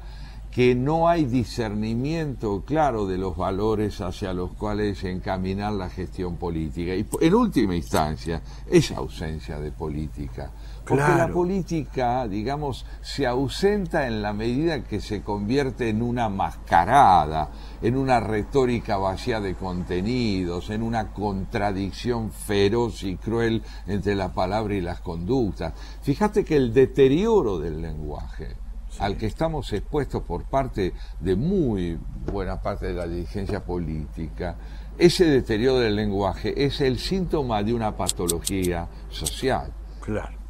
que 0.50 0.74
no 0.74 1.08
hay 1.08 1.24
discernimiento 1.24 2.62
claro 2.66 3.06
de 3.06 3.16
los 3.16 3.38
valores 3.38 4.02
hacia 4.02 4.34
los 4.34 4.52
cuales 4.52 5.02
encaminar 5.02 5.72
la 5.72 5.88
gestión 5.88 6.36
política. 6.36 6.94
Y 6.94 7.06
en 7.22 7.34
última 7.34 7.74
instancia, 7.74 8.42
es 8.70 8.90
ausencia 8.90 9.58
de 9.58 9.72
política. 9.72 10.52
Porque 10.86 11.14
la 11.16 11.28
política, 11.28 12.28
digamos, 12.28 12.84
se 13.00 13.26
ausenta 13.26 14.06
en 14.06 14.20
la 14.20 14.34
medida 14.34 14.84
que 14.84 15.00
se 15.00 15.22
convierte 15.22 15.88
en 15.88 16.02
una 16.02 16.28
mascarada, 16.28 17.48
en 17.80 17.96
una 17.96 18.20
retórica 18.20 18.98
vacía 18.98 19.40
de 19.40 19.54
contenidos, 19.54 20.68
en 20.68 20.82
una 20.82 21.12
contradicción 21.12 22.30
feroz 22.30 23.02
y 23.02 23.16
cruel 23.16 23.62
entre 23.86 24.14
la 24.14 24.34
palabra 24.34 24.74
y 24.74 24.82
las 24.82 25.00
conductas. 25.00 25.72
Fíjate 26.02 26.44
que 26.44 26.56
el 26.56 26.74
deterioro 26.74 27.58
del 27.58 27.80
lenguaje, 27.80 28.54
al 28.98 29.16
que 29.16 29.26
estamos 29.26 29.72
expuestos 29.72 30.22
por 30.22 30.44
parte 30.44 30.92
de 31.18 31.34
muy 31.34 31.98
buena 32.30 32.60
parte 32.60 32.88
de 32.88 32.94
la 32.94 33.06
dirigencia 33.06 33.64
política, 33.64 34.56
ese 34.98 35.24
deterioro 35.24 35.78
del 35.78 35.96
lenguaje 35.96 36.62
es 36.62 36.82
el 36.82 36.98
síntoma 36.98 37.62
de 37.62 37.72
una 37.72 37.96
patología 37.96 38.86
social. 39.08 39.72
Claro. 40.00 40.43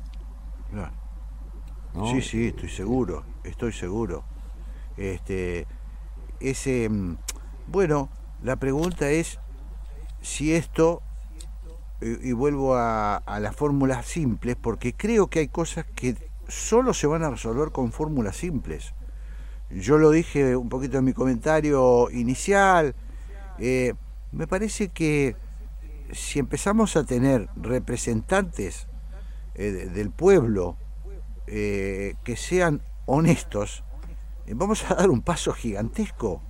Sí, 2.11 2.23
sí, 2.23 2.49
estoy 2.49 2.69
seguro, 2.69 3.25
estoy 3.45 3.73
seguro. 3.73 4.25
Este, 4.97 5.67
ese, 6.41 6.89
mm, 6.89 7.17
bueno, 7.69 8.09
la 8.43 8.57
pregunta 8.57 9.11
es 9.11 9.39
si 10.21 10.55
esto, 10.55 11.03
y, 12.01 12.33
vuelvo 12.33 12.75
a, 12.75 13.17
a 13.17 13.41
las 13.41 13.55
fórmulas 13.55 14.07
simples, 14.07 14.57
porque 14.57 14.95
creo 14.95 15.29
que 15.29 15.39
hay 15.39 15.49
cosas 15.49 15.87
que 15.95 16.17
solo 16.49 16.93
se 16.95 17.07
van 17.07 17.23
a 17.23 17.31
resolver 17.31 17.71
con 17.71 17.93
fórmulas 17.93 18.37
simples. 18.37 18.95
Yo 19.71 19.99
lo 19.99 20.11
dije 20.11 20.57
un 20.57 20.69
poquito 20.69 20.99
en 20.99 21.05
mi 21.05 21.13
comentario 21.13 22.11
inicial. 22.11 22.95
Eh, 23.59 23.95
me 24.33 24.47
parece 24.47 24.89
que 24.89 25.37
si 26.13 26.39
empezamos 26.39 26.97
a 26.97 27.05
tener 27.05 27.49
representantes 27.57 28.87
eh, 29.55 29.71
del 29.93 30.11
pueblo 30.11 30.77
eh, 31.47 32.15
que 32.25 32.37
sean 32.37 32.83
honestos, 33.07 33.85
eh, 34.47 34.53
vamos 34.55 34.89
a 34.91 34.95
dar 34.95 35.11
un 35.11 35.23
paso 35.23 35.53
gigantesco, 35.53 36.43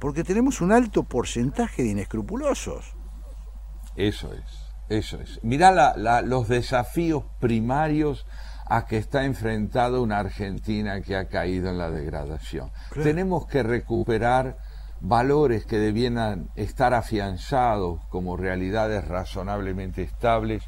porque 0.00 0.24
tenemos 0.24 0.60
un 0.60 0.72
alto 0.72 1.04
porcentaje 1.04 1.82
de 1.82 1.90
inescrupulosos. 1.90 2.94
Eso 3.96 4.32
es, 4.32 4.72
eso 4.88 5.20
es. 5.20 5.38
Mirá 5.42 5.94
los 6.22 6.48
desafíos 6.48 7.24
primarios 7.38 8.26
a 8.66 8.86
que 8.86 8.96
está 8.96 9.24
enfrentada 9.24 10.00
una 10.00 10.18
Argentina 10.18 11.00
que 11.02 11.16
ha 11.16 11.28
caído 11.28 11.70
en 11.70 11.78
la 11.78 11.90
degradación. 11.90 12.70
Tenemos 13.02 13.46
que 13.46 13.62
recuperar 13.62 14.56
valores 15.00 15.66
que 15.66 15.78
debieran 15.78 16.48
estar 16.54 16.94
afianzados 16.94 18.00
como 18.08 18.36
realidades 18.36 19.06
razonablemente 19.06 20.02
estables 20.02 20.62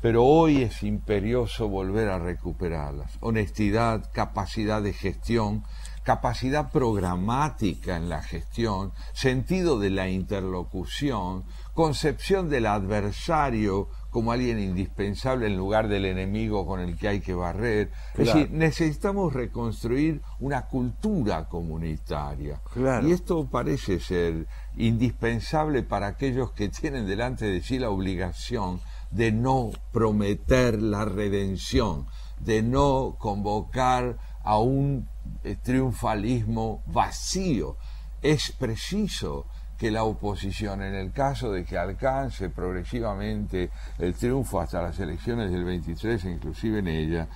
pero 0.00 0.24
hoy 0.24 0.62
es 0.62 0.82
imperioso 0.82 1.68
volver 1.68 2.08
a 2.08 2.18
recuperarlas. 2.18 3.18
Honestidad, 3.20 4.10
capacidad 4.12 4.82
de 4.82 4.92
gestión, 4.92 5.64
capacidad 6.06 6.70
programática 6.70 7.96
en 7.96 8.08
la 8.08 8.22
gestión, 8.22 8.92
sentido 9.12 9.80
de 9.80 9.90
la 9.90 10.08
interlocución, 10.08 11.44
concepción 11.74 12.48
del 12.48 12.66
adversario 12.66 13.88
como 14.10 14.32
alguien 14.32 14.58
indispensable 14.58 15.46
en 15.46 15.56
lugar 15.56 15.88
del 15.88 16.06
enemigo 16.06 16.64
con 16.64 16.80
el 16.80 16.96
que 16.96 17.08
hay 17.08 17.20
que 17.20 17.34
barrer. 17.34 17.90
Es 18.14 18.26
decir, 18.28 18.50
necesitamos 18.50 19.32
reconstruir 19.32 20.22
una 20.38 20.66
cultura 20.68 21.48
comunitaria. 21.48 22.62
Y 23.02 23.12
esto 23.12 23.50
parece 23.50 24.00
ser 24.00 24.46
indispensable 24.76 25.82
para 25.82 26.06
aquellos 26.06 26.52
que 26.52 26.68
tienen 26.68 27.06
delante 27.06 27.46
de 27.46 27.60
sí 27.60 27.78
la 27.78 27.90
obligación 27.90 28.80
de 29.16 29.32
no 29.32 29.70
prometer 29.92 30.80
la 30.82 31.06
redención, 31.06 32.06
de 32.38 32.62
no 32.62 33.16
convocar 33.18 34.18
a 34.44 34.58
un 34.58 35.08
eh, 35.42 35.56
triunfalismo 35.56 36.82
vacío. 36.86 37.78
Es 38.20 38.52
preciso 38.52 39.46
que 39.78 39.90
la 39.90 40.04
oposición, 40.04 40.82
en 40.82 40.94
el 40.94 41.12
caso 41.12 41.50
de 41.50 41.64
que 41.64 41.78
alcance 41.78 42.50
progresivamente 42.50 43.70
el 43.98 44.14
triunfo 44.14 44.60
hasta 44.60 44.82
las 44.82 45.00
elecciones 45.00 45.50
del 45.50 45.64
23, 45.64 46.22
inclusive 46.26 46.80
en 46.80 46.88
ella, 46.88 47.28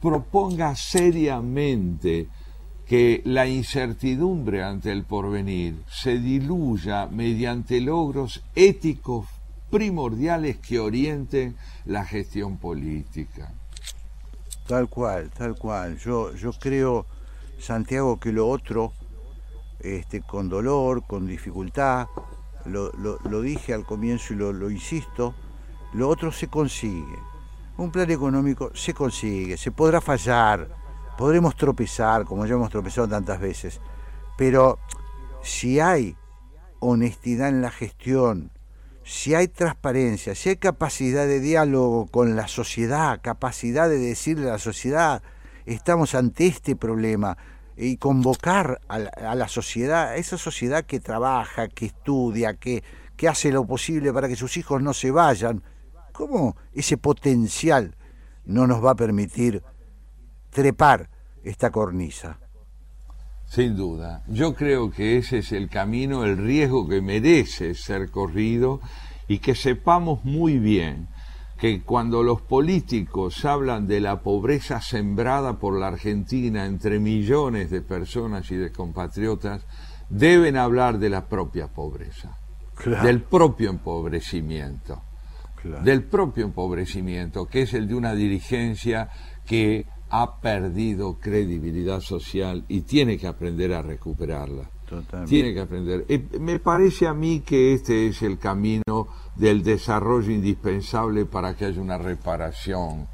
proponga 0.00 0.74
seriamente 0.74 2.28
que 2.86 3.22
la 3.24 3.46
incertidumbre 3.46 4.64
ante 4.64 4.90
el 4.90 5.04
porvenir 5.04 5.84
se 5.88 6.18
diluya 6.18 7.06
mediante 7.06 7.80
logros 7.80 8.42
éticos 8.54 9.26
primordiales 9.74 10.58
que 10.58 10.78
orienten 10.78 11.56
la 11.84 12.04
gestión 12.04 12.58
política. 12.58 13.52
Tal 14.68 14.88
cual, 14.88 15.30
tal 15.30 15.56
cual. 15.56 15.98
Yo, 15.98 16.32
yo 16.32 16.52
creo, 16.52 17.06
Santiago, 17.58 18.20
que 18.20 18.30
lo 18.30 18.46
otro, 18.46 18.92
este, 19.80 20.20
con 20.20 20.48
dolor, 20.48 21.04
con 21.04 21.26
dificultad, 21.26 22.06
lo, 22.66 22.92
lo, 22.92 23.40
dije 23.40 23.74
al 23.74 23.84
comienzo 23.84 24.32
y 24.32 24.36
lo, 24.36 24.52
lo 24.52 24.70
insisto, 24.70 25.34
lo 25.92 26.08
otro 26.08 26.30
se 26.30 26.46
consigue. 26.46 27.18
Un 27.76 27.90
plan 27.90 28.08
económico 28.12 28.70
se 28.74 28.94
consigue, 28.94 29.56
se 29.56 29.72
podrá 29.72 30.00
fallar, 30.00 30.68
podremos 31.18 31.56
tropezar, 31.56 32.24
como 32.24 32.46
ya 32.46 32.54
hemos 32.54 32.70
tropezado 32.70 33.08
tantas 33.08 33.40
veces, 33.40 33.80
pero 34.38 34.78
si 35.42 35.80
hay 35.80 36.16
honestidad 36.78 37.48
en 37.48 37.60
la 37.60 37.72
gestión, 37.72 38.53
si 39.04 39.34
hay 39.34 39.48
transparencia, 39.48 40.34
si 40.34 40.48
hay 40.48 40.56
capacidad 40.56 41.26
de 41.26 41.40
diálogo 41.40 42.06
con 42.06 42.36
la 42.36 42.48
sociedad, 42.48 43.20
capacidad 43.22 43.88
de 43.88 43.98
decirle 43.98 44.48
a 44.48 44.52
la 44.52 44.58
sociedad, 44.58 45.22
estamos 45.66 46.14
ante 46.14 46.46
este 46.46 46.74
problema, 46.74 47.36
y 47.76 47.96
convocar 47.96 48.80
a 48.88 49.34
la, 49.34 49.48
sociedad, 49.48 50.10
a 50.10 50.16
esa 50.16 50.38
sociedad 50.38 50.84
que 50.84 51.00
trabaja, 51.00 51.68
que 51.68 51.86
estudia, 51.86 52.54
que, 52.54 52.84
que 53.16 53.28
hace 53.28 53.50
lo 53.50 53.66
posible 53.66 54.12
para 54.12 54.28
que 54.28 54.36
sus 54.36 54.56
hijos 54.56 54.80
no 54.80 54.94
se 54.94 55.10
vayan, 55.10 55.62
¿cómo 56.12 56.56
ese 56.72 56.96
potencial 56.96 57.96
no 58.44 58.66
nos 58.66 58.84
va 58.84 58.92
a 58.92 58.96
permitir 58.96 59.62
trepar 60.50 61.10
esta 61.42 61.70
cornisa? 61.70 62.38
Sin 63.54 63.76
duda. 63.76 64.24
Yo 64.26 64.54
creo 64.54 64.90
que 64.90 65.16
ese 65.16 65.38
es 65.38 65.52
el 65.52 65.68
camino, 65.68 66.24
el 66.24 66.36
riesgo 66.36 66.88
que 66.88 67.00
merece 67.00 67.74
ser 67.74 68.10
corrido 68.10 68.80
y 69.28 69.38
que 69.38 69.54
sepamos 69.54 70.24
muy 70.24 70.58
bien 70.58 71.06
que 71.56 71.82
cuando 71.82 72.24
los 72.24 72.42
políticos 72.42 73.44
hablan 73.44 73.86
de 73.86 74.00
la 74.00 74.22
pobreza 74.22 74.80
sembrada 74.80 75.60
por 75.60 75.78
la 75.78 75.86
Argentina 75.86 76.66
entre 76.66 76.98
millones 76.98 77.70
de 77.70 77.80
personas 77.80 78.50
y 78.50 78.56
de 78.56 78.72
compatriotas, 78.72 79.64
deben 80.08 80.56
hablar 80.56 80.98
de 80.98 81.10
la 81.10 81.26
propia 81.28 81.68
pobreza. 81.68 82.36
Claro. 82.74 83.04
del 83.04 83.22
propio 83.22 83.70
empobrecimiento. 83.70 85.00
Del 85.82 86.02
propio 86.02 86.44
empobrecimiento, 86.44 87.46
que 87.46 87.62
es 87.62 87.72
el 87.72 87.86
de 87.86 87.94
una 87.94 88.14
dirigencia 88.14 89.08
que 89.46 89.86
ha 90.16 90.40
perdido 90.40 91.18
credibilidad 91.18 92.00
social 92.00 92.64
y 92.68 92.82
tiene 92.82 93.18
que 93.18 93.26
aprender 93.26 93.72
a 93.72 93.82
recuperarla. 93.82 94.70
Tiene 95.26 95.52
que 95.52 95.60
aprender. 95.60 96.04
Eh, 96.08 96.28
me 96.38 96.60
parece 96.60 97.08
a 97.08 97.14
mí 97.14 97.40
que 97.40 97.74
este 97.74 98.06
es 98.06 98.22
el 98.22 98.38
camino 98.38 99.08
del 99.34 99.64
desarrollo 99.64 100.30
indispensable 100.30 101.26
para 101.26 101.56
que 101.56 101.64
haya 101.64 101.80
una 101.80 101.98
reparación 101.98 103.08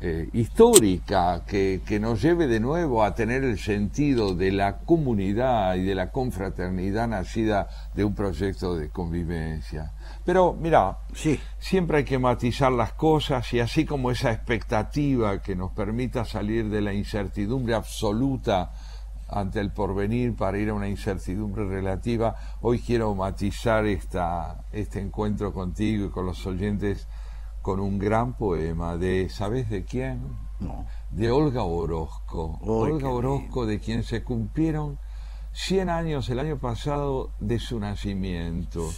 eh, 0.00 0.30
histórica 0.32 1.44
que, 1.46 1.82
que, 1.84 2.00
nos 2.00 2.22
lleve 2.22 2.46
de 2.46 2.60
nuevo 2.60 3.02
a 3.04 3.14
tener 3.14 3.44
el 3.44 3.58
sentido 3.58 4.34
de 4.34 4.52
la 4.52 4.78
comunidad 4.78 5.74
y 5.74 5.82
de 5.82 5.94
la 5.94 6.12
confraternidad 6.12 7.08
nacida 7.08 7.68
de 7.94 8.04
un 8.04 8.14
proyecto 8.14 8.74
de 8.74 8.88
convivencia. 8.88 9.92
Pero 10.28 10.52
mira, 10.52 10.98
sí. 11.14 11.40
siempre 11.58 11.96
hay 11.96 12.04
que 12.04 12.18
matizar 12.18 12.70
las 12.70 12.92
cosas 12.92 13.50
y 13.54 13.60
así 13.60 13.86
como 13.86 14.10
esa 14.10 14.30
expectativa 14.30 15.40
que 15.40 15.56
nos 15.56 15.70
permita 15.70 16.26
salir 16.26 16.68
de 16.68 16.82
la 16.82 16.92
incertidumbre 16.92 17.74
absoluta 17.74 18.74
ante 19.26 19.58
el 19.58 19.72
porvenir 19.72 20.36
para 20.36 20.58
ir 20.58 20.68
a 20.68 20.74
una 20.74 20.86
incertidumbre 20.86 21.64
relativa, 21.64 22.36
hoy 22.60 22.78
quiero 22.80 23.14
matizar 23.14 23.86
esta, 23.86 24.66
este 24.70 25.00
encuentro 25.00 25.54
contigo 25.54 26.04
y 26.04 26.10
con 26.10 26.26
los 26.26 26.46
oyentes 26.46 27.08
con 27.62 27.80
un 27.80 27.98
gran 27.98 28.34
poema 28.34 28.98
de, 28.98 29.30
¿sabes 29.30 29.70
de 29.70 29.86
quién? 29.86 30.20
No. 30.60 30.84
De 31.10 31.30
Olga 31.30 31.62
Orozco. 31.62 32.58
Olga 32.60 33.08
Orozco, 33.08 33.64
de 33.64 33.80
quien 33.80 34.02
se 34.02 34.22
cumplieron 34.22 34.98
100 35.60 35.90
años 35.90 36.28
el 36.30 36.38
año 36.38 36.56
pasado 36.58 37.30
de 37.40 37.58
su 37.58 37.80
nacimiento. 37.80 38.88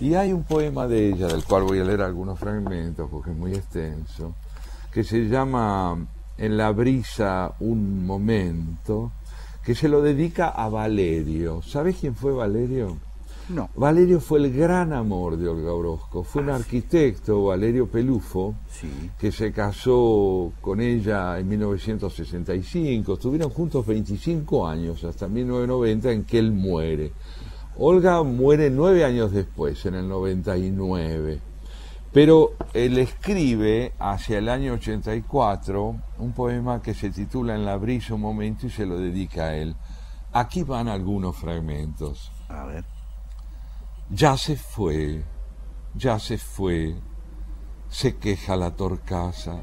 Y 0.00 0.14
hay 0.14 0.34
un 0.34 0.44
poema 0.44 0.86
de 0.86 1.08
ella, 1.08 1.28
del 1.28 1.42
cual 1.44 1.62
voy 1.62 1.80
a 1.80 1.84
leer 1.84 2.02
algunos 2.02 2.38
fragmentos 2.38 3.08
porque 3.10 3.30
es 3.30 3.36
muy 3.36 3.54
extenso, 3.54 4.34
que 4.92 5.02
se 5.02 5.28
llama 5.28 6.06
En 6.36 6.58
la 6.58 6.72
brisa 6.72 7.54
un 7.58 8.04
momento, 8.04 9.12
que 9.64 9.74
se 9.74 9.88
lo 9.88 10.02
dedica 10.02 10.48
a 10.48 10.68
Valerio. 10.68 11.62
¿Sabes 11.62 11.96
quién 11.98 12.14
fue 12.14 12.32
Valerio? 12.32 12.98
No. 13.48 13.68
Valerio 13.74 14.20
fue 14.20 14.38
el 14.38 14.52
gran 14.52 14.92
amor 14.92 15.36
de 15.36 15.48
Olga 15.48 15.72
Orozco. 15.72 16.22
Fue 16.22 16.42
un 16.42 16.50
arquitecto, 16.50 17.46
Valerio 17.46 17.88
Pelufo, 17.88 18.54
que 19.18 19.32
se 19.32 19.52
casó 19.52 20.52
con 20.60 20.80
ella 20.80 21.38
en 21.38 21.48
1965. 21.48 23.14
Estuvieron 23.14 23.50
juntos 23.50 23.86
25 23.86 24.68
años, 24.68 25.02
hasta 25.02 25.26
1990, 25.26 26.12
en 26.12 26.24
que 26.24 26.38
él 26.38 26.52
muere. 26.52 27.12
Olga 27.76 28.22
muere 28.22 28.70
nueve 28.70 29.04
años 29.04 29.32
después, 29.32 29.84
en 29.86 29.94
el 29.94 30.08
99. 30.08 31.40
Pero 32.12 32.54
él 32.74 32.98
escribe 32.98 33.92
hacia 33.98 34.38
el 34.38 34.48
año 34.48 34.74
84 34.74 35.96
un 36.18 36.32
poema 36.32 36.82
que 36.82 36.92
se 36.92 37.10
titula 37.10 37.54
En 37.54 37.64
la 37.64 37.76
brisa 37.76 38.14
un 38.14 38.20
momento 38.20 38.66
y 38.66 38.70
se 38.70 38.84
lo 38.84 38.98
dedica 38.98 39.44
a 39.44 39.56
él. 39.56 39.76
Aquí 40.32 40.64
van 40.64 40.88
algunos 40.88 41.36
fragmentos. 41.36 42.32
A 42.48 42.64
ver. 42.64 42.84
Ya 44.12 44.36
se 44.36 44.56
fue, 44.56 45.22
ya 45.94 46.18
se 46.18 46.36
fue, 46.36 46.96
se 47.88 48.16
queja 48.16 48.56
la 48.56 48.74
torcaza, 48.74 49.62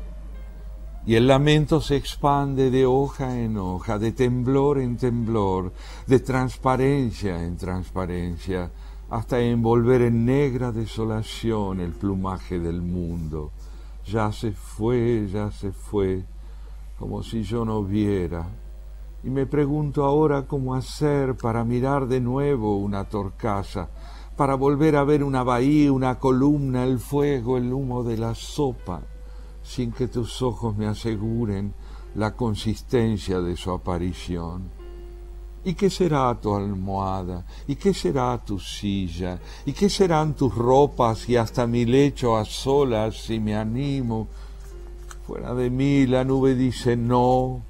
y 1.06 1.16
el 1.16 1.28
lamento 1.28 1.82
se 1.82 1.98
expande 1.98 2.72
de 2.72 2.86
hoja 2.86 3.40
en 3.42 3.58
hoja, 3.58 4.00
de 4.00 4.14
temblor 4.14 4.80
en 4.80 4.96
temblor, 4.96 5.74
de 6.06 6.20
transparencia 6.20 7.44
en 7.44 7.58
transparencia, 7.58 8.72
hasta 9.10 9.42
envolver 9.42 10.02
en 10.02 10.26
negra 10.26 10.72
desolación 10.72 11.82
el 11.82 11.92
plumaje 11.92 12.58
del 12.58 12.82
mundo. 12.82 13.52
Ya 14.06 14.32
se 14.32 14.54
fue, 14.54 15.28
ya 15.30 15.52
se 15.52 15.74
fue, 15.74 16.24
como 16.98 17.22
si 17.22 17.44
yo 17.44 17.66
no 17.66 17.84
viera. 17.84 18.48
Y 19.26 19.30
me 19.30 19.46
pregunto 19.46 20.06
ahora 20.06 20.48
cómo 20.48 20.74
hacer 20.74 21.36
para 21.36 21.66
mirar 21.66 22.08
de 22.08 22.22
nuevo 22.22 22.78
una 22.78 23.04
torcaza, 23.06 23.90
para 24.38 24.54
volver 24.54 24.96
a 24.96 25.04
ver 25.04 25.24
una 25.24 25.44
bahía, 25.44 25.92
una 25.92 26.20
columna, 26.20 26.84
el 26.84 27.00
fuego, 27.00 27.58
el 27.58 27.74
humo 27.74 28.04
de 28.04 28.18
la 28.18 28.36
sopa, 28.36 29.02
sin 29.64 29.92
que 29.92 30.08
tus 30.08 30.44
ojos 30.44 30.78
me 30.78 30.86
aseguren 30.86 31.74
la 32.14 32.36
consistencia 32.36 33.42
de 33.42 33.58
su 33.58 33.72
aparición. 33.72 34.70
¿Y 35.66 35.74
qué 35.74 35.90
será 35.90 36.34
tu 36.40 36.56
almohada? 36.56 37.46
¿Y 37.68 37.76
qué 37.76 37.94
será 37.94 38.38
tu 38.38 38.60
silla? 38.60 39.40
¿Y 39.66 39.74
qué 39.74 39.90
serán 39.90 40.36
tus 40.36 40.54
ropas 40.54 41.28
y 41.28 41.36
hasta 41.36 41.66
mi 41.66 41.86
lecho 41.86 42.38
a 42.38 42.46
solas 42.46 43.18
si 43.26 43.40
me 43.40 43.56
animo? 43.56 44.28
Fuera 45.26 45.56
de 45.56 45.72
mí 45.72 46.06
la 46.06 46.24
nube 46.24 46.54
dice 46.56 46.96
no, 46.96 47.64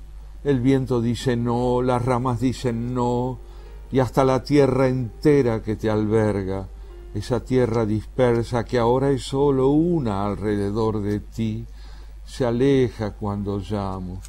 el 0.44 0.60
viento 0.60 1.02
dice 1.02 1.38
no, 1.38 1.82
las 1.82 2.04
ramas 2.06 2.42
dicen 2.42 2.94
no, 2.94 3.40
y 3.92 4.00
hasta 4.00 4.24
la 4.24 4.44
tierra 4.44 4.88
entera 4.88 5.62
que 5.62 5.76
te 5.76 5.90
alberga, 5.90 6.68
esa 7.14 7.40
tierra 7.40 7.86
dispersa 7.86 8.66
que 8.66 8.78
ahora 8.78 9.10
es 9.12 9.24
solo 9.24 9.70
una 9.70 10.26
alrededor 10.26 11.02
de 11.02 11.20
ti, 11.20 11.66
se 12.26 12.46
aleja 12.46 13.12
cuando 13.12 13.60
llamo. 13.60 14.20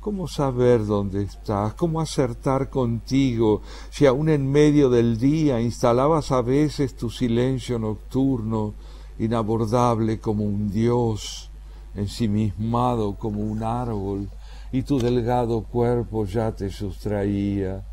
¿Cómo 0.00 0.28
saber 0.28 0.84
dónde 0.84 1.22
estás? 1.22 1.74
¿Cómo 1.74 2.00
acertar 2.00 2.70
contigo 2.70 3.62
si 3.90 4.06
aún 4.06 4.28
en 4.28 4.50
medio 4.50 4.90
del 4.90 5.18
día 5.18 5.60
instalabas 5.60 6.30
a 6.32 6.42
veces 6.42 6.96
tu 6.96 7.10
silencio 7.10 7.78
nocturno, 7.78 8.74
inabordable 9.18 10.20
como 10.20 10.44
un 10.44 10.70
dios, 10.70 11.50
ensimismado 11.94 13.16
como 13.16 13.40
un 13.40 13.62
árbol, 13.62 14.28
y 14.70 14.82
tu 14.82 14.98
delgado 14.98 15.62
cuerpo 15.62 16.24
ya 16.24 16.52
te 16.52 16.70
sustraía? 16.70 17.84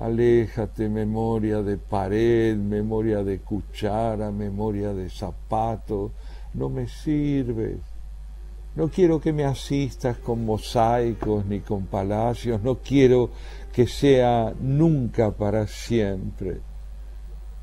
Aléjate, 0.00 0.88
memoria 0.88 1.60
de 1.60 1.76
pared, 1.76 2.56
memoria 2.56 3.24
de 3.24 3.40
cuchara, 3.40 4.30
memoria 4.30 4.92
de 4.92 5.10
zapato, 5.10 6.12
no 6.54 6.68
me 6.68 6.86
sirves. 6.86 7.78
No 8.76 8.88
quiero 8.88 9.20
que 9.20 9.32
me 9.32 9.44
asistas 9.44 10.18
con 10.18 10.44
mosaicos 10.44 11.44
ni 11.46 11.60
con 11.60 11.86
palacios, 11.86 12.62
no 12.62 12.76
quiero 12.76 13.30
que 13.72 13.88
sea 13.88 14.54
nunca 14.60 15.32
para 15.32 15.66
siempre. 15.66 16.60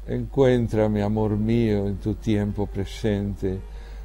Encuéntrame, 0.05 1.03
amor 1.03 1.37
mío, 1.37 1.87
en 1.87 1.97
tu 1.97 2.15
tiempo 2.15 2.67
presente. 2.67 3.59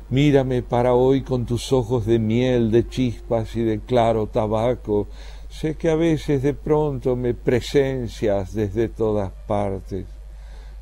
Mírame 0.09 0.62
para 0.62 0.94
hoy 0.94 1.23
con 1.23 1.47
tus 1.47 1.73
ojos 1.73 2.07
de 2.07 2.20
miel, 2.20 2.70
de 2.70 2.89
chispas 2.89 3.57
y 3.57 3.62
de 3.62 3.81
claro 3.81 4.28
tabaco, 4.28 5.09
Sé 5.51 5.74
que 5.74 5.90
a 5.90 5.97
veces 5.97 6.43
de 6.43 6.55
pronto 6.55 7.16
me 7.16 7.35
presencias 7.35 8.55
desde 8.55 8.89
todas 8.89 9.32
partes. 9.48 10.06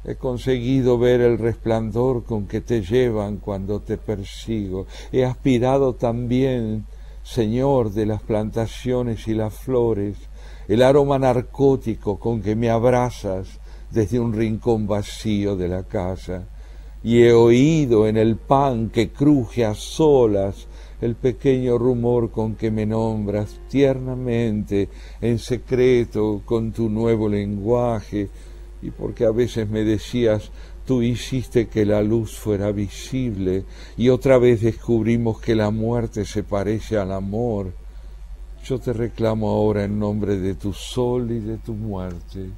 He 0.05 0.15
conseguido 0.17 0.99
ver 0.99 1.23
el 1.23 1.39
resplandor 1.39 2.23
con 2.23 2.47
que 2.47 2.61
te 2.61 2.83
llevan 2.83 3.39
cuando 3.39 3.81
te 3.81 3.97
persigo. 3.97 4.87
He 5.11 5.25
aspirado 5.25 5.95
también, 5.95 6.85
Señor, 7.23 7.93
de 7.93 8.05
las 8.05 8.23
plantaciones 8.23 9.27
y 9.27 9.35
las 9.35 9.55
flores, 9.55 10.19
el 10.69 10.83
aroma 10.83 11.19
narcótico 11.19 12.19
con 12.19 12.43
que 12.43 12.55
me 12.55 12.69
abrazas 12.69 13.49
desde 13.91 14.21
un 14.21 14.35
rincón 14.35 14.87
vacío 14.87 15.57
de 15.57 15.69
la 15.69 15.85
casa. 15.85 16.47
Y 17.03 17.23
he 17.23 17.33
oído 17.33 18.07
en 18.07 18.19
el 18.19 18.37
pan 18.37 18.91
que 18.91 19.11
cruje 19.11 19.65
a 19.65 19.75
solas 19.75 20.67
el 21.01 21.15
pequeño 21.15 21.79
rumor 21.79 22.31
con 22.31 22.57
que 22.57 22.71
me 22.71 22.87
nombras 22.87 23.61
tiernamente, 23.69 24.89
en 25.21 25.39
secreto, 25.39 26.43
con 26.45 26.73
tu 26.73 26.89
nuevo 26.89 27.29
lenguaje, 27.29 28.29
y 28.83 28.91
porque 28.91 29.25
a 29.25 29.31
veces 29.31 29.69
me 29.69 29.85
decías, 29.85 30.51
tú 30.85 31.03
hiciste 31.03 31.69
que 31.69 31.85
la 31.85 32.03
luz 32.03 32.37
fuera 32.37 32.73
visible, 32.73 33.65
y 33.97 34.09
otra 34.09 34.39
vez 34.39 34.61
descubrimos 34.63 35.41
que 35.41 35.55
la 35.55 35.71
muerte 35.71 36.25
se 36.25 36.43
parece 36.43 36.97
al 36.97 37.13
amor. 37.13 37.73
Yo 38.65 38.79
te 38.79 38.93
reclamo 38.93 39.49
ahora 39.49 39.85
en 39.85 39.99
nombre 39.99 40.39
de 40.39 40.55
tu 40.55 40.73
sol 40.73 41.31
y 41.31 41.39
de 41.39 41.59
tu 41.59 41.75
muerte, 41.75 42.51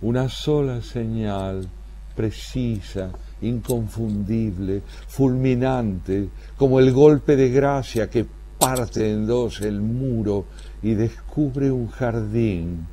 una 0.00 0.28
sola 0.28 0.82
señal 0.82 1.68
precisa, 2.14 3.10
inconfundible, 3.42 4.82
fulminante, 5.08 6.28
como 6.56 6.80
el 6.80 6.92
golpe 6.92 7.36
de 7.36 7.50
gracia 7.50 8.08
que 8.08 8.26
parte 8.58 9.12
en 9.12 9.26
dos 9.26 9.60
el 9.60 9.80
muro 9.80 10.46
y 10.82 10.94
descubre 10.94 11.70
un 11.70 11.88
jardín 11.88 12.86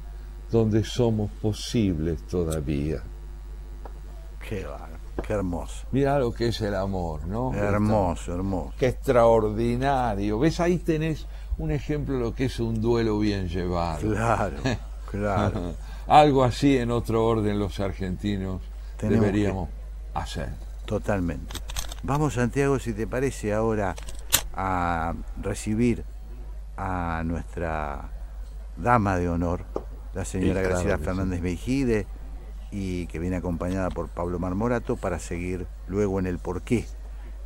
donde 0.52 0.84
somos 0.84 1.32
posibles 1.32 2.26
todavía. 2.28 3.02
Qué, 4.48 4.66
qué 5.26 5.34
hermoso. 5.34 5.86
Mira 5.92 6.20
lo 6.20 6.34
que 6.34 6.48
es 6.48 6.60
el 6.62 6.76
amor, 6.76 7.26
¿no? 7.26 7.54
Hermoso, 7.54 8.34
hermoso. 8.34 8.74
Qué 8.78 8.88
extraordinario. 8.88 10.40
¿Ves? 10.40 10.60
Ahí 10.60 10.78
tenés 10.80 11.28
un 11.58 11.72
ejemplo 11.72 12.16
de 12.16 12.22
lo 12.22 12.34
que 12.34 12.46
es 12.46 12.60
un 12.60 12.82
duelo 12.82 13.20
bien 13.20 13.48
llevado. 13.48 14.12
Claro, 14.12 14.58
claro. 15.12 15.74
Algo 16.08 16.44
así 16.44 16.78
en 16.78 16.92
otro 16.92 17.26
orden 17.26 17.60
los 17.60 17.80
argentinos 17.80 18.62
deberíamos 19.02 19.70
hacer. 20.14 20.50
Totalmente. 20.86 21.56
Vamos 22.04 22.34
Santiago, 22.34 22.80
si 22.80 22.94
te 22.94 23.06
parece 23.06 23.54
ahora, 23.54 23.96
a 24.54 25.14
recibir 25.42 26.04
a 26.78 27.22
nuestra 27.26 28.10
dama 28.78 29.18
de 29.18 29.30
honor, 29.30 29.66
la 30.14 30.26
señora 30.26 30.62
Graciela 30.62 30.98
Fernández. 30.98 31.42
Mejide, 31.42 32.08
y 32.72 33.06
que 33.08 33.20
viene 33.20 33.36
acompañada 33.36 33.90
por 33.90 34.08
Pablo 34.08 34.40
Marmorato 34.40 34.96
para 34.96 35.20
seguir 35.20 35.68
luego 35.88 36.20
en 36.20 36.26
el 36.26 36.40
porqué. 36.40 36.86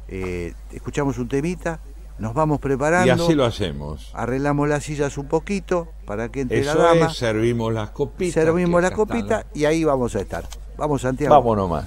Eh, 0.08 0.54
escuchamos 0.72 1.18
un 1.18 1.28
temita, 1.28 1.80
nos 2.20 2.34
vamos 2.34 2.60
preparando. 2.60 3.08
Y 3.08 3.10
así 3.10 3.34
lo 3.34 3.44
hacemos. 3.44 4.12
Arreglamos 4.14 4.70
las 4.70 4.84
sillas 4.84 5.18
un 5.18 5.28
poquito 5.28 5.90
para 6.06 6.30
que 6.30 6.42
entre 6.42 6.60
Eso 6.60 6.76
la 6.76 6.94
dama. 6.94 7.08
Es, 7.08 7.18
servimos 7.18 7.74
las 7.74 7.90
copitas. 7.90 8.34
Servimos 8.36 8.82
la 8.82 8.92
copita 8.92 9.38
las... 9.38 9.46
y 9.54 9.66
ahí 9.66 9.84
vamos 9.84 10.16
a 10.16 10.22
estar. 10.22 10.48
Vamos, 10.78 11.02
Santiago. 11.02 11.34
Vamos 11.34 11.58
nomás. 11.58 11.86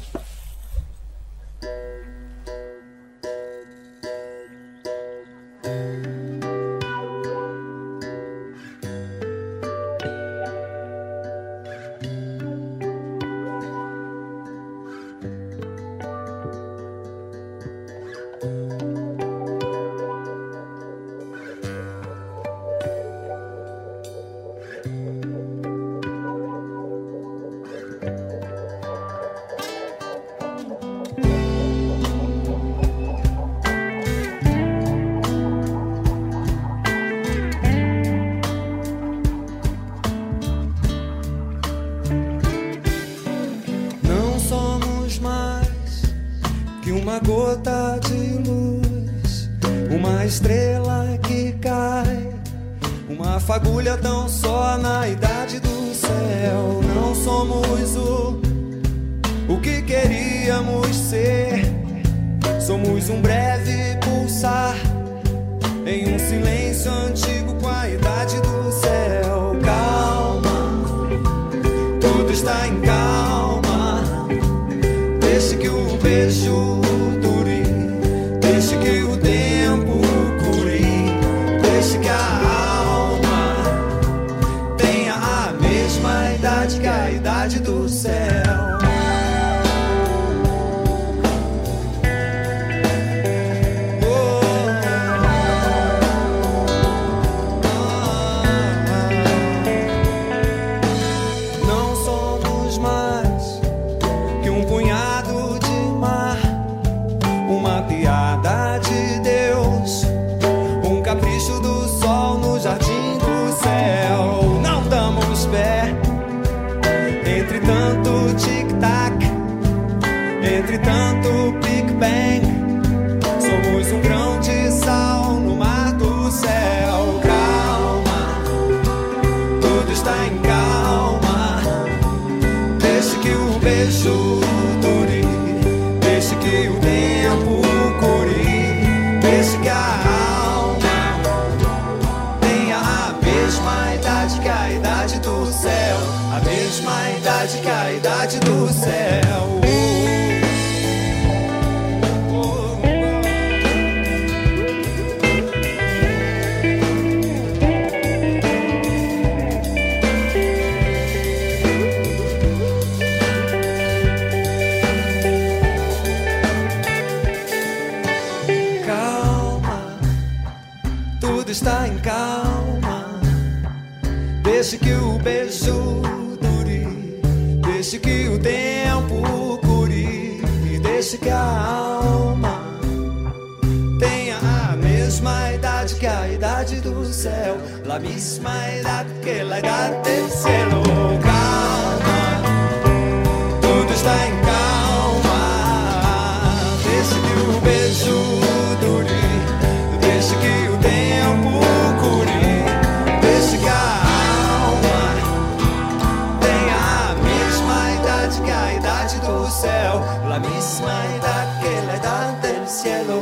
cielo. 212.68 213.20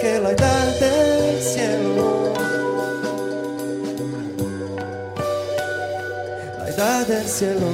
Que 0.00 0.18
la 0.20 0.32
del 0.80 1.42
cielo, 1.42 2.32
la 6.76 7.04
del 7.04 7.26
cielo. 7.26 7.71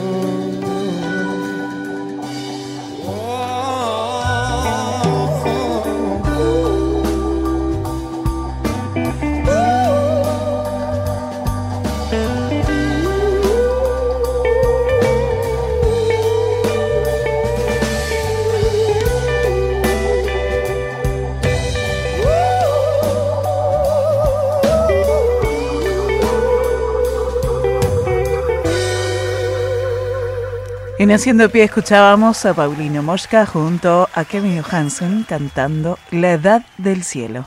En 31.09 31.15
Haciendo 31.15 31.49
Pie 31.49 31.65
escuchábamos 31.65 32.45
a 32.45 32.53
Paulino 32.53 33.03
Mosca 33.03 33.47
junto 33.47 34.11
a 34.13 34.27
Kevin 34.27 34.61
Johansen 34.61 35.25
cantando 35.27 35.99
La 36.11 36.35
Edad 36.35 36.67
del 36.77 37.03
Cielo. 37.03 37.47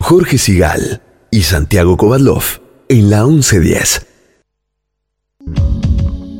Jorge 0.00 0.38
Sigal 0.38 1.00
y 1.30 1.42
Santiago 1.42 1.96
Kovadlov 1.96 2.42
en 2.88 3.08
la 3.08 3.24
1110. 3.24 4.08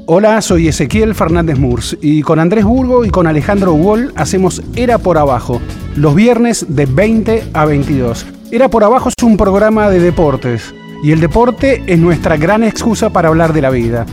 Hola, 0.07 0.43
soy 0.43 0.67
Ezequiel 0.67 1.15
Fernández 1.15 1.57
Murs 1.57 1.97
y 2.03 2.23
con 2.23 2.41
Andrés 2.41 2.65
Burgo 2.65 3.05
y 3.05 3.11
con 3.11 3.29
Alejandro 3.29 3.75
Wall 3.75 4.13
hacemos 4.17 4.61
Era 4.75 4.99
por 4.99 5.19
Abajo, 5.19 5.63
los 5.95 6.17
viernes 6.17 6.67
de 6.69 6.87
20 6.87 7.45
a 7.53 7.65
22. 7.65 8.27
Era 8.51 8.69
por 8.69 8.83
Abajo 8.83 9.09
es 9.09 9.23
un 9.23 9.37
programa 9.37 9.89
de 9.89 10.01
deportes 10.01 10.75
y 11.05 11.13
el 11.13 11.21
deporte 11.21 11.85
es 11.87 12.01
nuestra 12.01 12.37
gran 12.37 12.65
excusa 12.65 13.11
para 13.11 13.29
hablar 13.29 13.53
de 13.53 13.63
la 13.63 13.71
vida. 13.71 14.05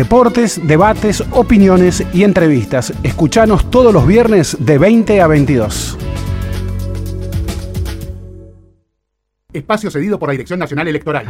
Deportes, 0.00 0.66
debates, 0.66 1.22
opiniones 1.30 2.02
y 2.14 2.24
entrevistas. 2.24 2.90
Escuchanos 3.02 3.70
todos 3.70 3.92
los 3.92 4.06
viernes 4.06 4.56
de 4.58 4.78
20 4.78 5.20
a 5.20 5.26
22. 5.26 5.98
Espacio 9.52 9.90
cedido 9.90 10.18
por 10.18 10.30
la 10.30 10.32
Dirección 10.32 10.58
Nacional 10.58 10.88
Electoral. 10.88 11.26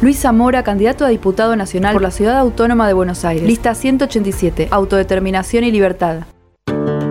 Luis 0.00 0.20
Zamora, 0.20 0.62
candidato 0.62 1.04
a 1.04 1.08
diputado 1.08 1.56
nacional 1.56 1.94
por 1.94 2.02
la 2.02 2.12
Ciudad 2.12 2.38
Autónoma 2.38 2.86
de 2.86 2.92
Buenos 2.94 3.24
Aires. 3.24 3.44
Lista 3.44 3.74
187, 3.74 4.68
Autodeterminación 4.70 5.64
y 5.64 5.72
Libertad. 5.72 6.26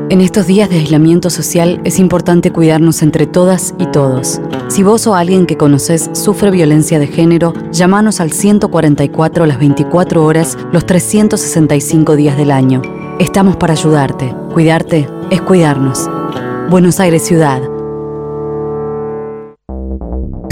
En 0.08 0.22
estos 0.22 0.46
días 0.46 0.70
de 0.70 0.78
aislamiento 0.78 1.32
social 1.32 1.82
es 1.84 1.98
importante 1.98 2.52
cuidarnos 2.52 3.02
entre 3.02 3.26
todas 3.26 3.74
y 3.80 3.88
todos. 3.88 4.40
Si 4.68 4.84
vos 4.84 5.08
o 5.08 5.16
alguien 5.16 5.48
que 5.48 5.58
conoces 5.58 6.12
sufre 6.14 6.52
violencia 6.52 7.00
de 7.00 7.08
género, 7.08 7.54
llámanos 7.72 8.20
al 8.20 8.32
144 8.32 9.48
las 9.48 9.58
24 9.58 10.24
horas, 10.24 10.60
los 10.72 10.86
365 10.86 12.16
días 12.16 12.38
del 12.38 12.52
año. 12.52 12.84
Estamos 13.20 13.56
para 13.56 13.74
ayudarte. 13.74 14.32
Cuidarte 14.54 15.08
es 15.32 15.42
cuidarnos. 15.42 16.08
Buenos 16.70 17.00
Aires 17.00 17.24
Ciudad. 17.24 17.64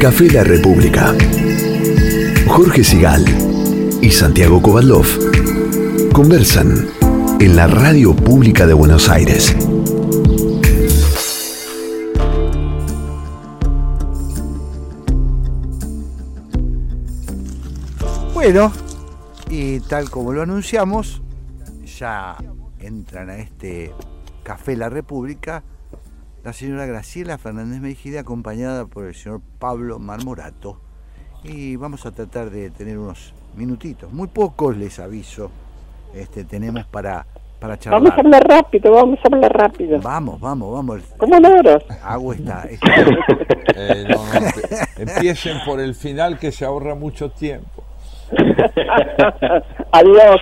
Café 0.00 0.30
La 0.30 0.44
República. 0.44 1.14
Jorge 2.46 2.82
Sigal 2.82 3.24
y 4.00 4.10
Santiago 4.10 4.62
Kovadlov 4.62 5.06
conversan 6.12 6.88
en 7.38 7.56
la 7.56 7.66
radio 7.66 8.14
pública 8.14 8.66
de 8.66 8.74
Buenos 8.74 9.08
Aires. 9.08 9.54
Bueno, 18.42 18.72
y 19.50 19.80
tal 19.80 20.08
como 20.08 20.32
lo 20.32 20.40
anunciamos, 20.40 21.20
ya 21.98 22.38
entran 22.78 23.28
a 23.28 23.36
este 23.36 23.92
Café 24.42 24.78
La 24.78 24.88
República 24.88 25.62
la 26.42 26.54
señora 26.54 26.86
Graciela 26.86 27.36
Fernández 27.36 27.82
Mejide 27.82 28.18
acompañada 28.18 28.86
por 28.86 29.04
el 29.04 29.14
señor 29.14 29.42
Pablo 29.58 29.98
Marmorato. 29.98 30.80
Y 31.44 31.76
vamos 31.76 32.06
a 32.06 32.12
tratar 32.12 32.48
de 32.48 32.70
tener 32.70 32.96
unos 32.96 33.34
minutitos, 33.56 34.10
muy 34.10 34.28
pocos 34.28 34.74
les 34.74 34.98
aviso, 35.00 35.50
este, 36.14 36.44
tenemos 36.44 36.86
para, 36.86 37.26
para 37.60 37.78
charlar. 37.78 38.00
Vamos 38.00 38.16
a 38.16 38.20
hablar 38.22 38.48
rápido, 38.48 38.92
vamos 38.92 39.18
a 39.22 39.34
hablar 39.34 39.52
rápido. 39.52 40.00
Vamos, 40.00 40.40
vamos, 40.40 40.72
vamos. 40.72 41.02
¿Cómo 41.18 41.38
logros? 41.38 41.84
Agua 42.02 42.34
está. 42.36 42.66
Eh, 43.74 44.06
no, 44.08 44.16
no, 44.16 44.46
empiecen 44.96 45.58
por 45.66 45.78
el 45.78 45.94
final 45.94 46.38
que 46.38 46.50
se 46.50 46.64
ahorra 46.64 46.94
mucho 46.94 47.30
tiempo. 47.32 47.79
Adiós. 49.92 50.40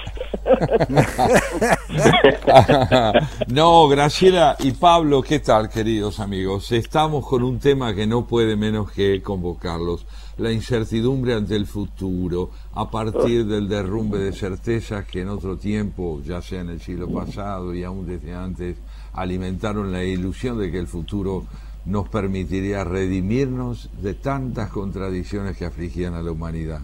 no, 3.49 3.89
Graciela 3.89 4.57
y 4.61 4.73
Pablo, 4.73 5.23
¿qué 5.23 5.41
tal, 5.41 5.69
queridos 5.69 6.21
amigos? 6.21 6.73
Estamos 6.73 7.27
con 7.27 7.43
un 7.43 7.59
tema 7.59 7.95
que 7.95 8.07
no 8.07 8.27
puede 8.27 8.57
menos 8.57 8.91
que 8.93 9.23
convocarlos. 9.23 10.07
La 10.37 10.53
incertidumbre 10.53 11.35
ante 11.35 11.57
el 11.57 11.67
futuro, 11.67 12.51
a 12.75 12.91
partir 12.91 13.47
del 13.47 13.69
derrumbe 13.69 14.19
de 14.19 14.33
certezas 14.33 15.05
que 15.07 15.23
en 15.23 15.29
otro 15.29 15.57
tiempo, 15.57 16.21
ya 16.25 16.41
sea 16.41 16.61
en 16.61 16.71
el 16.71 16.81
siglo 16.81 17.09
pasado 17.09 17.75
y 17.75 17.85
aún 17.85 18.07
desde 18.07 18.35
antes, 18.35 18.77
alimentaron 19.15 19.91
la 19.91 20.05
ilusión 20.05 20.59
de 20.59 20.71
que 20.71 20.79
el 20.79 20.87
futuro 20.87 21.45
nos 21.87 22.09
permitiría 22.09 22.85
redimirnos 22.85 23.91
de 24.01 24.15
tantas 24.15 24.71
contradicciones 24.71 25.57
que 25.57 25.65
afligían 25.65 26.15
a 26.15 26.23
la 26.23 26.31
humanidad. 26.31 26.83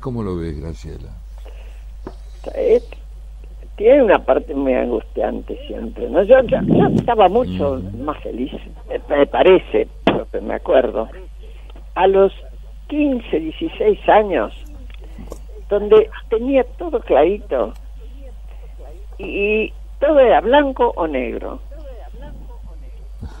¿Cómo 0.00 0.22
lo 0.22 0.36
ves, 0.36 0.58
Graciela? 0.60 1.10
Tiene 3.76 4.02
una 4.02 4.18
parte 4.18 4.54
muy 4.54 4.74
angustiante 4.74 5.58
siempre, 5.66 6.08
¿no? 6.10 6.22
Yo, 6.22 6.42
yo, 6.42 6.58
yo 6.66 6.86
estaba 6.88 7.28
mucho 7.28 7.82
más 7.98 8.22
feliz, 8.22 8.52
me, 8.88 9.16
me 9.16 9.26
parece, 9.26 9.88
porque 10.04 10.40
me 10.42 10.54
acuerdo, 10.54 11.08
a 11.94 12.06
los 12.06 12.30
15, 12.88 13.40
16 13.40 14.08
años, 14.08 14.52
donde 15.70 16.10
tenía 16.28 16.64
todo 16.76 17.00
clarito 17.00 17.72
y 19.18 19.72
todo 19.98 20.18
era 20.18 20.40
blanco 20.40 20.92
o 20.96 21.06
negro. 21.06 21.60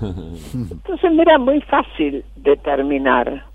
Entonces 0.00 1.12
me 1.12 1.22
era 1.22 1.38
muy 1.38 1.60
fácil 1.62 2.24
determinar. 2.36 3.49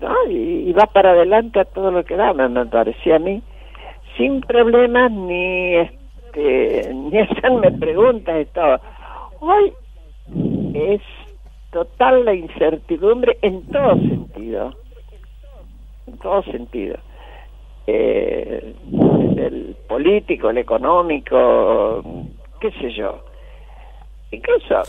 ¿No? 0.00 0.14
Y, 0.30 0.72
va 0.72 0.86
para 0.86 1.12
adelante 1.12 1.60
a 1.60 1.64
todo 1.64 1.90
lo 1.90 2.04
que 2.04 2.16
da, 2.16 2.32
me, 2.32 2.48
me 2.48 2.66
parecía 2.66 3.16
a 3.16 3.18
mí, 3.18 3.42
sin 4.16 4.40
problemas 4.40 5.10
ni 5.10 5.76
este 5.76 6.04
ni 6.94 7.18
hacerme 7.18 7.72
preguntas 7.72 8.42
y 8.42 8.44
todo. 8.46 8.80
Hoy 9.40 9.72
es 10.74 11.00
total 11.70 12.24
la 12.24 12.34
incertidumbre 12.34 13.38
en 13.42 13.62
todo 13.66 13.96
sentido, 13.96 14.72
en 16.06 16.18
todo 16.18 16.42
sentido. 16.44 16.96
Eh, 17.86 18.74
el 19.36 19.76
político, 19.88 20.50
el 20.50 20.58
económico, 20.58 22.02
qué 22.60 22.70
sé 22.72 22.92
yo. 22.92 23.20
Incluso 24.30 24.82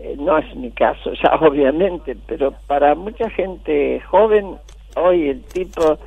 eh, 0.00 0.16
no 0.18 0.38
es 0.38 0.54
mi 0.54 0.70
caso, 0.70 1.12
ya 1.22 1.34
obviamente, 1.40 2.16
pero 2.26 2.52
para 2.66 2.94
mucha 2.94 3.28
gente 3.30 4.00
joven, 4.00 4.56
hoy 4.96 5.28
el 5.28 5.42
tipo 5.42 5.98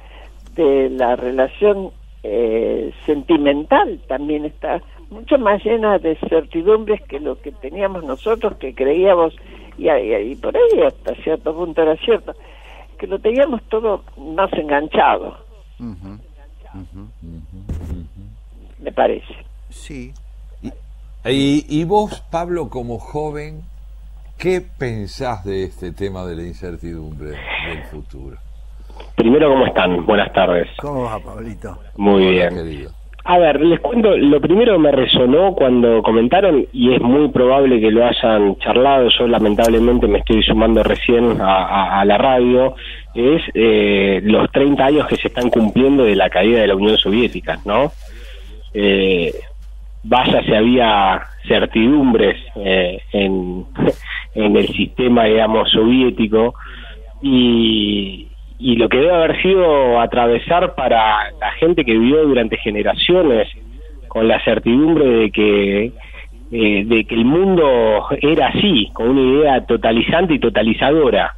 de 0.55 0.89
la 0.89 1.15
relación 1.15 1.91
eh, 2.23 2.93
sentimental 3.05 3.99
también 4.07 4.45
está 4.45 4.81
mucho 5.09 5.37
más 5.37 5.63
llena 5.65 5.97
de 5.97 6.15
certidumbres 6.29 7.01
que 7.03 7.19
lo 7.19 7.41
que 7.41 7.51
teníamos 7.51 8.03
nosotros, 8.05 8.55
que 8.57 8.73
creíamos, 8.73 9.35
y, 9.77 9.89
y, 9.89 10.15
y 10.15 10.35
por 10.35 10.55
ahí 10.55 10.81
hasta 10.85 11.15
cierto 11.15 11.53
punto 11.53 11.81
era 11.81 11.97
cierto, 11.97 12.33
que 12.97 13.07
lo 13.07 13.19
teníamos 13.19 13.61
todo 13.63 14.03
más 14.17 14.51
enganchado, 14.53 15.35
me 18.79 18.91
parece. 18.93 19.35
Sí. 19.69 20.13
Y, 21.25 21.65
y 21.69 21.83
vos, 21.83 22.23
Pablo, 22.31 22.69
como 22.69 22.97
joven, 22.97 23.61
¿qué 24.41 24.61
pensás 24.79 25.43
de 25.45 25.63
este 25.63 25.91
tema 25.93 26.25
de 26.25 26.35
la 26.35 26.41
incertidumbre 26.43 27.29
del 27.29 27.83
futuro? 27.91 28.37
Primero, 29.15 29.49
¿cómo 29.49 29.65
están? 29.67 30.05
Buenas 30.05 30.33
tardes. 30.33 30.67
¿Cómo 30.79 31.03
va, 31.03 31.19
Pablito? 31.19 31.77
Muy 31.97 32.31
bien. 32.31 32.49
A 33.23 33.37
ver, 33.37 33.61
les 33.61 33.79
cuento, 33.79 34.17
lo 34.17 34.41
primero 34.41 34.73
que 34.73 34.79
me 34.79 34.91
resonó 34.91 35.53
cuando 35.53 36.01
comentaron, 36.01 36.65
y 36.73 36.91
es 36.95 37.01
muy 37.01 37.29
probable 37.29 37.79
que 37.79 37.91
lo 37.91 38.03
hayan 38.03 38.55
charlado, 38.57 39.09
yo 39.17 39.27
lamentablemente 39.27 40.07
me 40.07 40.17
estoy 40.19 40.41
sumando 40.41 40.81
recién 40.81 41.39
a, 41.39 41.65
a- 41.65 42.01
a 42.01 42.05
la 42.05 42.17
radio, 42.17 42.73
es 43.13 43.43
eh, 43.53 44.21
los 44.23 44.51
30 44.51 44.83
años 44.83 45.07
que 45.07 45.17
se 45.17 45.27
están 45.27 45.51
cumpliendo 45.51 46.03
de 46.03 46.15
la 46.15 46.31
caída 46.31 46.61
de 46.61 46.67
la 46.67 46.75
Unión 46.75 46.97
Soviética, 46.97 47.59
¿no? 47.63 47.91
Eh, 48.73 49.31
vaya 50.03 50.41
si 50.41 50.53
había 50.55 51.21
certidumbres 51.47 52.37
eh, 52.55 53.01
en, 53.13 53.65
en 54.35 54.55
el 54.55 54.67
sistema, 54.67 55.25
digamos, 55.25 55.69
soviético 55.71 56.53
y, 57.21 58.27
y 58.59 58.75
lo 58.75 58.89
que 58.89 58.97
debe 58.97 59.13
haber 59.13 59.41
sido 59.41 59.99
atravesar 59.99 60.75
para 60.75 61.31
la 61.39 61.51
gente 61.59 61.83
que 61.83 61.97
vivió 61.97 62.23
durante 62.25 62.57
generaciones 62.57 63.47
con 64.07 64.27
la 64.27 64.43
certidumbre 64.43 65.05
de 65.05 65.31
que 65.31 65.91
eh, 66.53 66.83
de 66.85 67.05
que 67.05 67.15
el 67.15 67.23
mundo 67.23 68.07
era 68.21 68.47
así, 68.47 68.89
con 68.91 69.07
una 69.07 69.21
idea 69.21 69.65
totalizante 69.65 70.33
y 70.33 70.39
totalizadora. 70.39 71.33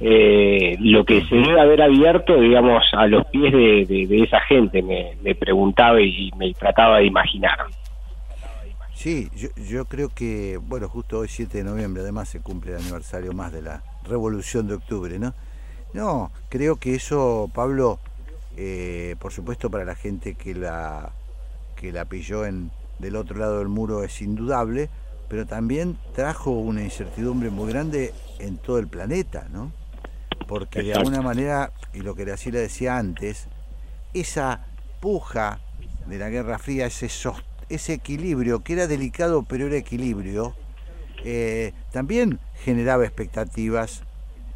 Eh, 0.00 0.76
lo 0.80 1.04
que 1.04 1.20
se 1.22 1.36
debe 1.36 1.60
haber 1.60 1.80
abierto, 1.80 2.40
digamos, 2.40 2.82
a 2.92 3.06
los 3.06 3.24
pies 3.26 3.52
de, 3.52 4.24
esa 4.24 4.40
gente, 4.40 4.82
me, 4.82 5.12
me 5.22 5.36
preguntaba 5.36 6.00
y 6.00 6.32
me 6.36 6.52
trataba 6.54 6.98
de 6.98 7.06
imaginar. 7.06 7.56
Sí, 9.02 9.32
yo, 9.34 9.48
yo 9.56 9.86
creo 9.86 10.10
que, 10.10 10.58
bueno, 10.58 10.88
justo 10.88 11.18
hoy 11.18 11.28
7 11.28 11.58
de 11.58 11.64
noviembre, 11.64 12.04
además 12.04 12.28
se 12.28 12.38
cumple 12.38 12.70
el 12.70 12.78
aniversario 12.78 13.32
más 13.32 13.50
de 13.50 13.60
la 13.60 13.82
Revolución 14.04 14.68
de 14.68 14.74
Octubre, 14.74 15.18
¿no? 15.18 15.34
No, 15.92 16.30
creo 16.48 16.76
que 16.76 16.94
eso, 16.94 17.50
Pablo, 17.52 17.98
eh, 18.56 19.16
por 19.18 19.32
supuesto 19.32 19.70
para 19.70 19.84
la 19.84 19.96
gente 19.96 20.34
que 20.34 20.54
la, 20.54 21.10
que 21.74 21.90
la 21.90 22.04
pilló 22.04 22.46
en, 22.46 22.70
del 23.00 23.16
otro 23.16 23.38
lado 23.38 23.58
del 23.58 23.66
muro 23.66 24.04
es 24.04 24.22
indudable, 24.22 24.88
pero 25.28 25.46
también 25.46 25.98
trajo 26.14 26.52
una 26.52 26.84
incertidumbre 26.84 27.50
muy 27.50 27.72
grande 27.72 28.14
en 28.38 28.56
todo 28.56 28.78
el 28.78 28.86
planeta, 28.86 29.48
¿no? 29.50 29.72
Porque 30.46 30.80
de 30.84 30.94
alguna 30.94 31.22
manera, 31.22 31.72
y 31.92 32.02
lo 32.02 32.14
que 32.14 32.24
le 32.24 32.36
decía 32.52 32.98
antes, 32.98 33.48
esa 34.14 34.64
puja 35.00 35.58
de 36.06 36.18
la 36.18 36.28
Guerra 36.28 36.60
Fría, 36.60 36.86
ese, 36.86 37.08
sos- 37.08 37.42
ese 37.74 37.94
equilibrio, 37.94 38.62
que 38.62 38.74
era 38.74 38.86
delicado 38.86 39.44
pero 39.48 39.66
era 39.66 39.76
equilibrio, 39.76 40.54
eh, 41.24 41.72
también 41.92 42.38
generaba 42.64 43.04
expectativas 43.04 44.04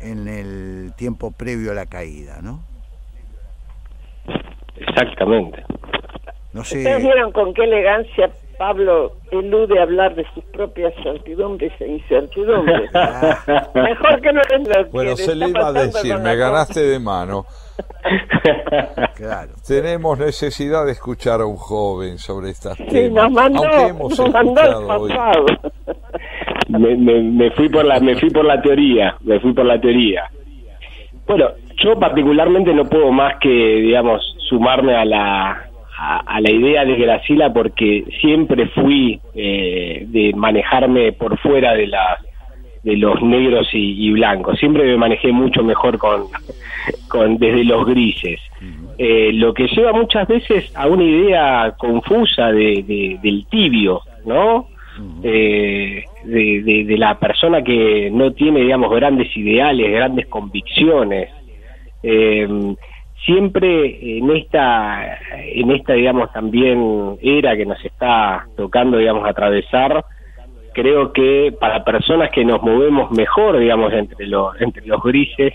en 0.00 0.28
el 0.28 0.92
tiempo 0.96 1.30
previo 1.30 1.72
a 1.72 1.74
la 1.74 1.86
caída, 1.86 2.40
¿no? 2.42 2.62
Exactamente. 4.76 5.64
No 6.52 6.60
Ustedes 6.62 6.84
sé, 6.84 6.98
vieron 6.98 7.32
con 7.32 7.54
qué 7.54 7.64
elegancia 7.64 8.30
Pablo 8.58 9.16
elude 9.40 9.80
hablar 9.80 10.14
de 10.14 10.24
sus 10.34 10.44
propias 10.46 10.92
certidumbres 11.02 11.72
e 11.80 11.88
incertidumbres. 11.88 12.90
Mejor 13.74 14.20
que 14.20 14.32
no 14.32 14.40
lo 14.40 14.90
Bueno, 14.90 15.16
se 15.16 15.34
le 15.34 15.48
iba 15.48 15.68
a 15.68 15.72
decir, 15.72 16.18
me 16.18 16.36
ganaste 16.36 16.80
de 16.80 16.98
mano. 16.98 17.44
Claro. 19.16 19.52
Tenemos 19.66 20.18
necesidad 20.18 20.84
de 20.86 20.92
escuchar 20.92 21.40
a 21.40 21.46
un 21.46 21.56
joven 21.56 22.18
sobre 22.18 22.50
estas 22.50 22.76
Sí, 22.76 22.84
temas. 22.86 23.24
nos 23.24 23.32
mandó, 23.32 23.64
aunque 23.64 23.86
hemos 23.88 24.18
nos 24.18 24.32
mandó 24.32 24.60
hoy. 24.88 25.08
pasado. 25.10 25.44
me, 26.68 26.96
me, 26.96 27.22
me 27.22 27.50
fui 27.52 27.68
por 27.68 27.84
la 27.84 28.00
me 28.00 28.14
fui 28.18 28.30
por 28.30 28.44
la 28.44 28.60
teoría 28.62 29.16
me 29.22 29.40
fui 29.40 29.52
por 29.52 29.64
la 29.66 29.80
teoría 29.80 30.24
bueno 31.26 31.48
yo 31.82 31.98
particularmente 31.98 32.72
no 32.74 32.84
puedo 32.84 33.10
más 33.12 33.34
que 33.40 33.48
digamos 33.48 34.22
sumarme 34.48 34.94
a 34.96 35.04
la 35.04 35.65
a, 35.98 36.18
a 36.18 36.40
la 36.40 36.50
idea 36.50 36.84
de 36.84 36.96
Gracila 36.96 37.52
porque 37.52 38.04
siempre 38.20 38.66
fui 38.68 39.18
eh, 39.34 40.04
de 40.08 40.32
manejarme 40.34 41.12
por 41.12 41.38
fuera 41.38 41.74
de 41.74 41.86
las 41.86 42.20
de 42.82 42.96
los 42.96 43.20
negros 43.20 43.68
y, 43.72 44.06
y 44.06 44.10
blancos. 44.12 44.58
Siempre 44.60 44.84
me 44.84 44.96
manejé 44.96 45.32
mucho 45.32 45.64
mejor 45.64 45.98
con 45.98 46.24
con 47.08 47.36
desde 47.38 47.64
los 47.64 47.84
grises. 47.86 48.40
Eh, 48.98 49.30
lo 49.34 49.52
que 49.54 49.66
lleva 49.66 49.92
muchas 49.92 50.28
veces 50.28 50.70
a 50.76 50.86
una 50.86 51.02
idea 51.02 51.74
confusa 51.76 52.52
de, 52.52 52.84
de- 52.86 53.18
del 53.22 53.44
tibio 53.50 54.02
no 54.24 54.68
eh, 55.22 56.04
de, 56.24 56.62
de- 56.62 56.84
de 56.84 56.96
la 56.98 57.18
persona 57.18 57.62
que 57.62 58.08
no 58.12 58.32
tiene, 58.32 58.60
digamos, 58.60 58.94
grandes 58.94 59.36
ideales, 59.36 59.90
grandes 59.92 60.26
convicciones. 60.28 61.28
Eh, 62.02 62.48
siempre 63.26 64.18
en 64.18 64.30
esta, 64.30 65.18
en 65.34 65.70
esta, 65.72 65.92
digamos, 65.92 66.32
también 66.32 67.18
era 67.20 67.56
que 67.56 67.66
nos 67.66 67.84
está 67.84 68.46
tocando, 68.56 68.96
digamos, 68.96 69.28
atravesar, 69.28 70.04
creo 70.72 71.12
que 71.12 71.52
para 71.58 71.84
personas 71.84 72.30
que 72.30 72.44
nos 72.44 72.62
movemos 72.62 73.10
mejor, 73.10 73.58
digamos, 73.58 73.92
entre 73.92 74.26
los, 74.26 74.58
entre 74.60 74.86
los 74.86 75.02
grises, 75.02 75.52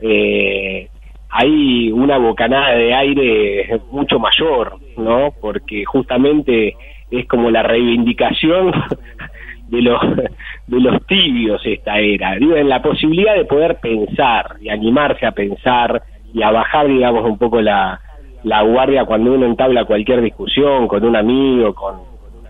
eh, 0.00 0.88
hay 1.28 1.90
una 1.90 2.18
bocanada 2.18 2.74
de 2.74 2.94
aire 2.94 3.80
mucho 3.90 4.18
mayor, 4.18 4.76
¿no? 4.96 5.32
Porque 5.40 5.84
justamente 5.84 6.76
es 7.10 7.26
como 7.26 7.50
la 7.50 7.62
reivindicación 7.62 8.72
de 9.68 9.82
los 9.82 10.00
de 10.66 10.80
los 10.80 11.06
tibios 11.06 11.60
esta 11.64 11.98
era, 11.98 12.36
en 12.36 12.68
la 12.68 12.82
posibilidad 12.82 13.34
de 13.34 13.46
poder 13.46 13.78
pensar 13.80 14.56
y 14.60 14.68
animarse 14.68 15.26
a 15.26 15.32
pensar 15.32 16.02
y 16.32 16.42
a 16.42 16.50
bajar, 16.50 16.86
digamos, 16.86 17.24
un 17.24 17.38
poco 17.38 17.60
la, 17.60 18.00
guardia 18.42 19.04
cuando 19.04 19.32
uno 19.32 19.46
entabla 19.46 19.84
cualquier 19.84 20.20
discusión 20.20 20.88
con 20.88 21.04
un 21.04 21.16
amigo, 21.16 21.74
con 21.74 22.00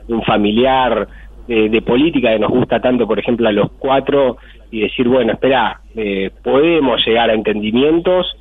un 0.08 0.22
familiar 0.22 1.06
de, 1.46 1.68
de 1.68 1.82
política 1.82 2.32
que 2.32 2.38
nos 2.38 2.50
gusta 2.50 2.80
tanto, 2.80 3.06
por 3.06 3.18
ejemplo, 3.18 3.48
a 3.48 3.52
los 3.52 3.70
cuatro, 3.72 4.38
y 4.70 4.80
decir, 4.80 5.06
bueno, 5.06 5.32
espera, 5.32 5.80
eh, 5.94 6.30
podemos 6.42 7.04
llegar 7.06 7.30
a 7.30 7.34
entendimientos 7.34 8.36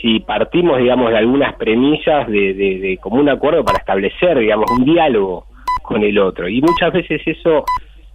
si 0.00 0.20
partimos, 0.20 0.78
digamos, 0.78 1.10
de 1.10 1.18
algunas 1.18 1.54
premisas 1.56 2.26
de, 2.26 2.54
de, 2.54 2.78
de 2.78 2.98
común 2.98 3.28
acuerdo 3.28 3.64
para 3.64 3.78
establecer, 3.78 4.38
digamos, 4.38 4.70
un 4.70 4.84
diálogo 4.84 5.46
con 5.82 6.02
el 6.02 6.18
otro. 6.18 6.48
Y 6.48 6.60
muchas 6.60 6.92
veces 6.92 7.20
eso 7.26 7.64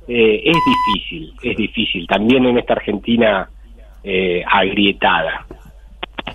eh, 0.07 0.41
es 0.43 0.57
difícil, 0.65 1.33
es 1.43 1.55
difícil, 1.55 2.07
también 2.07 2.45
en 2.45 2.57
esta 2.57 2.73
Argentina 2.73 3.47
eh, 4.03 4.43
agrietada. 4.45 5.45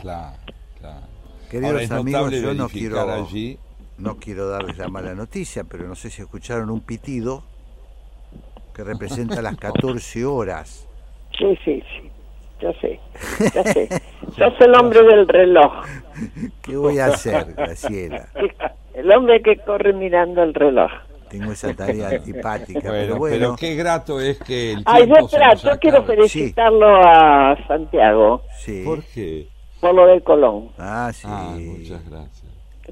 Claro. 0.01 0.34
Queridos 1.55 1.91
Ahora, 1.91 2.01
amigos, 2.01 2.33
yo 2.33 2.55
no 2.55 2.69
quiero, 2.69 3.01
allí 3.13 3.59
no 3.99 4.17
quiero 4.17 4.49
darles 4.49 4.77
la 4.77 4.89
mala 4.89 5.15
noticia, 5.15 5.65
pero 5.65 5.87
no 5.87 5.95
sé 5.95 6.11
si 6.11 6.21
escucharon 6.23 6.69
un 6.71 6.81
pitido 6.81 7.45
que 8.75 8.83
representa 8.83 9.41
las 9.41 9.57
14 9.57 10.25
horas. 10.25 10.89
Sí, 11.39 11.57
sí, 11.65 11.83
sí. 11.83 12.11
Ya 12.61 12.73
sé, 12.81 13.01
ya 13.55 13.65
sé. 13.65 13.89
Sos 14.37 14.55
el 14.61 14.75
hombre 14.75 15.03
del 15.03 15.29
reloj. 15.29 15.85
¿Qué 16.63 16.77
voy 16.77 16.99
a 16.99 17.07
hacer, 17.07 17.53
Graciela? 17.55 18.29
El 18.95 19.11
hombre 19.13 19.43
que 19.43 19.57
corre 19.57 19.93
mirando 19.93 20.41
el 20.45 20.55
reloj. 20.55 20.89
Tengo 21.29 21.51
esa 21.51 21.75
tarea 21.75 22.11
antipática, 22.11 22.91
Bueno, 22.91 22.93
pero 22.93 23.07
pero, 23.07 23.19
bueno. 23.19 23.57
qué 23.59 23.75
grato 23.75 24.21
es 24.21 24.39
que 24.39 24.75
el 24.75 24.85
Ay, 24.87 25.03
tiempo 25.03 25.23
yo, 25.23 25.29
se 25.29 25.37
espera, 25.37 25.53
nos 25.53 25.63
yo 25.65 25.79
quiero 25.81 26.05
felicitarlo 26.05 26.87
a 27.05 27.57
Santiago 27.67 28.43
Sí. 28.61 28.85
¿Por 28.85 29.03
qué? 29.03 29.49
Por 29.85 29.95
lo 29.95 30.07
del 30.07 30.23
Colón. 30.23 30.71
Ah, 30.79 31.11
sí. 31.13 31.27
Ah, 31.31 31.55
muchas 31.59 32.09
gracias. 32.09 32.43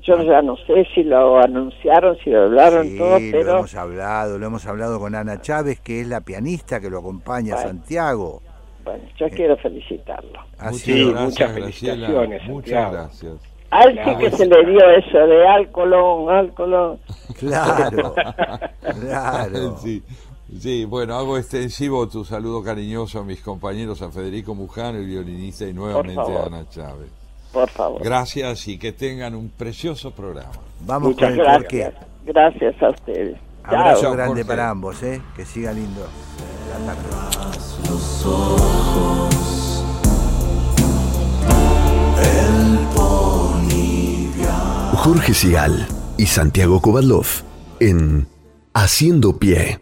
Yo 0.03 0.23
ya 0.23 0.43
no 0.43 0.57
sé 0.59 0.87
si 0.95 1.03
lo 1.05 1.39
anunciaron, 1.43 2.17
si 2.23 2.29
lo 2.31 2.43
hablaron, 2.43 2.87
Sí, 2.87 2.99
todo, 2.99 3.19
lo 3.19 3.31
pero 3.33 3.51
hemos 3.59 3.75
hablado, 3.75 4.39
lo 4.39 4.47
hemos 4.47 4.67
hablado 4.67 4.99
con 5.01 5.15
Ana 5.15 5.41
Chávez, 5.41 5.81
que 5.81 6.03
es 6.03 6.07
la 6.07 6.21
pianista 6.21 6.81
que 6.81 6.91
lo 6.91 6.99
acompaña 6.99 7.55
a 7.55 7.57
Bueno. 7.57 7.69
Santiago. 7.71 8.43
bueno, 8.85 9.05
yo 9.19 9.29
quiero 9.31 9.57
felicitarlo. 9.57 10.39
Así 10.59 10.79
Sí, 10.93 11.01
es. 11.01 11.07
muchas 11.09 11.21
Gracias, 11.39 11.53
felicitaciones, 11.53 12.29
Graciela. 12.29 12.53
Muchas 12.53 12.71
Santiago. 12.73 12.93
gracias. 12.93 13.33
A 13.71 13.85
él 13.85 14.01
sí 14.05 14.17
que 14.19 14.31
se 14.33 14.47
le 14.47 14.67
dio 14.67 14.91
eso 14.91 15.19
de 15.19 15.49
al 15.49 15.71
Colón, 15.73 16.29
al 16.31 16.53
Colón. 16.53 16.99
Claro, 17.39 18.15
claro. 19.01 19.77
Sí, 19.79 20.03
sí, 20.61 20.85
bueno, 20.85 21.15
hago 21.17 21.39
extensivo 21.39 22.09
tu 22.09 22.25
saludo 22.25 22.63
cariñoso 22.63 23.21
a 23.21 23.25
mis 23.25 23.41
compañeros, 23.41 24.03
a 24.03 24.11
Federico 24.11 24.55
Muján, 24.55 24.97
el 24.97 25.07
violinista, 25.07 25.65
y 25.67 25.73
nuevamente 25.73 26.21
a. 26.21 26.47
Ana 26.47 26.69
Chávez. 26.69 27.11
Por 27.53 27.69
favor. 27.69 28.03
Gracias 28.03 28.67
y 28.69 28.79
que 28.79 28.93
tengan 28.93 29.35
un 29.35 29.51
precioso 29.51 30.11
programa. 30.13 30.53
Vamos 30.81 31.11
Muchas 31.11 31.31
con 31.31 31.39
el 31.39 31.45
gracias. 31.45 31.63
porqué. 31.63 31.93
Gracias 32.25 32.83
a 32.83 32.89
ustedes. 32.91 33.39
Abrazo 33.65 34.03
Chao. 34.03 34.13
grande 34.13 34.43
Jorge. 34.43 34.45
para 34.45 34.71
ambos, 34.71 35.03
¿eh? 35.03 35.21
Que 35.37 35.45
siga 35.45 35.73
lindo 35.73 36.07
la 36.71 36.95
tarde. 36.95 38.13
Jorge 44.95 45.35
Sigal 45.35 45.87
y 46.17 46.27
Santiago 46.27 46.81
Kovadlov 46.81 47.27
en 47.81 48.29
Haciendo 48.73 49.39
Pie. 49.39 49.82